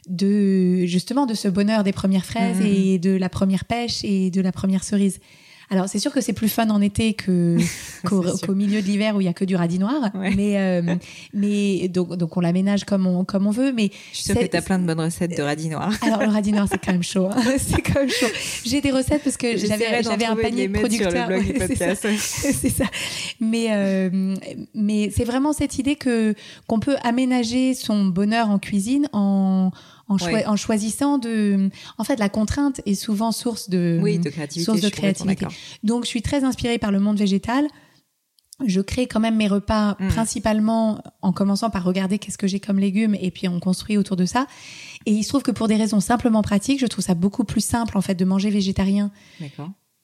de 0.09 0.87
justement 0.87 1.27
de 1.27 1.35
ce 1.35 1.49
bonheur 1.49 1.83
des 1.83 1.93
premières 1.93 2.25
fraises 2.25 2.61
mm. 2.61 2.67
et 2.67 2.99
de 2.99 3.11
la 3.11 3.29
première 3.29 3.65
pêche 3.65 4.05
et 4.05 4.31
de 4.31 4.41
la 4.41 4.53
première 4.53 4.85
cerise. 4.85 5.19
Alors 5.71 5.89
c'est 5.89 5.99
sûr 5.99 6.13
que 6.13 6.21
c'est 6.21 6.33
plus 6.33 6.49
fun 6.49 6.69
en 6.71 6.81
été 6.81 7.15
que 7.15 7.57
qu'au 8.05 8.55
milieu 8.55 8.81
de 8.83 8.87
l'hiver 8.87 9.17
où 9.17 9.21
il 9.21 9.25
y 9.25 9.29
a 9.29 9.33
que 9.33 9.45
du 9.45 9.57
radis 9.57 9.79
noir. 9.79 10.11
Mais 10.15 10.59
euh, 10.59 10.95
mais 11.35 11.89
donc 11.89 12.17
donc 12.17 12.37
on 12.37 12.41
l'aménage 12.41 12.85
comme 12.85 13.07
on 13.07 13.25
comme 13.25 13.47
on 13.47 13.51
veut. 13.51 13.73
Mais 13.73 13.91
je 14.13 14.17
suis 14.17 14.25
sûre 14.25 14.39
que 14.39 14.47
tu 14.47 14.57
as 14.57 14.63
plein 14.63 14.79
de 14.79 14.87
bonnes 14.87 15.01
recettes 15.01 15.37
de 15.37 15.43
radis 15.43 15.69
noir. 15.69 15.93
Alors 16.03 16.23
le 16.23 16.29
radis 16.29 16.53
noir 16.53 16.67
c'est 16.71 16.79
quand 16.79 16.93
même 16.93 17.03
chaud. 17.03 17.29
Hein. 17.31 17.43
c'est 17.59 17.83
quand 17.83 18.01
même 18.01 18.11
chaud. 18.11 18.27
J'ai 18.65 18.81
des 18.81 18.93
recettes 18.93 19.23
parce 19.25 19.37
que 19.37 19.57
j'avais 19.57 20.03
j'avais 20.03 20.27
un 20.27 20.37
panier 20.37 20.69
de 20.69 20.79
producteurs. 20.79 21.31
c'est 22.19 22.71
ça. 22.71 22.85
Mais 23.41 23.67
euh, 23.71 24.37
mais 24.75 25.11
c'est 25.15 25.25
vraiment 25.25 25.53
cette 25.53 25.79
idée 25.79 25.97
que 25.97 26.35
qu'on 26.67 26.81
peut 26.81 26.97
aménager 27.03 27.75
son 27.75 28.07
bonheur 28.07 28.51
en 28.51 28.59
cuisine 28.59 29.09
en 29.13 29.71
en, 30.09 30.17
en, 30.17 30.57
choisissant 30.57 31.19
de. 31.19 31.71
En 31.99 32.05
fait, 32.05 32.19
la 32.19 32.29
contrainte 32.29 32.81
est 32.87 32.95
souvent 32.95 33.33
source 33.33 33.69
de, 33.69 33.99
oui, 34.03 34.19
de 34.19 34.31
créativité. 34.31 34.65
Source 34.65 34.81
de 34.81 34.89
créativité. 34.89 35.47
Donc, 35.83 36.05
je 36.05 36.09
suis 36.09 36.23
très 36.23 36.45
inspirée 36.45 36.79
par 36.79 36.93
le 36.93 37.01
monde 37.01 37.19
végétal. 37.19 37.67
Je 38.65 38.81
crée 38.81 39.07
quand 39.07 39.21
même 39.21 39.37
mes 39.37 39.49
repas 39.49 39.97
mm. 39.99 40.09
principalement 40.09 41.03
en 41.21 41.33
commençant 41.33 41.69
par 41.69 41.85
regarder 41.85 42.19
qu'est-ce 42.19 42.39
que 42.39 42.47
j'ai 42.47 42.61
comme 42.61 42.79
légumes 42.79 43.15
et 43.15 43.31
puis 43.31 43.49
on 43.49 43.61
construit 43.61 43.99
autour 43.99 44.17
de 44.17 44.25
ça. 44.25 44.47
Et 45.05 45.13
il 45.13 45.25
se 45.25 45.29
trouve 45.29 45.43
que 45.43 45.51
pour 45.51 45.69
des 45.69 45.77
raisons 45.77 46.01
simplement 46.01 46.41
pratiques, 46.41 46.81
je 46.81 46.87
trouve 46.87 47.05
ça 47.05 47.15
beaucoup 47.15 47.45
plus 47.45 47.61
simple 47.61 47.99
en 47.99 48.01
fait 48.01 48.15
de 48.15 48.25
manger 48.25 48.49
végétarien. 48.49 49.11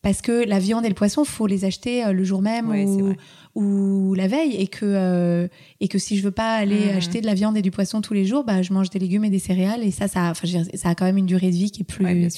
Parce 0.02 0.20
que 0.20 0.44
la 0.44 0.58
viande 0.58 0.84
et 0.84 0.88
le 0.88 0.94
poisson, 0.94 1.24
faut 1.24 1.46
les 1.46 1.64
acheter 1.64 2.04
euh, 2.04 2.12
le 2.12 2.24
jour 2.24 2.42
même 2.42 2.70
ou, 2.70 3.14
ou, 3.54 4.14
la 4.14 4.26
veille, 4.26 4.56
et 4.56 4.66
que 4.66 4.84
euh, 4.84 5.46
et 5.80 5.86
que 5.86 5.98
si 5.98 6.16
je 6.16 6.24
veux 6.24 6.32
pas 6.32 6.56
aller 6.56 6.92
mmh. 6.92 6.96
acheter 6.96 7.20
de 7.20 7.26
la 7.26 7.34
viande 7.34 7.56
et 7.56 7.62
du 7.62 7.70
poisson 7.70 8.00
tous 8.00 8.12
les 8.12 8.24
jours, 8.24 8.42
bah 8.42 8.62
je 8.62 8.72
mange 8.72 8.90
des 8.90 8.98
légumes 8.98 9.24
et 9.24 9.30
des 9.30 9.38
céréales, 9.38 9.84
et 9.84 9.92
ça, 9.92 10.08
ça, 10.08 10.30
enfin, 10.30 10.48
ça 10.74 10.88
a 10.88 10.94
quand 10.96 11.04
même 11.04 11.18
une 11.18 11.26
durée 11.26 11.50
de 11.50 11.56
vie 11.56 11.70
qui 11.70 11.82
est 11.82 11.84
plus 11.84 12.28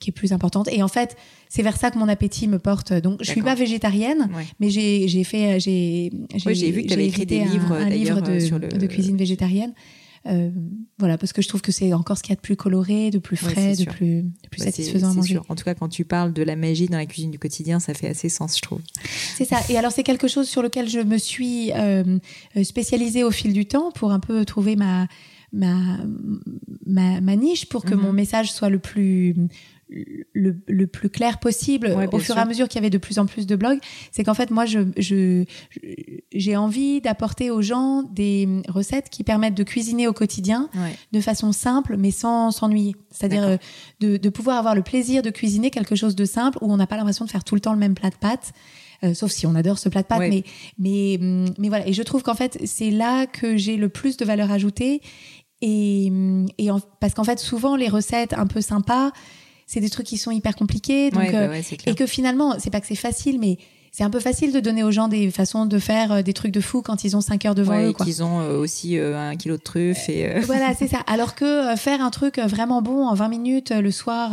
qui 0.00 0.10
est 0.10 0.12
plus 0.12 0.32
importante. 0.32 0.68
Et 0.70 0.82
en 0.82 0.88
fait, 0.88 1.16
c'est 1.48 1.62
vers 1.62 1.76
ça 1.76 1.90
que 1.90 1.98
mon 1.98 2.08
appétit 2.08 2.46
me 2.46 2.60
porte. 2.60 2.92
Donc, 2.92 3.18
je 3.20 3.30
suis 3.30 3.42
pas 3.42 3.54
végétarienne, 3.54 4.28
mais 4.60 4.68
j'ai 4.70 5.24
fait 5.24 5.58
j'ai 5.60 6.12
j'ai 6.36 6.70
vu 6.70 6.82
que 6.82 6.88
tu 6.88 6.92
avais 6.92 7.06
écrit 7.06 7.26
des 7.26 7.40
livres 7.40 7.72
un, 7.72 7.88
livre 7.88 8.20
de, 8.20 8.38
sur 8.38 8.58
le... 8.58 8.68
de 8.68 8.86
cuisine 8.86 9.16
végétarienne. 9.16 9.72
Euh, 10.28 10.50
voilà, 10.98 11.16
parce 11.16 11.32
que 11.32 11.42
je 11.42 11.48
trouve 11.48 11.62
que 11.62 11.72
c'est 11.72 11.92
encore 11.92 12.18
ce 12.18 12.22
qu'il 12.22 12.30
y 12.30 12.32
a 12.32 12.36
de 12.36 12.40
plus 12.40 12.56
coloré, 12.56 13.10
de 13.10 13.18
plus 13.18 13.36
frais, 13.36 13.76
de, 13.76 13.84
plus, 13.84 14.24
plus 14.50 14.58
bah, 14.58 14.64
satisfaisant 14.64 15.10
à 15.10 15.14
manger. 15.14 15.34
Sûr. 15.34 15.44
En 15.48 15.54
tout 15.54 15.64
cas, 15.64 15.74
quand 15.74 15.88
tu 15.88 16.04
parles 16.04 16.32
de 16.32 16.42
la 16.42 16.56
magie 16.56 16.86
dans 16.86 16.98
la 16.98 17.06
cuisine 17.06 17.30
du 17.30 17.38
quotidien, 17.38 17.80
ça 17.80 17.94
fait 17.94 18.08
assez 18.08 18.28
sens, 18.28 18.56
je 18.56 18.62
trouve. 18.62 18.80
C'est 19.36 19.44
ça. 19.44 19.58
Et 19.68 19.78
alors, 19.78 19.92
c'est 19.92 20.02
quelque 20.02 20.28
chose 20.28 20.48
sur 20.48 20.62
lequel 20.62 20.88
je 20.88 21.00
me 21.00 21.18
suis 21.18 21.72
euh, 21.72 22.18
spécialisée 22.62 23.24
au 23.24 23.30
fil 23.30 23.52
du 23.52 23.66
temps 23.66 23.90
pour 23.90 24.12
un 24.12 24.20
peu 24.20 24.44
trouver 24.44 24.76
ma, 24.76 25.06
ma, 25.52 25.98
ma, 26.86 27.36
niche 27.36 27.66
pour 27.66 27.84
que 27.84 27.94
mhm. 27.94 28.00
mon 28.00 28.12
message 28.12 28.52
soit 28.52 28.68
le 28.68 28.78
plus 28.78 29.34
le, 29.90 30.86
plus 30.86 31.10
clair 31.10 31.38
possible 31.38 31.96
au 32.12 32.18
fur 32.18 32.36
et 32.36 32.40
à 32.40 32.44
mesure 32.44 32.68
qu'il 32.68 32.76
y 32.76 32.82
avait 32.82 32.90
de 32.90 32.98
plus 32.98 33.18
en 33.18 33.26
plus 33.26 33.46
de 33.46 33.56
blogs, 33.56 33.78
c'est 34.12 34.24
qu'en 34.24 34.34
fait 34.34 34.50
moi 34.50 34.64
je 34.66 35.44
j'ai 36.32 36.56
envie 36.56 37.00
d'apporter 37.00 37.50
aux 37.50 37.62
gens 37.62 38.02
des 38.02 38.48
recettes 38.68 39.10
qui 39.10 39.24
permettent 39.24 39.54
de 39.54 39.64
cuisiner 39.64 40.06
au 40.06 40.12
quotidien 40.12 40.68
de 41.12 41.20
façon 41.20 41.52
simple 41.52 41.96
mais 41.96 42.10
sans 42.10 42.50
s'ennuyer. 42.50 42.94
C'est-à-dire 43.10 43.44
euh, 43.44 43.56
de, 44.00 44.16
de, 44.16 44.28
pouvoir 44.28 44.58
avoir 44.58 44.74
le 44.74 44.82
plaisir 44.82 45.22
de 45.22 45.30
cuisiner 45.30 45.70
quelque 45.70 45.96
chose 45.96 46.14
de 46.14 46.24
simple 46.24 46.58
où 46.60 46.72
on 46.72 46.76
n'a 46.76 46.86
pas 46.86 46.96
l'impression 46.96 47.24
de 47.24 47.30
faire 47.30 47.44
tout 47.44 47.54
le 47.54 47.60
temps 47.60 47.72
le 47.72 47.78
même 47.78 47.94
plat 47.94 48.10
de 48.10 48.16
pâtes. 48.16 48.52
Euh, 49.04 49.14
sauf 49.14 49.30
si 49.30 49.46
on 49.46 49.54
adore 49.54 49.78
ce 49.78 49.88
plat 49.88 50.02
de 50.02 50.08
pâtes, 50.08 50.20
mais, 50.20 50.42
mais, 50.78 51.18
mais 51.58 51.68
voilà. 51.68 51.86
Et 51.86 51.92
je 51.92 52.02
trouve 52.02 52.22
qu'en 52.22 52.34
fait, 52.34 52.58
c'est 52.64 52.90
là 52.90 53.26
que 53.26 53.56
j'ai 53.56 53.76
le 53.76 53.88
plus 53.88 54.16
de 54.16 54.24
valeur 54.24 54.50
ajoutée. 54.50 55.00
Et, 55.60 56.06
et 56.58 56.68
parce 57.00 57.14
qu'en 57.14 57.24
fait, 57.24 57.38
souvent, 57.38 57.76
les 57.76 57.88
recettes 57.88 58.32
un 58.32 58.46
peu 58.46 58.60
sympas, 58.60 59.12
c'est 59.68 59.80
des 59.80 59.90
trucs 59.90 60.06
qui 60.06 60.16
sont 60.16 60.30
hyper 60.30 60.56
compliqués. 60.56 61.10
Donc, 61.10 61.30
bah 61.30 61.38
euh, 61.38 61.62
et 61.86 61.94
que 61.94 62.06
finalement, 62.06 62.56
c'est 62.58 62.70
pas 62.70 62.80
que 62.80 62.86
c'est 62.86 62.94
facile, 62.94 63.38
mais 63.38 63.58
c'est 63.92 64.02
un 64.02 64.08
peu 64.08 64.18
facile 64.18 64.50
de 64.50 64.60
donner 64.60 64.82
aux 64.82 64.90
gens 64.90 65.08
des 65.08 65.30
façons 65.30 65.66
de 65.66 65.78
faire 65.78 66.10
euh, 66.10 66.22
des 66.22 66.32
trucs 66.32 66.52
de 66.52 66.60
fou 66.60 66.80
quand 66.80 67.04
ils 67.04 67.16
ont 67.16 67.20
5 67.20 67.44
heures 67.44 67.54
devant 67.54 67.72
ouais, 67.72 67.84
eux. 67.84 67.90
Et 67.90 67.94
qu'ils 67.94 68.22
ont 68.22 68.40
euh, 68.40 68.56
aussi 68.56 68.98
un 68.98 69.36
kilo 69.36 69.58
de 69.58 69.62
truffes. 69.62 70.08
Et, 70.08 70.40
Voilà, 70.40 70.72
c'est 70.78 70.88
ça. 70.88 71.00
Alors 71.06 71.34
que 71.34 71.76
faire 71.76 72.00
un 72.00 72.08
truc 72.08 72.38
vraiment 72.38 72.80
bon 72.80 73.06
en 73.06 73.12
20 73.12 73.28
minutes 73.28 73.70
le 73.70 73.90
soir, 73.90 74.30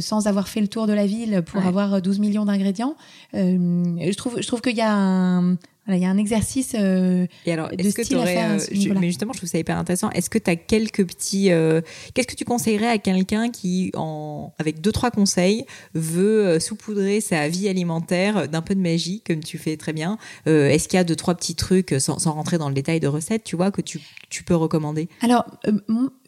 sans 0.00 0.26
avoir 0.26 0.48
fait 0.48 0.62
le 0.62 0.68
tour 0.68 0.86
de 0.86 0.94
la 0.94 1.04
ville 1.04 1.42
pour 1.44 1.66
avoir 1.66 2.00
12 2.00 2.18
millions 2.18 2.46
d'ingrédients, 2.46 2.96
je 3.34 4.14
trouve, 4.14 4.40
je 4.40 4.46
trouve 4.46 4.62
qu'il 4.62 4.76
y 4.76 4.80
a 4.80 4.94
un, 4.94 5.56
il 5.96 6.02
y 6.02 6.04
a 6.04 6.10
un 6.10 6.16
exercice 6.16 6.74
euh, 6.78 7.26
Et 7.46 7.52
alors, 7.52 7.70
de 7.70 7.90
style 7.90 8.18
à 8.18 8.26
faire. 8.26 8.50
Euh, 8.52 8.94
mais 8.98 9.08
justement, 9.08 9.32
je 9.32 9.38
trouve 9.38 9.48
ça 9.48 9.58
hyper 9.58 9.78
intéressant. 9.78 10.10
Est-ce 10.10 10.30
que 10.30 10.38
tu 10.38 10.50
as 10.50 10.56
quelques 10.56 11.06
petits. 11.06 11.50
Euh, 11.50 11.80
qu'est-ce 12.14 12.26
que 12.26 12.34
tu 12.34 12.44
conseillerais 12.44 12.88
à 12.88 12.98
quelqu'un 12.98 13.50
qui, 13.50 13.90
en, 13.94 14.52
avec 14.58 14.80
deux, 14.80 14.92
trois 14.92 15.10
conseils, 15.10 15.64
veut 15.94 16.58
saupoudrer 16.58 17.20
sa 17.20 17.48
vie 17.48 17.68
alimentaire 17.68 18.48
d'un 18.48 18.62
peu 18.62 18.74
de 18.74 18.80
magie, 18.80 19.22
comme 19.26 19.40
tu 19.40 19.58
fais 19.58 19.76
très 19.76 19.92
bien? 19.92 20.18
Est-ce 20.46 20.88
qu'il 20.88 20.96
y 20.96 21.00
a 21.00 21.04
deux, 21.04 21.16
trois 21.16 21.34
petits 21.34 21.54
trucs, 21.54 21.94
sans, 21.98 22.18
sans, 22.18 22.32
rentrer 22.32 22.58
dans 22.58 22.68
le 22.68 22.74
détail 22.74 23.00
de 23.00 23.08
recettes, 23.08 23.44
tu 23.44 23.56
vois, 23.56 23.70
que 23.70 23.80
tu, 23.80 24.00
tu 24.30 24.44
peux 24.44 24.54
recommander? 24.54 25.08
Alors, 25.20 25.44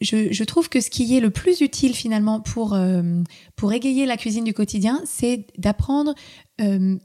je, 0.01 0.33
je, 0.33 0.45
trouve 0.45 0.69
que 0.69 0.81
ce 0.81 0.91
qui 0.91 1.17
est 1.17 1.21
le 1.21 1.31
plus 1.31 1.61
utile 1.61 1.95
finalement 1.95 2.41
pour, 2.41 2.79
pour 3.57 3.73
égayer 3.73 4.07
la 4.07 4.17
cuisine 4.17 4.45
du 4.45 4.55
quotidien, 4.55 5.01
c'est 5.05 5.47
d'apprendre 5.59 6.15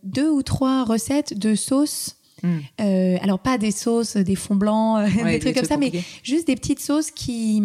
deux 0.03 0.29
ou 0.29 0.43
trois 0.43 0.83
recettes 0.83 1.37
de 1.37 1.55
sauces 1.55 2.16
Mm. 2.43 2.57
Euh, 2.81 3.17
alors 3.21 3.39
pas 3.39 3.57
des 3.57 3.71
sauces, 3.71 4.17
des 4.17 4.35
fonds 4.35 4.55
blancs, 4.55 5.07
des 5.25 5.39
trucs 5.39 5.55
comme 5.55 5.65
ça, 5.65 5.77
mais 5.77 5.91
juste 6.23 6.47
des 6.47 6.55
petites 6.55 6.79
sauces 6.79 7.11
qui 7.11 7.61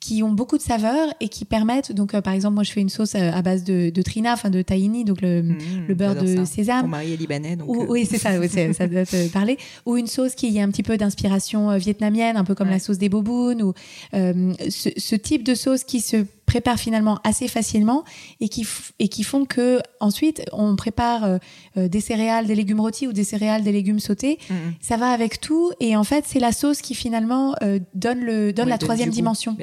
qui 0.00 0.24
ont 0.24 0.32
beaucoup 0.32 0.58
de 0.58 0.62
saveurs 0.62 1.14
et 1.20 1.28
qui 1.28 1.44
permettent 1.44 1.92
donc 1.92 2.12
euh, 2.12 2.20
par 2.20 2.32
exemple 2.32 2.54
moi 2.54 2.64
je 2.64 2.72
fais 2.72 2.80
une 2.80 2.88
sauce 2.88 3.14
euh, 3.14 3.30
à, 3.32 3.40
base 3.40 3.62
de, 3.62 3.90
de 3.90 4.02
trina 4.02 4.32
enfin 4.32 4.50
de 4.50 4.60
tahini 4.60 5.04
donc 5.04 5.20
le, 5.20 5.44
mm, 5.44 5.58
le 5.86 5.94
beurre 5.94 6.16
de 6.16 6.44
sésame. 6.44 6.82
Mon 6.82 6.88
mari 6.88 7.12
est 7.12 7.16
libanais 7.16 7.54
donc 7.54 7.68
oui 7.88 8.04
c'est 8.04 8.18
ça 8.18 8.32
ça 8.72 8.88
doit 8.88 9.06
te 9.06 9.28
parler. 9.32 9.58
Ou 9.86 9.96
une 9.96 10.08
sauce 10.08 10.34
qui 10.34 10.58
a 10.58 10.64
un 10.64 10.70
petit 10.70 10.82
peu 10.82 10.96
d'inspiration 10.96 11.76
vietnamienne 11.76 12.36
un 12.36 12.42
peu 12.42 12.56
comme 12.56 12.68
la 12.68 12.80
sauce 12.80 12.98
des 12.98 13.08
bobounes 13.08 13.62
ou 13.62 13.74
ce, 14.12 14.88
ce, 14.96 15.14
type 15.14 15.44
de 15.44 15.54
sauce 15.54 15.84
qui 15.84 16.00
se 16.00 16.26
prépare 16.52 16.78
finalement 16.78 17.18
assez 17.24 17.48
facilement 17.48 18.04
et 18.40 18.50
qui, 18.50 18.66
et 18.98 19.08
qui 19.08 19.22
font 19.22 19.46
que 19.46 19.80
ensuite 20.00 20.42
on 20.52 20.76
prépare 20.76 21.24
euh, 21.24 21.38
euh, 21.78 21.88
des 21.88 22.02
céréales, 22.02 22.46
des 22.46 22.54
légumes 22.54 22.80
rôtis 22.80 23.08
ou 23.08 23.14
des 23.14 23.24
céréales, 23.24 23.62
des 23.62 23.72
légumes 23.72 24.00
sautés. 24.00 24.38
Mm-hmm. 24.50 24.54
Ça 24.82 24.98
va 24.98 25.12
avec 25.12 25.40
tout 25.40 25.72
et 25.80 25.96
en 25.96 26.04
fait 26.04 26.24
c'est 26.26 26.40
la 26.40 26.52
sauce 26.52 26.82
qui 26.82 26.94
finalement 26.94 27.54
euh, 27.62 27.78
donne 27.94 28.20
le 28.20 28.52
donne 28.52 28.68
la 28.68 28.76
troisième 28.76 29.08
dimension. 29.08 29.56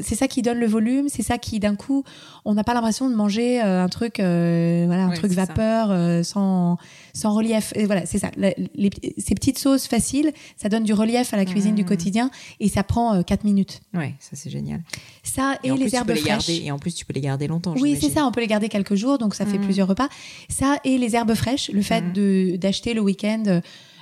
C'est 0.00 0.14
ça 0.14 0.26
qui 0.26 0.40
donne 0.40 0.58
le 0.58 0.66
volume, 0.66 1.10
c'est 1.10 1.22
ça 1.22 1.36
qui 1.36 1.60
d'un 1.60 1.76
coup 1.76 2.04
on 2.46 2.54
n'a 2.54 2.64
pas 2.64 2.72
l'impression 2.72 3.10
de 3.10 3.14
manger 3.14 3.60
un 3.60 3.88
truc 3.88 4.14
voilà 4.16 5.04
un 5.04 5.12
truc 5.12 5.32
vapeur 5.32 6.24
sans 6.24 6.78
sans 7.14 7.32
relief. 7.34 7.72
Et 7.76 7.86
voilà, 7.86 8.04
c'est 8.04 8.18
ça. 8.18 8.30
Les, 8.36 8.90
ces 9.16 9.34
petites 9.34 9.58
sauces 9.58 9.86
faciles, 9.86 10.32
ça 10.56 10.68
donne 10.68 10.84
du 10.84 10.92
relief 10.92 11.32
à 11.32 11.36
la 11.36 11.46
cuisine 11.46 11.74
du 11.74 11.82
mmh. 11.82 11.86
quotidien 11.86 12.30
et 12.60 12.68
ça 12.68 12.82
prend 12.82 13.22
4 13.22 13.40
euh, 13.40 13.48
minutes. 13.48 13.80
Ouais, 13.94 14.14
ça 14.20 14.32
c'est 14.34 14.50
génial. 14.50 14.82
Ça 15.22 15.58
et, 15.62 15.70
les 15.70 15.94
herbes 15.94 16.14
fraîches. 16.14 16.50
et 16.50 16.70
en 16.70 16.78
plus, 16.78 16.94
tu 16.94 17.06
peux 17.06 17.14
les 17.14 17.20
garder 17.22 17.46
longtemps. 17.46 17.74
Oui, 17.78 17.96
c'est 17.98 18.10
ça. 18.10 18.26
On 18.26 18.32
peut 18.32 18.40
les 18.40 18.46
garder 18.46 18.68
quelques 18.68 18.96
jours, 18.96 19.16
donc 19.16 19.34
ça 19.34 19.46
fait 19.46 19.58
mmh. 19.58 19.64
plusieurs 19.64 19.88
repas. 19.88 20.08
Ça 20.48 20.78
et 20.84 20.98
les 20.98 21.16
herbes 21.16 21.34
fraîches. 21.34 21.70
Le 21.72 21.82
fait 21.82 22.02
mmh. 22.02 22.56
d'acheter 22.58 22.92
le 22.92 23.00
week-end 23.00 23.60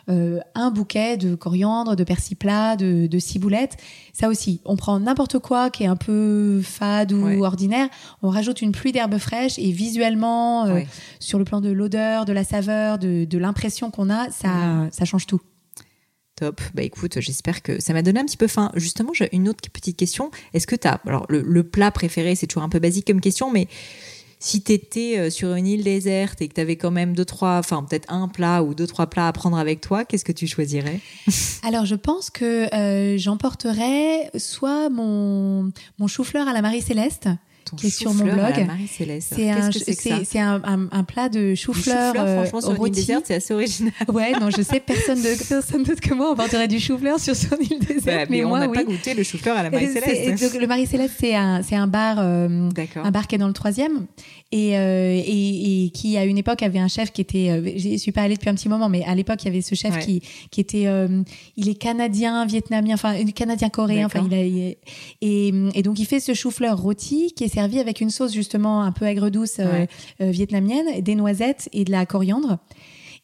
euh, 0.08 0.40
un 0.54 0.70
bouquet 0.70 1.16
de 1.16 1.34
coriandre, 1.34 1.96
de 1.96 2.04
persil 2.04 2.36
plat, 2.36 2.76
de, 2.76 3.06
de 3.06 3.18
ciboulette. 3.18 3.76
Ça 4.12 4.28
aussi, 4.28 4.60
on 4.64 4.76
prend 4.76 4.98
n'importe 5.00 5.38
quoi 5.38 5.70
qui 5.70 5.84
est 5.84 5.86
un 5.86 5.96
peu 5.96 6.60
fade 6.62 7.12
ou 7.12 7.44
ordinaire, 7.44 7.88
on 8.22 8.30
rajoute 8.30 8.62
une 8.62 8.72
pluie 8.72 8.92
d'herbes 8.92 9.18
fraîches 9.18 9.58
et 9.58 9.70
visuellement, 9.70 10.66
euh, 10.66 10.80
sur 11.18 11.38
le 11.38 11.44
plan 11.44 11.60
de 11.60 11.70
l'odeur, 11.70 12.24
de 12.24 12.32
la 12.32 12.44
saveur, 12.44 12.98
de, 12.98 13.24
de 13.24 13.38
l'impression 13.38 13.90
qu'on 13.90 14.10
a, 14.10 14.30
ça, 14.30 14.88
ça 14.90 15.04
change 15.04 15.26
tout. 15.26 15.40
Top. 16.34 16.62
Bah 16.74 16.82
écoute, 16.82 17.20
j'espère 17.20 17.62
que 17.62 17.80
ça 17.80 17.92
m'a 17.92 18.00
donné 18.00 18.18
un 18.18 18.24
petit 18.24 18.38
peu 18.38 18.46
faim. 18.46 18.72
Justement, 18.74 19.12
j'ai 19.12 19.28
une 19.36 19.50
autre 19.50 19.60
petite 19.70 19.98
question. 19.98 20.30
Est-ce 20.54 20.66
que 20.66 20.74
tu 20.74 20.88
as. 20.88 20.98
Alors, 21.06 21.26
le, 21.28 21.42
le 21.42 21.62
plat 21.62 21.90
préféré, 21.90 22.34
c'est 22.34 22.46
toujours 22.46 22.62
un 22.62 22.70
peu 22.70 22.78
basique 22.78 23.06
comme 23.06 23.20
question, 23.20 23.52
mais 23.52 23.68
si 24.42 24.60
tu 24.60 24.72
étais 24.72 25.18
euh, 25.18 25.30
sur 25.30 25.54
une 25.54 25.68
île 25.68 25.84
déserte 25.84 26.42
et 26.42 26.48
que 26.48 26.54
tu 26.54 26.60
avais 26.60 26.74
quand 26.74 26.90
même 26.90 27.14
deux, 27.14 27.24
trois, 27.24 27.58
enfin 27.58 27.84
peut-être 27.88 28.12
un 28.12 28.26
plat 28.26 28.64
ou 28.64 28.74
deux, 28.74 28.88
trois 28.88 29.06
plats 29.06 29.28
à 29.28 29.32
prendre 29.32 29.56
avec 29.56 29.80
toi, 29.80 30.04
qu'est-ce 30.04 30.24
que 30.24 30.32
tu 30.32 30.48
choisirais? 30.48 30.98
Alors 31.62 31.86
je 31.86 31.94
pense 31.94 32.28
que 32.28 32.74
euh, 32.74 33.16
j'emporterais 33.18 34.30
soit 34.36 34.90
mon, 34.90 35.70
mon 35.98 36.08
chou-fleur 36.08 36.48
à 36.48 36.52
la 36.52 36.60
Marie-Céleste 36.60 37.28
qui 37.76 37.86
est 37.86 37.90
sur 37.90 38.12
mon 38.12 38.24
blog. 38.24 38.66
C'est 39.20 39.50
un, 39.50 39.70
c'est 39.70 40.38
un, 40.38 40.60
un, 40.64 40.88
un, 40.90 41.04
plat 41.04 41.28
de 41.28 41.54
chou-fleur 41.54 42.14
euh, 42.16 42.44
franchement, 42.44 42.60
sur 42.60 42.76
rôti. 42.76 43.08
c'est 43.24 43.34
assez 43.34 43.54
original. 43.54 43.92
Ouais, 44.12 44.32
non, 44.32 44.50
je 44.50 44.62
sais, 44.62 44.80
personne 44.80 45.20
de 45.20 45.48
personne 45.48 45.82
d'autre 45.82 46.00
que 46.00 46.14
moi 46.14 46.32
emporterait 46.32 46.68
du 46.68 46.80
chou-fleur 46.80 47.18
sur 47.18 47.34
son 47.34 47.56
île 47.58 47.78
déserte. 47.78 48.04
Bah, 48.04 48.26
mais, 48.30 48.38
mais, 48.38 48.42
moi, 48.42 48.58
on 48.58 48.60
n'a 48.60 48.68
oui. 48.68 48.76
pas 48.76 48.84
goûté 48.84 49.14
le 49.14 49.22
chou-fleur 49.22 49.56
à 49.56 49.62
la 49.62 49.70
Marie-Céleste. 49.70 50.58
Le 50.60 50.66
Marie-Céleste, 50.66 51.14
c'est 51.18 51.34
un, 51.34 51.62
un 51.72 51.86
bar, 51.86 52.16
euh, 52.18 52.68
un 52.96 53.10
bar 53.10 53.26
qui 53.26 53.36
est 53.36 53.38
dans 53.38 53.48
le 53.48 53.52
troisième 53.52 54.06
et, 54.50 54.76
euh, 54.76 55.14
et, 55.14 55.84
et, 55.84 55.90
qui 55.90 56.16
à 56.16 56.24
une 56.24 56.38
époque 56.38 56.62
avait 56.62 56.78
un 56.78 56.88
chef 56.88 57.12
qui 57.12 57.20
était, 57.22 57.76
je 57.76 57.96
suis 57.96 58.12
pas 58.12 58.22
allée 58.22 58.34
depuis 58.34 58.50
un 58.50 58.54
petit 58.54 58.68
moment, 58.68 58.88
mais 58.88 59.02
à 59.04 59.14
l'époque 59.14 59.42
il 59.42 59.46
y 59.46 59.48
avait 59.48 59.62
ce 59.62 59.74
chef 59.74 59.94
ouais. 59.94 60.00
qui, 60.00 60.22
qui 60.50 60.60
était, 60.60 60.86
il 61.56 61.68
est 61.68 61.74
canadien, 61.74 62.44
vietnamien, 62.44 62.94
enfin 62.94 63.14
canadien 63.34 63.70
coréen, 63.70 64.06
enfin 64.06 64.26
il 64.30 64.34
a, 64.34 64.42
et, 64.42 64.78
et 65.74 65.82
donc 65.82 65.98
il 65.98 66.06
fait 66.06 66.20
ce 66.20 66.34
chou-fleur 66.34 66.76
rôti 66.78 67.32
qui 67.34 67.44
est 67.44 67.48
servi 67.62 67.78
avec 67.78 68.00
une 68.00 68.10
sauce 68.10 68.32
justement 68.32 68.82
un 68.82 68.90
peu 68.90 69.04
aigre 69.04 69.30
douce 69.30 69.60
euh, 69.60 69.70
ouais. 69.70 69.88
euh, 70.20 70.30
vietnamienne, 70.30 71.00
des 71.00 71.14
noisettes 71.14 71.68
et 71.72 71.84
de 71.84 71.92
la 71.92 72.06
coriandre. 72.06 72.58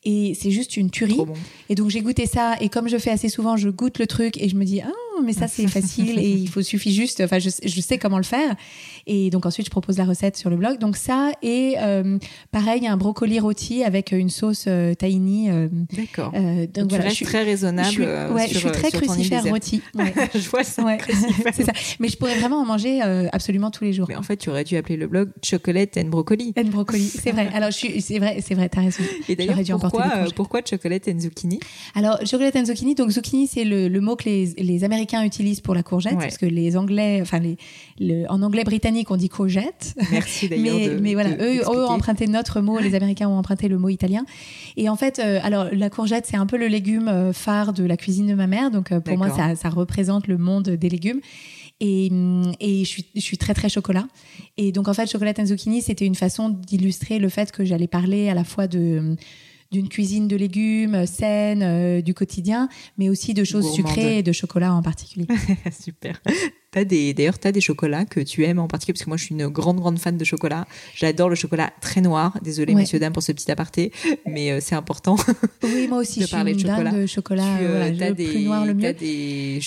Et 0.05 0.35
c'est 0.35 0.53
juste 0.53 0.77
une 0.77 0.91
tuerie. 0.91 1.17
Bon. 1.17 1.33
Et 1.69 1.75
donc 1.75 1.91
j'ai 1.91 2.03
goûté 2.03 2.27
ça 2.27 2.55
et 2.61 2.69
comme 2.69 2.89
je 2.89 2.99
fais 2.99 3.11
assez 3.11 3.29
souvent, 3.29 3.57
je 3.57 3.69
goûte 3.69 3.99
le 3.99 4.07
truc 4.07 4.41
et 4.41 4.49
je 4.49 4.55
me 4.55 4.65
dis 4.65 4.81
ah 4.81 4.93
mais 5.23 5.33
ça 5.33 5.49
c'est 5.49 5.67
facile 5.69 6.19
et 6.19 6.31
il 6.31 6.49
faut 6.49 6.63
suffit 6.63 6.93
juste. 6.93 7.21
Enfin 7.21 7.39
je, 7.39 7.51
je 7.63 7.81
sais 7.81 7.99
comment 7.99 8.19
le 8.19 8.25
faire. 8.25 8.55
Et 9.07 9.31
donc 9.31 9.47
ensuite 9.47 9.67
je 9.67 9.71
propose 9.71 9.99
la 9.99 10.05
recette 10.05 10.37
sur 10.37 10.51
le 10.51 10.57
blog. 10.57 10.79
Donc 10.79 10.97
ça 10.97 11.33
et 11.43 11.77
euh, 11.79 12.19
pareil 12.51 12.87
un 12.87 12.97
brocoli 12.97 13.41
rôti 13.41 13.83
avec 13.85 14.13
une 14.13 14.31
sauce 14.31 14.65
euh, 14.69 14.95
tahini. 14.95 15.51
Euh, 15.51 15.69
D'accord. 15.97 16.33
donc, 16.33 16.73
donc 16.73 16.91
voilà, 16.91 17.09
je 17.09 17.15
suis 17.15 17.25
très 17.25 17.43
raisonnable. 17.43 17.89
Je 17.89 17.93
suis, 17.93 18.05
ouais, 18.05 18.49
sur, 18.49 18.55
je 18.55 18.59
suis 18.59 18.71
très 18.71 18.91
crucifère 18.91 19.45
rôti. 19.45 19.83
Ouais. 19.99 20.13
je 20.33 20.49
vois 20.51 20.63
ça. 20.63 20.85
Ouais. 20.85 20.99
c'est 21.53 21.65
ça. 21.65 21.73
Mais 21.99 22.09
je 22.09 22.17
pourrais 22.17 22.39
vraiment 22.39 22.61
en 22.61 22.65
manger 22.65 23.01
absolument 23.33 23.71
tous 23.71 23.85
les 23.85 23.93
jours. 23.93 24.07
Mais 24.09 24.17
en 24.17 24.23
fait 24.23 24.37
tu 24.37 24.51
aurais 24.51 24.65
dû 24.65 24.77
appeler 24.77 24.97
le 24.97 25.07
blog 25.07 25.31
chocolate 25.43 25.97
and 25.97 26.09
brocoli. 26.09 26.53
And 26.57 26.65
brocoli, 26.65 27.03
c'est 27.03 27.33
vrai. 27.33 27.49
Alors 27.53 27.71
je 27.71 28.01
c'est 28.01 28.19
vrai, 28.19 28.41
c'est 28.47 28.55
vrai, 28.55 28.69
t'as 28.69 28.83
raison. 28.83 29.03
Et 29.29 29.37
d'ailleurs 29.37 29.59
pourquoi, 29.79 30.07
euh, 30.17 30.27
pourquoi 30.35 30.61
chocolate 30.69 31.09
and 31.09 31.21
zucchini? 31.21 31.61
Alors 31.95 32.19
chocolate 32.25 32.57
and 32.57 32.65
zucchini, 32.67 32.95
donc 32.95 33.11
zucchini 33.11 33.47
c'est 33.47 33.65
le, 33.65 33.89
le, 33.89 34.01
mot 34.01 34.17
que 34.17 34.25
les, 34.25 34.47
les 34.59 34.85
Américains 34.85 35.08
utilisent 35.13 35.61
pour 35.61 35.75
la 35.75 35.83
courgette, 35.83 36.15
ouais. 36.15 36.19
parce 36.19 36.39
que 36.39 36.47
les 36.47 36.77
Anglais, 36.77 37.21
enfin 37.23 37.39
les, 37.39 37.57
le, 37.99 38.25
en 38.31 38.43
anglais 38.43 38.65
britannique 38.65 39.11
on 39.11 39.17
dit 39.17 39.29
courgette. 39.29 39.95
Merci 40.11 40.49
d'ailleurs. 40.49 40.77
mais, 40.77 40.89
de, 40.89 41.01
mais 41.01 41.15
voilà, 41.15 41.31
de, 41.31 41.43
eux, 41.43 41.57
eux 41.59 41.69
ont 41.69 41.91
emprunté 41.91 42.27
notre 42.27 42.61
mot, 42.61 42.79
les 42.79 42.95
Américains 42.95 43.29
ont 43.29 43.39
emprunté 43.39 43.69
le 43.69 43.79
mot 43.79 43.89
italien. 43.89 44.25
Et 44.77 44.89
en 44.89 44.97
fait, 44.97 45.19
euh, 45.19 45.41
alors 45.43 45.69
la 45.73 45.91
courgette 45.91 46.27
c'est 46.27 46.37
un 46.37 46.47
peu 46.47 46.57
le 46.57 46.67
légume 46.67 47.09
euh, 47.09 47.33
phare 47.33 47.73
de 47.73 47.85
la 47.85 47.97
cuisine 47.97 48.27
de 48.27 48.35
ma 48.35 48.47
mère, 48.47 48.71
donc 48.71 48.93
euh, 48.93 49.01
pour 49.01 49.17
moi 49.17 49.31
ça, 49.31 49.57
ça 49.57 49.69
représente 49.69 50.27
le 50.27 50.39
monde 50.39 50.69
des 50.69 50.89
légumes. 50.89 51.21
Et, 51.81 52.11
et 52.59 52.85
je, 52.85 52.89
suis, 52.89 53.07
je 53.15 53.21
suis 53.21 53.39
très 53.39 53.55
très 53.55 53.69
chocolat. 53.69 54.09
Et 54.57 54.73
donc 54.73 54.89
en 54.89 54.95
fait, 54.95 55.09
chocolat 55.09 55.33
and 55.39 55.47
zucchini, 55.47 55.81
c'était 55.81 56.07
une 56.07 56.17
façon 56.17 56.49
d'illustrer 56.49 57.21
le 57.21 57.29
fait 57.29 57.53
que 57.53 57.65
j'allais 57.65 57.87
parler 57.87 58.29
à 58.29 58.35
la 58.35 58.43
fois 58.43 58.67
de 58.67 59.17
d'une 59.71 59.89
cuisine 59.89 60.29
de 60.29 60.37
légumes 60.37 61.07
saine, 61.07 62.01
du 62.01 62.15
quotidien, 62.15 62.69
mais 62.97 63.09
aussi 63.09 63.35
de 63.35 63.45
choses 63.45 63.73
sucrées 63.73 64.19
et 64.19 64.23
de 64.23 64.33
chocolat 64.33 64.73
en 64.73 64.83
particulier. 64.83 65.27
Super. 65.73 66.21
T'as 66.71 66.85
des, 66.85 67.15
d'ailleurs, 67.15 67.39
t'as 67.39 67.51
des 67.51 67.63
chocolats 67.63 68.05
que 68.05 68.21
tu 68.21 68.45
aimes 68.45 68.59
en 68.59 68.69
particulier 68.69 68.93
parce 68.93 69.05
que 69.05 69.09
moi, 69.11 69.17
je 69.17 69.25
suis 69.25 69.35
une 69.35 69.49
grande, 69.49 69.79
grande 69.79 69.99
fan 69.99 70.19
de 70.19 70.25
chocolat. 70.25 70.67
J'adore 70.95 71.31
le 71.31 71.35
chocolat 71.35 71.73
très 71.81 72.03
noir. 72.03 72.37
Désolée, 72.43 72.75
messieurs 72.75 72.99
dames, 72.99 73.15
pour 73.15 73.23
ce 73.23 73.33
petit 73.33 73.51
aparté, 73.51 73.91
mais 74.27 74.53
euh, 74.53 74.59
c'est 74.61 74.75
important. 74.75 75.17
Oui, 75.63 75.87
moi 75.89 75.99
aussi, 75.99 76.21
de 76.21 76.27
je 76.27 76.31
parler 76.31 76.55
suis 76.55 76.63
une 76.63 76.69
de 76.69 76.73
chocolat. 76.73 76.93
De 76.93 77.07
chocolat 77.07 77.43
tu, 77.59 77.65
euh, 77.65 77.91
le 77.91 78.15
des, 78.15 78.25
plus 78.27 78.45
noir, 78.45 78.65
le 78.65 78.75
mieux. 78.75 78.93
Des, 78.93 79.61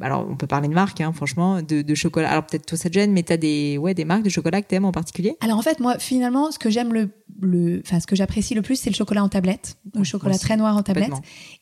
alors, 0.00 0.26
on 0.28 0.36
peut 0.36 0.46
parler 0.46 0.68
de 0.68 0.74
marques, 0.74 1.00
hein, 1.00 1.12
franchement, 1.12 1.60
de, 1.62 1.82
de 1.82 1.94
chocolat. 1.94 2.30
Alors 2.30 2.46
peut-être 2.46 2.66
toi, 2.66 2.78
ça 2.78 2.88
te 2.88 2.94
gêne, 2.94 3.12
mais 3.12 3.22
t'as 3.22 3.36
des, 3.36 3.78
ouais, 3.78 3.94
des 3.94 4.04
marques 4.04 4.22
de 4.22 4.30
chocolat 4.30 4.62
que 4.62 4.68
t'aimes 4.68 4.84
en 4.84 4.92
particulier? 4.92 5.36
Alors 5.40 5.58
en 5.58 5.62
fait, 5.62 5.80
moi, 5.80 5.98
finalement, 5.98 6.50
ce 6.50 6.58
que 6.58 6.70
j'aime 6.70 6.92
le, 6.92 7.10
le, 7.40 7.82
enfin, 7.84 8.00
ce 8.00 8.06
que 8.06 8.16
j'apprécie 8.16 8.54
le 8.54 8.62
plus, 8.62 8.76
c'est 8.76 8.90
le 8.90 8.96
chocolat 8.96 9.22
en 9.22 9.28
tablette, 9.28 9.76
le 9.94 10.04
chocolat 10.04 10.38
très 10.38 10.56
noir 10.56 10.76
en 10.76 10.82
tablette. 10.82 11.12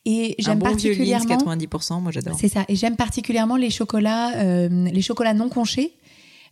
Et 0.05 0.35
j'aime 0.39 0.59
bon 0.59 0.65
particulièrement. 0.65 1.25
90%, 1.25 2.01
moi 2.01 2.11
j'adore. 2.11 2.35
C'est 2.39 2.47
ça. 2.47 2.65
Et 2.67 2.75
j'aime 2.75 2.95
particulièrement 2.95 3.57
les 3.57 3.69
chocolats. 3.69 4.35
Euh, 4.37 4.50
les 4.69 5.01
chocolats 5.01 5.33
non 5.33 5.49
conchés. 5.49 5.93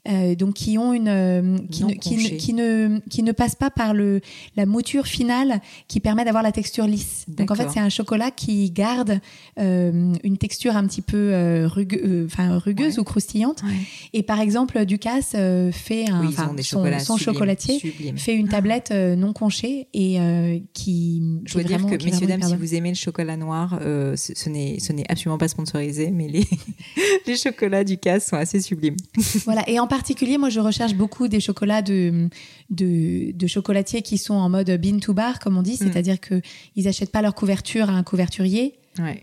Euh, 0.07 0.33
donc 0.33 0.53
qui 0.53 0.77
ont 0.77 0.93
une 0.93 1.09
euh, 1.09 1.57
qui, 1.69 1.83
ne, 1.83 1.93
qui, 1.93 2.15
ne, 2.53 2.99
qui, 3.09 3.21
ne, 3.21 3.31
passe 3.33 3.55
pas 3.55 3.69
par 3.69 3.93
le 3.93 4.21
la 4.55 4.65
mouture 4.65 5.05
finale 5.05 5.59
qui 5.89 5.99
permet 5.99 6.23
d'avoir 6.23 6.41
la 6.41 6.53
texture 6.53 6.87
lisse. 6.87 7.25
Donc 7.27 7.51
en 7.51 7.55
fait 7.55 7.69
c'est 7.69 7.81
un 7.81 7.89
chocolat 7.89 8.31
qui 8.31 8.71
garde 8.71 9.19
une 9.57 10.37
texture 10.39 10.77
un 10.77 10.87
petit 10.87 11.01
peu 11.01 11.65
rugueuse 11.65 12.97
ou 12.97 13.03
croustillante. 13.03 13.61
Et 14.13 14.23
par 14.23 14.39
exemple 14.39 14.85
Ducasse 14.85 15.35
fait 15.71 16.09
un 16.09 16.31
son, 16.99 17.17
chocolatier 17.17 17.79
fait 18.15 18.35
une 18.35 18.47
tablette 18.47 18.91
non 18.91 19.33
conchée 19.33 19.89
et 19.93 20.17
qui. 20.73 21.21
Je 21.45 21.57
veux 21.57 21.63
dire 21.65 21.85
que 21.85 22.03
messieurs 22.03 22.27
dames 22.27 22.43
si 22.43 22.55
vous 22.55 22.73
aimez 22.73 22.89
le 22.89 22.95
chocolat 22.95 23.35
noir 23.35 23.77
ce, 23.81 24.15
ce 24.15 24.49
n'est 24.49 24.79
ce 24.79 24.93
n'est 24.93 25.05
absolument 25.09 25.37
pas 25.37 25.49
sponsorisé 25.49 26.11
mais 26.11 26.29
les 26.29 26.45
les 27.27 27.35
chocolats 27.35 27.83
Ducasse 27.83 28.27
sont 28.27 28.37
assez 28.37 28.61
sublimes. 28.61 28.97
Voilà 29.45 29.67
et 29.67 29.79
en 29.79 29.88
particulier, 29.89 30.37
moi, 30.37 30.49
je 30.49 30.61
recherche 30.61 30.95
beaucoup 30.95 31.27
des 31.27 31.41
chocolats 31.41 31.81
de, 31.81 32.29
de, 32.69 33.47
chocolatiers 33.47 34.01
qui 34.01 34.17
sont 34.17 34.35
en 34.35 34.49
mode 34.49 34.69
bean 34.81 34.99
to 34.99 35.13
bar, 35.13 35.39
comme 35.39 35.57
on 35.57 35.61
dit, 35.61 35.73
mm. 35.73 35.77
c'est-à-dire 35.77 36.19
qu'ils 36.19 36.41
n'achètent 36.85 37.11
pas 37.11 37.21
leur 37.21 37.35
couverture 37.35 37.89
à 37.89 37.93
un 37.93 38.03
couverturier. 38.03 38.75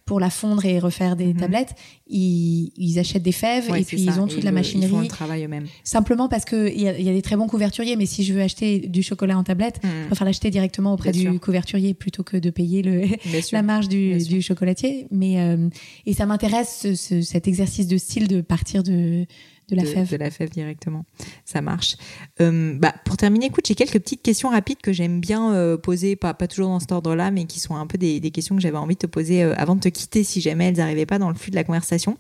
Pour 0.06 0.20
la 0.20 0.30
fondre 0.30 0.64
et 0.64 0.78
refaire 0.78 1.16
des 1.16 1.34
mm-hmm. 1.34 1.38
tablettes, 1.38 1.74
ils, 2.08 2.98
achètent 2.98 3.22
des 3.22 3.32
fèves 3.32 3.68
et 3.76 3.84
puis 3.84 4.00
ils 4.00 4.18
ont 4.18 4.26
toute 4.26 4.42
la 4.42 4.52
machinerie. 4.52 4.90
Ils 4.90 4.94
font 4.94 5.00
le 5.00 5.06
travail 5.06 5.44
eux-mêmes. 5.44 5.66
Simplement 5.84 6.28
parce 6.28 6.46
qu'il 6.46 6.80
y, 6.80 6.88
a, 6.88 6.98
y 6.98 7.10
a 7.10 7.12
des 7.12 7.20
très 7.20 7.36
bons 7.36 7.46
couverturiers, 7.46 7.94
mais 7.96 8.06
si 8.06 8.24
je 8.24 8.32
veux 8.32 8.40
acheter 8.40 8.78
du 8.78 9.02
chocolat 9.02 9.36
en 9.36 9.44
tablette, 9.44 9.82
mm. 9.84 9.88
je 10.02 10.06
préfère 10.06 10.24
l'acheter 10.24 10.50
directement 10.50 10.94
auprès 10.94 11.12
du 11.12 11.38
couverturier 11.38 11.92
plutôt 11.92 12.22
que 12.22 12.38
de 12.38 12.48
payer 12.48 12.80
le, 12.80 13.04
la 13.52 13.62
marge 13.62 13.88
du, 13.88 14.16
du 14.16 14.40
chocolatier. 14.40 15.08
Mais, 15.10 15.40
euh, 15.40 15.68
et 16.06 16.14
ça 16.14 16.24
m'intéresse 16.24 16.86
cet 16.94 17.46
exercice 17.46 17.86
de 17.86 17.98
style 17.98 18.28
de 18.28 18.40
partir 18.40 18.82
de, 18.82 19.26
de 19.68 19.76
la 19.76 19.84
fève. 19.84 20.10
De 20.10 20.16
la 20.16 20.30
fève 20.30 20.50
directement. 20.50 21.04
Ça 21.44 21.60
marche. 21.60 21.96
Euh, 22.40 22.74
bah, 22.78 22.94
pour 23.04 23.16
terminer, 23.16 23.46
écoute, 23.46 23.66
j'ai 23.66 23.74
quelques 23.74 23.98
petites 23.98 24.22
questions 24.22 24.48
rapides 24.48 24.80
que 24.80 24.92
j'aime 24.92 25.20
bien 25.20 25.54
euh, 25.54 25.76
poser, 25.76 26.14
pas, 26.14 26.34
pas 26.34 26.46
toujours 26.46 26.68
dans 26.68 26.80
cet 26.80 26.92
ordre-là, 26.92 27.30
mais 27.30 27.44
qui 27.46 27.58
sont 27.58 27.74
un 27.74 27.86
peu 27.86 27.98
des, 27.98 28.20
des 28.20 28.30
questions 28.30 28.54
que 28.54 28.62
j'avais 28.62 28.78
envie 28.78 28.94
de 28.94 29.00
te 29.00 29.06
poser 29.06 29.42
euh, 29.42 29.54
avant 29.56 29.74
de 29.74 29.80
te 29.80 29.88
quitter 29.88 30.22
si 30.24 30.40
jamais 30.40 30.66
elles 30.68 30.76
n'arrivaient 30.76 31.06
pas 31.06 31.18
dans 31.18 31.28
le 31.28 31.34
flux 31.34 31.50
de 31.50 31.56
la 31.56 31.64
conversation. 31.64 32.16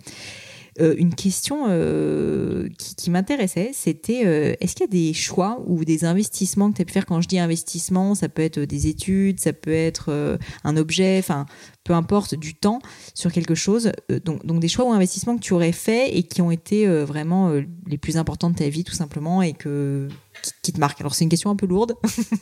Euh, 0.78 0.94
une 0.98 1.14
question 1.14 1.66
euh, 1.68 2.68
qui, 2.78 3.10
m'intéressait, 3.10 3.70
c'était 3.72 4.56
est-ce 4.60 4.74
qu'il 4.74 4.82
y 4.82 4.88
a 4.88 4.92
des 4.92 5.12
choix 5.12 5.62
ou 5.66 5.84
des 5.84 6.04
investissements 6.04 6.70
que 6.70 6.76
tu 6.76 6.82
as 6.82 6.84
pu 6.84 6.92
faire? 6.92 7.06
Quand 7.06 7.20
je 7.20 7.28
dis 7.28 7.38
investissement, 7.38 8.14
ça 8.14 8.28
peut 8.28 8.42
être 8.42 8.60
des 8.60 8.86
études, 8.86 9.40
ça 9.40 9.52
peut 9.52 9.72
être 9.72 10.38
un 10.64 10.76
objet, 10.76 11.18
enfin 11.18 11.46
peu 11.86 11.94
importe, 11.94 12.34
du 12.34 12.54
temps 12.54 12.80
sur 13.14 13.32
quelque 13.32 13.54
chose. 13.54 13.92
Euh, 14.10 14.18
donc, 14.20 14.60
des 14.60 14.68
choix 14.68 14.84
ou 14.84 14.92
investissements 14.92 15.36
que 15.36 15.42
tu 15.42 15.54
aurais 15.54 15.72
fait 15.72 16.16
et 16.16 16.24
qui 16.24 16.42
ont 16.42 16.50
été 16.50 16.86
euh, 16.86 17.04
vraiment 17.04 17.50
euh, 17.50 17.62
les 17.86 17.96
plus 17.96 18.16
importants 18.16 18.50
de 18.50 18.56
ta 18.56 18.68
vie, 18.68 18.84
tout 18.84 18.94
simplement, 18.94 19.40
et 19.40 19.52
que 19.52 20.08
qui, 20.62 20.72
te 20.72 20.80
marquent. 20.80 21.00
Alors 21.00 21.14
c'est 21.14 21.24
une 21.24 21.30
question 21.30 21.50
un 21.50 21.56
peu 21.56 21.66
lourde, 21.66 21.94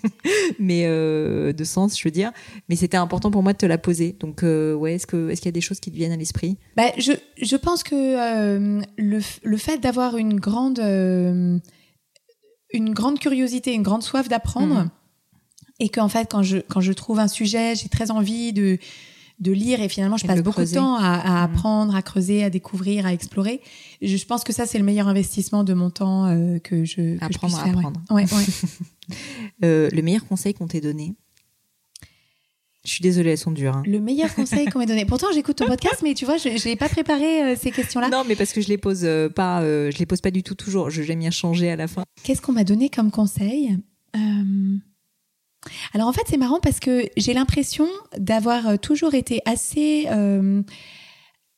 mais 0.58 0.86
de 0.86 1.64
sens, 1.64 1.98
je 1.98 2.04
veux 2.04 2.12
dire. 2.12 2.32
Mais 2.68 2.76
c'était 2.76 2.96
important 2.96 3.30
pour 3.30 3.42
moi 3.42 3.52
de 3.52 3.58
te 3.58 3.66
la 3.66 3.78
poser. 3.78 4.16
Donc 4.20 4.42
ouais, 4.42 4.94
est-ce 4.94 5.06
que 5.06 5.30
est-ce 5.30 5.40
qu'il 5.40 5.48
y 5.48 5.50
a 5.50 5.52
des 5.52 5.60
choses 5.60 5.80
qui 5.80 5.90
te 5.90 5.96
viennent 5.96 6.12
à 6.12 6.16
l'esprit? 6.16 6.58
Bah, 6.76 6.90
je, 6.98 7.12
je 7.40 7.56
pense 7.56 7.82
que 7.82 8.80
le, 8.96 9.20
le 9.42 9.56
fait 9.56 9.78
d'avoir 9.78 10.16
une 10.16 10.38
grande 10.38 10.80
une 12.74 12.92
grande 12.92 13.18
curiosité, 13.18 13.72
une 13.72 13.82
grande 13.82 14.02
soif 14.02 14.28
d'apprendre. 14.28 14.84
Mmh. 14.84 14.90
Et 15.80 15.88
qu'en 15.88 16.08
fait, 16.08 16.30
quand 16.30 16.42
je, 16.42 16.58
quand 16.58 16.80
je 16.80 16.92
trouve 16.92 17.18
un 17.18 17.28
sujet, 17.28 17.74
j'ai 17.74 17.88
très 17.88 18.10
envie 18.10 18.52
de, 18.52 18.78
de 19.40 19.52
lire 19.52 19.80
et 19.80 19.88
finalement 19.88 20.16
je 20.16 20.26
passe 20.26 20.42
beaucoup 20.42 20.62
de 20.62 20.72
temps 20.72 20.96
à, 20.96 21.14
à, 21.14 21.46
mmh. 21.46 21.52
apprendre, 21.52 21.94
à 21.96 22.02
creuser, 22.02 22.44
à 22.44 22.50
découvrir, 22.50 23.06
à 23.06 23.12
explorer. 23.12 23.60
Je, 24.00 24.24
pense 24.24 24.44
que 24.44 24.52
ça 24.52 24.66
c'est 24.66 24.78
le 24.78 24.84
meilleur 24.84 25.08
investissement 25.08 25.64
de 25.64 25.74
mon 25.74 25.90
temps 25.90 26.26
euh, 26.26 26.58
que 26.58 26.84
je 26.84 27.18
que 27.18 27.24
apprendre 27.24 27.58
je 27.64 27.70
apprendre. 27.70 28.00
Ouais. 28.10 28.24
Ouais, 28.32 28.44
euh, 29.64 29.90
le 29.92 30.02
meilleur 30.02 30.24
conseil 30.26 30.54
qu'on 30.54 30.68
t'ait 30.68 30.80
donné? 30.80 31.14
Je 32.84 32.90
suis 32.90 33.02
désolée, 33.02 33.30
elles 33.30 33.38
sont 33.38 33.50
dures. 33.50 33.74
Hein. 33.74 33.82
Le 33.86 33.98
meilleur 33.98 34.34
conseil 34.34 34.66
qu'on 34.66 34.78
m'ait 34.78 34.86
donné. 34.86 35.06
Pourtant, 35.06 35.28
j'écoute 35.32 35.56
ton 35.56 35.66
podcast, 35.66 36.00
mais 36.02 36.12
tu 36.12 36.26
vois, 36.26 36.36
je 36.36 36.68
n'ai 36.68 36.76
pas 36.76 36.90
préparé 36.90 37.42
euh, 37.42 37.56
ces 37.58 37.70
questions-là. 37.70 38.10
Non, 38.10 38.24
mais 38.28 38.36
parce 38.36 38.52
que 38.52 38.60
je 38.60 38.68
les 38.68 38.76
pose 38.76 39.08
pas, 39.34 39.62
je 39.62 39.98
les 39.98 40.06
pose 40.06 40.20
pas 40.20 40.30
du 40.30 40.42
tout 40.42 40.54
toujours. 40.54 40.90
Je 40.90 41.02
j'aime 41.02 41.20
bien 41.20 41.30
changer 41.30 41.70
à 41.70 41.76
la 41.76 41.88
fin. 41.88 42.04
Qu'est-ce 42.22 42.42
qu'on 42.42 42.52
m'a 42.52 42.64
donné 42.64 42.90
comme 42.90 43.10
conseil? 43.10 43.78
Alors 45.92 46.08
en 46.08 46.12
fait, 46.12 46.22
c'est 46.26 46.36
marrant 46.36 46.60
parce 46.60 46.80
que 46.80 47.08
j'ai 47.16 47.34
l'impression 47.34 47.86
d'avoir 48.18 48.68
euh, 48.68 48.76
toujours 48.76 49.14
été 49.14 49.40
assez 49.44 50.06
euh, 50.10 50.62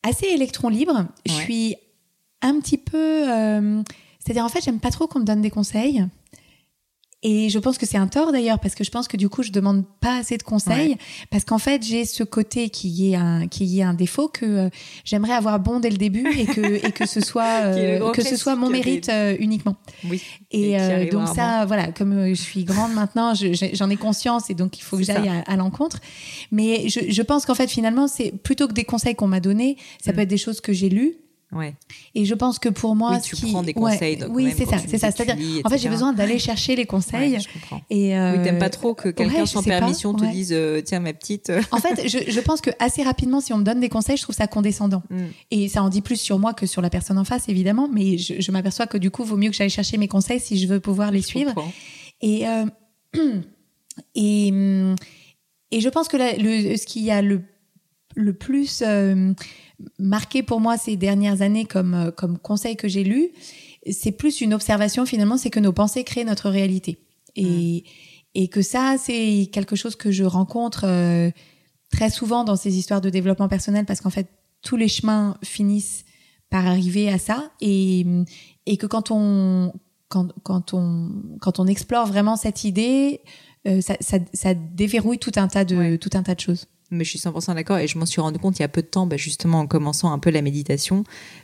assez 0.03 0.27
électron 0.27 0.69
libre. 0.69 1.05
Je 1.25 1.33
suis 1.33 1.75
un 2.41 2.59
petit 2.59 2.77
peu, 2.77 3.29
euh, 3.29 3.81
c'est-à-dire 4.19 4.45
en 4.45 4.49
fait, 4.49 4.63
j'aime 4.63 4.79
pas 4.79 4.91
trop 4.91 5.07
qu'on 5.07 5.19
me 5.19 5.25
donne 5.25 5.41
des 5.41 5.49
conseils. 5.49 6.05
Et 7.23 7.49
je 7.49 7.57
pense 7.57 7.79
que 7.79 7.87
c'est 7.87 7.97
un 7.97 8.05
tort 8.05 8.31
d'ailleurs 8.31 8.59
parce 8.59 8.75
que 8.75 8.83
je 8.83 8.91
pense 8.91 9.07
que 9.07 9.17
du 9.17 9.27
coup 9.27 9.41
je 9.41 9.51
demande 9.51 9.83
pas 10.01 10.17
assez 10.17 10.37
de 10.37 10.43
conseils 10.43 10.97
parce 11.31 11.45
qu'en 11.45 11.57
fait 11.57 11.83
j'ai 11.83 12.05
ce 12.05 12.23
côté 12.23 12.69
qui 12.69 13.11
est 13.11 13.15
un 13.15 13.47
qui 13.47 13.79
est 13.79 13.83
un 13.83 13.95
défaut 13.95 14.27
que 14.27 14.45
euh, 14.45 14.69
j'aimerais 15.03 15.33
avoir 15.33 15.59
bon 15.59 15.79
dès 15.79 15.89
le 15.89 15.97
début 15.97 16.27
et 16.37 16.45
que 16.45 16.85
et 16.85 16.91
que 16.91 17.07
ce 17.07 17.19
soit 17.19 17.43
euh, 17.65 18.11
que 18.11 18.21
ce 18.21 18.35
soit 18.35 18.55
mon 18.55 18.69
mérite 18.69 19.09
euh, 19.09 19.35
uniquement. 19.39 19.77
Oui. 20.07 20.21
Et, 20.51 20.77
donc 21.11 21.27
ça 21.27 21.65
voilà 21.65 21.91
comme 21.91 22.27
je 22.29 22.41
suis 22.41 22.63
grande 22.63 22.93
maintenant 22.93 23.33
j'en 23.33 23.89
ai 23.89 23.97
conscience 23.97 24.51
et 24.51 24.53
donc 24.53 24.77
il 24.77 24.83
faut 24.83 24.95
que 24.95 25.03
j'aille 25.03 25.31
à, 25.47 25.55
l'encontre. 25.55 25.99
Mais 26.51 26.87
je, 26.87 26.99
je 27.09 27.21
pense 27.23 27.47
qu'en 27.47 27.55
fait 27.55 27.67
finalement 27.67 28.07
c'est 28.07 28.31
plutôt 28.31 28.67
que 28.67 28.73
des 28.73 28.85
conseils 28.85 29.15
qu'on 29.15 29.27
m'a 29.27 29.39
donnés 29.39 29.77
ça 29.99 30.11
mm. 30.11 30.15
peut 30.15 30.21
être 30.21 30.29
des 30.29 30.37
choses 30.37 30.61
que 30.61 30.71
j'ai 30.71 30.89
lues 30.89 31.15
Ouais. 31.53 31.75
Et 32.13 32.25
je 32.25 32.33
pense 32.33 32.59
que 32.59 32.67
pour 32.67 32.95
moi, 32.95 33.13
oui, 33.13 33.21
tu 33.21 33.35
prends 33.37 33.63
des 33.63 33.73
conseils. 33.73 34.19
oui, 34.29 34.53
c'est 34.55 34.65
ça, 34.65 34.77
c'est 34.85 34.97
ça. 34.97 35.11
C'est-à-dire, 35.11 35.61
en 35.63 35.69
fait, 35.69 35.77
j'ai 35.77 35.89
besoin 35.89 36.11
d'aller 36.11 36.39
chercher 36.39 36.75
les 36.75 36.85
conseils. 36.85 37.33
Ouais, 37.33 37.39
je 37.39 37.47
comprends. 37.51 37.81
Et 37.89 38.17
euh... 38.17 38.35
oui, 38.35 38.43
t'aimes 38.43 38.59
pas 38.59 38.69
trop 38.69 38.93
que 38.93 39.09
quelqu'un 39.09 39.45
sans 39.45 39.63
permission 39.63 40.13
te 40.13 40.25
dise, 40.25 40.51
euh, 40.51 40.81
tiens, 40.81 40.99
ma 40.99 41.13
petite. 41.13 41.49
Euh. 41.49 41.61
en 41.71 41.77
fait, 41.77 42.07
je, 42.07 42.29
je, 42.29 42.39
pense 42.41 42.59
que 42.59 42.71
assez 42.79 43.01
rapidement, 43.01 43.39
si 43.39 43.53
on 43.53 43.59
me 43.59 43.63
donne 43.63 43.79
des 43.79 43.89
conseils, 43.89 44.17
je 44.17 44.23
trouve 44.23 44.35
ça 44.35 44.47
condescendant. 44.47 45.03
Mm. 45.09 45.17
Et 45.51 45.69
ça 45.69 45.83
en 45.83 45.89
dit 45.89 46.01
plus 46.01 46.19
sur 46.19 46.37
moi 46.37 46.53
que 46.53 46.65
sur 46.65 46.81
la 46.81 46.89
personne 46.89 47.17
en 47.17 47.23
face, 47.23 47.47
évidemment. 47.47 47.87
Mais 47.91 48.17
je, 48.17 48.41
je 48.41 48.51
m'aperçois 48.51 48.87
que 48.87 48.97
du 48.97 49.09
coup, 49.09 49.23
vaut 49.23 49.37
mieux 49.37 49.49
que 49.49 49.55
j'aille 49.55 49.69
chercher 49.69 49.97
mes 49.97 50.09
conseils 50.09 50.41
si 50.41 50.59
je 50.59 50.67
veux 50.67 50.81
pouvoir 50.81 51.11
les 51.11 51.21
suivre. 51.21 51.53
Et 52.21 52.45
euh, 52.47 52.65
et 54.15 54.53
et 55.71 55.81
je 55.81 55.89
pense 55.89 56.07
que 56.07 56.17
le, 56.17 56.77
ce 56.77 56.85
qui 56.85 57.11
a 57.11 57.21
le 57.21 57.41
le 58.15 58.33
plus 58.33 58.83
euh, 58.85 59.33
marqué 59.99 60.43
pour 60.43 60.59
moi 60.59 60.77
ces 60.77 60.95
dernières 60.95 61.41
années 61.41 61.65
comme, 61.65 61.93
euh, 61.93 62.11
comme 62.11 62.37
conseil 62.37 62.75
que 62.75 62.87
j'ai 62.87 63.03
lu, 63.03 63.29
c'est 63.89 64.11
plus 64.11 64.41
une 64.41 64.53
observation 64.53 65.05
finalement, 65.05 65.37
c'est 65.37 65.49
que 65.49 65.59
nos 65.59 65.73
pensées 65.73 66.03
créent 66.03 66.25
notre 66.25 66.49
réalité. 66.49 66.99
Et, 67.35 67.83
et 68.33 68.47
que 68.47 68.63
ça, 68.63 68.95
c'est 68.99 69.49
quelque 69.51 69.75
chose 69.75 69.95
que 69.95 70.11
je 70.11 70.23
rencontre 70.23 70.85
euh, 70.85 71.29
très 71.91 72.09
souvent 72.09 72.43
dans 72.43 72.55
ces 72.55 72.77
histoires 72.77 72.99
de 72.99 73.11
développement 73.11 73.47
personnel 73.47 73.85
parce 73.85 74.01
qu'en 74.01 74.09
fait, 74.09 74.27
tous 74.63 74.75
les 74.75 74.87
chemins 74.87 75.37
finissent 75.43 76.03
par 76.49 76.65
arriver 76.65 77.09
à 77.09 77.19
ça 77.19 77.51
et, 77.61 78.05
et 78.65 78.77
que 78.77 78.87
quand 78.87 79.11
on, 79.11 79.71
quand, 80.09 80.33
quand, 80.41 80.73
on, 80.73 81.11
quand 81.39 81.59
on 81.59 81.67
explore 81.67 82.07
vraiment 82.07 82.37
cette 82.37 82.63
idée, 82.63 83.21
ça, 83.81 83.95
ça, 83.99 84.17
ça, 84.33 84.53
déverrouille 84.53 85.19
tout 85.19 85.33
un 85.35 85.47
tas 85.47 85.65
de, 85.65 85.97
tout 85.97 86.09
un 86.13 86.23
tas 86.23 86.35
de 86.35 86.39
choses. 86.39 86.67
Mais 86.91 87.03
je 87.03 87.09
suis 87.09 87.19
100% 87.19 87.55
d'accord 87.55 87.77
et 87.77 87.87
je 87.87 87.97
m'en 87.97 88.05
suis 88.05 88.21
rendu 88.21 88.39
compte 88.39 88.59
il 88.59 88.61
y 88.61 88.65
a 88.65 88.69
peu 88.69 88.81
de 88.81 88.87
temps, 88.87 89.07
bah, 89.07 89.17
justement 89.17 89.59
en 89.59 89.67
commençant 89.67 90.11
un 90.11 90.19
peu 90.19 90.29
la 90.29 90.41
méditation, 90.41 91.03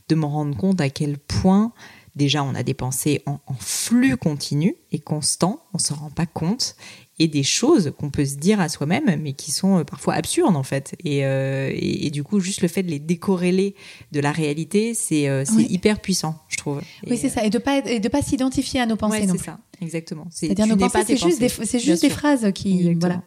de 0.09 0.15
m'en 0.15 0.29
rendre 0.29 0.55
compte 0.55 0.79
à 0.81 0.89
quel 0.89 1.17
point 1.17 1.73
déjà 2.15 2.43
on 2.43 2.53
a 2.55 2.63
des 2.63 2.73
pensées 2.73 3.21
en, 3.25 3.39
flux 3.59 4.17
continu 4.17 4.75
et 4.91 4.99
constant, 4.99 5.63
on 5.73 5.77
s'en 5.77 5.95
rend 5.95 6.09
pas 6.09 6.25
compte, 6.25 6.75
et 7.19 7.27
des 7.27 7.43
choses 7.43 7.93
qu'on 7.97 8.09
peut 8.09 8.25
se 8.25 8.35
dire 8.35 8.59
à 8.59 8.69
soi-même, 8.69 9.19
mais 9.21 9.33
qui 9.33 9.51
sont 9.51 9.79
euh, 9.79 9.83
parfois 9.83 10.15
absurdes 10.15 10.55
en 10.55 10.63
fait. 10.63 10.95
Euh, 11.05 11.69
et, 11.71 12.07
et, 12.07 12.09
du 12.09 12.23
coup, 12.23 12.39
juste 12.39 12.61
le 12.61 12.67
fait 12.67 12.83
de 12.83 12.89
les 12.89 12.99
décorréler 12.99 13.75
de 14.11 14.19
la 14.19 14.31
réalité, 14.31 14.93
c'est 14.93 15.27
euh, 15.27 15.43
hyper 15.57 15.99
puissant, 16.01 16.39
je 16.49 16.57
trouve. 16.57 16.81
Oui, 17.07 17.17
c'est 17.17 17.29
ça, 17.29 17.43
et 17.43 17.49
de 17.49 17.59
pas 17.59 17.79
et 17.85 17.99
de 17.99 18.09
pas 18.09 18.21
s'identifier 18.21 18.81
à 18.81 18.85
nos 18.85 18.95
pensées. 18.95 19.21
Ouais, 19.21 19.27
c'est 19.31 19.43
ça, 19.43 19.59
exactement. 19.81 20.27
C'est-à-dire 20.31 20.67
nos 20.67 20.77
pensées, 20.77 21.03
c'est 21.05 21.17
juste, 21.17 21.39
des, 21.39 21.79
juste 21.79 22.01
des 22.01 22.09
phrases 22.09 22.51
qui, 22.53 22.93
voilà. 22.95 23.21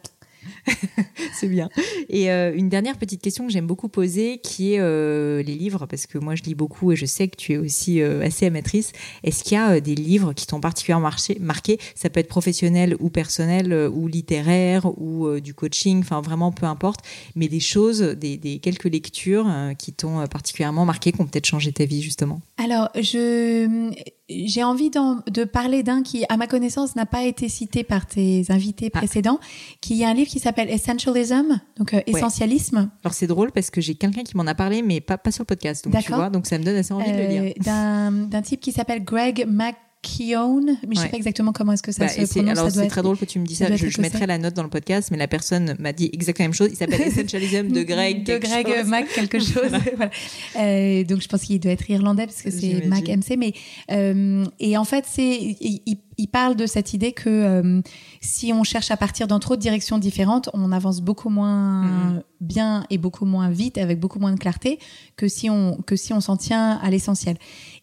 c'est 1.33 1.47
bien. 1.47 1.69
Et 2.09 2.31
euh, 2.31 2.53
une 2.55 2.69
dernière 2.69 2.97
petite 2.97 3.21
question 3.21 3.45
que 3.45 3.53
j'aime 3.53 3.67
beaucoup 3.67 3.89
poser, 3.89 4.39
qui 4.39 4.73
est 4.73 4.79
euh, 4.79 5.41
les 5.43 5.55
livres, 5.55 5.85
parce 5.85 6.07
que 6.07 6.17
moi 6.17 6.35
je 6.35 6.43
lis 6.43 6.55
beaucoup 6.55 6.91
et 6.91 6.95
je 6.95 7.05
sais 7.05 7.27
que 7.27 7.35
tu 7.35 7.53
es 7.53 7.57
aussi 7.57 8.01
euh, 8.01 8.23
assez 8.23 8.45
amatrice. 8.45 8.91
Est-ce 9.23 9.43
qu'il 9.43 9.57
y 9.57 9.61
a 9.61 9.79
des 9.79 9.95
livres 9.95 10.33
qui 10.33 10.47
t'ont 10.47 10.59
particulièrement 10.59 11.09
marqué? 11.39 11.79
Ça 11.95 12.09
peut 12.09 12.19
être 12.19 12.27
professionnel 12.27 12.95
ou 12.99 13.09
personnel 13.09 13.73
ou 13.93 14.07
littéraire 14.07 14.85
ou 14.99 15.39
du 15.39 15.53
coaching, 15.53 15.99
enfin 15.99 16.21
vraiment 16.21 16.51
peu 16.51 16.65
importe, 16.65 17.01
mais 17.35 17.47
des 17.47 17.59
choses, 17.59 18.01
des, 18.01 18.37
des 18.37 18.59
quelques 18.59 18.85
lectures 18.85 19.47
qui 19.77 19.93
t'ont 19.93 20.25
particulièrement 20.27 20.85
marqué, 20.85 21.11
qui 21.11 21.21
ont 21.21 21.25
peut-être 21.25 21.45
changé 21.45 21.71
ta 21.71 21.85
vie 21.85 22.01
justement? 22.01 22.41
Alors 22.57 22.89
je 22.95 23.91
j'ai 24.29 24.63
envie 24.63 24.89
de 24.89 25.43
parler 25.45 25.83
d'un 25.83 26.03
qui, 26.03 26.25
à 26.29 26.37
ma 26.37 26.47
connaissance, 26.47 26.95
n'a 26.95 27.05
pas 27.05 27.23
été 27.23 27.47
cité 27.49 27.83
par 27.83 28.05
tes 28.05 28.45
invités 28.49 28.89
ah. 28.93 28.97
précédents, 28.97 29.39
qui 29.81 30.01
est 30.01 30.05
un 30.05 30.13
livre 30.13 30.29
qui 30.29 30.39
s'appelle 30.39 30.69
Essentialism, 30.69 31.59
donc 31.77 31.93
euh, 31.93 32.01
essentialisme. 32.07 32.89
Alors 33.03 33.13
c'est 33.13 33.27
drôle 33.27 33.51
parce 33.51 33.69
que 33.69 33.79
j'ai 33.79 33.95
quelqu'un 33.95 34.23
qui 34.23 34.35
m'en 34.35 34.47
a 34.47 34.55
parlé, 34.55 34.81
mais 34.81 34.99
pas, 34.99 35.17
pas 35.17 35.31
sur 35.31 35.43
le 35.43 35.47
podcast, 35.47 35.87
donc 35.87 36.03
tu 36.03 36.11
vois, 36.11 36.29
donc 36.29 36.45
ça 36.45 36.57
me 36.57 36.63
donne 36.63 36.75
assez 36.75 36.93
envie 36.93 37.11
de 37.11 37.17
le 37.17 37.27
lire. 37.27 37.53
Euh, 37.67 38.25
d'un 38.25 38.41
type 38.41 38.59
qui 38.59 38.71
s'appelle 38.71 39.03
Greg 39.03 39.45
Mac 39.47 39.75
Keown, 40.07 40.77
mais 40.87 40.95
je 40.95 41.01
sais 41.01 41.09
pas 41.09 41.17
exactement 41.17 41.51
comment 41.51 41.73
est-ce 41.73 41.83
que 41.83 41.91
ça 41.91 42.05
bah, 42.05 42.09
se 42.09 42.21
prononce. 42.21 42.57
Alors 42.57 42.71
c'est 42.71 42.87
très 42.87 43.01
drôle 43.01 43.17
que 43.17 43.25
tu 43.25 43.39
me 43.39 43.45
dis 43.45 43.55
ça. 43.55 43.75
Je, 43.75 44.01
mettrai 44.01 44.25
la 44.25 44.37
note 44.37 44.53
dans 44.53 44.63
le 44.63 44.69
podcast, 44.69 45.09
mais 45.11 45.17
la 45.17 45.27
personne 45.27 45.75
m'a 45.79 45.91
dit 45.91 46.09
exactement 46.13 46.45
la 46.45 46.49
même 46.49 46.53
chose. 46.53 46.69
Il 46.71 46.77
s'appelle 46.77 47.01
Essentialism 47.07 47.67
de 47.67 47.83
Greg. 47.83 48.23
de 48.23 48.37
Greg 48.37 48.85
Mac 48.87 49.07
quelque 49.13 49.39
chose. 49.39 49.71
voilà. 49.95 50.11
euh, 50.59 51.03
donc 51.03 51.21
je 51.21 51.27
pense 51.27 51.41
qu'il 51.41 51.59
doit 51.59 51.71
être 51.71 51.89
irlandais 51.89 52.25
parce 52.25 52.41
que 52.41 52.51
c'est 52.51 52.85
Mac 52.85 53.07
MC. 53.07 53.37
Mais 53.37 53.53
euh, 53.91 54.45
et 54.59 54.77
en 54.77 54.85
fait 54.85 55.05
c'est 55.07 55.57
il, 55.59 55.97
il, 56.17 56.27
parle 56.27 56.55
de 56.55 56.65
cette 56.65 56.93
idée 56.93 57.11
que 57.11 57.29
euh, 57.29 57.81
si 58.21 58.53
on 58.53 58.63
cherche 58.63 58.91
à 58.91 58.97
partir 58.97 59.27
dans 59.27 59.39
trop 59.39 59.55
de 59.55 59.61
directions 59.61 59.97
différentes, 59.97 60.49
on 60.53 60.71
avance 60.71 61.01
beaucoup 61.01 61.29
moins 61.29 61.85
mm-hmm. 61.85 62.21
bien 62.41 62.85
et 62.89 62.97
beaucoup 62.97 63.25
moins 63.25 63.49
vite 63.49 63.77
avec 63.77 63.99
beaucoup 63.99 64.19
moins 64.19 64.31
de 64.31 64.39
clarté 64.39 64.79
que 65.15 65.27
si 65.27 65.49
on 65.49 65.77
que 65.85 65.95
si 65.95 66.13
on 66.13 66.21
s'en 66.21 66.37
tient 66.37 66.77
à 66.81 66.89
l'essentiel. 66.89 67.37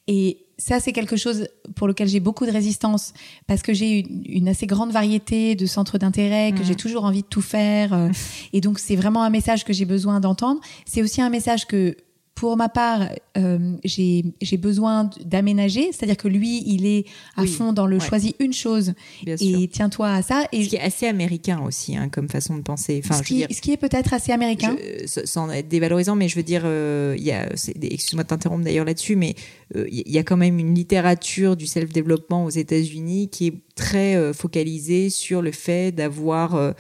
Et 0.06 0.43
ça, 0.57 0.80
c'est 0.80 0.92
quelque 0.92 1.16
chose 1.16 1.48
pour 1.74 1.88
lequel 1.88 2.09
j'ai 2.09 2.20
beaucoup 2.20 2.46
de 2.46 2.50
résistance 2.50 3.12
parce 3.46 3.62
que 3.62 3.74
j'ai 3.74 4.07
une, 4.26 4.48
assez 4.48 4.66
grande 4.66 4.92
variété 4.92 5.55
de 5.55 5.66
centres 5.66 5.98
d'intérêt, 5.98 6.52
que 6.52 6.61
mmh. 6.61 6.64
j'ai 6.64 6.74
toujours 6.74 7.05
envie 7.05 7.22
de 7.22 7.26
tout 7.26 7.40
faire. 7.40 7.92
Euh, 7.92 8.09
et 8.52 8.61
donc, 8.61 8.78
c'est 8.78 8.96
vraiment 8.96 9.22
un 9.22 9.30
message 9.30 9.64
que 9.64 9.72
j'ai 9.72 9.84
besoin 9.84 10.20
d'entendre. 10.20 10.61
C'est 10.84 11.02
aussi 11.02 11.20
un 11.20 11.30
message 11.30 11.66
que 11.66 11.96
pour 12.35 12.57
ma 12.57 12.68
part, 12.68 13.09
euh, 13.37 13.76
j'ai 13.85 14.57
besoin 14.59 15.09
d'aménager, 15.24 15.93
c'est-à-dire 15.93 16.16
que 16.16 16.26
lui, 16.26 16.64
il 16.66 16.85
est 16.85 17.05
à 17.37 17.47
fond 17.47 17.72
dans 17.72 17.87
le 17.87 18.01
choisis 18.01 18.32
une 18.41 18.53
chose 18.53 18.95
et 19.26 19.68
tiens-toi 19.68 20.11
à 20.11 20.22
ça. 20.22 20.45
Et 20.53 20.64
ce 20.64 20.68
qui 20.68 20.76
est 20.76 20.80
assez 20.80 21.07
américain 21.07 21.61
aussi, 21.64 21.97
hein, 21.97 22.09
comme 22.09 22.28
façon 22.28 22.57
de 22.57 22.62
penser. 22.62 23.01
Enfin, 23.05 23.18
ce, 23.18 23.22
qui, 23.22 23.47
ce 23.51 23.61
qui 23.61 23.72
est 23.72 23.76
peut-être 23.76 24.12
assez 24.12 24.32
américain. 24.32 24.76
sans 25.07 25.51
être 25.51 25.68
dévalorisant, 25.68 26.16
mais 26.16 26.28
je 26.28 26.37
veux 26.37 26.43
dire, 26.43 26.62
euh, 26.64 27.16
excuse-moi 27.82 28.24
de 28.24 28.28
t'interrompre 28.28 28.64
d'ailleurs 28.64 28.85
là-dessus, 28.85 29.16
mais 29.16 29.35
euh, 29.76 29.87
il 29.91 30.11
y 30.11 30.18
a 30.18 30.24
quand 30.24 30.37
même 30.37 30.59
une 30.59 30.74
littérature 30.74 31.57
du 31.57 31.66
self-développement 31.66 32.45
aux 32.45 32.51
États-Unis 32.51 33.28
qui 33.28 33.47
est 33.49 33.55
très 33.76 34.16
euh, 34.16 34.32
focalisée 34.32 35.09
sur 35.09 35.41
le 35.41 35.53
fait 35.53 35.93
d'avoir 35.93 36.74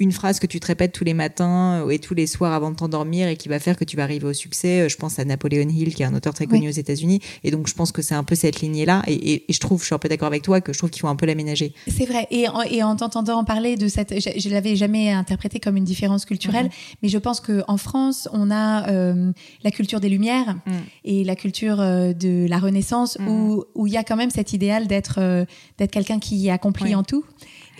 une 0.00 0.12
phrase 0.12 0.40
que 0.40 0.46
tu 0.46 0.58
te 0.58 0.66
répètes 0.66 0.92
tous 0.92 1.04
les 1.04 1.14
matins 1.14 1.88
et 1.88 1.98
tous 1.98 2.14
les 2.14 2.26
soirs 2.26 2.52
avant 2.52 2.70
de 2.70 2.76
t'endormir 2.76 3.28
et 3.28 3.36
qui 3.36 3.48
va 3.48 3.58
faire 3.60 3.76
que 3.76 3.84
tu 3.84 3.96
vas 3.96 4.02
arriver 4.02 4.26
au 4.26 4.32
succès. 4.32 4.88
Je 4.88 4.96
pense 4.96 5.18
à 5.18 5.24
Napoléon 5.24 5.68
Hill, 5.68 5.94
qui 5.94 6.02
est 6.02 6.06
un 6.06 6.14
auteur 6.14 6.34
très 6.34 6.46
connu 6.46 6.68
aux 6.68 6.72
États-Unis. 6.72 7.20
Et 7.44 7.50
donc, 7.50 7.68
je 7.68 7.74
pense 7.74 7.92
que 7.92 8.02
c'est 8.02 8.14
un 8.14 8.24
peu 8.24 8.34
cette 8.34 8.60
lignée-là. 8.60 9.02
Et, 9.06 9.44
je 9.48 9.58
trouve, 9.60 9.80
je 9.80 9.86
suis 9.86 9.94
un 9.94 9.98
peu 9.98 10.08
d'accord 10.08 10.28
avec 10.28 10.42
toi, 10.42 10.60
que 10.60 10.72
je 10.72 10.78
trouve 10.78 10.90
qu'il 10.90 11.00
faut 11.00 11.08
un 11.08 11.16
peu 11.16 11.26
l'aménager. 11.26 11.74
C'est 11.86 12.06
vrai. 12.06 12.26
Et 12.30 12.48
en, 12.48 12.62
et 12.62 12.82
en 12.82 12.96
t'entendant 12.96 13.44
parler 13.44 13.76
de 13.76 13.88
cette, 13.88 14.20
je, 14.20 14.48
ne 14.48 14.54
l'avais 14.54 14.74
jamais 14.74 15.10
interprété 15.12 15.60
comme 15.60 15.76
une 15.76 15.84
différence 15.84 16.24
culturelle, 16.24 16.66
mhm. 16.66 16.72
mais 17.02 17.08
je 17.08 17.18
pense 17.18 17.40
qu'en 17.40 17.76
France, 17.76 18.28
on 18.32 18.50
a 18.50 18.88
euh, 18.90 19.32
la 19.62 19.70
culture 19.70 20.00
des 20.00 20.08
Lumières 20.08 20.54
mhm. 20.66 20.74
et 21.04 21.24
la 21.24 21.36
culture 21.36 21.80
euh, 21.80 22.12
de 22.12 22.46
la 22.48 22.58
Renaissance, 22.58 23.18
mhm. 23.18 23.28
où 23.28 23.64
où 23.74 23.86
il 23.86 23.92
y 23.92 23.96
a 23.96 24.04
quand 24.04 24.16
même 24.16 24.30
cet 24.30 24.52
idéal 24.52 24.86
d'être 24.86 25.18
euh, 25.18 25.44
d'être 25.78 25.90
quelqu'un 25.90 26.18
qui 26.18 26.50
accomplit 26.50 26.94
en 26.94 27.02
tout 27.02 27.24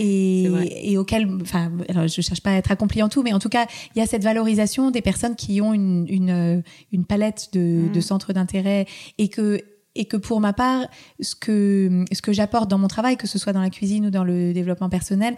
et, 0.00 0.92
et 0.92 0.96
auquel, 0.96 1.28
enfin, 1.42 1.70
alors 1.88 2.08
je 2.08 2.20
cherche 2.20 2.40
pas 2.40 2.52
à 2.52 2.54
être 2.54 2.70
accompli 2.70 3.02
en 3.02 3.08
tout, 3.08 3.22
mais 3.22 3.32
en 3.32 3.38
tout 3.38 3.50
cas, 3.50 3.66
il 3.94 3.98
y 3.98 4.02
a 4.02 4.06
cette 4.06 4.24
valorisation 4.24 4.90
des 4.90 5.02
personnes 5.02 5.36
qui 5.36 5.60
ont 5.60 5.74
une, 5.74 6.06
une, 6.08 6.62
une 6.92 7.04
palette 7.04 7.50
de, 7.52 7.88
mm. 7.88 7.92
de 7.92 8.00
centres 8.00 8.32
d'intérêt 8.32 8.86
et 9.18 9.28
que 9.28 9.60
et 9.96 10.04
que 10.04 10.16
pour 10.16 10.40
ma 10.40 10.52
part, 10.52 10.86
ce 11.18 11.34
que 11.34 12.04
ce 12.12 12.22
que 12.22 12.32
j'apporte 12.32 12.70
dans 12.70 12.78
mon 12.78 12.86
travail, 12.86 13.16
que 13.16 13.26
ce 13.26 13.38
soit 13.38 13.52
dans 13.52 13.60
la 13.60 13.70
cuisine 13.70 14.06
ou 14.06 14.10
dans 14.10 14.22
le 14.22 14.52
développement 14.52 14.88
personnel, 14.88 15.34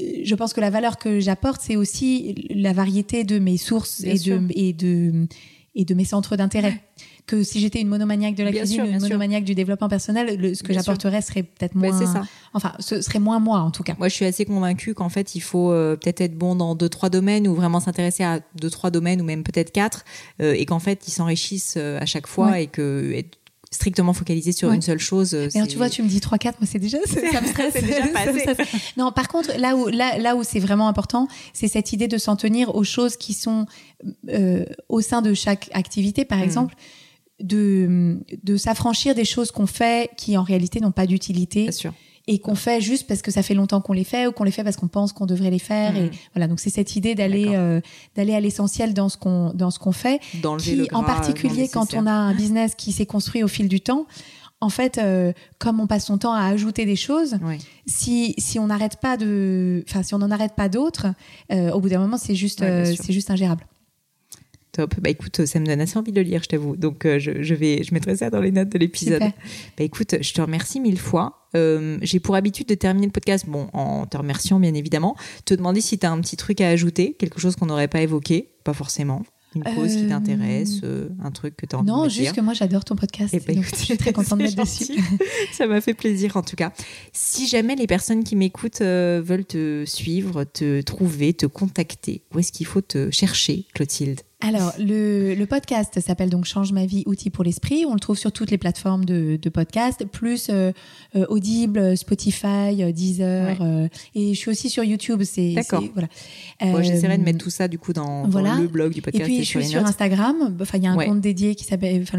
euh, 0.00 0.04
je 0.24 0.34
pense 0.34 0.54
que 0.54 0.60
la 0.60 0.70
valeur 0.70 0.96
que 0.96 1.20
j'apporte, 1.20 1.60
c'est 1.60 1.76
aussi 1.76 2.48
la 2.50 2.72
variété 2.72 3.24
de 3.24 3.38
mes 3.38 3.58
sources 3.58 4.02
et 4.02 4.14
de, 4.14 4.40
et 4.54 4.72
de 4.72 5.26
et 5.74 5.84
de 5.84 5.94
mes 5.94 6.04
centres 6.04 6.36
d'intérêt 6.36 6.80
que 7.26 7.42
si 7.42 7.60
j'étais 7.60 7.80
une 7.80 7.88
monomaniaque 7.88 8.34
de 8.34 8.42
la 8.42 8.52
cuisine, 8.52 8.84
une 8.84 9.00
monomaniaque 9.00 9.44
du 9.44 9.54
développement 9.54 9.88
personnel, 9.88 10.54
ce 10.56 10.62
que 10.62 10.72
j'apporterais 10.72 11.22
serait 11.22 11.44
peut-être 11.44 11.74
moins. 11.74 11.92
ça. 11.92 12.24
Enfin, 12.52 12.72
ce 12.78 13.00
serait 13.00 13.20
moins 13.20 13.38
moi 13.38 13.60
en 13.60 13.70
tout 13.70 13.82
cas. 13.82 13.94
Moi, 13.98 14.08
je 14.08 14.14
suis 14.14 14.24
assez 14.24 14.44
convaincue 14.44 14.94
qu'en 14.94 15.08
fait, 15.08 15.34
il 15.34 15.40
faut 15.40 15.72
euh, 15.72 15.96
peut-être 15.96 16.20
être 16.20 16.36
bon 16.36 16.54
dans 16.56 16.74
deux 16.74 16.88
trois 16.88 17.08
domaines 17.08 17.46
ou 17.48 17.54
vraiment 17.54 17.80
s'intéresser 17.80 18.24
à 18.24 18.40
deux 18.56 18.70
trois 18.70 18.90
domaines 18.90 19.20
ou 19.20 19.24
même 19.24 19.44
peut-être 19.44 19.72
quatre, 19.72 20.04
euh, 20.40 20.54
et 20.56 20.66
qu'en 20.66 20.80
fait, 20.80 21.06
ils 21.06 21.12
s'enrichissent 21.12 21.76
euh, 21.76 21.98
à 22.00 22.06
chaque 22.06 22.26
fois 22.26 22.60
et 22.60 22.66
que 22.66 23.12
être 23.14 23.38
strictement 23.72 24.12
focalisé 24.12 24.52
sur 24.52 24.70
une 24.70 24.82
seule 24.82 25.00
chose. 25.00 25.36
Mais 25.54 25.66
tu 25.66 25.76
vois, 25.76 25.90
tu 25.90 26.02
me 26.02 26.08
dis 26.08 26.20
3 26.20 26.38
4 26.38 26.60
moi 26.60 26.68
c'est 26.70 26.78
déjà 26.78 26.98
ça 27.06 27.40
me 27.40 27.46
stresse. 27.46 27.74
déjà 27.82 28.06
pas 28.08 28.64
Non, 28.96 29.10
par 29.10 29.28
contre, 29.28 29.50
là 29.58 29.74
où 29.74 29.88
là 29.88 30.18
là 30.18 30.36
où 30.36 30.44
c'est 30.44 30.60
vraiment 30.60 30.86
important, 30.86 31.26
c'est 31.52 31.68
cette 31.68 31.92
idée 31.92 32.08
de 32.08 32.18
s'en 32.18 32.36
tenir 32.36 32.74
aux 32.74 32.84
choses 32.84 33.16
qui 33.16 33.32
sont 33.34 33.66
au 34.88 35.00
sein 35.00 35.22
de 35.22 35.34
chaque 35.34 35.70
activité 35.72 36.24
par 36.24 36.38
hmm. 36.38 36.44
exemple 36.44 36.74
de, 37.40 38.18
de 38.42 38.56
s'affranchir 38.56 39.14
des 39.14 39.24
choses 39.24 39.50
qu'on 39.50 39.66
fait 39.66 40.10
qui 40.16 40.36
en 40.36 40.42
réalité 40.42 40.80
n'ont 40.80 40.92
pas 40.92 41.06
d'utilité. 41.06 41.70
Et 42.28 42.38
qu'on 42.38 42.54
fait 42.54 42.80
juste 42.80 43.08
parce 43.08 43.20
que 43.20 43.32
ça 43.32 43.42
fait 43.42 43.54
longtemps 43.54 43.80
qu'on 43.80 43.92
les 43.92 44.04
fait 44.04 44.28
ou 44.28 44.32
qu'on 44.32 44.44
les 44.44 44.52
fait 44.52 44.62
parce 44.62 44.76
qu'on 44.76 44.86
pense 44.86 45.12
qu'on 45.12 45.26
devrait 45.26 45.50
les 45.50 45.58
faire. 45.58 45.96
Et 45.96 46.04
mmh. 46.04 46.10
voilà, 46.34 46.46
donc 46.46 46.60
c'est 46.60 46.70
cette 46.70 46.94
idée 46.94 47.16
d'aller 47.16 47.48
euh, 47.48 47.80
d'aller 48.14 48.34
à 48.34 48.40
l'essentiel 48.40 48.94
dans 48.94 49.08
ce 49.08 49.16
qu'on 49.16 49.52
dans 49.54 49.72
ce 49.72 49.80
qu'on 49.80 49.92
fait. 49.92 50.20
Dans 50.40 50.56
qui, 50.56 50.88
en 50.92 51.02
particulier 51.02 51.68
quand 51.68 51.94
on 51.94 52.06
a 52.06 52.12
un 52.12 52.34
business 52.34 52.76
qui 52.76 52.92
s'est 52.92 53.06
construit 53.06 53.42
au 53.42 53.48
fil 53.48 53.68
du 53.68 53.80
temps, 53.80 54.06
en 54.60 54.68
fait, 54.68 54.98
euh, 54.98 55.32
comme 55.58 55.80
on 55.80 55.88
passe 55.88 56.06
son 56.06 56.18
temps 56.18 56.32
à 56.32 56.44
ajouter 56.44 56.86
des 56.86 56.94
choses, 56.94 57.38
si, 57.86 58.36
si 58.38 58.60
on 58.60 58.68
n'arrête 58.68 58.98
pas 59.00 59.16
de, 59.16 59.84
enfin, 59.88 60.04
si 60.04 60.14
on 60.14 60.18
n'en 60.18 60.30
arrête 60.30 60.54
pas 60.54 60.68
d'autres, 60.68 61.08
euh, 61.50 61.72
au 61.72 61.80
bout 61.80 61.88
d'un 61.88 61.98
moment, 61.98 62.16
c'est 62.16 62.36
juste, 62.36 62.60
c'est 62.60 63.12
juste 63.12 63.32
ingérable. 63.32 63.66
Top. 64.72 64.94
Bah 65.00 65.10
écoute, 65.10 65.44
ça 65.44 65.60
me 65.60 65.66
donne 65.66 65.80
assez 65.80 65.98
envie 65.98 66.12
de 66.12 66.20
le 66.20 66.26
lire, 66.26 66.42
je 66.42 66.48
t'avoue. 66.48 66.76
Donc 66.76 67.04
euh, 67.04 67.18
je, 67.18 67.42
je, 67.42 67.54
vais, 67.54 67.82
je 67.82 67.92
mettrai 67.92 68.16
ça 68.16 68.30
dans 68.30 68.40
les 68.40 68.50
notes 68.50 68.70
de 68.70 68.78
l'épisode. 68.78 69.20
Bah 69.20 69.84
écoute, 69.84 70.16
je 70.20 70.32
te 70.32 70.40
remercie 70.40 70.80
mille 70.80 70.98
fois. 70.98 71.46
Euh, 71.54 71.98
J'ai 72.00 72.20
pour 72.20 72.36
habitude 72.36 72.68
de 72.68 72.74
terminer 72.74 73.06
le 73.06 73.12
podcast, 73.12 73.44
bon, 73.46 73.68
en 73.74 74.06
te 74.06 74.16
remerciant 74.16 74.58
bien 74.58 74.72
évidemment, 74.72 75.14
te 75.44 75.52
demander 75.54 75.82
si 75.82 75.98
tu 75.98 76.06
as 76.06 76.10
un 76.10 76.20
petit 76.20 76.36
truc 76.36 76.62
à 76.62 76.68
ajouter, 76.68 77.14
quelque 77.18 77.38
chose 77.38 77.56
qu'on 77.56 77.66
n'aurait 77.66 77.88
pas 77.88 78.00
évoqué, 78.00 78.48
pas 78.64 78.72
forcément 78.72 79.22
une 79.54 79.64
cause 79.64 79.96
qui 79.96 80.06
t'intéresse, 80.06 80.80
euh, 80.84 81.08
un 81.22 81.30
truc 81.30 81.56
que 81.56 81.66
tu 81.66 81.76
as 81.76 81.78
envie 81.78 81.88
non, 81.88 82.04
de 82.04 82.08
dire. 82.08 82.20
Non, 82.20 82.24
juste 82.24 82.36
que 82.36 82.40
moi 82.40 82.54
j'adore 82.54 82.84
ton 82.84 82.96
podcast. 82.96 83.34
Et 83.34 83.40
eh 83.42 83.52
ben, 83.54 83.62
je 83.62 83.76
suis 83.76 83.96
très 83.96 84.12
contente 84.14 84.38
d'être 84.38 84.56
dessus. 84.56 84.98
Ça 85.52 85.66
m'a 85.66 85.80
fait 85.80 85.94
plaisir 85.94 86.36
en 86.36 86.42
tout 86.42 86.56
cas. 86.56 86.72
Si 87.12 87.46
jamais 87.46 87.76
les 87.76 87.86
personnes 87.86 88.24
qui 88.24 88.36
m'écoutent 88.36 88.80
euh, 88.80 89.22
veulent 89.24 89.44
te 89.44 89.84
suivre, 89.86 90.44
te 90.44 90.80
trouver, 90.80 91.34
te 91.34 91.46
contacter, 91.46 92.22
où 92.34 92.38
est-ce 92.38 92.52
qu'il 92.52 92.66
faut 92.66 92.80
te 92.80 93.10
chercher, 93.10 93.66
Clotilde? 93.74 94.20
Alors, 94.42 94.72
le, 94.78 95.34
le 95.34 95.46
podcast 95.46 96.00
s'appelle 96.00 96.28
donc 96.28 96.46
Change 96.46 96.72
ma 96.72 96.84
vie, 96.84 97.04
outils 97.06 97.30
pour 97.30 97.44
l'esprit. 97.44 97.84
On 97.86 97.94
le 97.94 98.00
trouve 98.00 98.18
sur 98.18 98.32
toutes 98.32 98.50
les 98.50 98.58
plateformes 98.58 99.04
de, 99.04 99.38
de 99.40 99.48
podcast, 99.50 100.04
plus 100.04 100.48
euh, 100.50 100.72
euh 101.14 101.26
Audible, 101.28 101.96
Spotify, 101.96 102.82
euh, 102.82 102.92
Deezer. 102.92 103.58
Euh, 103.60 103.88
et 104.16 104.34
je 104.34 104.38
suis 104.38 104.50
aussi 104.50 104.68
sur 104.68 104.82
YouTube. 104.82 105.22
C'est 105.22 105.52
D'accord. 105.52 105.84
Voilà. 105.92 106.08
Bon, 106.60 106.82
J'essaierai 106.82 107.18
de 107.18 107.22
mettre 107.22 107.38
tout 107.38 107.50
ça 107.50 107.68
du 107.68 107.78
coup 107.78 107.92
dans, 107.92 108.26
dans, 108.26 108.40
le 108.40 108.66
blog 108.66 108.92
du 108.92 109.00
podcast. 109.00 109.22
Et 109.22 109.26
puis, 109.26 109.38
je 109.38 109.48
suis 109.48 109.64
sur 109.64 109.84
Instagram. 109.84 110.56
Enfin, 110.60 110.78
il 110.78 110.84
y 110.84 110.86
a 110.88 110.92
un 110.92 110.96
compte 110.96 111.20
dédié 111.20 111.54
qui 111.54 111.64
s'appelle, 111.64 112.02
enfin, 112.02 112.18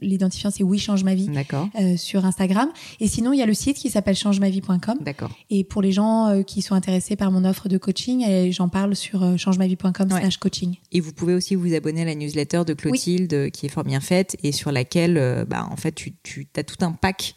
l'identifiant, 0.00 0.50
le, 0.50 0.54
c'est 0.54 0.64
Oui, 0.64 0.78
change 0.78 1.04
ma 1.04 1.14
vie. 1.14 1.28
D'accord. 1.28 1.68
sur 1.96 2.24
Instagram. 2.24 2.70
Et 3.00 3.06
sinon, 3.06 3.32
il 3.32 3.38
y 3.38 3.42
a 3.42 3.46
le 3.46 3.54
site 3.54 3.76
qui 3.76 3.90
s'appelle 3.90 4.16
changemavie.com. 4.16 4.98
D'accord. 5.00 5.30
Et 5.50 5.62
pour 5.62 5.82
les 5.82 5.92
gens 5.92 6.42
qui 6.44 6.62
sont 6.62 6.74
intéressés 6.74 7.14
par 7.14 7.30
mon 7.30 7.44
offre 7.44 7.68
de 7.68 7.78
coaching, 7.78 8.50
j'en 8.50 8.68
parle 8.68 8.96
sur 8.96 9.38
changemavie.com 9.38 10.10
slash 10.10 10.36
coaching. 10.38 10.76
Et 10.90 11.00
vous 11.00 11.12
pouvez 11.12 11.27
aussi 11.34 11.54
vous 11.54 11.74
abonner 11.74 12.02
à 12.02 12.04
la 12.04 12.14
newsletter 12.14 12.62
de 12.66 12.74
Clotilde 12.74 13.32
euh, 13.34 13.50
qui 13.50 13.66
est 13.66 13.68
fort 13.68 13.84
bien 13.84 14.00
faite 14.00 14.36
et 14.42 14.52
sur 14.52 14.72
laquelle 14.72 15.18
euh, 15.18 15.44
bah, 15.44 15.68
en 15.70 15.76
fait 15.76 15.92
tu, 15.92 16.14
tu 16.22 16.48
as 16.56 16.64
tout 16.64 16.84
un 16.84 16.92
pack 16.92 17.34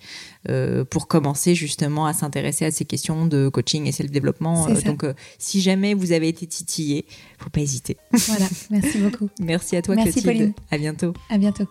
euh, 0.49 0.83
pour 0.85 1.07
commencer 1.07 1.55
justement 1.55 2.05
à 2.05 2.13
s'intéresser 2.13 2.65
à 2.65 2.71
ces 2.71 2.85
questions 2.85 3.25
de 3.25 3.49
coaching 3.49 3.87
et 3.87 3.91
self-développement. 3.91 4.67
donc 4.85 5.05
si 5.37 5.61
jamais 5.61 5.93
vous 5.93 6.11
avez 6.11 6.27
été 6.27 6.47
titillé, 6.47 7.05
faut 7.37 7.49
pas 7.49 7.61
hésiter. 7.61 7.97
Voilà, 8.11 8.47
merci 8.69 8.97
beaucoup. 8.97 9.29
merci 9.39 9.75
à 9.75 9.81
toi 9.81 9.95
Clotilde. 9.95 10.53
À 10.69 10.77
bientôt. 10.77 11.13
À 11.29 11.37
bientôt. 11.37 11.65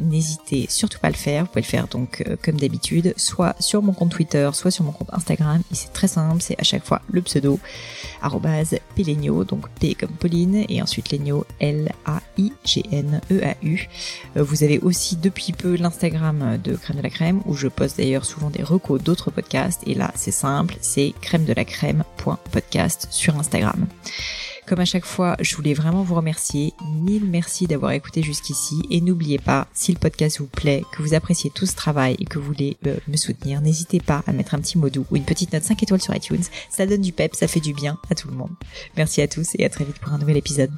N'hésitez 0.00 0.66
surtout 0.68 0.98
pas 0.98 1.08
à 1.08 1.10
le 1.10 1.16
faire. 1.16 1.44
Vous 1.44 1.48
pouvez 1.48 1.62
le 1.62 1.66
faire 1.66 1.88
donc 1.88 2.22
comme 2.42 2.56
d'habitude, 2.56 3.14
soit 3.16 3.54
sur 3.60 3.80
mon 3.80 3.94
compte 3.94 4.10
Twitter, 4.10 4.50
soit 4.52 4.73
sur 4.74 4.84
mon 4.84 4.92
compte 4.92 5.08
Instagram 5.12 5.62
et 5.70 5.74
c'est 5.74 5.92
très 5.92 6.08
simple, 6.08 6.42
c'est 6.42 6.60
à 6.60 6.64
chaque 6.64 6.84
fois 6.84 7.00
le 7.10 7.22
pseudo 7.22 7.58
Pelegno, 8.94 9.44
donc 9.44 9.68
P 9.80 9.94
comme 9.94 10.10
Pauline 10.10 10.64
et 10.68 10.82
ensuite 10.82 11.10
Legno 11.10 11.46
L-A-I-G-N-E-A-U. 11.60 12.18
Euh, 14.36 14.42
vous 14.42 14.62
avez 14.62 14.78
aussi 14.80 15.16
depuis 15.16 15.52
peu 15.52 15.76
l'Instagram 15.76 16.58
de 16.62 16.74
Crème 16.76 16.96
de 16.96 17.02
la 17.02 17.10
Crème 17.10 17.40
où 17.46 17.54
je 17.54 17.68
poste 17.68 17.98
d'ailleurs 17.98 18.24
souvent 18.24 18.50
des 18.50 18.62
recos 18.62 19.00
d'autres 19.02 19.30
podcasts 19.30 19.82
et 19.86 19.94
là 19.94 20.10
c'est 20.14 20.30
simple, 20.30 20.76
c'est 20.80 21.14
crème 21.20 21.44
de 21.44 21.52
la 21.52 21.64
crème.podcast 21.64 23.06
sur 23.10 23.38
Instagram. 23.38 23.86
Comme 24.66 24.80
à 24.80 24.86
chaque 24.86 25.04
fois, 25.04 25.36
je 25.40 25.54
voulais 25.56 25.74
vraiment 25.74 26.02
vous 26.02 26.14
remercier. 26.14 26.72
Mille 27.02 27.26
merci 27.26 27.66
d'avoir 27.66 27.92
écouté 27.92 28.22
jusqu'ici. 28.22 28.82
Et 28.90 29.02
n'oubliez 29.02 29.38
pas, 29.38 29.68
si 29.74 29.92
le 29.92 29.98
podcast 29.98 30.38
vous 30.38 30.46
plaît, 30.46 30.84
que 30.92 31.02
vous 31.02 31.12
appréciez 31.14 31.50
tout 31.50 31.66
ce 31.66 31.76
travail 31.76 32.16
et 32.18 32.24
que 32.24 32.38
vous 32.38 32.46
voulez 32.46 32.78
euh, 32.86 32.96
me 33.06 33.16
soutenir, 33.16 33.60
n'hésitez 33.60 34.00
pas 34.00 34.22
à 34.26 34.32
mettre 34.32 34.54
un 34.54 34.60
petit 34.60 34.78
mot 34.78 34.88
doux 34.88 35.04
ou 35.10 35.16
une 35.16 35.24
petite 35.24 35.52
note 35.52 35.64
5 35.64 35.82
étoiles 35.82 36.00
sur 36.00 36.14
iTunes. 36.14 36.44
Ça 36.70 36.86
donne 36.86 37.02
du 37.02 37.12
pep, 37.12 37.34
ça 37.34 37.46
fait 37.46 37.60
du 37.60 37.74
bien 37.74 37.98
à 38.10 38.14
tout 38.14 38.28
le 38.28 38.34
monde. 38.34 38.52
Merci 38.96 39.20
à 39.20 39.28
tous 39.28 39.50
et 39.58 39.64
à 39.66 39.68
très 39.68 39.84
vite 39.84 39.98
pour 39.98 40.12
un 40.12 40.18
nouvel 40.18 40.38
épisode. 40.38 40.70